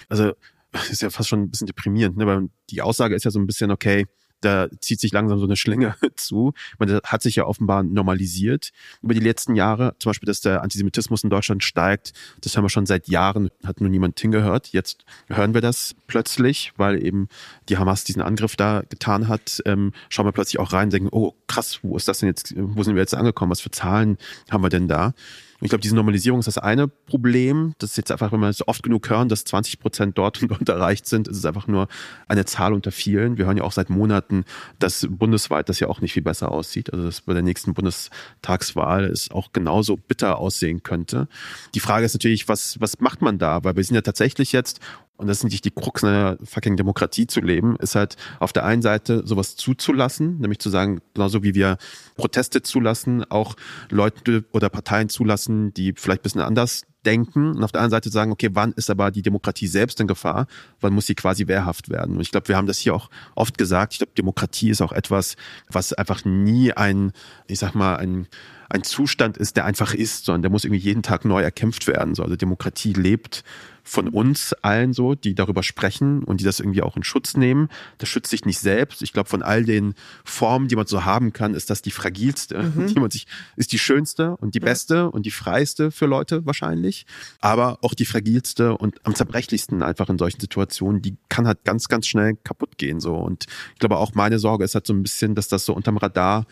Also, 0.09 0.35
das 0.71 0.91
ist 0.91 1.03
ja 1.03 1.11
fast 1.11 1.29
schon 1.29 1.43
ein 1.43 1.51
bisschen 1.51 1.67
deprimierend, 1.67 2.17
ne? 2.17 2.27
weil 2.27 2.49
die 2.71 2.83
Aussage 2.83 3.15
ist 3.15 3.25
ja 3.25 3.31
so 3.31 3.41
ein 3.41 3.47
bisschen, 3.47 3.71
okay, 3.71 4.07
da 4.41 4.69
zieht 4.81 5.01
sich 5.01 5.13
langsam 5.13 5.39
so 5.39 5.45
eine 5.45 5.57
Schlinge 5.57 5.95
zu. 6.17 6.53
Man 6.79 7.01
hat 7.05 7.23
sich 7.23 7.37
ja 7.37 7.45
offenbar 7.45 7.83
normalisiert 7.83 8.71
über 9.03 9.15
die 9.15 9.21
letzten 9.21 9.55
Jahre. 9.55 9.95
Zum 9.99 10.11
Beispiel, 10.11 10.27
dass 10.27 10.41
der 10.41 10.63
Antisemitismus 10.63 11.25
in 11.25 11.31
Deutschland 11.31 11.65
steigt. 11.65 12.13
Das 12.41 12.57
haben 12.57 12.65
wir 12.65 12.71
schon 12.71 12.87
seit 12.87 13.09
Jahren, 13.09 13.51
hat 13.65 13.81
nur 13.81 13.91
niemand 13.91 14.19
hingehört. 14.19 14.69
Jetzt 14.69 15.05
hören 15.29 15.55
wir 15.55 15.61
das 15.61 15.95
plötzlich, 16.07 16.73
weil 16.77 17.05
eben 17.05 17.29
die 17.69 17.79
Hamas 17.79 18.05
diesen 18.05 18.23
Angriff 18.23 18.57
da 18.57 18.83
getan 18.89 19.29
hat. 19.29 19.63
Ähm, 19.67 19.93
schauen 20.09 20.27
wir 20.27 20.33
plötzlich 20.33 20.59
auch 20.59 20.73
rein 20.73 20.85
und 20.85 20.93
denken, 20.93 21.09
oh 21.11 21.35
krass, 21.47 21.81
wo 21.83 21.97
ist 21.97 22.09
das 22.09 22.21
denn 22.21 22.29
jetzt, 22.29 22.55
wo 22.57 22.83
sind 22.83 22.95
wir 22.95 23.03
jetzt 23.03 23.15
angekommen? 23.15 23.51
Was 23.51 23.61
für 23.61 23.71
Zahlen 23.71 24.19
haben 24.51 24.63
wir 24.63 24.71
denn 24.71 24.89
da? 24.89 25.15
Ich 25.61 25.71
glaube, 25.71 25.83
diese 25.83 25.97
Normalisierung 25.97 26.39
ist 26.39 26.47
das 26.47 26.59
eine 26.59 26.87
Problem. 26.87 27.75
Das 27.79 27.91
ist 27.91 27.97
jetzt 27.97 28.13
einfach, 28.13 28.31
wenn 28.31 28.41
wir 28.41 28.49
es 28.49 28.67
oft 28.69 28.83
genug 28.83 29.11
hören, 29.11 29.29
dass 29.29 29.45
20 29.45 29.81
Prozent 29.81 30.17
dort 30.17 30.41
und 30.43 30.51
dort 30.51 30.69
erreicht 30.69 31.07
sind, 31.07 31.27
ist 31.27 31.39
es 31.39 31.45
einfach 31.45 31.67
nur 31.67 31.89
eine 32.29 32.45
Zahl 32.45 32.73
unter 32.73 32.93
vielen. 32.93 33.39
Wir 33.39 33.47
hören 33.47 33.57
ja 33.57 33.65
auch 33.65 33.73
seit 33.73 33.91
Monaten, 33.91 34.45
dass 34.79 35.07
bundesweit 35.11 35.69
das 35.69 35.81
ja 35.81 35.89
auch 35.89 36.01
nicht 36.01 36.13
viel 36.13 36.23
besser 36.23 36.53
aussieht. 36.53 36.93
Also 36.93 37.07
dass 37.07 37.23
bei 37.23 37.35
der 37.35 37.43
nächsten 37.43 37.75
Bundestagswahl 37.75 39.05
es 39.05 39.31
auch 39.31 39.53
genauso 39.53 39.97
bitter 39.97 40.39
aussehen 40.39 40.83
könnte. 40.83 41.29
Die 41.75 41.81
Frage 41.81 42.07
ist 42.07 42.15
natürlich, 42.15 42.49
was, 42.49 42.81
was 42.81 43.01
macht 43.01 43.21
man 43.21 43.39
da? 43.39 43.65
Weil 43.65 43.77
wir 43.77 43.83
sind 43.83 43.97
ja 43.97 44.03
tatsächlich 44.03 44.53
jetzt 44.53 44.81
und 45.19 45.27
das 45.27 45.39
ist 45.39 45.45
nicht 45.45 45.65
die 45.65 45.71
Krux 45.71 46.05
einer 46.05 46.39
fucking 46.43 46.77
Demokratie 46.77 47.27
zu 47.27 47.41
leben, 47.41 47.77
ist 47.77 47.95
halt 47.95 48.17
auf 48.39 48.53
der 48.53 48.65
einen 48.65 48.83
Seite 48.83 49.27
sowas 49.27 49.57
zuzulassen, 49.57 50.39
nämlich 50.39 50.61
zu 50.61 50.71
sagen, 50.71 51.01
genauso 51.15 51.43
wie 51.43 51.55
wir 51.55 51.77
Proteste 52.17 52.63
zulassen, 52.63 53.25
auch 53.31 53.57
Leute 53.91 54.45
oder 54.53 54.69
Parteien 54.69 55.09
zulassen, 55.09 55.75
die 55.75 55.93
vielleicht 55.97 56.21
ein 56.21 56.23
bisschen 56.23 56.41
anders 56.41 56.85
denken 57.05 57.57
und 57.57 57.65
auf 57.65 57.73
der 57.73 57.81
anderen 57.81 58.03
Seite 58.03 58.11
sagen, 58.11 58.33
okay, 58.33 58.51
wann 58.53 58.73
ist 58.73 58.91
aber 58.91 59.11
die 59.11 59.23
Demokratie 59.23 59.67
selbst 59.67 60.01
in 60.01 60.07
Gefahr? 60.07 60.47
Wann 60.81 60.93
muss 60.93 61.07
sie 61.07 61.15
quasi 61.15 61.49
wehrhaft 61.49 61.89
werden? 61.89 62.17
Und 62.17 62.21
ich 62.21 62.31
glaube, 62.31 62.49
wir 62.49 62.57
haben 62.57 62.67
das 62.67 62.79
hier 62.79 62.95
auch 62.95 63.11
oft 63.35 63.59
gesagt. 63.59 63.95
Ich 63.95 63.99
glaube, 63.99 64.13
Demokratie 64.17 64.71
ist 64.71 64.83
auch 64.83 64.93
etwas, 64.93 65.37
was 65.69 65.93
einfach 65.93 66.25
nie 66.25 66.73
ein, 66.73 67.13
ich 67.47 67.59
sag 67.59 67.75
mal, 67.75 67.97
ein 67.97 68.29
ein 68.69 68.83
Zustand 68.83 69.37
ist, 69.37 69.57
der 69.57 69.65
einfach 69.65 69.95
ist, 69.95 70.25
sondern 70.25 70.43
der 70.43 70.51
muss 70.51 70.65
irgendwie 70.65 70.83
jeden 70.83 71.03
Tag 71.03 71.25
neu 71.25 71.43
erkämpft 71.43 71.87
werden. 71.87 72.15
So, 72.15 72.23
also 72.23 72.37
Demokratie 72.37 72.93
lebt 72.93 73.45
von 73.89 74.09
uns 74.09 74.53
allen 74.53 74.93
so, 74.93 75.15
die 75.15 75.35
darüber 75.35 75.63
sprechen 75.63 76.23
und 76.23 76.41
die 76.41 76.45
das 76.45 76.61
irgendwie 76.61 76.83
auch 76.83 76.97
in 76.97 77.03
Schutz 77.03 77.37
nehmen. 77.37 77.69
Das 77.97 78.11
schützt 78.11 78.31
sich 78.31 78.45
nicht 78.45 78.59
selbst. 78.59 79.01
Ich 79.01 79.15
glaube, 79.15 79.31
von 79.31 79.43
all 79.43 79.65
den 79.65 79.95
Formen, 80.25 80.69
die 80.69 80.77
man 80.77 80.87
so 80.87 81.07
haben 81.07 81.33
kann, 81.33 81.55
ist 81.55 81.71
das 81.71 81.81
die 81.81 81.91
fragilste, 81.91 82.63
mhm. 82.63 82.87
die 82.95 83.01
man 83.01 83.11
sich, 83.11 83.27
ist 83.57 83.73
die 83.73 83.79
schönste 83.79 84.37
und 84.37 84.55
die 84.55 84.61
beste 84.61 85.11
und 85.11 85.25
die 85.25 85.31
freiste 85.31 85.91
für 85.91 86.05
Leute 86.05 86.45
wahrscheinlich. 86.45 87.07
Aber 87.41 87.79
auch 87.83 87.95
die 87.95 88.05
fragilste 88.05 88.77
und 88.77 89.01
am 89.07 89.15
zerbrechlichsten 89.15 89.83
einfach 89.83 90.11
in 90.11 90.19
solchen 90.19 90.41
Situationen, 90.41 91.01
die 91.01 91.17
kann 91.31 91.47
halt 91.47 91.65
ganz, 91.65 91.89
ganz 91.89 92.07
schnell 92.07 92.37
kaputt 92.45 92.77
gehen, 92.77 93.01
so. 93.01 93.17
Und 93.17 93.47
ich 93.73 93.79
glaube 93.79 93.97
auch 93.97 94.15
meine 94.15 94.39
Sorge 94.39 94.65
ist 94.65 94.75
halt 94.75 94.87
so 94.87 94.93
ein 94.93 95.03
bisschen, 95.03 95.35
dass 95.35 95.49
das 95.49 95.65
so 95.65 95.73
unterm 95.73 95.97
Radar 95.97 96.47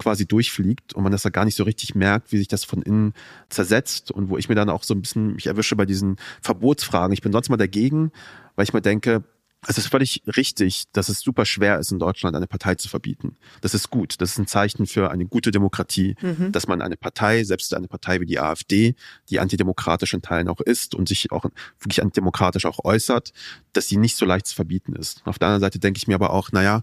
quasi 0.00 0.26
durchfliegt 0.26 0.94
und 0.94 1.02
man 1.02 1.12
das 1.12 1.22
da 1.22 1.30
gar 1.30 1.44
nicht 1.44 1.56
so 1.56 1.64
richtig 1.64 1.94
merkt, 1.94 2.32
wie 2.32 2.38
sich 2.38 2.48
das 2.48 2.64
von 2.64 2.82
innen 2.82 3.12
zersetzt 3.50 4.10
und 4.10 4.30
wo 4.30 4.38
ich 4.38 4.48
mir 4.48 4.54
dann 4.54 4.70
auch 4.70 4.82
so 4.82 4.94
ein 4.94 5.02
bisschen 5.02 5.34
mich 5.34 5.46
erwische 5.46 5.76
bei 5.76 5.86
diesen 5.86 6.16
Verbotsfragen. 6.40 7.12
Ich 7.12 7.20
bin 7.20 7.32
sonst 7.32 7.50
mal 7.50 7.56
dagegen, 7.56 8.10
weil 8.56 8.64
ich 8.64 8.72
mir 8.72 8.80
denke, 8.80 9.22
es 9.68 9.76
ist 9.76 9.88
völlig 9.88 10.22
richtig, 10.26 10.84
dass 10.92 11.10
es 11.10 11.20
super 11.20 11.44
schwer 11.44 11.78
ist, 11.78 11.92
in 11.92 11.98
Deutschland 11.98 12.34
eine 12.34 12.46
Partei 12.46 12.76
zu 12.76 12.88
verbieten. 12.88 13.36
Das 13.60 13.74
ist 13.74 13.90
gut. 13.90 14.14
Das 14.18 14.30
ist 14.30 14.38
ein 14.38 14.46
Zeichen 14.46 14.86
für 14.86 15.10
eine 15.10 15.26
gute 15.26 15.50
Demokratie, 15.50 16.16
mhm. 16.22 16.50
dass 16.50 16.66
man 16.66 16.80
eine 16.80 16.96
Partei, 16.96 17.44
selbst 17.44 17.74
eine 17.74 17.88
Partei 17.88 18.20
wie 18.20 18.26
die 18.26 18.38
AfD, 18.38 18.94
die 19.28 19.38
antidemokratisch 19.38 20.14
in 20.14 20.22
Teilen 20.22 20.48
auch 20.48 20.60
ist 20.60 20.94
und 20.94 21.08
sich 21.08 21.30
auch 21.30 21.44
wirklich 21.78 22.00
antidemokratisch 22.00 22.64
auch 22.64 22.82
äußert, 22.84 23.32
dass 23.74 23.86
sie 23.86 23.98
nicht 23.98 24.16
so 24.16 24.24
leicht 24.24 24.46
zu 24.46 24.54
verbieten 24.54 24.94
ist. 24.94 25.20
Auf 25.26 25.38
der 25.38 25.48
anderen 25.48 25.60
Seite 25.60 25.78
denke 25.78 25.98
ich 25.98 26.08
mir 26.08 26.14
aber 26.14 26.30
auch, 26.30 26.52
naja, 26.52 26.82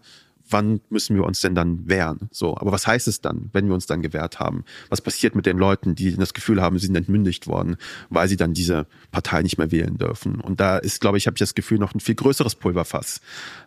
wann 0.50 0.82
müssen 0.90 1.16
wir 1.16 1.24
uns 1.24 1.42
denn 1.42 1.56
dann 1.56 1.88
wehren? 1.88 2.30
So, 2.32 2.58
aber 2.58 2.72
was 2.72 2.88
heißt 2.88 3.08
es 3.08 3.22
dann, 3.22 3.50
wenn 3.54 3.68
wir 3.68 3.74
uns 3.74 3.86
dann 3.86 4.02
gewehrt 4.02 4.40
haben? 4.40 4.64
Was 4.90 5.02
passiert 5.02 5.36
mit 5.36 5.46
den 5.46 5.58
Leuten, 5.58 5.96
die 5.96 6.16
das 6.16 6.34
Gefühl 6.34 6.62
haben, 6.62 6.80
sie 6.80 6.88
sind 6.88 6.96
entmündigt 6.96 7.48
worden, 7.48 7.78
weil 8.10 8.28
sie 8.28 8.38
dann 8.38 8.54
diese 8.54 8.88
Partei 9.12 9.42
nicht 9.42 9.58
mehr 9.58 9.72
wählen 9.72 9.98
dürfen? 9.98 10.40
Und 10.40 10.60
da 10.60 10.78
ist, 10.78 11.02
glaube 11.02 11.18
ich, 11.18 11.28
habe 11.28 11.36
ich 11.36 11.40
das 11.40 11.56
Gefühl, 11.56 11.80
noch 11.80 11.94
ein 11.94 12.00
viel 12.00 12.16
größeres 12.16 12.56
Pulverfass, 12.56 13.22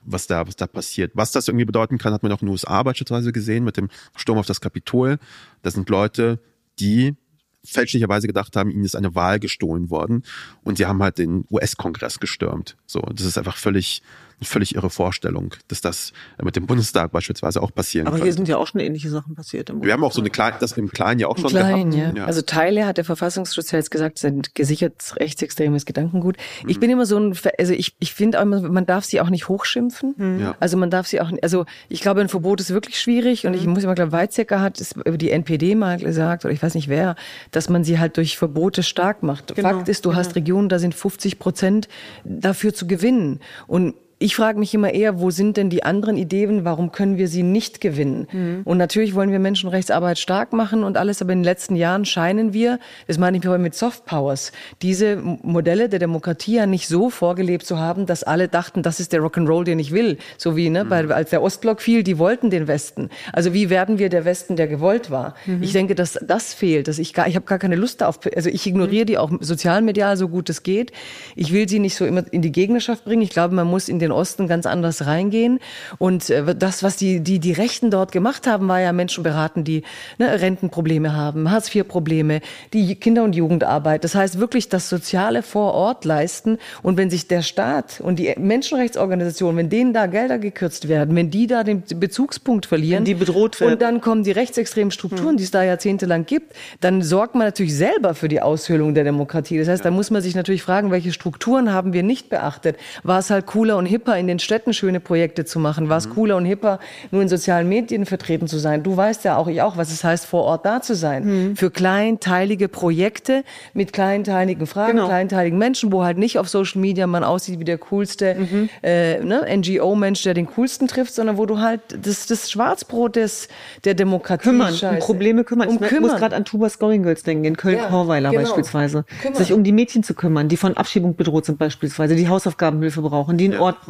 was 0.05 0.27
da, 0.27 0.47
was 0.47 0.57
da 0.57 0.67
passiert. 0.67 1.13
Was 1.15 1.33
das 1.33 1.49
irgendwie 1.49 1.65
bedeuten 1.67 1.99
kann, 1.99 2.13
hat 2.13 2.23
man 2.23 2.33
auch 2.33 2.43
in 2.43 2.47
den 2.47 2.53
USA 2.53 2.83
beispielsweise 2.83 3.33
gesehen 3.33 3.65
mit 3.65 3.77
dem 3.77 3.89
Sturm 4.17 4.39
auf 4.39 4.47
das 4.47 4.61
Kapitol. 4.61 5.19
Das 5.63 5.75
sind 5.75 5.89
Leute, 5.89 6.41
die 6.79 7.17
fälschlicherweise 7.65 8.27
gedacht 8.27 8.57
haben, 8.57 8.71
ihnen 8.71 8.85
ist 8.85 8.97
eine 8.97 9.15
Wahl 9.15 9.39
gestohlen 9.39 9.91
worden 9.91 10.23
und 10.63 10.79
sie 10.79 10.87
haben 10.87 11.03
halt 11.03 11.19
den 11.19 11.45
US-Kongress 11.51 12.19
gestürmt. 12.21 12.77
So, 12.87 13.01
das 13.01 13.27
ist 13.27 13.39
einfach 13.39 13.57
völlig 13.57 14.03
völlig 14.43 14.75
irre 14.75 14.91
Vorstellung, 14.91 15.55
dass 15.69 15.81
das 15.81 16.13
mit 16.43 16.57
dem 16.57 16.67
Bundestag 16.67 17.13
beispielsweise 17.13 17.63
auch 17.63 17.75
passieren 17.75 18.07
Aber 18.07 18.17
könnte. 18.17 18.27
hier 18.27 18.33
sind 18.33 18.49
ja 18.49 18.57
auch 18.57 18.67
schon 18.67 18.81
ähnliche 18.81 19.11
Sachen 19.11 19.35
passiert. 19.35 19.71
Im 19.71 19.83
wir 19.83 19.93
haben 19.93 20.05
auch 20.05 20.13
so 20.13 20.21
eine 20.21 20.31
kleine, 20.31 20.57
das 20.59 20.73
im 20.73 20.91
Kleinen 20.91 21.21
ja 21.21 21.29
auch 21.29 21.37
Im 21.37 21.43
schon 21.43 21.51
Kleinen, 21.51 21.91
gehabt. 21.91 22.17
Ja. 22.17 22.23
ja. 22.23 22.27
Also 22.27 22.43
Teile 22.43 22.87
hat 22.87 22.97
der 22.97 23.05
Verfassungsschutz 23.05 23.71
ja 23.71 23.79
jetzt 23.79 23.91
gesagt, 23.91 24.19
sind 24.19 24.55
gesichert 24.55 25.15
rechtsextremes 25.19 25.87
Gedankengut. 25.87 26.37
Ich 26.67 26.77
mhm. 26.77 26.81
bin 26.81 26.91
immer 26.91 27.07
so 27.07 27.19
ein, 27.19 27.37
also 27.59 27.73
ich, 27.73 27.95
ich 27.99 28.15
finde 28.15 28.39
auch 28.39 28.43
immer, 28.43 28.61
man 28.61 28.87
darf 28.87 29.05
sie 29.05 29.21
auch 29.21 29.31
nicht 29.31 29.49
hochschimpfen. 29.49 30.15
Mhm. 30.17 30.41
Ja. 30.41 30.57
Also 30.61 30.77
man 30.77 30.91
darf 30.91 31.07
sie 31.07 31.21
auch, 31.21 31.31
also 31.43 31.67
ich 31.89 32.01
glaube, 32.01 32.21
ein 32.21 32.29
Verbot 32.29 32.61
ist 32.61 32.71
wirklich 32.71 33.01
schwierig 33.01 33.47
und 33.47 33.55
ich 33.55 33.67
mhm. 33.67 33.73
muss 33.73 33.85
immer 33.85 33.95
glauben, 33.95 34.13
Weizsäcker 34.13 34.61
hat 34.61 34.81
es 34.81 34.93
über 34.93 35.19
die 35.19 35.31
NPD 35.31 35.75
mal 35.75 35.99
gesagt, 35.99 36.45
oder 36.45 36.53
ich 36.53 36.63
weiß 36.63 36.75
nicht 36.75 36.89
wer, 36.89 37.17
dass 37.51 37.69
man 37.69 37.85
sie 37.85 37.99
halt 37.99 38.17
durch 38.17 38.39
Verbote 38.39 38.83
stark 38.83 39.23
macht. 39.23 39.55
Genau. 39.55 39.69
Fakt 39.69 39.89
ist, 39.89 40.05
du 40.05 40.11
genau. 40.11 40.21
hast 40.21 40.35
Regionen, 40.35 40.69
da 40.69 40.79
sind 40.79 40.95
50 40.95 41.39
Prozent 41.39 41.89
dafür 42.25 42.75
zu 42.75 42.87
gewinnen. 42.87 43.41
Und 43.67 43.95
ich 44.23 44.37
frage 44.37 44.59
mich 44.59 44.75
immer 44.75 44.93
eher, 44.93 45.19
wo 45.19 45.31
sind 45.31 45.57
denn 45.57 45.71
die 45.71 45.83
anderen 45.83 46.19
Ideen, 46.19 46.67
warum 46.67 46.93
können 46.93 47.17
wir 47.17 47.27
sie 47.27 47.43
nicht 47.43 47.81
gewinnen? 47.81 48.29
Mhm. 48.31 48.61
Und 48.65 48.77
natürlich 48.77 49.15
wollen 49.15 49.33
wir 49.33 49.39
Menschenrechtsarbeit 49.39 50.19
stark 50.19 50.53
machen 50.53 50.85
und 50.85 50.99
alles, 50.99 51.23
aber 51.23 51.33
in 51.33 51.39
den 51.39 51.45
letzten 51.45 51.75
Jahren 51.75 52.05
scheinen 52.05 52.53
wir, 52.53 52.79
das 53.07 53.17
meine 53.17 53.39
ich 53.39 53.45
mit 53.45 53.75
Soft 53.75 54.05
Powers, 54.05 54.53
diese 54.83 55.17
Modelle 55.17 55.89
der 55.89 55.99
Demokratie 55.99 56.57
ja 56.57 56.67
nicht 56.67 56.87
so 56.87 57.09
vorgelebt 57.09 57.65
zu 57.65 57.79
haben, 57.79 58.05
dass 58.05 58.23
alle 58.23 58.47
dachten, 58.49 58.83
das 58.83 59.01
ist 59.01 59.15
der 59.15 59.23
Rock'n'Roll, 59.23 59.65
den 59.65 59.79
ich 59.79 59.91
will. 59.91 60.19
So 60.37 60.55
wie, 60.55 60.69
ne, 60.69 60.85
mhm. 60.85 60.89
bei, 60.91 61.09
als 61.09 61.31
der 61.31 61.43
Ostblock 61.43 61.81
fiel, 61.81 62.03
die 62.03 62.19
wollten 62.19 62.51
den 62.51 62.69
Westen. 62.69 63.09
Also 63.33 63.55
wie 63.55 63.71
werden 63.71 63.99
wir 63.99 64.11
der 64.11 64.27
Westen, 64.27 64.55
der 64.55 64.69
gewollt 64.69 65.11
war? 65.11 65.35
Mhm. 65.47 65.63
Ich 65.63 65.73
denke, 65.73 65.95
dass 65.95 66.19
das 66.23 66.53
fehlt, 66.53 66.89
dass 66.89 66.99
ich 66.99 67.15
gar, 67.15 67.27
ich 67.27 67.37
habe 67.37 67.47
gar 67.47 67.59
keine 67.59 67.77
Lust 67.77 68.03
auf, 68.03 68.21
also 68.37 68.51
ich 68.51 68.67
ignoriere 68.67 69.07
die 69.07 69.17
auch 69.17 69.31
sozialmedial 69.41 70.19
so 70.19 70.29
gut 70.29 70.51
es 70.51 70.63
geht. 70.63 70.93
Ich 71.37 71.55
will 71.55 71.67
sie 71.71 71.79
nicht 71.79 71.95
so 71.95 72.05
immer 72.05 72.23
in 72.31 72.43
die 72.43 72.53
Gegnerschaft 72.53 73.07
bringen. 73.07 73.23
Ich 73.23 73.31
glaube, 73.31 73.55
man 73.55 73.67
muss 73.67 73.89
in 73.89 73.99
den 73.99 74.10
den 74.11 74.13
Osten 74.13 74.49
ganz 74.49 74.67
anders 74.67 75.07
reingehen. 75.07 75.61
Und 75.99 76.31
äh, 76.31 76.55
das, 76.55 76.83
was 76.83 76.97
die, 76.97 77.21
die, 77.21 77.39
die 77.39 77.53
Rechten 77.53 77.91
dort 77.91 78.13
gemacht 78.13 78.47
haben, 78.47 78.69
war 78.69 78.81
ja 78.81 78.93
Menschen 78.93 79.23
beraten, 79.23 79.65
die 79.65 79.83
ne, 80.19 80.41
Rentenprobleme 80.41 81.15
haben, 81.15 81.51
Hartz-IV-Probleme, 81.51 82.41
die 82.73 82.95
Kinder- 82.97 83.25
und 83.25 83.35
Jugendarbeit. 83.35 84.05
Das 84.05 84.15
heißt 84.15 84.39
wirklich 84.39 84.69
das 84.69 84.89
Soziale 84.89 85.43
vor 85.43 85.75
Ort 85.75 86.05
leisten. 86.05 86.59
Und 86.83 86.97
wenn 86.97 87.11
sich 87.11 87.29
der 87.29 87.43
Staat 87.43 88.01
und 88.01 88.19
die 88.19 88.35
Menschenrechtsorganisationen, 88.39 89.57
wenn 89.57 89.71
denen 89.71 89.93
da 89.93 90.07
Gelder 90.07 90.39
gekürzt 90.39 90.89
werden, 90.89 91.15
wenn 91.17 91.31
die 91.31 91.47
da 91.47 91.65
den 91.65 91.83
Bezugspunkt 91.97 92.67
verlieren, 92.67 93.01
wenn 93.01 93.05
die 93.05 93.15
bedroht 93.15 93.61
werden. 93.61 93.75
und 93.75 93.83
dann 93.83 94.01
kommen 94.01 94.25
die 94.25 94.33
rechtsextremen 94.33 94.91
Strukturen, 94.91 95.31
hm. 95.31 95.37
die 95.37 95.45
es 95.45 95.51
da 95.51 95.63
jahrzehntelang 95.63 96.27
gibt, 96.27 96.55
dann 96.81 97.03
sorgt 97.03 97.35
man 97.35 97.47
natürlich 97.47 97.77
selber 97.77 98.15
für 98.15 98.29
die 98.29 98.41
Aushöhlung 98.41 98.95
der 98.95 99.05
Demokratie. 99.05 99.59
Das 99.59 99.69
heißt, 99.69 99.85
ja. 99.85 99.91
da 99.91 99.97
muss 99.97 100.11
man 100.11 100.23
sich 100.23 100.35
natürlich 100.35 100.63
fragen, 100.63 100.91
welche 100.91 101.13
Strukturen 101.13 101.73
haben 101.73 101.93
wir 101.93 102.03
nicht 102.03 102.29
beachtet? 102.29 102.77
War 103.03 103.19
es 103.19 103.31
halt 103.31 103.47
cooler 103.47 103.77
und 103.77 103.87
hip 103.87 104.00
hipper, 104.01 104.17
in 104.17 104.27
den 104.27 104.39
Städten 104.39 104.73
schöne 104.73 105.01
Projekte 105.01 105.45
zu 105.45 105.59
machen? 105.59 105.89
War 105.89 105.99
es 105.99 106.09
mhm. 106.09 106.15
cooler 106.15 106.37
und 106.37 106.45
hipper, 106.47 106.79
nur 107.11 107.23
in 107.23 107.29
sozialen 107.29 107.69
Medien 107.69 108.07
vertreten 108.07 108.49
zu 108.49 108.59
sein? 108.59 108.83
Du 108.83 108.97
weißt 108.97 109.25
ja 109.25 109.37
auch, 109.37 109.47
ich 109.47 109.61
auch, 109.61 109.77
was 109.77 109.93
es 109.93 110.03
heißt, 110.03 110.25
vor 110.27 110.45
Ort 110.45 110.65
da 110.65 110.81
zu 110.81 110.95
sein. 110.95 111.25
Mhm. 111.51 111.57
Für 111.57 111.71
kleinteilige 111.71 112.69
Projekte 112.69 113.45
mit 113.75 113.93
kleinteiligen 113.93 114.67
Fragen, 114.67 114.97
genau. 114.97 115.07
kleinteiligen 115.07 115.59
Menschen, 115.59 115.93
wo 115.93 116.03
halt 116.03 116.17
nicht 116.17 116.39
auf 116.39 116.49
Social 116.49 116.81
Media 116.81 117.07
man 117.07 117.25
aussieht 117.25 117.61
wie 117.61 117.65
der 117.65 117.79
coolste 117.79 118.35
mhm. 118.35 118.69
äh, 118.83 119.19
ne, 119.23 119.47
NGO-Mensch, 119.57 120.23
der 120.23 120.35
den 120.35 120.47
coolsten 120.47 120.89
trifft, 120.89 121.15
sondern 121.15 121.37
wo 121.37 121.47
du 121.47 121.59
halt 121.59 121.81
das, 122.03 122.27
das 122.27 122.51
Schwarzbrot 122.51 123.17
des, 123.17 123.49
der 123.85 123.95
Demokratie 123.95 124.49
kümmern, 124.49 124.75
um 124.83 124.99
Probleme 124.99 125.45
kümmern. 125.45 125.69
Um 125.69 125.75
ich 125.75 125.89
kümmern. 125.89 126.11
muss 126.11 126.19
gerade 126.19 126.37
an 126.37 126.45
Tubas 126.45 126.79
Going 126.79 127.03
Girls 127.03 127.23
denken, 127.23 127.45
in 127.45 127.57
Köln-Korweiler 127.57 128.33
ja, 128.33 128.39
genau. 128.39 128.43
beispielsweise. 128.43 129.05
Kümmern. 129.21 129.37
Sich 129.37 129.53
um 129.53 129.65
die 129.65 129.73
Mädchen 129.73 130.03
zu 130.03 130.15
kümmern, 130.15 130.49
die 130.49 130.57
von 130.57 130.77
Abschiebung 130.77 131.17
bedroht 131.17 131.45
sind 131.45 131.59
beispielsweise, 131.59 132.17
die 132.17 132.29
Hausaufgabenhilfe 132.29 133.03
brauchen, 133.03 133.37
die 133.37 133.45
einen 133.45 133.55
ja. 133.55 133.61
Ort 133.61 133.83
brauchen, 133.83 133.90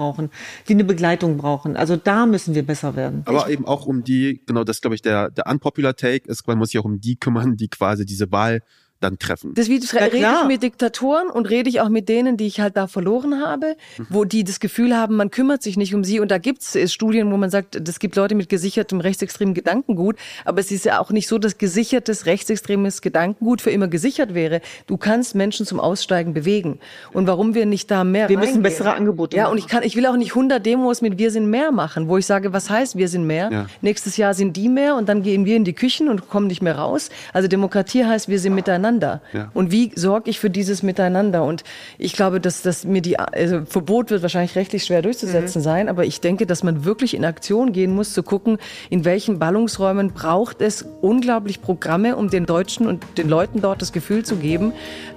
die 0.69 0.75
eine 0.75 0.85
Begleitung 0.85 1.37
brauchen. 1.37 1.77
Also 1.77 1.97
da 1.97 2.27
müssen 2.27 2.55
wir 2.55 2.65
besser 2.65 2.97
werden. 2.97 3.23
Aber 3.27 3.47
ich 3.47 3.53
eben 3.53 3.67
auch 3.67 3.87
um 3.87 4.05
die, 4.05 4.43
genau 4.47 4.65
das 4.65 4.81
glaube 4.81 4.95
ich, 4.95 5.03
der, 5.03 5.31
der 5.31 5.47
unpopular 5.47 5.95
Take 5.95 6.29
ist, 6.29 6.47
man 6.47 6.59
muss 6.59 6.71
sich 6.71 6.81
auch 6.81 6.85
um 6.85 7.01
die 7.01 7.17
kümmern, 7.17 7.57
die 7.57 7.69
quasi 7.69 8.05
diese 8.05 8.31
Wahl 8.33 8.63
dann 9.01 9.19
treffen. 9.19 9.55
Das 9.55 9.69
wie 9.69 9.79
ja, 9.79 10.05
rede 10.05 10.35
ich 10.43 10.47
mit 10.47 10.63
Diktatoren 10.63 11.31
und 11.31 11.49
rede 11.49 11.69
ich 11.71 11.81
auch 11.81 11.89
mit 11.89 12.09
denen, 12.09 12.37
die 12.37 12.47
ich 12.47 12.61
halt 12.61 12.77
da 12.77 12.87
verloren 12.87 13.43
habe, 13.43 13.77
mhm. 13.97 14.07
wo 14.11 14.25
die 14.25 14.45
das 14.45 14.61
Gefühl 14.61 14.97
haben, 14.97 15.17
man 15.17 15.31
kümmert 15.31 15.63
sich 15.63 15.77
nicht 15.77 15.95
um 15.95 16.05
sie. 16.05 16.21
Und 16.21 16.31
da 16.31 16.39
gibt 16.39 16.63
es 16.63 16.93
Studien, 16.93 17.33
wo 17.33 17.37
man 17.37 17.51
sagt, 17.51 17.77
es 17.77 17.99
gibt 17.99 18.17
Leute 18.17 18.35
mit 18.35 18.49
gesichertem 18.49 19.01
rechtsextremen 19.01 19.55
Gedankengut, 19.55 20.17
aber 20.45 20.61
es 20.61 20.71
ist 20.71 20.85
ja 20.85 21.01
auch 21.01 21.11
nicht 21.11 21.29
so, 21.29 21.39
dass 21.39 21.57
gesichertes 21.57 22.27
rechtsextremes 22.27 23.01
Gedankengut 23.01 23.63
für 23.63 23.71
immer 23.71 23.89
gesichert 23.89 24.35
wäre. 24.35 24.61
Du 24.87 24.99
kannst 24.99 25.35
Menschen 25.35 25.65
zum 25.65 25.81
Aussteigen 25.81 26.35
bewegen. 26.35 26.79
Und 27.13 27.27
warum 27.27 27.55
wir 27.55 27.65
nicht 27.65 27.91
da 27.91 28.05
mehr 28.05 28.29
Wir 28.29 28.37
reingehen. 28.37 28.61
müssen 28.61 28.63
bessere 28.63 28.93
Angebote 28.93 29.37
Ja, 29.37 29.45
machen. 29.45 29.53
und 29.53 29.59
ich 29.59 29.67
kann, 29.67 29.83
ich 29.83 29.97
will 29.97 30.07
auch 30.07 30.17
nicht 30.17 30.33
100 30.33 30.65
Demos 30.65 31.01
mit 31.01 31.19
Wir 31.19 31.31
sind 31.31 31.49
mehr 31.49 31.73
machen, 31.73 32.09
wo 32.09 32.19
ich 32.19 32.27
sage, 32.27 32.53
was 32.53 32.69
heißt 32.69 32.97
Wir 32.97 33.09
sind 33.09 33.27
mehr? 33.27 33.49
Ja. 33.51 33.67
Nächstes 33.81 34.19
Jahr 34.19 34.35
sind 34.35 34.57
die 34.57 34.69
mehr 34.69 34.97
und 34.97 35.09
dann 35.09 35.23
gehen 35.23 35.47
wir 35.47 35.57
in 35.57 35.65
die 35.65 35.73
Küchen 35.73 36.09
und 36.09 36.29
kommen 36.29 36.49
nicht 36.49 36.61
mehr 36.61 36.77
raus. 36.77 37.09
Also 37.33 37.49
Demokratie 37.49 38.05
heißt, 38.05 38.29
wir 38.29 38.39
sind 38.39 38.55
miteinander 38.55 38.90
Miteinander. 38.91 39.21
Ja. 39.33 39.51
Und 39.55 39.71
wie 39.71 39.93
sorge 39.95 40.31
ich 40.31 40.39
für 40.39 40.51
dieses 40.51 40.83
Miteinander? 40.83 41.45
Und 41.45 41.65
ich 41.99 42.13
glaube, 42.13 42.41
dass, 42.41 42.63
dass 42.63 42.85
mir 42.85 43.03
die, 43.03 43.19
also 43.19 43.65
Verbot 43.65 44.11
wird 44.11 44.23
wahrscheinlich 44.23 44.57
rechtlich 44.57 44.85
schwer 44.85 45.03
durchzusetzen 45.03 45.61
mhm. 45.61 45.65
sein, 45.65 45.89
aber 45.89 46.05
ich 46.05 46.21
denke, 46.21 46.47
dass 46.47 46.63
man 46.63 46.85
wirklich 46.85 47.15
in 47.15 47.25
Aktion 47.25 47.73
gehen 47.73 47.95
muss, 47.95 48.13
zu 48.13 48.23
gucken, 48.23 48.59
in 48.89 49.05
welchen 49.05 49.39
Ballungsräumen 49.39 50.13
braucht 50.13 50.61
es 50.61 50.85
unglaublich 51.01 51.63
Programme, 51.63 52.17
um 52.17 52.31
den 52.31 52.47
Deutschen 52.47 52.87
und 52.87 53.05
den 53.17 53.29
Leuten 53.29 53.61
dort 53.61 53.83
das 53.83 53.93
Gefühl 53.93 54.25
zu 54.25 54.37
geben, 54.37 54.73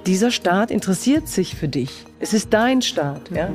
dieser 0.06 0.32
Staat 0.32 0.72
interessiert 0.72 1.28
sich 1.28 1.56
für 1.56 1.68
dich. 1.68 2.06
Es 2.20 2.34
ist 2.34 2.54
dein 2.54 2.82
Staat, 2.82 3.30
ja. 3.32 3.50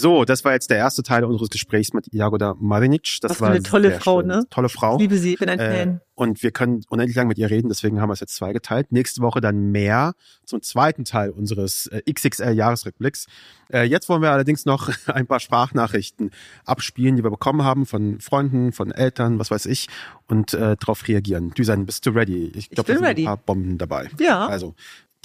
So, 0.00 0.24
das 0.24 0.44
war 0.46 0.52
jetzt 0.52 0.70
der 0.70 0.78
erste 0.78 1.02
Teil 1.02 1.24
unseres 1.24 1.50
Gesprächs 1.50 1.92
mit 1.92 2.06
Jagoda 2.12 2.54
Marinic. 2.58 3.18
Das 3.20 3.32
Was 3.32 3.36
für 3.36 3.42
war 3.44 3.50
eine 3.50 3.62
tolle 3.62 4.00
Frau, 4.00 4.20
schön. 4.20 4.28
ne? 4.28 4.46
Tolle 4.48 4.70
Frau. 4.70 4.94
Ich 4.96 5.00
liebe 5.02 5.18
sie, 5.18 5.34
ich 5.34 5.38
bin 5.38 5.50
ein 5.50 5.58
Äh, 5.58 5.76
Fan. 5.76 6.00
und 6.14 6.42
wir 6.42 6.52
können 6.52 6.82
unendlich 6.88 7.16
lang 7.16 7.28
mit 7.28 7.36
ihr 7.36 7.50
reden, 7.50 7.68
deswegen 7.68 8.00
haben 8.00 8.08
wir 8.08 8.14
es 8.14 8.20
jetzt 8.20 8.34
zweigeteilt. 8.34 8.92
Nächste 8.92 9.20
Woche 9.20 9.42
dann 9.42 9.70
mehr 9.72 10.14
zum 10.46 10.62
zweiten 10.62 11.04
Teil 11.04 11.28
unseres 11.30 11.86
äh, 11.88 12.00
XXL-Jahresrückblicks. 12.10 13.26
Äh, 13.72 13.82
jetzt 13.84 14.08
wollen 14.08 14.22
wir 14.22 14.30
allerdings 14.32 14.64
noch 14.64 14.88
ein 15.06 15.26
paar 15.26 15.40
Sprachnachrichten 15.40 16.30
abspielen, 16.64 17.16
die 17.16 17.22
wir 17.22 17.30
bekommen 17.30 17.62
haben 17.62 17.84
von 17.84 18.20
Freunden, 18.20 18.72
von 18.72 18.92
Eltern, 18.92 19.38
was 19.38 19.50
weiß 19.50 19.66
ich, 19.66 19.88
und 20.28 20.54
äh, 20.54 20.76
darauf 20.78 21.06
reagieren. 21.08 21.50
Düsan, 21.50 21.84
bist 21.84 22.06
du 22.06 22.10
ready? 22.10 22.52
Ich 22.56 22.70
glaube, 22.70 22.86
da 22.92 22.98
sind 22.98 23.06
ready. 23.06 23.22
ein 23.22 23.26
paar 23.26 23.36
Bomben 23.36 23.76
dabei. 23.76 24.08
Ja. 24.18 24.46
Also, 24.46 24.74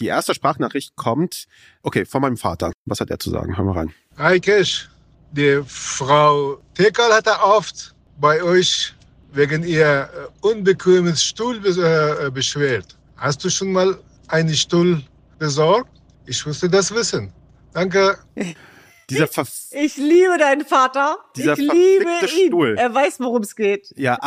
die 0.02 0.08
erste 0.08 0.34
Sprachnachricht 0.34 0.98
kommt, 0.98 1.46
okay, 1.82 2.04
von 2.04 2.22
meinem 2.22 2.36
Vater. 2.36 2.74
Was 2.84 3.00
hat 3.00 3.10
er 3.10 3.18
zu 3.20 3.30
sagen? 3.30 3.56
Hören 3.56 3.68
wir 3.68 3.76
rein. 3.78 3.94
Hi 4.18 4.40
Kesh, 4.40 4.88
die 5.34 5.62
Frau 5.68 6.62
Tekal 6.74 7.12
hatte 7.12 7.38
oft 7.44 7.94
bei 8.18 8.42
euch 8.42 8.94
wegen 9.34 9.62
ihr 9.64 10.10
äh, 10.10 10.48
unbequemes 10.48 11.22
Stuhl 11.22 11.60
äh, 11.66 12.28
äh, 12.28 12.32
beschwert. 12.32 12.96
Hast 13.18 13.44
du 13.44 13.50
schon 13.50 13.74
mal 13.74 14.00
einen 14.30 14.56
Stuhl 14.56 15.04
besorgt? 15.38 15.90
Ich 16.28 16.46
musste 16.46 16.70
das 16.70 16.96
wissen. 16.96 17.34
Danke. 17.74 18.18
Dieser 19.10 19.28
Ver 19.28 19.46
Ich 19.72 19.98
liebe 19.98 20.38
deinen 20.40 20.66
Vater. 20.66 21.18
Dieser 21.36 21.54
ich 21.54 21.60
liebe 21.60 22.06
ihn. 22.22 22.48
Stuhl. 22.48 22.76
Er 22.78 22.94
weiß, 22.94 23.20
worum 23.20 23.42
es 23.44 23.56
geht. 23.56 23.94
ja, 23.98 24.18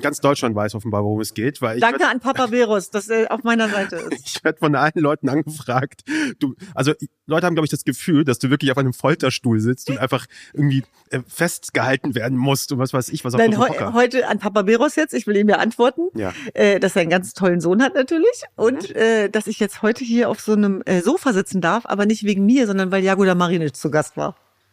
ganz 0.00 0.20
Deutschland 0.20 0.54
weiß 0.54 0.74
offenbar, 0.74 1.02
worum 1.04 1.20
es 1.20 1.34
geht, 1.34 1.62
weil 1.62 1.76
ich 1.78 1.80
Danke 1.82 2.06
an 2.06 2.20
Papa 2.20 2.48
Verus, 2.48 2.90
dass 2.90 3.08
er 3.08 3.32
auf 3.32 3.42
meiner 3.42 3.68
Seite 3.68 3.96
ist. 4.10 4.36
Ich 4.36 4.44
werde 4.44 4.58
von 4.58 4.74
allen 4.74 4.92
Leuten 4.96 5.28
angefragt. 5.28 6.02
Du, 6.38 6.54
also 6.74 6.92
Leute 7.26 7.46
haben, 7.46 7.54
glaube 7.54 7.64
ich, 7.66 7.70
das 7.70 7.84
Gefühl, 7.84 8.24
dass 8.24 8.38
du 8.38 8.50
wirklich 8.50 8.70
auf 8.72 8.78
einem 8.78 8.92
Folterstuhl 8.92 9.60
sitzt 9.60 9.88
und 9.90 9.98
einfach 9.98 10.26
irgendwie 10.52 10.82
äh, 11.10 11.20
festgehalten 11.26 12.14
werden 12.14 12.36
musst 12.36 12.72
und 12.72 12.78
was 12.78 12.92
weiß 12.92 13.08
ich, 13.10 13.24
was 13.24 13.34
auf 13.34 13.40
Nein, 13.40 13.52
dem 13.52 13.60
heu 13.60 13.68
Hocker. 13.68 13.92
heute 13.94 14.28
an 14.28 14.38
Papa 14.38 14.64
Verus 14.64 14.96
jetzt. 14.96 15.14
Ich 15.14 15.26
will 15.26 15.36
ihm 15.36 15.48
ja 15.48 15.56
antworten, 15.56 16.08
Ja. 16.14 16.32
äh, 16.54 16.78
dass 16.80 16.96
er 16.96 17.02
einen 17.02 17.10
ganz 17.10 17.32
tollen 17.34 17.60
Sohn 17.60 17.82
hat 17.82 17.94
natürlich 17.94 18.42
und 18.56 18.90
Mhm. 18.90 18.96
äh, 18.96 19.28
dass 19.28 19.46
ich 19.46 19.58
jetzt 19.60 19.82
heute 19.82 20.04
hier 20.04 20.28
auf 20.28 20.40
so 20.40 20.52
einem 20.52 20.82
äh, 20.84 21.00
Sofa 21.00 21.32
sitzen 21.32 21.60
darf, 21.60 21.84
aber 21.86 22.04
nicht 22.06 22.24
wegen 22.24 22.44
mir, 22.46 22.66
sondern 22.66 22.90
weil 22.90 23.02
Jagoda 23.02 23.34
Marinic 23.34 23.74
zu 23.76 23.90
Gast 23.90 24.16
war. 24.16 24.17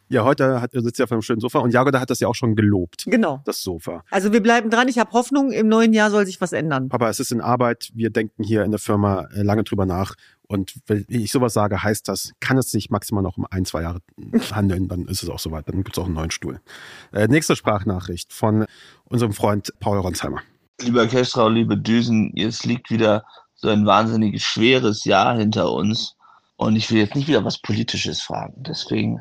Ja, 0.08 0.24
heute 0.24 0.62
hat, 0.62 0.72
sitzt 0.74 1.00
er 1.00 1.06
auf 1.06 1.12
einem 1.12 1.22
schönen 1.24 1.42
Sofa 1.42 1.60
und 1.60 1.72
Jagoda 1.72 2.00
hat 2.00 2.10
das 2.10 2.20
ja 2.20 2.28
auch 2.28 2.36
schon 2.36 2.56
gelobt, 2.56 3.06
Genau. 3.08 3.42
das 3.46 3.62
Sofa. 3.64 4.04
Also 4.12 4.32
wir 4.32 4.42
bleiben 4.42 4.70
dran. 4.70 4.88
Ich 4.88 5.00
habe 5.00 5.12
Hoffnung, 5.14 5.52
im 5.52 5.68
neuen 5.68 5.94
Jahr 5.94 6.12
soll 6.12 6.26
sich 6.26 6.40
was 6.42 6.54
ändern. 6.54 6.90
Papa, 6.90 7.10
es 7.10 7.20
ist 7.20 7.32
in 7.32 7.42
Arbeit. 7.42 7.92
Wir 7.96 8.12
denken 8.12 8.44
hier 8.44 8.64
in 8.64 8.72
der 8.72 8.80
Firma 8.80 9.28
äh, 9.36 9.42
lange 9.42 9.64
drüber 9.64 9.86
nach. 9.86 10.14
Und 10.48 10.76
wenn 10.86 11.06
ich 11.08 11.32
sowas 11.32 11.54
sage, 11.54 11.82
heißt 11.82 12.08
das, 12.08 12.34
kann 12.40 12.58
es 12.60 12.70
sich 12.70 12.92
maximal 12.92 13.24
noch 13.24 13.38
um 13.38 13.48
ein, 13.50 13.66
zwei 13.66 13.82
Jahre 13.82 14.00
handeln, 14.52 14.88
dann 14.88 15.06
ist 15.08 15.24
es 15.24 15.30
auch 15.30 15.40
soweit. 15.40 15.68
Dann 15.68 15.78
gibt 15.84 15.98
es 15.98 16.02
auch 16.02 16.06
einen 16.06 16.14
neuen 16.14 16.30
Stuhl. 16.32 16.60
Äh, 17.12 17.28
nächste 17.28 17.56
Sprachnachricht 17.56 18.32
von 18.32 18.66
unserem 19.06 19.34
Freund 19.34 19.74
Paul 19.80 19.98
Ronsheimer. 19.98 20.42
Lieber 20.82 21.08
Kestrau, 21.08 21.50
liebe 21.50 21.78
Düsen, 21.78 22.32
es 22.38 22.64
liegt 22.64 22.92
wieder 22.92 23.24
so 23.56 23.70
ein 23.70 23.86
wahnsinnig 23.86 24.44
schweres 24.44 25.04
Jahr 25.06 25.36
hinter 25.38 25.72
uns. 25.72 26.16
Und 26.58 26.76
ich 26.76 26.92
will 26.92 27.00
jetzt 27.00 27.16
nicht 27.16 27.28
wieder 27.28 27.44
was 27.44 27.60
Politisches 27.62 28.22
fragen. 28.22 28.62
Deswegen 28.64 29.20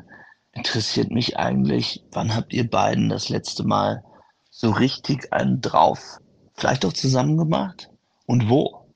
interessiert 0.55 1.11
mich 1.11 1.37
eigentlich, 1.37 2.03
wann 2.11 2.35
habt 2.35 2.53
ihr 2.53 2.67
beiden 2.67 3.09
das 3.09 3.29
letzte 3.29 3.63
Mal 3.63 4.03
so 4.49 4.71
richtig 4.71 5.31
einen 5.31 5.61
drauf, 5.61 6.17
vielleicht 6.55 6.85
auch 6.85 6.93
zusammen 6.93 7.37
gemacht? 7.37 7.89
Und 8.25 8.49
wo? 8.49 8.93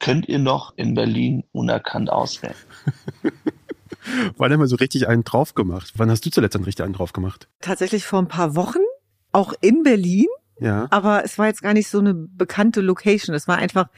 Könnt 0.00 0.28
ihr 0.28 0.38
noch 0.38 0.74
in 0.76 0.94
Berlin 0.94 1.44
unerkannt 1.52 2.10
auswählen? 2.10 2.54
Wann 4.36 4.52
haben 4.52 4.60
wir 4.60 4.68
so 4.68 4.76
richtig 4.76 5.08
einen 5.08 5.24
drauf 5.24 5.54
gemacht? 5.54 5.92
Wann 5.96 6.10
hast 6.10 6.24
du 6.24 6.30
zuletzt 6.30 6.56
einen 6.56 6.64
richtig 6.64 6.84
einen 6.84 6.94
drauf 6.94 7.12
gemacht? 7.12 7.48
Tatsächlich 7.60 8.04
vor 8.04 8.20
ein 8.20 8.28
paar 8.28 8.54
Wochen, 8.56 8.78
auch 9.32 9.52
in 9.60 9.82
Berlin, 9.82 10.28
Ja. 10.60 10.86
aber 10.90 11.24
es 11.24 11.38
war 11.38 11.46
jetzt 11.46 11.62
gar 11.62 11.72
nicht 11.74 11.88
so 11.88 11.98
eine 11.98 12.14
bekannte 12.14 12.80
Location. 12.80 13.34
Es 13.34 13.46
war 13.48 13.56
einfach 13.58 13.88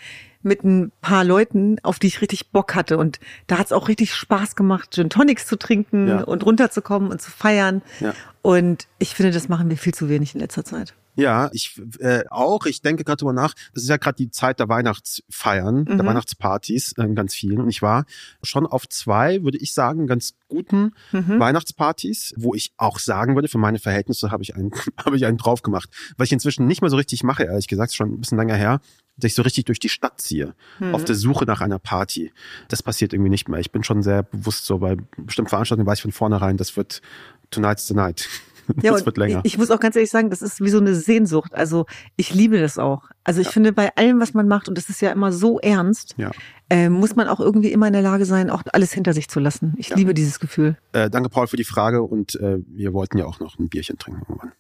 mit 0.43 0.65
ein 0.65 0.91
paar 1.03 1.23
Leuten, 1.25 1.77
auf 1.83 1.99
die 1.99 2.07
ich 2.07 2.23
richtig 2.23 2.51
Bock 2.51 2.75
hatte. 2.75 2.97
Und 2.97 3.21
da 3.47 3.59
hat 3.59 3.67
es 3.67 3.73
auch 3.73 3.89
richtig 3.89 4.15
Spaß 4.15 4.57
gemacht, 4.57 4.93
Gin 4.95 5.11
Tonics 5.11 5.47
zu 5.47 5.57
trinken 5.57 6.09
Ja. 6.09 6.23
und 6.23 6.45
runterzukommen 6.47 7.11
und 7.11 7.21
zu 7.21 7.31
feiern. 7.31 7.83
Ja. 8.01 8.15
Und 8.43 8.87
ich 8.99 9.15
finde, 9.15 9.33
das 9.33 9.49
machen 9.49 9.69
wir 9.69 9.77
viel 9.77 9.93
zu 9.95 10.09
wenig 10.09 10.35
in 10.35 10.41
letzter 10.41 10.65
Zeit. 10.65 10.95
Ja, 11.21 11.51
ich 11.53 11.81
äh, 12.01 12.25
auch. 12.31 12.67
Ich 12.67 12.83
denke 12.83 13.05
gerade 13.05 13.19
drüber 13.19 13.33
nach. 13.33 13.55
Das 13.75 13.83
ist 13.85 13.89
ja 13.89 13.97
gerade 13.97 14.17
die 14.17 14.31
Zeit 14.31 14.59
der 14.61 14.69
Weihnachtsfeiern, 14.69 15.85
der 15.85 15.97
Mhm. 15.97 16.07
Weihnachtspartys, 16.07 16.95
äh, 16.99 17.09
ganz 17.15 17.35
vielen. 17.35 17.61
Und 17.61 17.69
ich 17.69 17.83
war 17.83 18.05
schon 18.43 18.67
auf 18.67 18.89
zwei, 18.89 19.43
würde 19.43 19.59
ich 19.59 19.73
sagen, 19.75 20.07
ganz 20.07 20.35
guten 20.49 20.93
Mhm. 21.13 21.39
Weihnachtspartys, 21.39 22.35
wo 22.37 22.55
ich 22.55 22.73
auch 22.77 22.99
sagen 22.99 23.35
würde, 23.35 23.49
für 23.49 23.59
meine 23.59 23.79
Verhältnisse 23.79 24.31
habe 24.31 24.43
ich 24.43 24.55
einen, 24.57 24.71
habe 25.05 25.17
ich 25.17 25.27
einen 25.27 25.37
drauf 25.39 25.63
gemacht. 25.63 25.91
Was 26.17 26.27
ich 26.29 26.33
inzwischen 26.33 26.67
nicht 26.67 26.81
mehr 26.81 26.91
so 26.91 26.97
richtig 26.97 27.23
mache, 27.23 27.45
ehrlich 27.45 27.69
gesagt, 27.69 27.95
schon 27.95 28.13
ein 28.13 28.21
bisschen 28.21 28.39
länger 28.39 28.55
her, 28.57 28.81
dass 29.17 29.33
ich 29.33 29.35
so 29.35 29.43
richtig 29.43 29.67
durch 29.67 29.79
die 29.81 29.89
Stadt 29.91 30.21
ziehe, 30.21 30.55
Mhm. 30.79 30.95
auf 30.95 31.05
der 31.05 31.15
Suche 31.15 31.45
nach 31.45 31.61
einer 31.61 31.79
Party. 31.79 32.33
Das 32.69 32.83
passiert 32.83 33.13
irgendwie 33.13 33.31
nicht 33.31 33.49
mehr. 33.49 33.61
Ich 33.61 33.71
bin 33.71 33.85
schon 33.85 34.03
sehr 34.03 34.23
bewusst 34.23 34.65
so 34.65 34.79
bei 34.79 34.97
bestimmten 35.19 35.51
Veranstaltungen, 35.51 35.87
weiß 35.87 35.99
ich 35.99 36.03
von 36.03 36.13
vornherein, 36.13 36.57
das 36.57 36.77
wird 36.77 37.03
tonight's 37.51 37.87
the 37.87 37.95
night. 37.95 38.29
Ja, 38.83 38.93
das 38.93 39.07
wird 39.07 39.17
länger. 39.17 39.41
Ich, 39.45 39.55
ich 39.55 39.59
muss 39.59 39.71
auch 39.71 39.81
ganz 39.81 39.97
ehrlich 39.97 40.11
sagen, 40.11 40.31
das 40.31 40.43
ist 40.43 40.61
wie 40.61 40.69
so 40.71 40.79
eine 40.79 40.95
Sehnsucht. 40.95 41.55
Also 41.55 41.87
ich 42.17 42.35
liebe 42.35 42.59
das 42.61 42.79
auch. 42.79 43.05
Also 43.25 43.41
ich 43.41 43.49
finde 43.49 43.73
bei 43.73 43.95
allem, 43.97 44.21
was 44.21 44.35
man 44.35 44.49
macht, 44.49 44.69
und 44.69 44.77
das 44.79 44.89
ist 44.89 45.01
ja 45.01 45.11
immer 45.13 45.33
so 45.33 45.59
ernst, 45.61 46.15
Ja. 46.17 46.31
äh, 46.69 46.89
muss 46.89 47.17
man 47.17 47.29
auch 47.29 47.41
irgendwie 47.41 47.73
immer 47.73 47.87
in 47.87 47.93
der 47.93 48.03
Lage 48.03 48.25
sein, 48.25 48.51
auch 48.51 48.63
alles 48.73 48.93
hinter 48.93 49.13
sich 49.13 49.29
zu 49.29 49.41
lassen. 49.41 49.75
Ich 49.77 49.91
Ja. 49.91 49.97
liebe 49.97 50.15
dieses 50.15 50.41
Gefühl. 50.41 50.77
Äh, 50.93 51.11
danke, 51.11 51.29
Paul, 51.29 51.47
für 51.47 51.57
die 51.57 51.65
Frage 51.65 52.03
und 52.03 52.35
äh, 52.37 52.59
wir 52.67 52.93
wollten 52.93 53.19
ja 53.19 53.27
auch 53.27 53.41
noch 53.41 53.59
ein 53.59 53.69
Bierchen 53.69 53.99
trinken 53.99 54.23
irgendwann. 54.29 54.53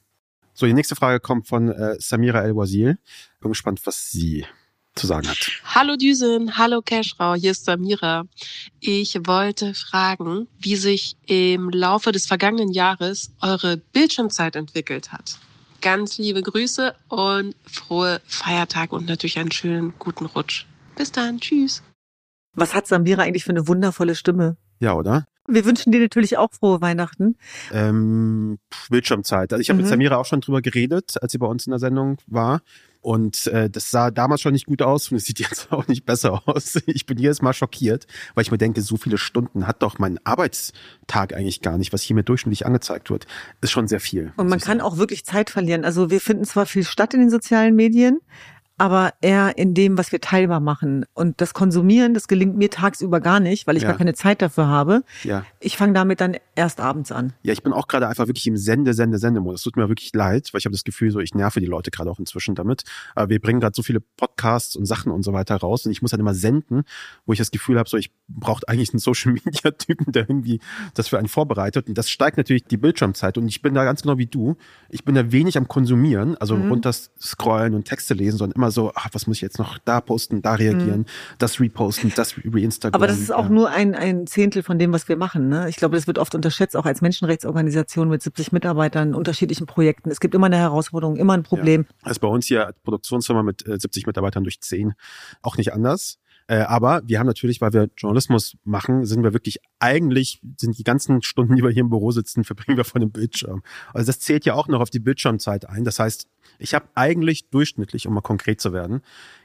So, 0.52 0.66
die 0.66 0.74
nächste 0.74 0.94
Frage 0.96 1.20
kommt 1.20 1.46
von 1.48 1.70
äh, 1.70 1.96
Samira 1.98 2.42
El-Wazil. 2.42 2.98
Bin 3.40 3.50
gespannt, 3.50 3.80
was 3.84 4.10
sie 4.10 4.44
zu 4.94 5.06
sagen 5.06 5.28
hat. 5.28 5.38
Hallo 5.64 5.96
Düsen, 5.96 6.58
hallo 6.58 6.82
Keschrau, 6.82 7.34
hier 7.34 7.52
ist 7.52 7.64
Samira. 7.64 8.24
Ich 8.80 9.14
wollte 9.26 9.74
fragen, 9.74 10.48
wie 10.58 10.76
sich 10.76 11.16
im 11.26 11.70
Laufe 11.70 12.12
des 12.12 12.26
vergangenen 12.26 12.72
Jahres 12.72 13.32
eure 13.40 13.76
Bildschirmzeit 13.76 14.56
entwickelt 14.56 15.12
hat. 15.12 15.38
Ganz 15.80 16.18
liebe 16.18 16.42
Grüße 16.42 16.94
und 17.08 17.54
frohe 17.64 18.20
Feiertage 18.26 18.94
und 18.94 19.06
natürlich 19.06 19.38
einen 19.38 19.52
schönen 19.52 19.94
guten 19.98 20.26
Rutsch. 20.26 20.66
Bis 20.96 21.10
dann, 21.12 21.40
tschüss. 21.40 21.82
Was 22.54 22.74
hat 22.74 22.86
Samira 22.86 23.22
eigentlich 23.22 23.44
für 23.44 23.50
eine 23.50 23.68
wundervolle 23.68 24.14
Stimme? 24.14 24.56
Ja, 24.80 24.94
oder? 24.94 25.26
Wir 25.50 25.64
wünschen 25.64 25.92
dir 25.92 26.00
natürlich 26.00 26.38
auch 26.38 26.50
frohe 26.52 26.80
Weihnachten. 26.80 27.36
Ähm, 27.72 28.58
Bildschirmzeit. 28.88 29.52
Also 29.52 29.60
ich 29.60 29.68
habe 29.70 29.78
mit 29.78 29.86
Mhm. 29.86 29.90
Samira 29.90 30.16
auch 30.16 30.26
schon 30.26 30.40
drüber 30.40 30.62
geredet, 30.62 31.14
als 31.20 31.32
sie 31.32 31.38
bei 31.38 31.46
uns 31.46 31.66
in 31.66 31.70
der 31.70 31.78
Sendung 31.80 32.18
war. 32.26 32.62
Und 33.02 33.46
äh, 33.46 33.70
das 33.70 33.90
sah 33.90 34.10
damals 34.10 34.42
schon 34.42 34.52
nicht 34.52 34.66
gut 34.66 34.82
aus 34.82 35.10
und 35.10 35.16
es 35.16 35.24
sieht 35.24 35.38
jetzt 35.40 35.72
auch 35.72 35.88
nicht 35.88 36.04
besser 36.04 36.42
aus. 36.46 36.78
Ich 36.86 37.06
bin 37.06 37.16
jedes 37.18 37.40
Mal 37.40 37.54
schockiert, 37.54 38.06
weil 38.34 38.42
ich 38.42 38.50
mir 38.50 38.58
denke, 38.58 38.82
so 38.82 38.96
viele 38.98 39.16
Stunden 39.16 39.66
hat 39.66 39.82
doch 39.82 39.98
mein 39.98 40.18
Arbeitstag 40.24 41.32
eigentlich 41.34 41.62
gar 41.62 41.78
nicht, 41.78 41.92
was 41.92 42.02
hier 42.02 42.14
mir 42.14 42.24
durchschnittlich 42.24 42.66
angezeigt 42.66 43.10
wird. 43.10 43.26
Ist 43.62 43.70
schon 43.70 43.88
sehr 43.88 44.00
viel. 44.00 44.32
Und 44.36 44.48
man 44.48 44.60
kann 44.60 44.80
auch 44.82 44.98
wirklich 44.98 45.24
Zeit 45.24 45.48
verlieren. 45.50 45.84
Also 45.84 46.10
wir 46.10 46.20
finden 46.20 46.44
zwar 46.44 46.66
viel 46.66 46.84
statt 46.84 47.14
in 47.14 47.20
den 47.20 47.30
sozialen 47.30 47.74
Medien, 47.74 48.20
aber 48.80 49.12
eher 49.20 49.58
in 49.58 49.74
dem, 49.74 49.98
was 49.98 50.10
wir 50.10 50.22
teilbar 50.22 50.58
machen. 50.58 51.04
Und 51.12 51.42
das 51.42 51.52
Konsumieren, 51.52 52.14
das 52.14 52.28
gelingt 52.28 52.56
mir 52.56 52.70
tagsüber 52.70 53.20
gar 53.20 53.38
nicht, 53.38 53.66
weil 53.66 53.76
ich 53.76 53.82
Ja. 53.82 53.90
gar 53.90 53.98
keine 53.98 54.14
Zeit 54.14 54.40
dafür 54.40 54.68
habe. 54.68 55.02
Ja. 55.22 55.44
Ich 55.60 55.76
fange 55.76 55.92
damit 55.92 56.22
dann 56.22 56.36
erst 56.56 56.80
abends 56.80 57.12
an. 57.12 57.34
Ja, 57.42 57.52
ich 57.52 57.62
bin 57.62 57.74
auch 57.74 57.88
gerade 57.88 58.08
einfach 58.08 58.26
wirklich 58.26 58.46
im 58.46 58.56
Sende, 58.56 58.94
Sende, 58.94 59.18
Sende-Modus. 59.18 59.62
Tut 59.62 59.76
mir 59.76 59.88
wirklich 59.90 60.12
leid, 60.14 60.48
weil 60.52 60.60
ich 60.60 60.64
habe 60.64 60.72
das 60.72 60.84
Gefühl, 60.84 61.10
so 61.10 61.20
ich 61.20 61.34
nerve 61.34 61.60
die 61.60 61.66
Leute 61.66 61.90
gerade 61.90 62.10
auch 62.10 62.18
inzwischen 62.18 62.54
damit. 62.54 62.84
Aber 63.14 63.28
wir 63.28 63.38
bringen 63.38 63.60
gerade 63.60 63.74
so 63.76 63.82
viele 63.82 64.00
Podcasts 64.00 64.76
und 64.76 64.86
Sachen 64.86 65.12
und 65.12 65.24
so 65.24 65.34
weiter 65.34 65.56
raus 65.56 65.84
und 65.84 65.92
ich 65.92 66.00
muss 66.00 66.12
dann 66.12 66.20
immer 66.20 66.32
senden, 66.34 66.84
wo 67.26 67.34
ich 67.34 67.38
das 67.38 67.50
Gefühl 67.50 67.78
habe, 67.78 67.88
so 67.88 67.98
ich 67.98 68.10
brauche 68.28 68.66
eigentlich 68.66 68.94
einen 68.94 68.98
Social-Media-Typen, 69.00 70.12
der 70.12 70.22
irgendwie 70.28 70.58
das 70.94 71.08
für 71.08 71.18
einen 71.18 71.28
vorbereitet. 71.28 71.86
Und 71.88 71.98
das 71.98 72.08
steigt 72.08 72.36
natürlich 72.38 72.64
die 72.64 72.76
Bildschirmzeit. 72.78 73.36
Und 73.36 73.46
ich 73.48 73.60
bin 73.60 73.74
da 73.74 73.84
ganz 73.84 74.00
genau 74.02 74.16
wie 74.16 74.26
du. 74.26 74.56
Ich 74.88 75.04
bin 75.04 75.14
da 75.14 75.30
wenig 75.32 75.58
am 75.58 75.68
Konsumieren, 75.68 76.36
also 76.38 76.56
Mhm. 76.56 76.70
runter 76.70 76.92
scrollen 76.92 77.74
und 77.74 77.84
Texte 77.84 78.14
lesen, 78.14 78.38
sondern 78.38 78.56
immer 78.56 78.69
so, 78.70 78.92
ach, 78.94 79.08
was 79.12 79.26
muss 79.26 79.38
ich 79.38 79.42
jetzt 79.42 79.58
noch 79.58 79.78
da 79.78 80.00
posten, 80.00 80.42
da 80.42 80.54
reagieren, 80.54 81.06
das 81.38 81.60
reposten, 81.60 82.12
das 82.14 82.34
reinstagrammen. 82.44 82.92
Mhm. 82.92 82.94
Aber 82.94 83.06
das 83.06 83.18
ist 83.18 83.32
auch 83.32 83.44
ja. 83.44 83.50
nur 83.50 83.70
ein, 83.70 83.94
ein 83.94 84.26
Zehntel 84.26 84.62
von 84.62 84.78
dem, 84.78 84.92
was 84.92 85.08
wir 85.08 85.16
machen. 85.16 85.48
Ne? 85.48 85.68
Ich 85.68 85.76
glaube, 85.76 85.96
das 85.96 86.06
wird 86.06 86.18
oft 86.18 86.34
unterschätzt, 86.34 86.76
auch 86.76 86.86
als 86.86 87.00
Menschenrechtsorganisation 87.00 88.08
mit 88.08 88.22
70 88.22 88.52
Mitarbeitern, 88.52 89.14
unterschiedlichen 89.14 89.66
Projekten. 89.66 90.10
Es 90.10 90.20
gibt 90.20 90.34
immer 90.34 90.46
eine 90.46 90.58
Herausforderung, 90.58 91.16
immer 91.16 91.34
ein 91.34 91.42
Problem. 91.42 91.86
Das 92.02 92.12
ist 92.12 92.18
bei 92.20 92.28
uns 92.28 92.46
hier 92.46 92.66
als 92.66 92.78
Produktionsfirma 92.80 93.42
mit 93.42 93.66
äh, 93.66 93.78
70 93.78 94.06
Mitarbeitern 94.06 94.44
durch 94.44 94.60
10 94.60 94.94
auch 95.42 95.56
nicht 95.56 95.72
anders. 95.72 96.18
Äh, 96.50 96.62
aber 96.62 97.02
wir 97.04 97.20
haben 97.20 97.28
natürlich, 97.28 97.60
weil 97.60 97.72
wir 97.72 97.90
Journalismus 97.96 98.56
machen, 98.64 99.04
sind 99.06 99.22
wir 99.22 99.32
wirklich 99.32 99.60
eigentlich, 99.78 100.40
sind 100.56 100.76
die 100.76 100.82
ganzen 100.82 101.22
Stunden, 101.22 101.54
die 101.54 101.62
wir 101.62 101.70
hier 101.70 101.82
im 101.82 101.90
Büro 101.90 102.10
sitzen, 102.10 102.42
verbringen 102.44 102.76
wir 102.76 102.84
vor 102.84 102.98
dem 103.00 103.12
Bildschirm. 103.12 103.62
Also 103.94 104.08
das 104.08 104.18
zählt 104.18 104.44
ja 104.44 104.54
auch 104.54 104.66
noch 104.66 104.80
auf 104.80 104.90
die 104.90 104.98
Bildschirmzeit 104.98 105.68
ein. 105.68 105.84
Das 105.84 106.00
heißt, 106.00 106.26
ich 106.58 106.74
habe 106.74 106.88
eigentlich 106.96 107.50
durchschnittlich, 107.50 108.08
um 108.08 108.14
mal 108.14 108.20
konkret 108.20 108.60
zu 108.60 108.72
werden, 108.72 109.02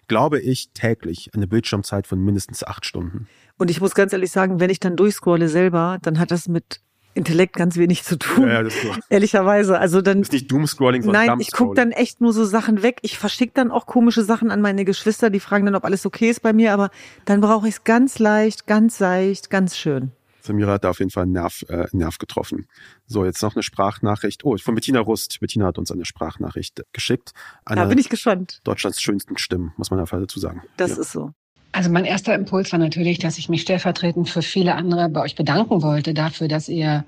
glaube 0.08 0.40
ich 0.40 0.72
täglich 0.74 1.30
eine 1.36 1.46
Bildschirmzeit 1.46 2.08
von 2.08 2.20
mindestens 2.20 2.64
acht 2.64 2.88
Stunden. 2.88 3.28
Und 3.60 3.70
ich 3.70 3.80
muss 3.80 3.94
ganz 3.94 4.12
ehrlich 4.12 4.32
sagen, 4.32 4.60
wenn 4.60 4.72
ich 4.72 4.80
dann 4.80 4.96
durchscrolle 4.96 5.48
selber, 5.48 6.00
dann 6.02 6.18
hat 6.18 6.32
das 6.32 6.48
mit 6.48 6.82
Intellekt 7.16 7.56
ganz 7.56 7.78
wenig 7.78 8.04
zu 8.04 8.18
tun. 8.18 8.48
Ja, 8.48 8.54
ja, 8.56 8.64
das 8.64 8.76
ist 8.76 8.82
so. 8.84 8.94
Ehrlicherweise. 9.10 9.80
Also 9.80 10.02
dann. 10.02 10.22
ist 10.22 10.34
nicht 10.34 10.52
Doomscrolling, 10.52 11.02
sondern 11.02 11.26
Nein, 11.26 11.40
ich 11.40 11.52
gucke 11.52 11.74
dann 11.74 11.92
echt 11.92 12.22
nur 12.22 12.34
so 12.34 12.46
Sachen 12.46 12.84
weg. 12.84 13.00
Ich 13.02 13.18
verschicke 13.18 13.54
dann 13.56 13.72
auch 13.72 13.86
komische 13.86 14.24
Sachen 14.24 14.52
an 14.52 14.62
meine 14.62 14.86
Geschwister, 14.86 15.30
die 15.30 15.40
fragen 15.40 15.66
dann, 15.66 15.76
ob 15.76 15.86
alles 15.86 16.06
okay 16.06 16.30
ist 16.30 16.42
bei 16.42 16.54
mir, 16.54 16.74
aber 16.74 16.92
dann 17.24 17.42
brauche 17.42 17.68
ich 17.68 17.76
es 17.76 17.84
ganz 17.84 18.20
leicht, 18.20 18.68
ganz 18.68 18.98
seicht, 18.98 19.50
ganz 19.50 19.78
schön. 19.78 20.12
Samira 20.42 20.74
hat 20.74 20.84
da 20.84 20.92
auf 20.92 21.00
jeden 21.00 21.10
Fall 21.10 21.24
einen 21.24 21.32
Nerv, 21.32 21.66
äh, 21.70 21.88
Nerv 21.92 22.18
getroffen. 22.18 22.68
So, 23.08 23.26
jetzt 23.26 23.42
noch 23.42 23.56
eine 23.56 23.64
Sprachnachricht. 23.64 24.46
Oh, 24.46 24.56
von 24.58 24.76
Bettina 24.76 25.00
Rust. 25.00 25.40
Bettina 25.40 25.66
hat 25.66 25.78
uns 25.78 25.92
eine 25.92 26.06
Sprachnachricht 26.06 26.84
geschickt. 26.94 27.32
Eine 27.66 27.82
Da 27.82 27.88
bin 27.88 27.98
ich 27.98 28.10
gespannt. 28.10 28.62
Deutschlands 28.64 29.02
schönsten 29.02 29.38
Stimmen, 29.38 29.74
muss 29.78 29.90
man 29.90 30.00
einfach 30.00 30.20
dazu 30.20 30.40
sagen. 30.40 30.62
Das 30.78 30.92
ja. 30.92 31.02
ist 31.02 31.12
so. 31.12 31.32
Also 31.76 31.90
mein 31.90 32.06
erster 32.06 32.34
Impuls 32.34 32.72
war 32.72 32.80
natürlich, 32.80 33.20
dass 33.20 33.38
ich 33.38 33.50
mich 33.50 33.64
stellvertretend 33.64 34.30
für 34.30 34.42
viele 34.42 34.76
andere 34.76 35.10
bei 35.10 35.20
euch 35.22 35.36
bedanken 35.36 35.82
wollte 35.82 36.14
dafür, 36.14 36.48
dass 36.48 36.70
ihr 36.70 37.04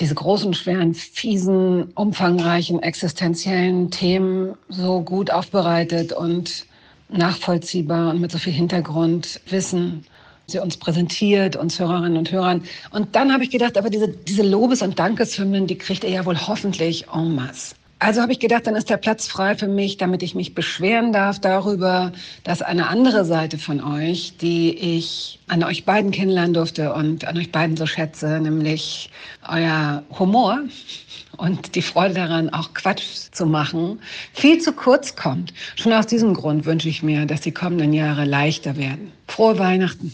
diese 0.00 0.14
großen, 0.14 0.52
schweren, 0.52 0.92
fiesen, 0.92 1.84
umfangreichen, 1.94 2.82
existenziellen 2.82 3.90
Themen 3.90 4.54
so 4.68 5.00
gut 5.00 5.30
aufbereitet 5.30 6.12
und 6.12 6.66
nachvollziehbar 7.08 8.10
und 8.10 8.20
mit 8.20 8.30
so 8.30 8.36
viel 8.36 8.52
Hintergrundwissen 8.52 10.04
sie 10.46 10.58
uns 10.58 10.76
präsentiert, 10.76 11.56
uns 11.56 11.80
Hörerinnen 11.80 12.18
und 12.18 12.30
Hörern. 12.30 12.64
Und 12.90 13.16
dann 13.16 13.32
habe 13.32 13.44
ich 13.44 13.50
gedacht, 13.50 13.78
aber 13.78 13.88
diese, 13.88 14.08
diese 14.08 14.42
Lobes- 14.42 14.82
und 14.82 14.98
Dankeshymnen, 14.98 15.66
die 15.66 15.78
kriegt 15.78 16.04
ihr 16.04 16.10
ja 16.10 16.26
wohl 16.26 16.36
hoffentlich 16.36 17.06
en 17.08 17.34
masse. 17.34 17.74
Also 18.02 18.20
habe 18.20 18.32
ich 18.32 18.40
gedacht, 18.40 18.66
dann 18.66 18.74
ist 18.74 18.90
der 18.90 18.96
Platz 18.96 19.28
frei 19.28 19.54
für 19.54 19.68
mich, 19.68 19.96
damit 19.96 20.24
ich 20.24 20.34
mich 20.34 20.56
beschweren 20.56 21.12
darf 21.12 21.38
darüber, 21.38 22.10
dass 22.42 22.60
eine 22.60 22.88
andere 22.88 23.24
Seite 23.24 23.58
von 23.58 23.80
euch, 23.80 24.36
die 24.38 24.76
ich 24.76 25.38
an 25.46 25.62
euch 25.62 25.84
beiden 25.84 26.10
kennenlernen 26.10 26.52
durfte 26.52 26.94
und 26.94 27.24
an 27.24 27.38
euch 27.38 27.52
beiden 27.52 27.76
so 27.76 27.86
schätze, 27.86 28.40
nämlich 28.40 29.08
euer 29.48 30.02
Humor 30.18 30.58
und 31.36 31.76
die 31.76 31.82
Freude 31.82 32.14
daran, 32.14 32.50
auch 32.50 32.74
Quatsch 32.74 33.30
zu 33.30 33.46
machen, 33.46 34.00
viel 34.32 34.60
zu 34.60 34.72
kurz 34.72 35.14
kommt. 35.14 35.54
Schon 35.76 35.92
aus 35.92 36.08
diesem 36.08 36.34
Grund 36.34 36.66
wünsche 36.66 36.88
ich 36.88 37.04
mir, 37.04 37.24
dass 37.26 37.42
die 37.42 37.52
kommenden 37.52 37.92
Jahre 37.92 38.24
leichter 38.24 38.76
werden. 38.76 39.12
Frohe 39.28 39.60
Weihnachten. 39.60 40.12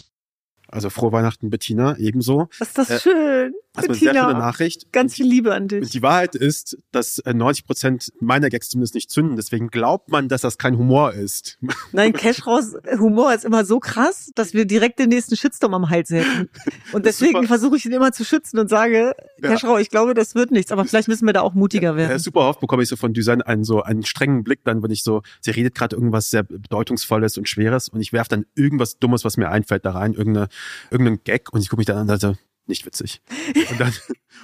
Also 0.70 0.90
frohe 0.90 1.12
Weihnachten, 1.12 1.48
Bettina, 1.48 1.96
ebenso. 1.96 2.48
Was 2.58 2.68
ist 2.68 2.78
das 2.78 2.90
Äh, 2.90 3.00
schön. 3.00 3.54
Das 3.82 3.84
ist 3.84 3.90
eine 3.90 3.98
sehr 3.98 4.12
schöne 4.14 4.26
Bettina, 4.26 4.38
Nachricht. 4.38 4.92
ganz 4.92 5.14
viel 5.14 5.26
Liebe 5.26 5.54
an 5.54 5.68
dich. 5.68 5.82
Und 5.82 5.94
die 5.94 6.02
Wahrheit 6.02 6.34
ist, 6.34 6.78
dass 6.92 7.18
äh, 7.20 7.34
90 7.34 7.66
Prozent 7.66 8.12
meiner 8.20 8.48
Gags 8.50 8.68
zumindest 8.68 8.94
nicht 8.94 9.10
zünden. 9.10 9.36
Deswegen 9.36 9.68
glaubt 9.68 10.10
man, 10.10 10.28
dass 10.28 10.42
das 10.42 10.58
kein 10.58 10.76
Humor 10.78 11.12
ist. 11.12 11.58
Nein, 11.92 12.12
Cash 12.12 12.46
raus 12.46 12.74
Humor 12.98 13.32
ist 13.34 13.44
immer 13.44 13.64
so 13.64 13.80
krass, 13.80 14.30
dass 14.34 14.54
wir 14.54 14.64
direkt 14.64 14.98
den 14.98 15.08
nächsten 15.08 15.36
Shitstorm 15.36 15.74
am 15.74 15.90
Hals 15.90 16.10
hätten. 16.10 16.48
Und 16.92 17.06
deswegen 17.06 17.46
versuche 17.46 17.76
ich 17.76 17.84
ihn 17.86 17.92
immer 17.92 18.12
zu 18.12 18.24
schützen 18.24 18.58
und 18.58 18.68
sage, 18.68 19.14
Ja. 19.42 19.50
Cash 19.50 19.64
Rau, 19.64 19.78
ich 19.78 19.90
glaube, 19.90 20.14
das 20.14 20.34
wird 20.34 20.50
nichts, 20.50 20.72
aber 20.72 20.84
vielleicht 20.84 21.08
müssen 21.08 21.26
wir 21.26 21.32
da 21.32 21.40
auch 21.42 21.54
mutiger 21.54 21.90
Ja, 21.90 21.96
werden. 21.96 22.18
super 22.18 22.40
oft 22.48 22.60
bekomme 22.60 22.82
ich 22.82 22.88
so 22.88 22.96
von 22.96 23.12
Düsen 23.12 23.42
einen 23.42 23.64
so 23.64 23.82
einen 23.82 24.04
strengen 24.04 24.42
Blick 24.44 24.60
dann, 24.64 24.82
wenn 24.82 24.90
ich 24.90 25.02
so, 25.02 25.22
sie 25.40 25.50
redet 25.50 25.74
gerade 25.74 25.94
irgendwas 25.96 26.30
sehr 26.30 26.42
bedeutungsvolles 26.42 27.38
und 27.38 27.48
schweres 27.48 27.88
und 27.88 28.00
ich 28.00 28.12
werfe 28.12 28.30
dann 28.30 28.46
irgendwas 28.54 28.98
Dummes, 28.98 29.24
was 29.24 29.36
mir 29.36 29.50
einfällt, 29.50 29.84
da 29.84 29.92
rein, 29.92 30.14
irgendeine, 30.14 30.48
irgendeinen 30.90 31.20
Gag 31.24 31.52
und 31.52 31.60
ich 31.60 31.68
gucke 31.68 31.80
mich 31.80 31.86
dann 31.86 31.96
an 31.96 32.08
und 32.10 32.20
sage, 32.20 32.38
nicht 32.68 32.86
witzig. 32.86 33.20
Und 33.70 33.80
dann, 33.80 33.92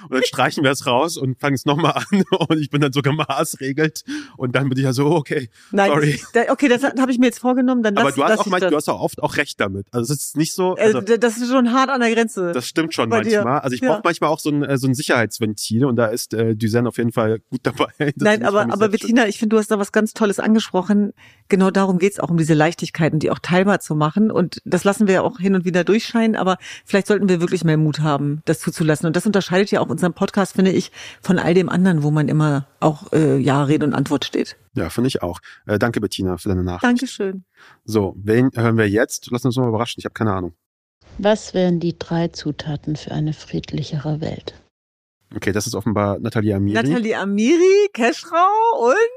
und 0.03 0.13
dann 0.13 0.23
streichen 0.23 0.63
wir 0.63 0.71
es 0.71 0.85
raus 0.85 1.17
und 1.17 1.39
fangen 1.39 1.55
es 1.55 1.65
nochmal 1.65 1.93
an 1.93 2.23
und 2.49 2.59
ich 2.59 2.69
bin 2.69 2.81
dann 2.81 2.93
sogar 2.93 3.13
maßregelt 3.13 4.03
und 4.37 4.55
dann 4.55 4.69
bin 4.69 4.77
ich 4.77 4.83
ja 4.83 4.93
so, 4.93 5.07
okay, 5.11 5.49
Nein, 5.71 5.89
sorry. 5.91 6.19
da, 6.33 6.41
okay, 6.49 6.67
das 6.67 6.83
habe 6.83 7.11
ich 7.11 7.17
mir 7.19 7.27
jetzt 7.27 7.39
vorgenommen, 7.39 7.83
dann 7.83 7.97
Aber 7.97 8.11
du 8.11 8.23
hast 8.23 8.39
auch 8.39 8.45
manchmal, 8.47 8.71
du 8.71 8.75
hast 8.77 8.89
auch 8.89 8.99
oft 9.01 9.21
auch 9.21 9.37
recht 9.37 9.59
damit. 9.59 9.87
Also 9.91 10.13
es 10.13 10.21
ist 10.21 10.37
nicht 10.37 10.53
so, 10.53 10.75
also, 10.75 10.99
äh, 10.99 11.19
das 11.19 11.37
ist 11.37 11.49
schon 11.49 11.71
hart 11.73 11.89
an 11.89 12.01
der 12.01 12.13
Grenze. 12.13 12.51
das 12.51 12.67
stimmt 12.67 12.93
schon 12.93 13.09
bei 13.09 13.21
dir. 13.21 13.37
manchmal. 13.43 13.59
Also 13.61 13.75
ich 13.75 13.81
Ja. 13.81 13.93
brauche 13.93 14.01
manchmal 14.03 14.29
auch 14.29 14.39
so 14.39 14.49
ein, 14.49 14.63
äh, 14.63 14.77
so 14.77 14.87
ein 14.87 14.93
Sicherheitsventil 14.93 15.85
und 15.85 15.95
da 15.95 16.07
ist 16.07 16.33
äh, 16.33 16.55
Düsen 16.55 16.87
auf 16.87 16.97
jeden 16.97 17.11
Fall 17.11 17.39
gut 17.49 17.61
dabei. 17.63 17.87
Das 17.97 18.13
Nein, 18.17 18.43
aber, 18.43 18.61
aber. 18.71 18.89
Bettina, 18.89 19.27
ich 19.27 19.37
finde, 19.39 19.55
du 19.55 19.59
hast 19.59 19.71
da 19.71 19.79
was 19.79 19.91
ganz 19.91 20.13
Tolles 20.13 20.39
angesprochen. 20.39 21.13
Genau 21.49 21.69
darum 21.71 21.99
geht's 21.99 22.19
auch, 22.19 22.29
um 22.29 22.37
diese 22.37 22.53
Leichtigkeiten, 22.53 23.19
die 23.19 23.29
auch 23.31 23.39
teilbar 23.39 23.79
zu 23.79 23.95
machen. 23.95 24.31
Und 24.31 24.61
das 24.63 24.83
lassen 24.83 25.07
wir 25.07 25.15
ja 25.15 25.21
auch 25.21 25.39
hin 25.39 25.55
und 25.55 25.65
wieder 25.65 25.83
durchscheinen, 25.83 26.35
aber 26.35 26.57
vielleicht 26.85 27.07
sollten 27.07 27.27
wir 27.29 27.41
wirklich 27.41 27.63
mehr 27.63 27.77
Mut 27.77 27.99
haben, 27.99 28.14
das 28.45 28.59
zuzulassen. 28.59 29.07
Und 29.07 29.15
das 29.15 29.25
unterscheidet 29.25 29.71
ja 29.71 29.79
auch 29.81 29.89
unseren 29.89 30.13
Podcast, 30.13 30.55
finde 30.55 30.71
ich, 30.71 30.91
von 31.21 31.39
all 31.39 31.53
dem 31.53 31.69
anderen, 31.69 32.03
wo 32.03 32.11
man 32.11 32.27
immer 32.27 32.67
auch 32.79 33.11
äh, 33.13 33.37
Ja, 33.37 33.63
Rede 33.63 33.85
und 33.85 33.93
Antwort 33.93 34.25
steht. 34.25 34.57
Ja, 34.75 34.89
finde 34.89 35.07
ich 35.07 35.21
auch. 35.21 35.39
Äh, 35.65 35.79
danke, 35.79 36.01
Bettina, 36.01 36.37
für 36.37 36.49
deine 36.49 36.63
Nachricht. 36.63 36.83
Dankeschön. 36.83 37.45
So, 37.83 38.15
wen 38.17 38.49
hören 38.53 38.77
wir 38.77 38.89
jetzt? 38.89 39.29
Lass 39.31 39.45
uns 39.45 39.55
mal 39.55 39.67
überraschen. 39.67 39.99
Ich 39.99 40.05
habe 40.05 40.13
keine 40.13 40.33
Ahnung. 40.33 40.53
Was 41.17 41.53
wären 41.53 41.79
die 41.79 41.97
drei 41.97 42.27
Zutaten 42.27 42.95
für 42.95 43.11
eine 43.11 43.33
friedlichere 43.33 44.19
Welt? 44.19 44.53
Okay, 45.33 45.51
das 45.51 45.67
ist 45.67 45.75
offenbar 45.75 46.19
Natalia 46.19 46.57
Amiri. 46.57 46.75
Nathalie 46.75 47.17
Amiri, 47.17 47.89
Keschrau 47.93 48.37
und 48.79 49.15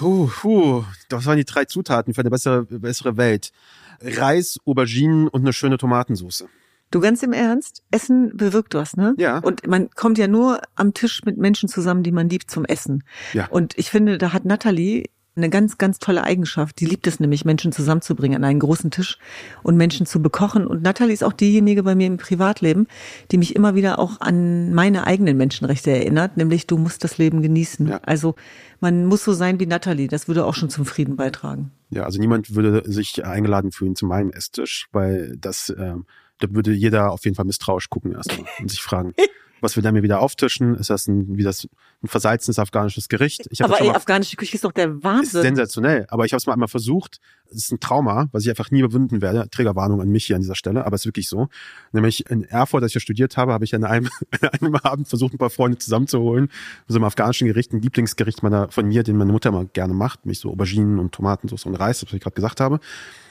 Uh, 0.00 0.30
uh, 0.44 0.84
das 1.08 1.26
waren 1.26 1.36
die 1.36 1.44
drei 1.44 1.66
Zutaten 1.66 2.14
für 2.14 2.22
eine 2.22 2.30
bessere, 2.30 2.64
bessere 2.64 3.16
Welt. 3.16 3.52
Reis, 4.00 4.58
Auberginen 4.64 5.28
und 5.28 5.42
eine 5.42 5.52
schöne 5.52 5.76
Tomatensauce. 5.76 6.46
Du 6.90 7.00
ganz 7.00 7.22
im 7.22 7.32
Ernst, 7.32 7.82
Essen 7.90 8.36
bewirkt 8.36 8.74
was, 8.74 8.96
ne? 8.96 9.14
Ja. 9.18 9.38
Und 9.38 9.66
man 9.66 9.90
kommt 9.90 10.18
ja 10.18 10.28
nur 10.28 10.60
am 10.74 10.94
Tisch 10.94 11.24
mit 11.24 11.38
Menschen 11.38 11.68
zusammen, 11.68 12.02
die 12.02 12.12
man 12.12 12.28
liebt 12.28 12.50
zum 12.50 12.64
Essen. 12.64 13.04
Ja. 13.32 13.46
Und 13.48 13.78
ich 13.78 13.90
finde, 13.90 14.18
da 14.18 14.32
hat 14.32 14.44
Nathalie 14.44 15.04
eine 15.36 15.48
ganz, 15.48 15.78
ganz 15.78 15.98
tolle 15.98 16.24
Eigenschaft. 16.24 16.80
Die 16.80 16.86
liebt 16.86 17.06
es 17.06 17.20
nämlich, 17.20 17.44
Menschen 17.44 17.72
zusammenzubringen 17.72 18.36
an 18.36 18.44
einen 18.44 18.60
großen 18.60 18.90
Tisch 18.90 19.18
und 19.62 19.76
Menschen 19.76 20.04
zu 20.04 20.20
bekochen. 20.20 20.66
Und 20.66 20.82
Nathalie 20.82 21.14
ist 21.14 21.24
auch 21.24 21.32
diejenige 21.32 21.82
bei 21.82 21.94
mir 21.94 22.08
im 22.08 22.16
Privatleben, 22.16 22.88
die 23.30 23.38
mich 23.38 23.54
immer 23.54 23.74
wieder 23.74 23.98
auch 23.98 24.20
an 24.20 24.72
meine 24.72 25.06
eigenen 25.06 25.36
Menschenrechte 25.36 25.90
erinnert, 25.90 26.36
nämlich 26.36 26.66
du 26.66 26.76
musst 26.76 27.04
das 27.04 27.18
Leben 27.18 27.42
genießen. 27.42 27.88
Ja. 27.88 28.00
Also 28.02 28.34
man 28.80 29.06
muss 29.06 29.24
so 29.24 29.32
sein 29.32 29.60
wie 29.60 29.66
Nathalie. 29.66 30.08
Das 30.08 30.28
würde 30.28 30.44
auch 30.44 30.54
schon 30.54 30.70
zum 30.70 30.84
Frieden 30.84 31.16
beitragen. 31.16 31.70
Ja, 31.90 32.04
also 32.04 32.20
niemand 32.20 32.54
würde 32.54 32.82
sich 32.86 33.24
eingeladen 33.24 33.72
fühlen 33.72 33.96
zu 33.96 34.06
meinem 34.06 34.30
Esstisch, 34.30 34.88
weil 34.92 35.36
das, 35.38 35.72
ähm, 35.76 36.06
da 36.40 36.48
würde 36.50 36.72
jeder 36.72 37.12
auf 37.12 37.24
jeden 37.24 37.36
Fall 37.36 37.44
misstrauisch 37.44 37.88
gucken 37.90 38.12
erstmal 38.12 38.46
und 38.60 38.70
sich 38.70 38.80
fragen, 38.82 39.14
was 39.62 39.76
wir 39.76 39.82
da 39.82 39.92
mir 39.92 40.02
wieder 40.02 40.20
auftischen? 40.20 40.74
Ist 40.74 40.88
das 40.88 41.06
ein, 41.06 41.36
wie 41.36 41.42
das, 41.42 41.68
ein 42.02 42.08
versalzenes 42.08 42.58
afghanisches 42.58 43.10
Gericht? 43.10 43.46
Ich 43.50 43.62
Aber 43.62 43.78
ey, 43.78 43.88
mal- 43.88 43.96
afghanische 43.96 44.36
Küche 44.36 44.54
ist 44.54 44.64
doch 44.64 44.72
der 44.72 44.88
ist 44.88 45.04
Wahnsinn. 45.04 45.42
sensationell. 45.42 46.06
Aber 46.08 46.24
ich 46.24 46.32
habe 46.32 46.38
es 46.38 46.46
mal 46.46 46.54
einmal 46.54 46.68
versucht. 46.68 47.20
Es 47.50 47.56
ist 47.64 47.72
ein 47.72 47.78
Trauma, 47.78 48.28
was 48.32 48.44
ich 48.44 48.48
einfach 48.48 48.70
nie 48.70 48.78
überwinden 48.80 49.20
werde. 49.20 49.50
Trägerwarnung 49.50 50.00
an 50.00 50.08
mich 50.08 50.24
hier 50.24 50.36
an 50.36 50.40
dieser 50.40 50.54
Stelle, 50.54 50.86
aber 50.86 50.94
es 50.94 51.02
ist 51.02 51.06
wirklich 51.06 51.28
so. 51.28 51.48
Nämlich 51.92 52.30
in 52.30 52.44
Erfurt, 52.44 52.82
als 52.82 52.90
ich 52.90 52.94
hier 52.94 53.00
studiert 53.02 53.36
habe, 53.36 53.52
habe 53.52 53.64
ich 53.66 53.74
an 53.74 53.84
einem, 53.84 54.08
an 54.40 54.48
einem 54.48 54.76
Abend 54.76 55.08
versucht, 55.08 55.34
ein 55.34 55.38
paar 55.38 55.50
Freunde 55.50 55.76
zusammenzuholen. 55.76 56.48
So 56.88 56.94
einem 56.96 57.04
afghanischen 57.04 57.46
Gericht, 57.46 57.74
ein 57.74 57.82
Lieblingsgericht 57.82 58.42
meiner, 58.42 58.70
von 58.70 58.86
mir, 58.86 59.02
den 59.02 59.18
meine 59.18 59.32
Mutter 59.32 59.50
immer 59.50 59.66
gerne 59.66 59.92
macht. 59.92 60.24
Mich 60.24 60.38
so 60.38 60.50
Auberginen 60.50 60.98
und 60.98 61.12
Tomatensauce 61.12 61.66
und 61.66 61.74
Reis, 61.74 62.02
was 62.02 62.10
ich 62.14 62.20
gerade 62.22 62.34
gesagt 62.34 62.60
habe. 62.60 62.80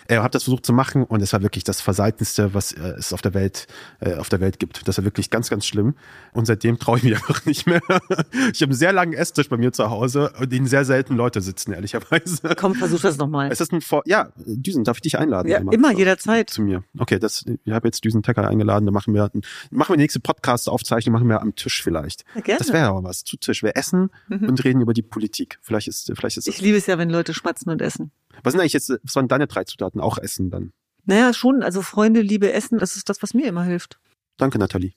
Ich 0.09 0.17
habe 0.17 0.29
das 0.29 0.43
versucht 0.43 0.65
zu 0.65 0.73
machen 0.73 1.03
und 1.03 1.21
es 1.21 1.33
war 1.33 1.41
wirklich 1.43 1.63
das 1.63 1.81
Versaltenste, 1.81 2.53
was 2.53 2.71
äh, 2.71 2.95
es 2.97 3.13
auf 3.13 3.21
der 3.21 3.33
Welt 3.33 3.67
äh, 3.99 4.15
auf 4.15 4.27
der 4.29 4.39
Welt 4.39 4.59
gibt. 4.59 4.87
Das 4.87 4.97
war 4.97 5.05
wirklich 5.05 5.29
ganz, 5.29 5.49
ganz 5.49 5.65
schlimm. 5.65 5.95
Und 6.33 6.45
seitdem 6.45 6.79
traue 6.79 6.97
ich 6.97 7.03
mich 7.03 7.13
einfach 7.15 7.45
nicht 7.45 7.67
mehr. 7.67 7.81
ich 8.51 8.61
habe 8.61 8.65
einen 8.65 8.73
sehr 8.73 8.91
langen 8.91 9.13
Esstisch 9.13 9.49
bei 9.49 9.57
mir 9.57 9.71
zu 9.71 9.89
Hause, 9.89 10.33
in 10.41 10.49
dem 10.49 10.65
sehr 10.67 10.83
selten 10.85 11.15
Leute 11.15 11.41
sitzen, 11.41 11.73
ehrlicherweise. 11.73 12.55
Komm, 12.57 12.75
versuch 12.75 13.01
das 13.01 13.17
nochmal. 13.17 13.51
Es 13.51 13.61
ist 13.61 13.71
ein 13.71 13.81
Vor 13.81 14.01
ja, 14.05 14.31
Düsen, 14.45 14.83
darf 14.83 14.97
ich 14.97 15.01
dich 15.01 15.19
einladen? 15.19 15.47
Ja, 15.49 15.57
einmal? 15.59 15.75
immer, 15.75 15.91
jederzeit. 15.91 16.49
Zu 16.49 16.61
mir. 16.63 16.83
Okay, 16.97 17.19
das, 17.19 17.45
ich 17.63 17.71
habe 17.71 17.87
jetzt 17.87 18.03
Düsen 18.03 18.23
Tecker 18.23 18.47
eingeladen, 18.47 18.85
da 18.85 18.91
machen 18.91 19.13
wir, 19.13 19.29
machen 19.69 19.93
wir 19.93 19.97
die 19.97 20.01
nächste 20.03 20.19
Podcast-Aufzeichnung, 20.19 21.13
machen 21.13 21.27
wir 21.29 21.41
am 21.41 21.55
Tisch 21.55 21.83
vielleicht. 21.83 22.25
Ja, 22.35 22.41
gerne. 22.41 22.59
Das 22.59 22.73
wäre 22.73 22.87
aber 22.87 23.03
was, 23.03 23.23
zu 23.23 23.37
Tisch. 23.37 23.63
Wir 23.63 23.75
essen 23.77 24.09
Mhm. 24.27 24.47
und 24.49 24.63
reden 24.63 24.81
über 24.81 24.93
die 24.93 25.01
Politik. 25.01 25.59
Vielleicht 25.61 25.87
ist, 25.87 26.11
vielleicht 26.15 26.37
ist 26.37 26.47
Ich 26.47 26.61
liebe 26.61 26.77
es 26.77 26.85
ja, 26.87 26.97
wenn 26.97 27.09
Leute 27.09 27.33
schmatzen 27.33 27.69
und 27.71 27.81
essen. 27.81 28.11
Was 28.43 28.53
sind 28.53 28.61
eigentlich 28.61 28.73
jetzt, 28.73 28.89
was 29.03 29.15
waren 29.15 29.27
deine 29.27 29.47
drei 29.47 29.63
Zutaten? 29.65 29.98
Auch 29.99 30.17
Essen 30.17 30.49
dann. 30.49 30.71
Naja, 31.05 31.33
schon. 31.33 31.63
Also 31.63 31.81
Freunde, 31.81 32.21
Liebe, 32.21 32.51
Essen, 32.53 32.77
das 32.79 32.95
ist 32.95 33.09
das, 33.09 33.21
was 33.23 33.33
mir 33.33 33.47
immer 33.47 33.63
hilft. 33.63 33.99
Danke, 34.37 34.59
Nathalie. 34.59 34.93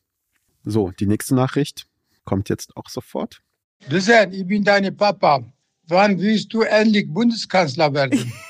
So, 0.64 0.90
die 0.90 1.06
nächste 1.06 1.34
Nachricht 1.34 1.86
kommt 2.24 2.48
jetzt 2.48 2.76
auch 2.76 2.88
sofort. 2.88 3.40
Listen, 3.88 4.32
ich 4.32 4.46
bin 4.46 4.62
deine 4.64 4.92
Papa. 4.92 5.42
Wann 5.88 6.20
willst 6.20 6.52
du 6.54 6.62
endlich 6.62 7.12
Bundeskanzler 7.12 7.92
werden? 7.94 8.32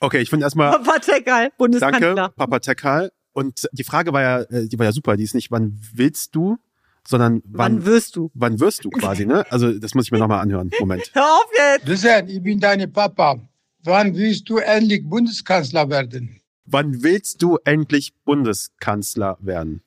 Okay, 0.00 0.18
ich 0.18 0.30
finde 0.30 0.44
erstmal, 0.46 0.72
Papa 0.72 0.98
Tekal, 0.98 1.52
Bundeskanzler. 1.56 2.14
danke, 2.16 2.34
Papa 2.34 2.58
Tekal. 2.58 3.12
Und 3.34 3.68
die 3.70 3.84
Frage 3.84 4.12
war 4.12 4.20
ja, 4.20 4.40
äh, 4.40 4.66
die 4.66 4.76
war 4.76 4.84
ja 4.86 4.90
super, 4.90 5.16
die 5.16 5.22
ist 5.22 5.32
nicht, 5.36 5.52
wann 5.52 5.78
willst 5.94 6.34
du, 6.34 6.58
sondern 7.06 7.40
Wann 7.44 7.76
wann, 7.76 7.86
wirst 7.86 8.16
du? 8.16 8.28
wann 8.34 8.58
wirst 8.58 8.84
du 8.84 8.90
quasi, 8.90 9.26
ne? 9.26 9.46
Also, 9.50 9.78
das 9.78 9.94
muss 9.94 10.06
ich 10.06 10.10
mir 10.10 10.18
nochmal 10.18 10.40
anhören. 10.40 10.72
Moment. 10.80 11.08
Hör 11.14 11.22
auf 11.22 11.46
jetzt! 11.56 11.86
Listen, 11.86 12.28
ich 12.28 12.42
bin 12.42 12.58
deine 12.58 12.88
Papa. 12.88 13.38
Wann 13.84 14.14
willst 14.16 14.48
du 14.48 14.58
endlich 14.58 15.08
Bundeskanzler 15.08 15.90
werden? 15.90 16.40
Wann 16.64 17.02
willst 17.02 17.42
du 17.42 17.58
endlich 17.64 18.12
Bundeskanzler 18.24 19.36
werden? 19.40 19.82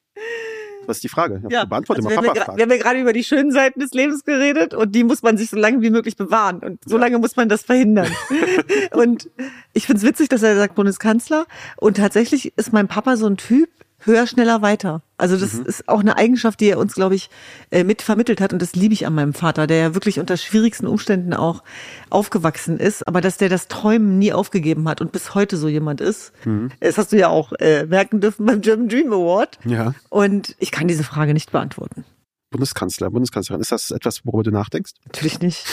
Was 0.86 0.98
ist 0.98 1.04
die 1.04 1.10
Frage? 1.10 1.42
Ja, 1.50 1.66
beantworte 1.66 2.00
also 2.06 2.10
mal 2.10 2.12
wir, 2.12 2.18
haben 2.18 2.26
ja 2.26 2.32
Papa 2.34 2.42
gra- 2.42 2.46
fragen. 2.46 2.58
wir 2.58 2.64
haben 2.64 2.72
ja 2.72 2.78
gerade 2.78 3.00
über 3.02 3.14
die 3.14 3.24
schönen 3.24 3.52
Seiten 3.52 3.80
des 3.80 3.92
Lebens 3.94 4.24
geredet 4.24 4.74
und 4.76 4.94
die 4.94 5.04
muss 5.04 5.24
man 5.24 5.36
sich 5.38 5.50
so 5.50 5.58
lange 5.58 5.82
wie 5.82 5.90
möglich 5.90 6.16
bewahren. 6.16 6.60
Und 6.60 6.80
so 6.86 6.98
Ja. 6.98 7.02
lange 7.02 7.18
muss 7.18 7.36
man 7.36 7.50
das 7.50 7.64
verhindern. 7.64 8.12
und 8.92 9.30
ich 9.74 9.88
find's 9.88 10.04
witzig, 10.04 10.30
dass 10.30 10.44
er 10.44 10.56
sagt 10.56 10.76
Bundeskanzler. 10.76 11.48
Und 11.78 11.98
tatsächlich 11.98 12.56
ist 12.58 12.72
mein 12.74 12.88
Papa 12.88 13.18
so 13.18 13.26
ein 13.26 13.38
Typ, 13.38 13.70
höher, 14.06 14.28
schneller, 14.28 14.62
weiter. 14.62 15.02
Also 15.18 15.38
das 15.38 15.54
Mhm. 15.54 15.66
ist 15.66 15.88
auch 15.90 16.00
eine 16.00 16.18
Eigenschaft, 16.18 16.60
die 16.60 16.70
er 16.70 16.78
uns, 16.78 16.94
glaube 16.94 17.16
ich, 17.16 17.30
äh, 17.72 17.84
mit 17.84 18.02
vermittelt 18.02 18.42
hat. 18.42 18.54
Und 18.54 18.62
das 18.62 18.76
liebe 18.76 18.94
ich 18.94 19.06
an 19.08 19.14
meinem 19.16 19.34
Vater, 19.34 19.68
der 19.68 19.78
ja 19.78 19.94
wirklich 19.94 20.20
unter 20.20 20.38
schwierigsten 20.38 20.88
Umständen 20.88 21.34
auch 21.34 21.64
aufgewachsen 22.10 22.78
ist. 22.78 23.08
Aber 23.08 23.22
dass 23.22 23.38
der 23.38 23.50
das 23.50 23.68
Träumen 23.68 24.20
nie 24.20 24.34
aufgegeben 24.34 24.88
hat 24.88 25.02
und 25.02 25.12
bis 25.12 25.34
heute 25.36 25.58
so 25.58 25.68
jemand 25.68 26.02
ist. 26.02 26.32
Mhm. 26.46 26.72
Das 26.80 26.98
hast 26.98 27.12
du 27.12 27.18
ja 27.18 27.30
auch 27.30 27.54
äh, 27.60 27.86
merken 27.86 28.22
dürfen 28.22 28.46
beim 28.46 28.62
German 28.62 28.90
Dream 28.90 29.12
Award. 29.12 29.60
Ja. 29.66 29.94
Und 30.10 30.56
ich 30.60 30.72
kann 30.72 30.88
diese 30.88 31.04
Frage 31.04 31.34
nicht 31.34 31.52
beantworten. 31.52 32.06
Bundeskanzler, 32.52 33.10
Bundeskanzlerin, 33.10 33.60
ist 33.62 33.72
das 33.72 33.92
etwas, 33.92 34.26
worüber 34.26 34.44
du 34.44 34.52
nachdenkst? 34.52 34.94
Natürlich 35.06 35.40
nicht. 35.42 35.66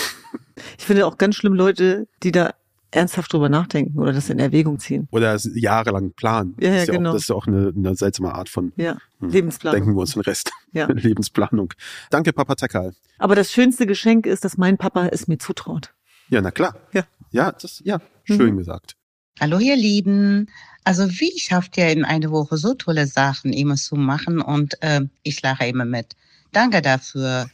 Ich 0.78 0.85
finde 0.85 1.07
auch 1.07 1.16
ganz 1.18 1.37
schlimm 1.37 1.55
Leute, 1.55 2.07
die 2.22 2.33
da 2.33 2.55
ernsthaft 2.93 3.32
drüber 3.32 3.49
nachdenken 3.49 3.99
oder 3.99 4.12
das 4.12 4.30
in 4.30 4.38
Erwägung 4.38 4.78
ziehen. 4.78 5.09
Oder 5.11 5.36
jahrelang 5.55 6.12
planen? 6.12 6.55
Ja, 6.61 6.68
ja, 6.68 6.74
das 6.74 6.82
ist 6.84 6.90
genau. 6.93 7.11
Auch, 7.11 7.14
das 7.14 7.22
ist 7.22 7.28
ja 7.28 7.34
auch 7.34 7.47
eine, 7.47 7.72
eine 7.76 7.97
seltsame 7.97 8.34
Art 8.34 8.49
von 8.49 8.72
Ja, 8.76 8.97
hm, 9.18 9.30
Lebensplanung. 9.30 9.80
Denken 9.80 9.97
wir 9.97 10.01
uns 10.01 10.12
den 10.12 10.22
Rest. 10.22 10.51
Ja. 10.72 10.86
Lebensplanung. 10.93 11.72
Danke, 12.11 12.32
Papa 12.32 12.55
Tekal. 12.55 12.95
Aber 13.18 13.34
das 13.34 13.51
schönste 13.53 13.86
Geschenk 13.86 14.26
ist, 14.26 14.45
dass 14.45 14.57
mein 14.57 14.78
Papa 14.78 15.09
es 15.09 15.26
mir 15.28 15.38
zutraut. 15.38 15.93
Ja, 16.28 16.40
na 16.40 16.51
klar. 16.51 16.76
Ja. 16.93 17.05
Ja, 17.30 17.53
das, 17.53 17.80
ja, 17.84 18.01
schön 18.24 18.55
Mhm. 18.55 18.59
gesagt. 18.59 18.95
Hallo 19.40 19.59
ihr 19.59 19.76
Lieben. 19.76 20.49
Also 20.84 21.09
wie 21.09 21.38
schafft 21.38 21.76
ihr 21.78 21.88
in 21.88 22.05
einer 22.05 22.30
Woche 22.30 22.57
so 22.57 22.74
tolle 22.74 23.07
Sachen 23.07 23.53
immer 23.53 23.76
zu 23.76 23.97
machen 23.97 24.40
und 24.40 24.74
ähm, 24.82 25.11
ich 25.22 25.40
lache 25.43 25.66
immer 25.66 25.84
mit. 25.84 26.14
Danke 26.53 26.82
dafür. 26.82 27.46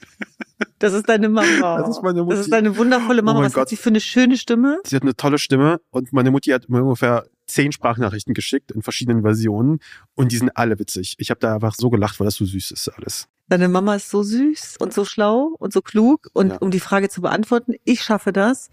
Das 0.80 0.92
ist 0.92 1.09
deine 1.09 1.28
Mama. 1.28 1.46
Das 1.80 1.88
ist 1.90 2.03
meine 2.03 2.22
Mutti. 2.22 2.36
Das 2.36 2.40
ist 2.46 2.53
deine 2.53 2.76
wundervolle 2.76 3.22
Mama. 3.22 3.40
Oh 3.40 3.42
Was 3.42 3.53
Gott. 3.55 3.62
hat 3.62 3.68
sie 3.68 3.76
für 3.76 3.90
eine 3.90 4.01
schöne 4.01 4.36
Stimme? 4.36 4.78
Sie 4.84 4.96
hat 4.96 5.03
eine 5.03 5.14
tolle 5.16 5.38
Stimme 5.38 5.80
und 5.90 6.12
meine 6.12 6.30
Mutti 6.30 6.51
hat 6.51 6.68
mir 6.68 6.82
ungefähr 6.82 7.26
zehn 7.46 7.72
Sprachnachrichten 7.72 8.34
geschickt 8.34 8.72
in 8.72 8.82
verschiedenen 8.82 9.22
Versionen 9.22 9.78
und 10.14 10.32
die 10.32 10.36
sind 10.36 10.51
alle 10.57 10.78
witzig. 10.78 11.14
Ich 11.18 11.30
habe 11.30 11.40
da 11.40 11.55
einfach 11.55 11.74
so 11.74 11.88
gelacht, 11.90 12.18
weil 12.20 12.26
das 12.26 12.34
so 12.34 12.44
süß 12.44 12.72
ist 12.72 12.88
alles. 12.88 13.26
Deine 13.49 13.68
Mama 13.68 13.94
ist 13.94 14.11
so 14.11 14.22
süß 14.22 14.76
und 14.80 14.92
so 14.92 15.05
schlau 15.07 15.55
und 15.59 15.72
so 15.72 15.80
klug. 15.80 16.28
Und 16.34 16.51
Ja. 16.51 16.57
um 16.59 16.70
die 16.70 16.80
Frage 16.80 17.09
zu 17.09 17.22
beantworten, 17.22 17.74
ich 17.84 18.03
schaffe 18.03 18.32
das, 18.32 18.68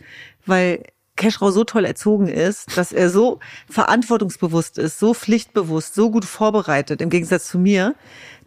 weil 0.46 0.84
Keschrau 1.16 1.50
so 1.52 1.64
toll 1.64 1.86
erzogen 1.86 2.28
ist, 2.28 2.76
dass 2.78 2.92
er 2.92 3.10
so 3.10 3.40
verantwortungsbewusst 3.70 4.78
ist, 4.78 5.00
so 5.00 5.14
pflichtbewusst, 5.14 5.96
so 5.96 6.12
gut 6.12 6.26
vorbereitet, 6.26 7.00
im 7.02 7.10
Gegensatz 7.10 7.48
zu 7.48 7.58
mir, 7.60 7.96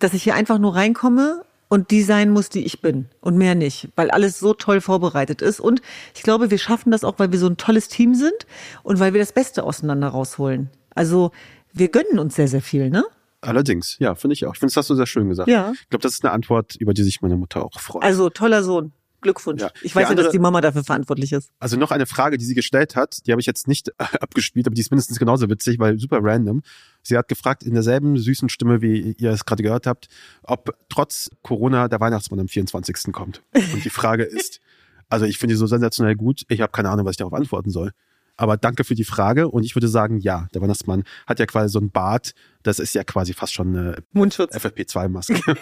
dass 0.01 0.13
ich 0.13 0.23
hier 0.25 0.35
einfach 0.35 0.59
nur 0.59 0.75
reinkomme 0.75 1.43
und 1.69 1.91
die 1.91 2.03
sein 2.03 2.31
muss, 2.31 2.49
die 2.49 2.65
ich 2.65 2.81
bin 2.81 3.07
und 3.21 3.37
mehr 3.37 3.55
nicht, 3.55 3.89
weil 3.97 4.11
alles 4.11 4.39
so 4.39 4.55
toll 4.55 4.81
vorbereitet 4.81 5.43
ist. 5.43 5.61
Und 5.61 5.81
ich 6.15 6.23
glaube, 6.23 6.51
wir 6.51 6.59
schaffen 6.59 6.91
das 6.91 7.05
auch, 7.05 7.19
weil 7.19 7.33
wir 7.33 7.39
so 7.39 7.47
ein 7.47 7.57
tolles 7.57 7.89
Team 7.89 8.15
sind 8.15 8.47
und 8.83 8.99
weil 9.01 9.13
wir 9.13 9.21
das 9.21 9.33
Beste 9.33 9.65
auseinander 9.65 10.09
rausholen. 10.09 10.71
Also 10.95 11.31
wir 11.73 11.89
gönnen 11.89 12.19
uns 12.19 12.35
sehr, 12.35 12.49
sehr 12.49 12.63
viel, 12.63 12.91
ne? 12.91 13.05
Allerdings, 13.41 13.97
ja, 14.01 14.17
finde 14.17 14.35
ich 14.35 14.47
auch. 14.47 14.55
Ich 14.55 14.59
finde, 14.59 14.73
das 14.73 14.79
hast 14.79 14.91
du 14.91 14.97
sehr 14.97 15.07
schön 15.07 15.29
gesagt. 15.29 15.49
Ja. 15.49 15.73
Ich 15.73 15.89
glaube, 15.91 16.03
das 16.03 16.15
ist 16.15 16.25
eine 16.25 16.33
Antwort, 16.33 16.75
über 16.77 16.93
die 16.93 17.05
sich 17.05 17.23
meine 17.23 17.37
Mutter 17.37 17.65
auch 17.65 17.79
freut. 17.79 18.03
Also 18.03 18.31
toller 18.31 18.65
Sohn. 18.65 18.93
Glückwunsch. 19.21 19.61
Ja. 19.61 19.71
Ich 19.83 19.95
weiß 19.95 20.09
ja, 20.09 20.15
dass 20.15 20.31
die 20.31 20.39
Mama 20.39 20.61
dafür 20.61 20.85
verantwortlich 20.85 21.33
ist. 21.33 21.51
Also 21.59 21.77
noch 21.77 21.91
eine 21.91 22.07
Frage, 22.07 22.39
die 22.39 22.45
sie 22.45 22.55
gestellt 22.55 22.97
hat, 22.97 23.27
die 23.27 23.33
habe 23.33 23.41
ich 23.41 23.47
jetzt 23.47 23.67
nicht 23.67 23.89
äh, 23.89 24.05
abgespielt, 24.21 24.67
aber 24.67 24.75
die 24.75 24.81
ist 24.81 24.91
mindestens 24.91 25.19
genauso 25.19 25.49
witzig, 25.51 25.79
weil 25.79 25.99
super 25.99 26.19
random. 26.23 26.63
Sie 27.03 27.17
hat 27.17 27.29
gefragt 27.29 27.63
in 27.63 27.75
derselben 27.75 28.17
süßen 28.17 28.49
Stimme, 28.49 28.81
wie 28.81 29.17
ihr 29.19 29.31
es 29.31 29.45
gerade 29.45 29.63
gehört 29.63 29.87
habt, 29.87 30.09
ob 30.43 30.77
trotz 30.89 31.31
Corona 31.43 31.89
der 31.89 32.01
Weihnachtsmann 32.01 32.41
am 32.41 32.49
24. 32.49 33.13
kommt. 33.13 33.43
Und 33.55 33.85
die 33.85 33.91
Frage 33.91 34.23
ist, 34.25 34.61
also 35.09 35.25
ich 35.25 35.39
finde 35.39 35.55
die 35.55 35.59
so 35.59 35.67
sensationell 35.67 36.15
gut, 36.15 36.45
ich 36.49 36.61
habe 36.61 36.73
keine 36.73 36.91
Ahnung, 36.91 37.07
was 37.07 37.13
ich 37.13 37.19
darauf 37.19 37.35
antworten 37.35 37.71
soll. 37.71 37.93
Aber 38.37 38.57
danke 38.57 38.85
für 38.85 38.95
die 38.95 39.05
Frage 39.05 39.49
und 39.49 39.65
ich 39.65 39.75
würde 39.75 39.89
sagen, 39.89 40.21
ja, 40.21 40.47
der 40.55 40.63
Weihnachtsmann 40.63 41.03
hat 41.27 41.41
ja 41.41 41.47
quasi 41.47 41.73
so 41.73 41.81
ein 41.81 41.91
Bart, 41.91 42.35
das 42.63 42.79
ist 42.79 42.95
ja 42.95 43.03
quasi 43.03 43.35
fast 43.35 43.53
schon 43.53 43.77
eine 43.77 43.97
Mundschutz. 44.13 44.55
FFP2-Maske. 44.55 45.57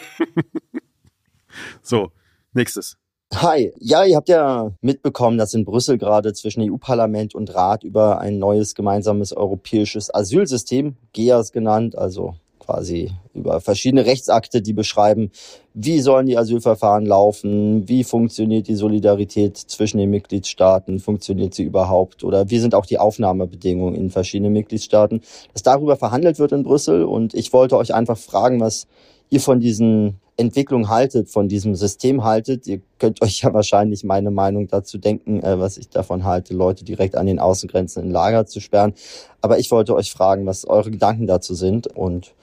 so, 1.83 2.13
nächstes. 2.53 2.99
Hi, 3.35 3.73
ja, 3.81 4.05
ihr 4.05 4.17
habt 4.17 4.29
ja 4.29 4.71
mitbekommen, 4.81 5.37
dass 5.37 5.53
in 5.53 5.65
Brüssel 5.65 5.99
gerade 5.99 6.33
zwischen 6.33 6.63
EU-Parlament 6.63 7.35
und 7.35 7.55
Rat 7.55 7.83
über 7.83 8.21
ein 8.21 8.39
neues 8.39 8.75
gemeinsames 8.75 9.37
europäisches 9.37 10.15
Asylsystem, 10.15 10.97
GEAS 11.13 11.51
genannt, 11.51 11.99
also 11.99 12.37
quasi 12.61 13.11
über 13.35 13.61
verschiedene 13.61 14.07
Rechtsakte, 14.07 14.63
die 14.63 14.73
beschreiben, 14.73 15.31
wie 15.75 16.01
sollen 16.01 16.27
die 16.27 16.39
Asylverfahren 16.39 17.05
laufen, 17.05 17.89
wie 17.89 18.05
funktioniert 18.05 18.69
die 18.69 18.75
Solidarität 18.75 19.57
zwischen 19.57 19.99
den 19.99 20.11
Mitgliedstaaten, 20.11 21.01
funktioniert 21.01 21.53
sie 21.55 21.65
überhaupt 21.65 22.25
oder 22.25 22.49
wie 22.49 22.59
sind 22.59 22.75
auch 22.75 22.87
die 22.87 22.99
Aufnahmebedingungen 22.99 23.95
in 23.95 24.11
verschiedenen 24.11 24.53
Mitgliedstaaten, 24.53 25.21
dass 25.53 25.63
darüber 25.63 25.97
verhandelt 25.97 26.39
wird 26.39 26.53
in 26.53 26.63
Brüssel 26.63 27.05
und 27.05 27.35
ich 27.35 27.53
wollte 27.53 27.77
euch 27.77 27.93
einfach 27.93 28.19
fragen, 28.19 28.61
was 28.61 28.87
ihr 29.31 29.41
von 29.41 29.61
diesen 29.61 30.21
Entwicklung 30.37 30.89
haltet, 30.89 31.31
von 31.31 31.49
diesem 31.49 31.75
System 31.75 32.23
haltet. 32.23 32.67
Ihr 32.67 32.81
könnt 32.99 33.23
euch 33.23 33.41
ja 33.41 33.53
wahrscheinlich 33.55 34.05
meine 34.05 34.31
Meinung 34.31 34.69
dazu 34.69 34.99
denken, 34.99 35.43
äh, 35.43 35.59
was 35.59 35.79
ich 35.79 35.89
davon 35.89 36.25
halte, 36.25 36.55
Leute 36.55 36.85
direkt 36.85 37.17
an 37.17 37.27
den 37.27 37.39
Außengrenzen 37.39 38.03
in 38.05 38.11
Lager 38.11 38.47
zu 38.47 38.61
sperren. 38.61 38.95
Aber 39.41 39.59
ich 39.59 39.71
wollte 39.71 39.95
euch 39.95 40.13
fragen, 40.13 40.47
was 40.47 40.67
eure 40.67 40.91
Gedanken 40.91 41.27
dazu 41.27 41.55
sind 41.55 41.87
und 41.87 42.35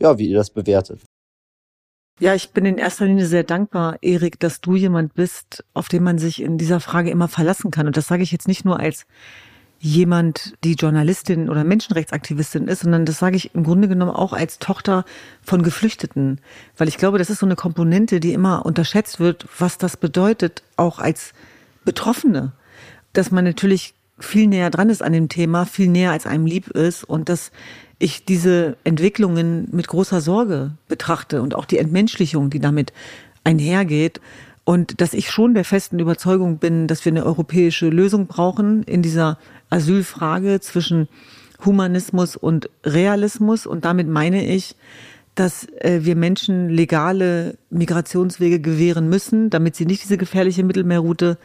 ja, 0.00 0.18
wie 0.18 0.28
ihr 0.28 0.36
das 0.36 0.50
bewertet. 0.50 1.00
Ja, 2.20 2.34
ich 2.34 2.50
bin 2.50 2.64
in 2.64 2.78
erster 2.78 3.06
Linie 3.06 3.26
sehr 3.26 3.42
dankbar, 3.42 3.96
Erik, 4.00 4.38
dass 4.38 4.60
du 4.60 4.76
jemand 4.76 5.14
bist, 5.14 5.64
auf 5.74 5.88
den 5.88 6.02
man 6.02 6.18
sich 6.18 6.40
in 6.40 6.56
dieser 6.58 6.78
Frage 6.78 7.10
immer 7.10 7.26
verlassen 7.26 7.70
kann. 7.70 7.86
Und 7.86 7.96
das 7.96 8.06
sage 8.06 8.22
ich 8.22 8.32
jetzt 8.32 8.48
nicht 8.48 8.64
nur 8.64 8.78
als 8.78 9.06
jemand, 9.84 10.54
die 10.62 10.74
Journalistin 10.74 11.50
oder 11.50 11.64
Menschenrechtsaktivistin 11.64 12.68
ist, 12.68 12.82
sondern 12.82 13.04
das 13.04 13.18
sage 13.18 13.34
ich 13.34 13.52
im 13.52 13.64
Grunde 13.64 13.88
genommen 13.88 14.12
auch 14.12 14.32
als 14.32 14.60
Tochter 14.60 15.04
von 15.42 15.64
Geflüchteten. 15.64 16.40
Weil 16.76 16.86
ich 16.86 16.98
glaube, 16.98 17.18
das 17.18 17.30
ist 17.30 17.40
so 17.40 17.46
eine 17.46 17.56
Komponente, 17.56 18.20
die 18.20 18.32
immer 18.32 18.64
unterschätzt 18.64 19.18
wird, 19.18 19.44
was 19.58 19.78
das 19.78 19.96
bedeutet, 19.96 20.62
auch 20.76 21.00
als 21.00 21.32
Betroffene. 21.84 22.52
Dass 23.12 23.32
man 23.32 23.44
natürlich 23.44 23.94
viel 24.20 24.46
näher 24.46 24.70
dran 24.70 24.88
ist 24.88 25.02
an 25.02 25.12
dem 25.12 25.28
Thema, 25.28 25.66
viel 25.66 25.88
näher 25.88 26.12
als 26.12 26.26
einem 26.26 26.46
lieb 26.46 26.68
ist 26.68 27.02
und 27.02 27.28
dass 27.28 27.50
ich 27.98 28.24
diese 28.24 28.76
Entwicklungen 28.84 29.66
mit 29.72 29.88
großer 29.88 30.20
Sorge 30.20 30.72
betrachte 30.86 31.42
und 31.42 31.56
auch 31.56 31.64
die 31.64 31.78
Entmenschlichung, 31.78 32.50
die 32.50 32.60
damit 32.60 32.92
einhergeht. 33.42 34.20
Und 34.64 35.00
dass 35.00 35.12
ich 35.12 35.28
schon 35.28 35.54
der 35.54 35.64
festen 35.64 35.98
Überzeugung 35.98 36.58
bin, 36.58 36.86
dass 36.86 37.04
wir 37.04 37.10
eine 37.10 37.26
europäische 37.26 37.88
Lösung 37.88 38.28
brauchen 38.28 38.84
in 38.84 39.02
dieser 39.02 39.38
Asylfrage 39.72 40.60
zwischen 40.60 41.08
Humanismus 41.64 42.36
und 42.36 42.68
Realismus. 42.84 43.66
Und 43.66 43.84
damit 43.84 44.08
meine 44.08 44.44
ich, 44.44 44.76
dass 45.34 45.66
äh, 45.80 46.00
wir 46.02 46.16
Menschen 46.16 46.68
legale 46.68 47.56
Migrationswege 47.70 48.60
gewähren 48.60 49.08
müssen, 49.08 49.50
damit 49.50 49.76
sie 49.76 49.86
nicht 49.86 50.02
diese 50.02 50.18
gefährliche 50.18 50.62
Mittelmeerroute 50.62 51.38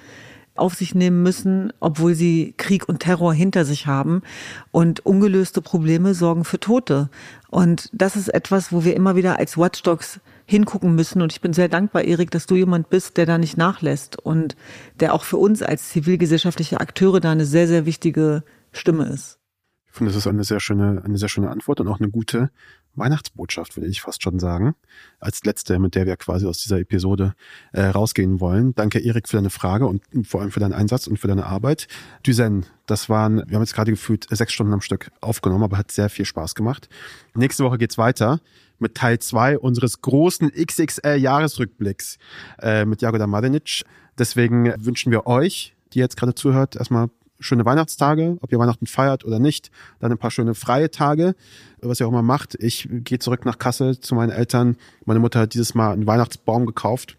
auf 0.55 0.73
sich 0.73 0.95
nehmen 0.95 1.21
müssen, 1.23 1.71
obwohl 1.79 2.15
sie 2.15 2.53
Krieg 2.57 2.89
und 2.89 2.99
Terror 2.99 3.33
hinter 3.33 3.63
sich 3.63 3.87
haben. 3.87 4.23
Und 4.71 5.05
ungelöste 5.05 5.61
Probleme 5.61 6.13
sorgen 6.13 6.43
für 6.43 6.59
Tote. 6.59 7.09
Und 7.49 7.89
das 7.93 8.15
ist 8.15 8.33
etwas, 8.33 8.71
wo 8.73 8.83
wir 8.83 8.95
immer 8.95 9.15
wieder 9.15 9.39
als 9.39 9.57
Watchdogs 9.57 10.19
hingucken 10.47 10.95
müssen. 10.95 11.21
Und 11.21 11.33
ich 11.33 11.41
bin 11.41 11.53
sehr 11.53 11.67
dankbar, 11.67 12.03
Erik, 12.03 12.31
dass 12.31 12.47
du 12.47 12.55
jemand 12.55 12.89
bist, 12.89 13.17
der 13.17 13.25
da 13.25 13.37
nicht 13.37 13.57
nachlässt 13.57 14.17
und 14.17 14.55
der 14.99 15.13
auch 15.13 15.23
für 15.23 15.37
uns 15.37 15.61
als 15.61 15.89
zivilgesellschaftliche 15.89 16.79
Akteure 16.79 17.19
da 17.19 17.31
eine 17.31 17.45
sehr, 17.45 17.67
sehr 17.67 17.85
wichtige 17.85 18.43
Stimme 18.71 19.05
ist. 19.05 19.39
Ich 19.87 19.93
finde, 19.93 20.11
das 20.11 20.17
ist 20.17 20.27
eine 20.27 20.43
sehr 20.43 20.59
schöne, 20.59 21.01
eine 21.03 21.17
sehr 21.17 21.29
schöne 21.29 21.49
Antwort 21.49 21.81
und 21.81 21.87
auch 21.87 21.99
eine 21.99 22.09
gute 22.09 22.49
Weihnachtsbotschaft, 22.93 23.75
würde 23.75 23.89
ich 23.89 24.01
fast 24.01 24.23
schon 24.23 24.39
sagen. 24.39 24.73
Als 25.19 25.43
letzte, 25.43 25.79
mit 25.79 25.95
der 25.95 26.05
wir 26.05 26.15
quasi 26.17 26.45
aus 26.45 26.59
dieser 26.59 26.79
Episode 26.79 27.33
äh, 27.73 27.83
rausgehen 27.83 28.39
wollen. 28.39 28.73
Danke, 28.73 28.99
Erik, 28.99 29.27
für 29.27 29.37
deine 29.37 29.49
Frage 29.49 29.85
und 29.85 30.03
vor 30.25 30.41
allem 30.41 30.51
für 30.51 30.59
deinen 30.59 30.73
Einsatz 30.73 31.07
und 31.07 31.17
für 31.17 31.27
deine 31.27 31.45
Arbeit. 31.45 31.87
Düsen, 32.25 32.65
das 32.85 33.09
waren, 33.09 33.43
wir 33.47 33.55
haben 33.55 33.63
jetzt 33.63 33.75
gerade 33.75 33.91
gefühlt 33.91 34.27
sechs 34.29 34.53
Stunden 34.53 34.73
am 34.73 34.81
Stück 34.81 35.11
aufgenommen, 35.19 35.63
aber 35.63 35.77
hat 35.77 35.91
sehr 35.91 36.09
viel 36.09 36.25
Spaß 36.25 36.55
gemacht. 36.55 36.89
Nächste 37.35 37.63
Woche 37.63 37.77
geht's 37.77 37.97
weiter 37.97 38.39
mit 38.79 38.95
Teil 38.95 39.19
zwei 39.19 39.57
unseres 39.57 40.01
großen 40.01 40.51
XXL-Jahresrückblicks 40.51 42.17
äh, 42.61 42.85
mit 42.85 43.01
Jagoda 43.01 43.27
Madenic. 43.27 43.83
Deswegen 44.17 44.73
wünschen 44.83 45.11
wir 45.11 45.27
euch, 45.27 45.75
die 45.93 45.99
jetzt 45.99 46.17
gerade 46.17 46.35
zuhört, 46.35 46.75
erstmal 46.75 47.09
schöne 47.39 47.65
Weihnachtstage, 47.65 48.37
ob 48.41 48.51
ihr 48.51 48.59
Weihnachten 48.59 48.87
feiert 48.87 49.25
oder 49.25 49.39
nicht, 49.39 49.71
dann 49.99 50.11
ein 50.11 50.17
paar 50.17 50.31
schöne 50.31 50.55
freie 50.55 50.89
Tage, 50.89 51.35
was 51.81 51.99
ihr 51.99 52.07
auch 52.07 52.11
immer 52.11 52.23
macht. 52.23 52.55
Ich 52.59 52.87
gehe 52.89 53.19
zurück 53.19 53.45
nach 53.45 53.59
Kassel 53.59 53.99
zu 53.99 54.15
meinen 54.15 54.31
Eltern. 54.31 54.75
Meine 55.05 55.19
Mutter 55.19 55.41
hat 55.41 55.53
dieses 55.53 55.75
Mal 55.75 55.93
einen 55.93 56.07
Weihnachtsbaum 56.07 56.65
gekauft. 56.65 57.17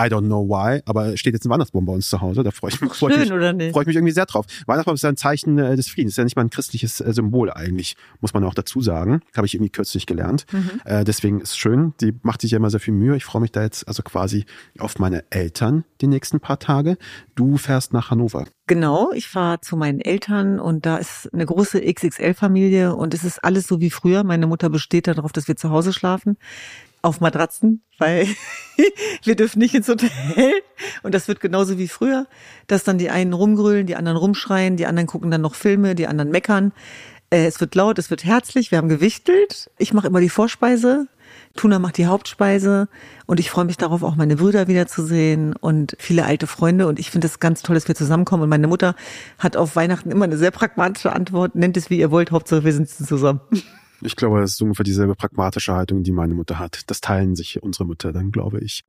I 0.00 0.08
don't 0.08 0.26
know 0.26 0.48
why, 0.48 0.80
aber 0.86 1.14
steht 1.18 1.34
jetzt 1.34 1.44
ein 1.44 1.50
Weihnachtsbaum 1.50 1.84
bei 1.84 1.92
uns 1.92 2.08
zu 2.08 2.22
Hause. 2.22 2.42
Da 2.42 2.50
freue 2.50 2.70
ich, 2.70 2.80
mich, 2.80 2.92
freu 2.92 3.08
ich 3.08 3.14
Schön, 3.14 3.22
mich, 3.22 3.32
oder 3.32 3.52
nicht? 3.52 3.72
freue 3.72 3.82
ich 3.82 3.86
mich 3.86 3.96
irgendwie 3.96 4.14
sehr 4.14 4.24
drauf. 4.24 4.46
Weihnachtsbaum 4.66 4.94
ist 4.94 5.02
ja 5.02 5.10
ein 5.10 5.18
Zeichen 5.18 5.58
äh, 5.58 5.76
des 5.76 5.88
Friedens. 5.88 6.14
Ist 6.14 6.16
ja 6.16 6.24
nicht 6.24 6.36
mal 6.36 6.42
ein 6.42 6.50
christliches 6.50 7.00
äh, 7.00 7.12
Symbol 7.12 7.50
eigentlich, 7.50 7.96
muss 8.20 8.32
man 8.32 8.42
auch 8.44 8.54
dazu 8.54 8.80
sagen. 8.80 9.20
Habe 9.36 9.46
ich 9.46 9.54
irgendwie 9.54 9.70
kürzlich 9.70 10.06
gelernt. 10.06 10.46
Mhm. 10.52 10.80
Äh, 10.84 11.04
deswegen 11.04 11.40
ist 11.40 11.50
es 11.50 11.56
schön. 11.58 11.92
Die 12.00 12.14
macht 12.22 12.40
sich 12.40 12.52
ja 12.52 12.56
immer 12.56 12.70
sehr 12.70 12.80
viel 12.80 12.94
Mühe. 12.94 13.14
Ich 13.16 13.24
freue 13.24 13.42
mich 13.42 13.52
da 13.52 13.62
jetzt 13.62 13.86
also 13.88 14.02
quasi 14.02 14.46
auf 14.78 14.98
meine 14.98 15.24
Eltern 15.30 15.84
die 16.00 16.06
nächsten 16.06 16.40
paar 16.40 16.58
Tage. 16.58 16.96
Du 17.34 17.58
fährst 17.58 17.92
nach 17.92 18.10
Hannover. 18.10 18.46
Genau, 18.66 19.10
ich 19.12 19.28
fahre 19.28 19.60
zu 19.60 19.76
meinen 19.76 20.00
Eltern 20.00 20.60
und 20.60 20.86
da 20.86 20.96
ist 20.96 21.28
eine 21.34 21.44
große 21.44 21.80
XXL-Familie 21.80 22.94
und 22.94 23.14
es 23.14 23.24
ist 23.24 23.42
alles 23.42 23.66
so 23.66 23.80
wie 23.80 23.90
früher. 23.90 24.22
Meine 24.22 24.46
Mutter 24.46 24.70
besteht 24.70 25.08
darauf, 25.08 25.32
dass 25.32 25.48
wir 25.48 25.56
zu 25.56 25.70
Hause 25.70 25.92
schlafen. 25.92 26.36
Auf 27.02 27.20
Matratzen, 27.20 27.82
weil 27.98 28.26
wir 29.24 29.36
dürfen 29.36 29.58
nicht 29.58 29.74
ins 29.74 29.88
Hotel. 29.88 30.10
Und 31.02 31.14
das 31.14 31.28
wird 31.28 31.40
genauso 31.40 31.78
wie 31.78 31.88
früher, 31.88 32.26
dass 32.66 32.84
dann 32.84 32.98
die 32.98 33.10
einen 33.10 33.32
rumgrölen, 33.32 33.86
die 33.86 33.96
anderen 33.96 34.18
rumschreien, 34.18 34.76
die 34.76 34.86
anderen 34.86 35.06
gucken 35.06 35.30
dann 35.30 35.40
noch 35.40 35.54
Filme, 35.54 35.94
die 35.94 36.06
anderen 36.06 36.30
meckern. 36.30 36.72
Äh, 37.30 37.46
Es 37.46 37.60
wird 37.60 37.74
laut, 37.74 37.98
es 37.98 38.10
wird 38.10 38.24
herzlich, 38.24 38.70
wir 38.70 38.78
haben 38.78 38.88
gewichtelt. 38.88 39.70
Ich 39.78 39.92
mache 39.94 40.08
immer 40.08 40.20
die 40.20 40.28
Vorspeise. 40.28 41.06
Tuna 41.56 41.78
macht 41.78 41.96
die 41.96 42.06
Hauptspeise 42.06 42.88
und 43.26 43.40
ich 43.40 43.50
freue 43.50 43.64
mich 43.64 43.76
darauf, 43.76 44.02
auch 44.02 44.14
meine 44.14 44.36
Brüder 44.36 44.68
wiederzusehen 44.68 45.54
und 45.56 45.96
viele 45.98 46.24
alte 46.24 46.46
Freunde. 46.46 46.86
Und 46.86 46.98
ich 46.98 47.10
finde 47.10 47.26
es 47.26 47.40
ganz 47.40 47.62
toll, 47.62 47.74
dass 47.74 47.88
wir 47.88 47.94
zusammenkommen. 47.94 48.44
Und 48.44 48.48
meine 48.48 48.66
Mutter 48.68 48.94
hat 49.38 49.56
auf 49.56 49.74
Weihnachten 49.74 50.10
immer 50.10 50.24
eine 50.24 50.38
sehr 50.38 50.50
pragmatische 50.50 51.12
Antwort. 51.12 51.54
Nennt 51.54 51.76
es 51.76 51.90
wie 51.90 51.98
ihr 51.98 52.10
wollt, 52.10 52.30
Hauptsache 52.30 52.64
wir 52.64 52.72
sind 52.72 52.88
zusammen. 52.88 53.40
Ich 54.02 54.16
glaube, 54.16 54.40
das 54.40 54.52
ist 54.52 54.62
ungefähr 54.62 54.84
dieselbe 54.84 55.14
pragmatische 55.14 55.74
Haltung, 55.74 56.02
die 56.02 56.12
meine 56.12 56.34
Mutter 56.34 56.58
hat. 56.58 56.82
Das 56.86 57.00
teilen 57.00 57.36
sich 57.36 57.62
unsere 57.62 57.84
Mütter 57.84 58.12
dann, 58.12 58.32
glaube 58.32 58.60
ich. 58.60 58.84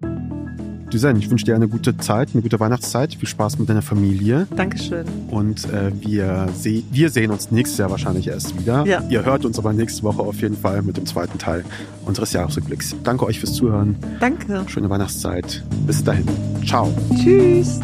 Dusan, 0.91 1.15
ich 1.15 1.29
wünsche 1.29 1.45
dir 1.45 1.55
eine 1.55 1.69
gute 1.69 1.95
Zeit, 1.97 2.29
eine 2.33 2.41
gute 2.41 2.59
Weihnachtszeit. 2.59 3.15
Viel 3.15 3.27
Spaß 3.27 3.59
mit 3.59 3.69
deiner 3.69 3.81
Familie. 3.81 4.45
Dankeschön. 4.55 5.05
Und 5.29 5.65
äh, 5.69 5.91
wir, 6.01 6.49
seh 6.53 6.83
wir 6.91 7.09
sehen 7.09 7.31
uns 7.31 7.49
nächstes 7.49 7.77
Jahr 7.77 7.89
wahrscheinlich 7.89 8.27
erst 8.27 8.59
wieder. 8.59 8.85
Ja. 8.85 9.01
Ihr 9.09 9.23
hört 9.23 9.45
uns 9.45 9.57
aber 9.57 9.71
nächste 9.71 10.03
Woche 10.03 10.21
auf 10.21 10.41
jeden 10.41 10.57
Fall 10.57 10.81
mit 10.81 10.97
dem 10.97 11.05
zweiten 11.05 11.37
Teil 11.37 11.63
unseres 12.05 12.33
Jahresrückblicks. 12.33 12.95
Danke 13.03 13.25
euch 13.25 13.39
fürs 13.39 13.53
Zuhören. 13.53 13.95
Danke. 14.19 14.63
Schöne 14.67 14.89
Weihnachtszeit. 14.89 15.63
Bis 15.87 16.03
dahin. 16.03 16.25
Ciao. 16.65 16.93
Tschüss. 17.15 17.79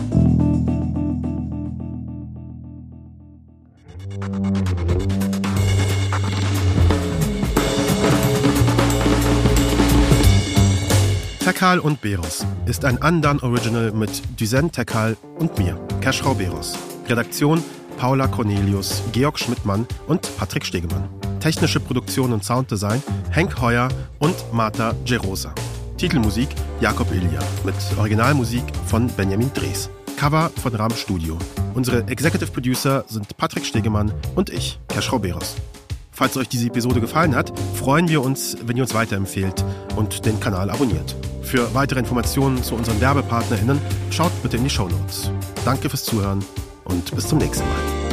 Tekal 11.48 11.80
und 11.80 12.02
Beros 12.02 12.45
ist 12.65 12.84
ein 12.84 13.02
Andan 13.02 13.40
Original 13.40 13.94
mit 13.94 14.22
Duzen 14.38 14.69
Tekal 14.69 15.15
und 15.40 15.57
mir, 15.57 15.80
Keschrau 16.02 16.34
Beros. 16.34 16.78
Redaktion 17.07 17.64
Paula 17.98 18.28
Cornelius, 18.28 19.02
Georg 19.14 19.40
Schmidtmann 19.40 19.88
und 20.07 20.30
Patrick 20.36 20.65
Stegemann. 20.65 21.07
Technische 21.40 21.80
Produktion 21.80 22.34
und 22.34 22.44
Sounddesign 22.44 23.02
Henk 23.32 23.61
Heuer 23.61 23.88
und 24.19 24.36
Marta 24.52 24.94
Gerosa. 25.06 25.56
Titelmusik 25.95 26.49
Jakob 26.82 27.10
Ilja 27.14 27.40
mit 27.64 27.76
Originalmusik 27.98 28.64
von 28.86 29.07
Benjamin 29.07 29.49
Drees. 29.53 29.90
Cover 30.18 30.52
von 30.61 30.76
Ram 30.76 30.91
Studio. 30.91 31.38
Unsere 31.76 32.06
Executive 32.10 32.52
Producer 32.52 33.06
sind 33.07 33.38
Patrick 33.38 33.65
Stegemann 33.65 34.11
und 34.36 34.49
ich, 34.49 34.82
Keschrau 34.90 35.18
Beros. 35.18 35.56
Falls 36.18 36.35
euch 36.35 36.49
diese 36.49 36.65
Episode 36.65 36.99
gefallen 36.99 37.35
hat, 37.35 37.53
freuen 37.76 38.10
wir 38.10 38.23
uns, 38.23 38.57
wenn 38.64 38.76
ihr 38.76 38.81
uns 38.81 38.95
weiterempfehlt 38.95 39.64
und 39.95 40.26
den 40.26 40.39
Kanal 40.39 40.72
abonniert. 40.72 41.15
Für 41.44 41.76
weitere 41.76 41.99
Informationen 41.99 42.64
zu 42.64 42.73
unseren 42.73 42.99
WerbepartnerInnen 42.99 43.80
schaut 44.10 44.31
bitte 44.41 44.57
in 44.57 44.64
die 44.64 44.69
Show 44.72 44.89
Notes. 44.89 45.30
Danke 45.64 45.89
fürs 45.89 46.06
Zuhören 46.06 46.44
und 46.85 47.15
bis 47.15 47.27
zum 47.27 47.38
nächsten 47.38 47.68
Mal. 47.68 48.07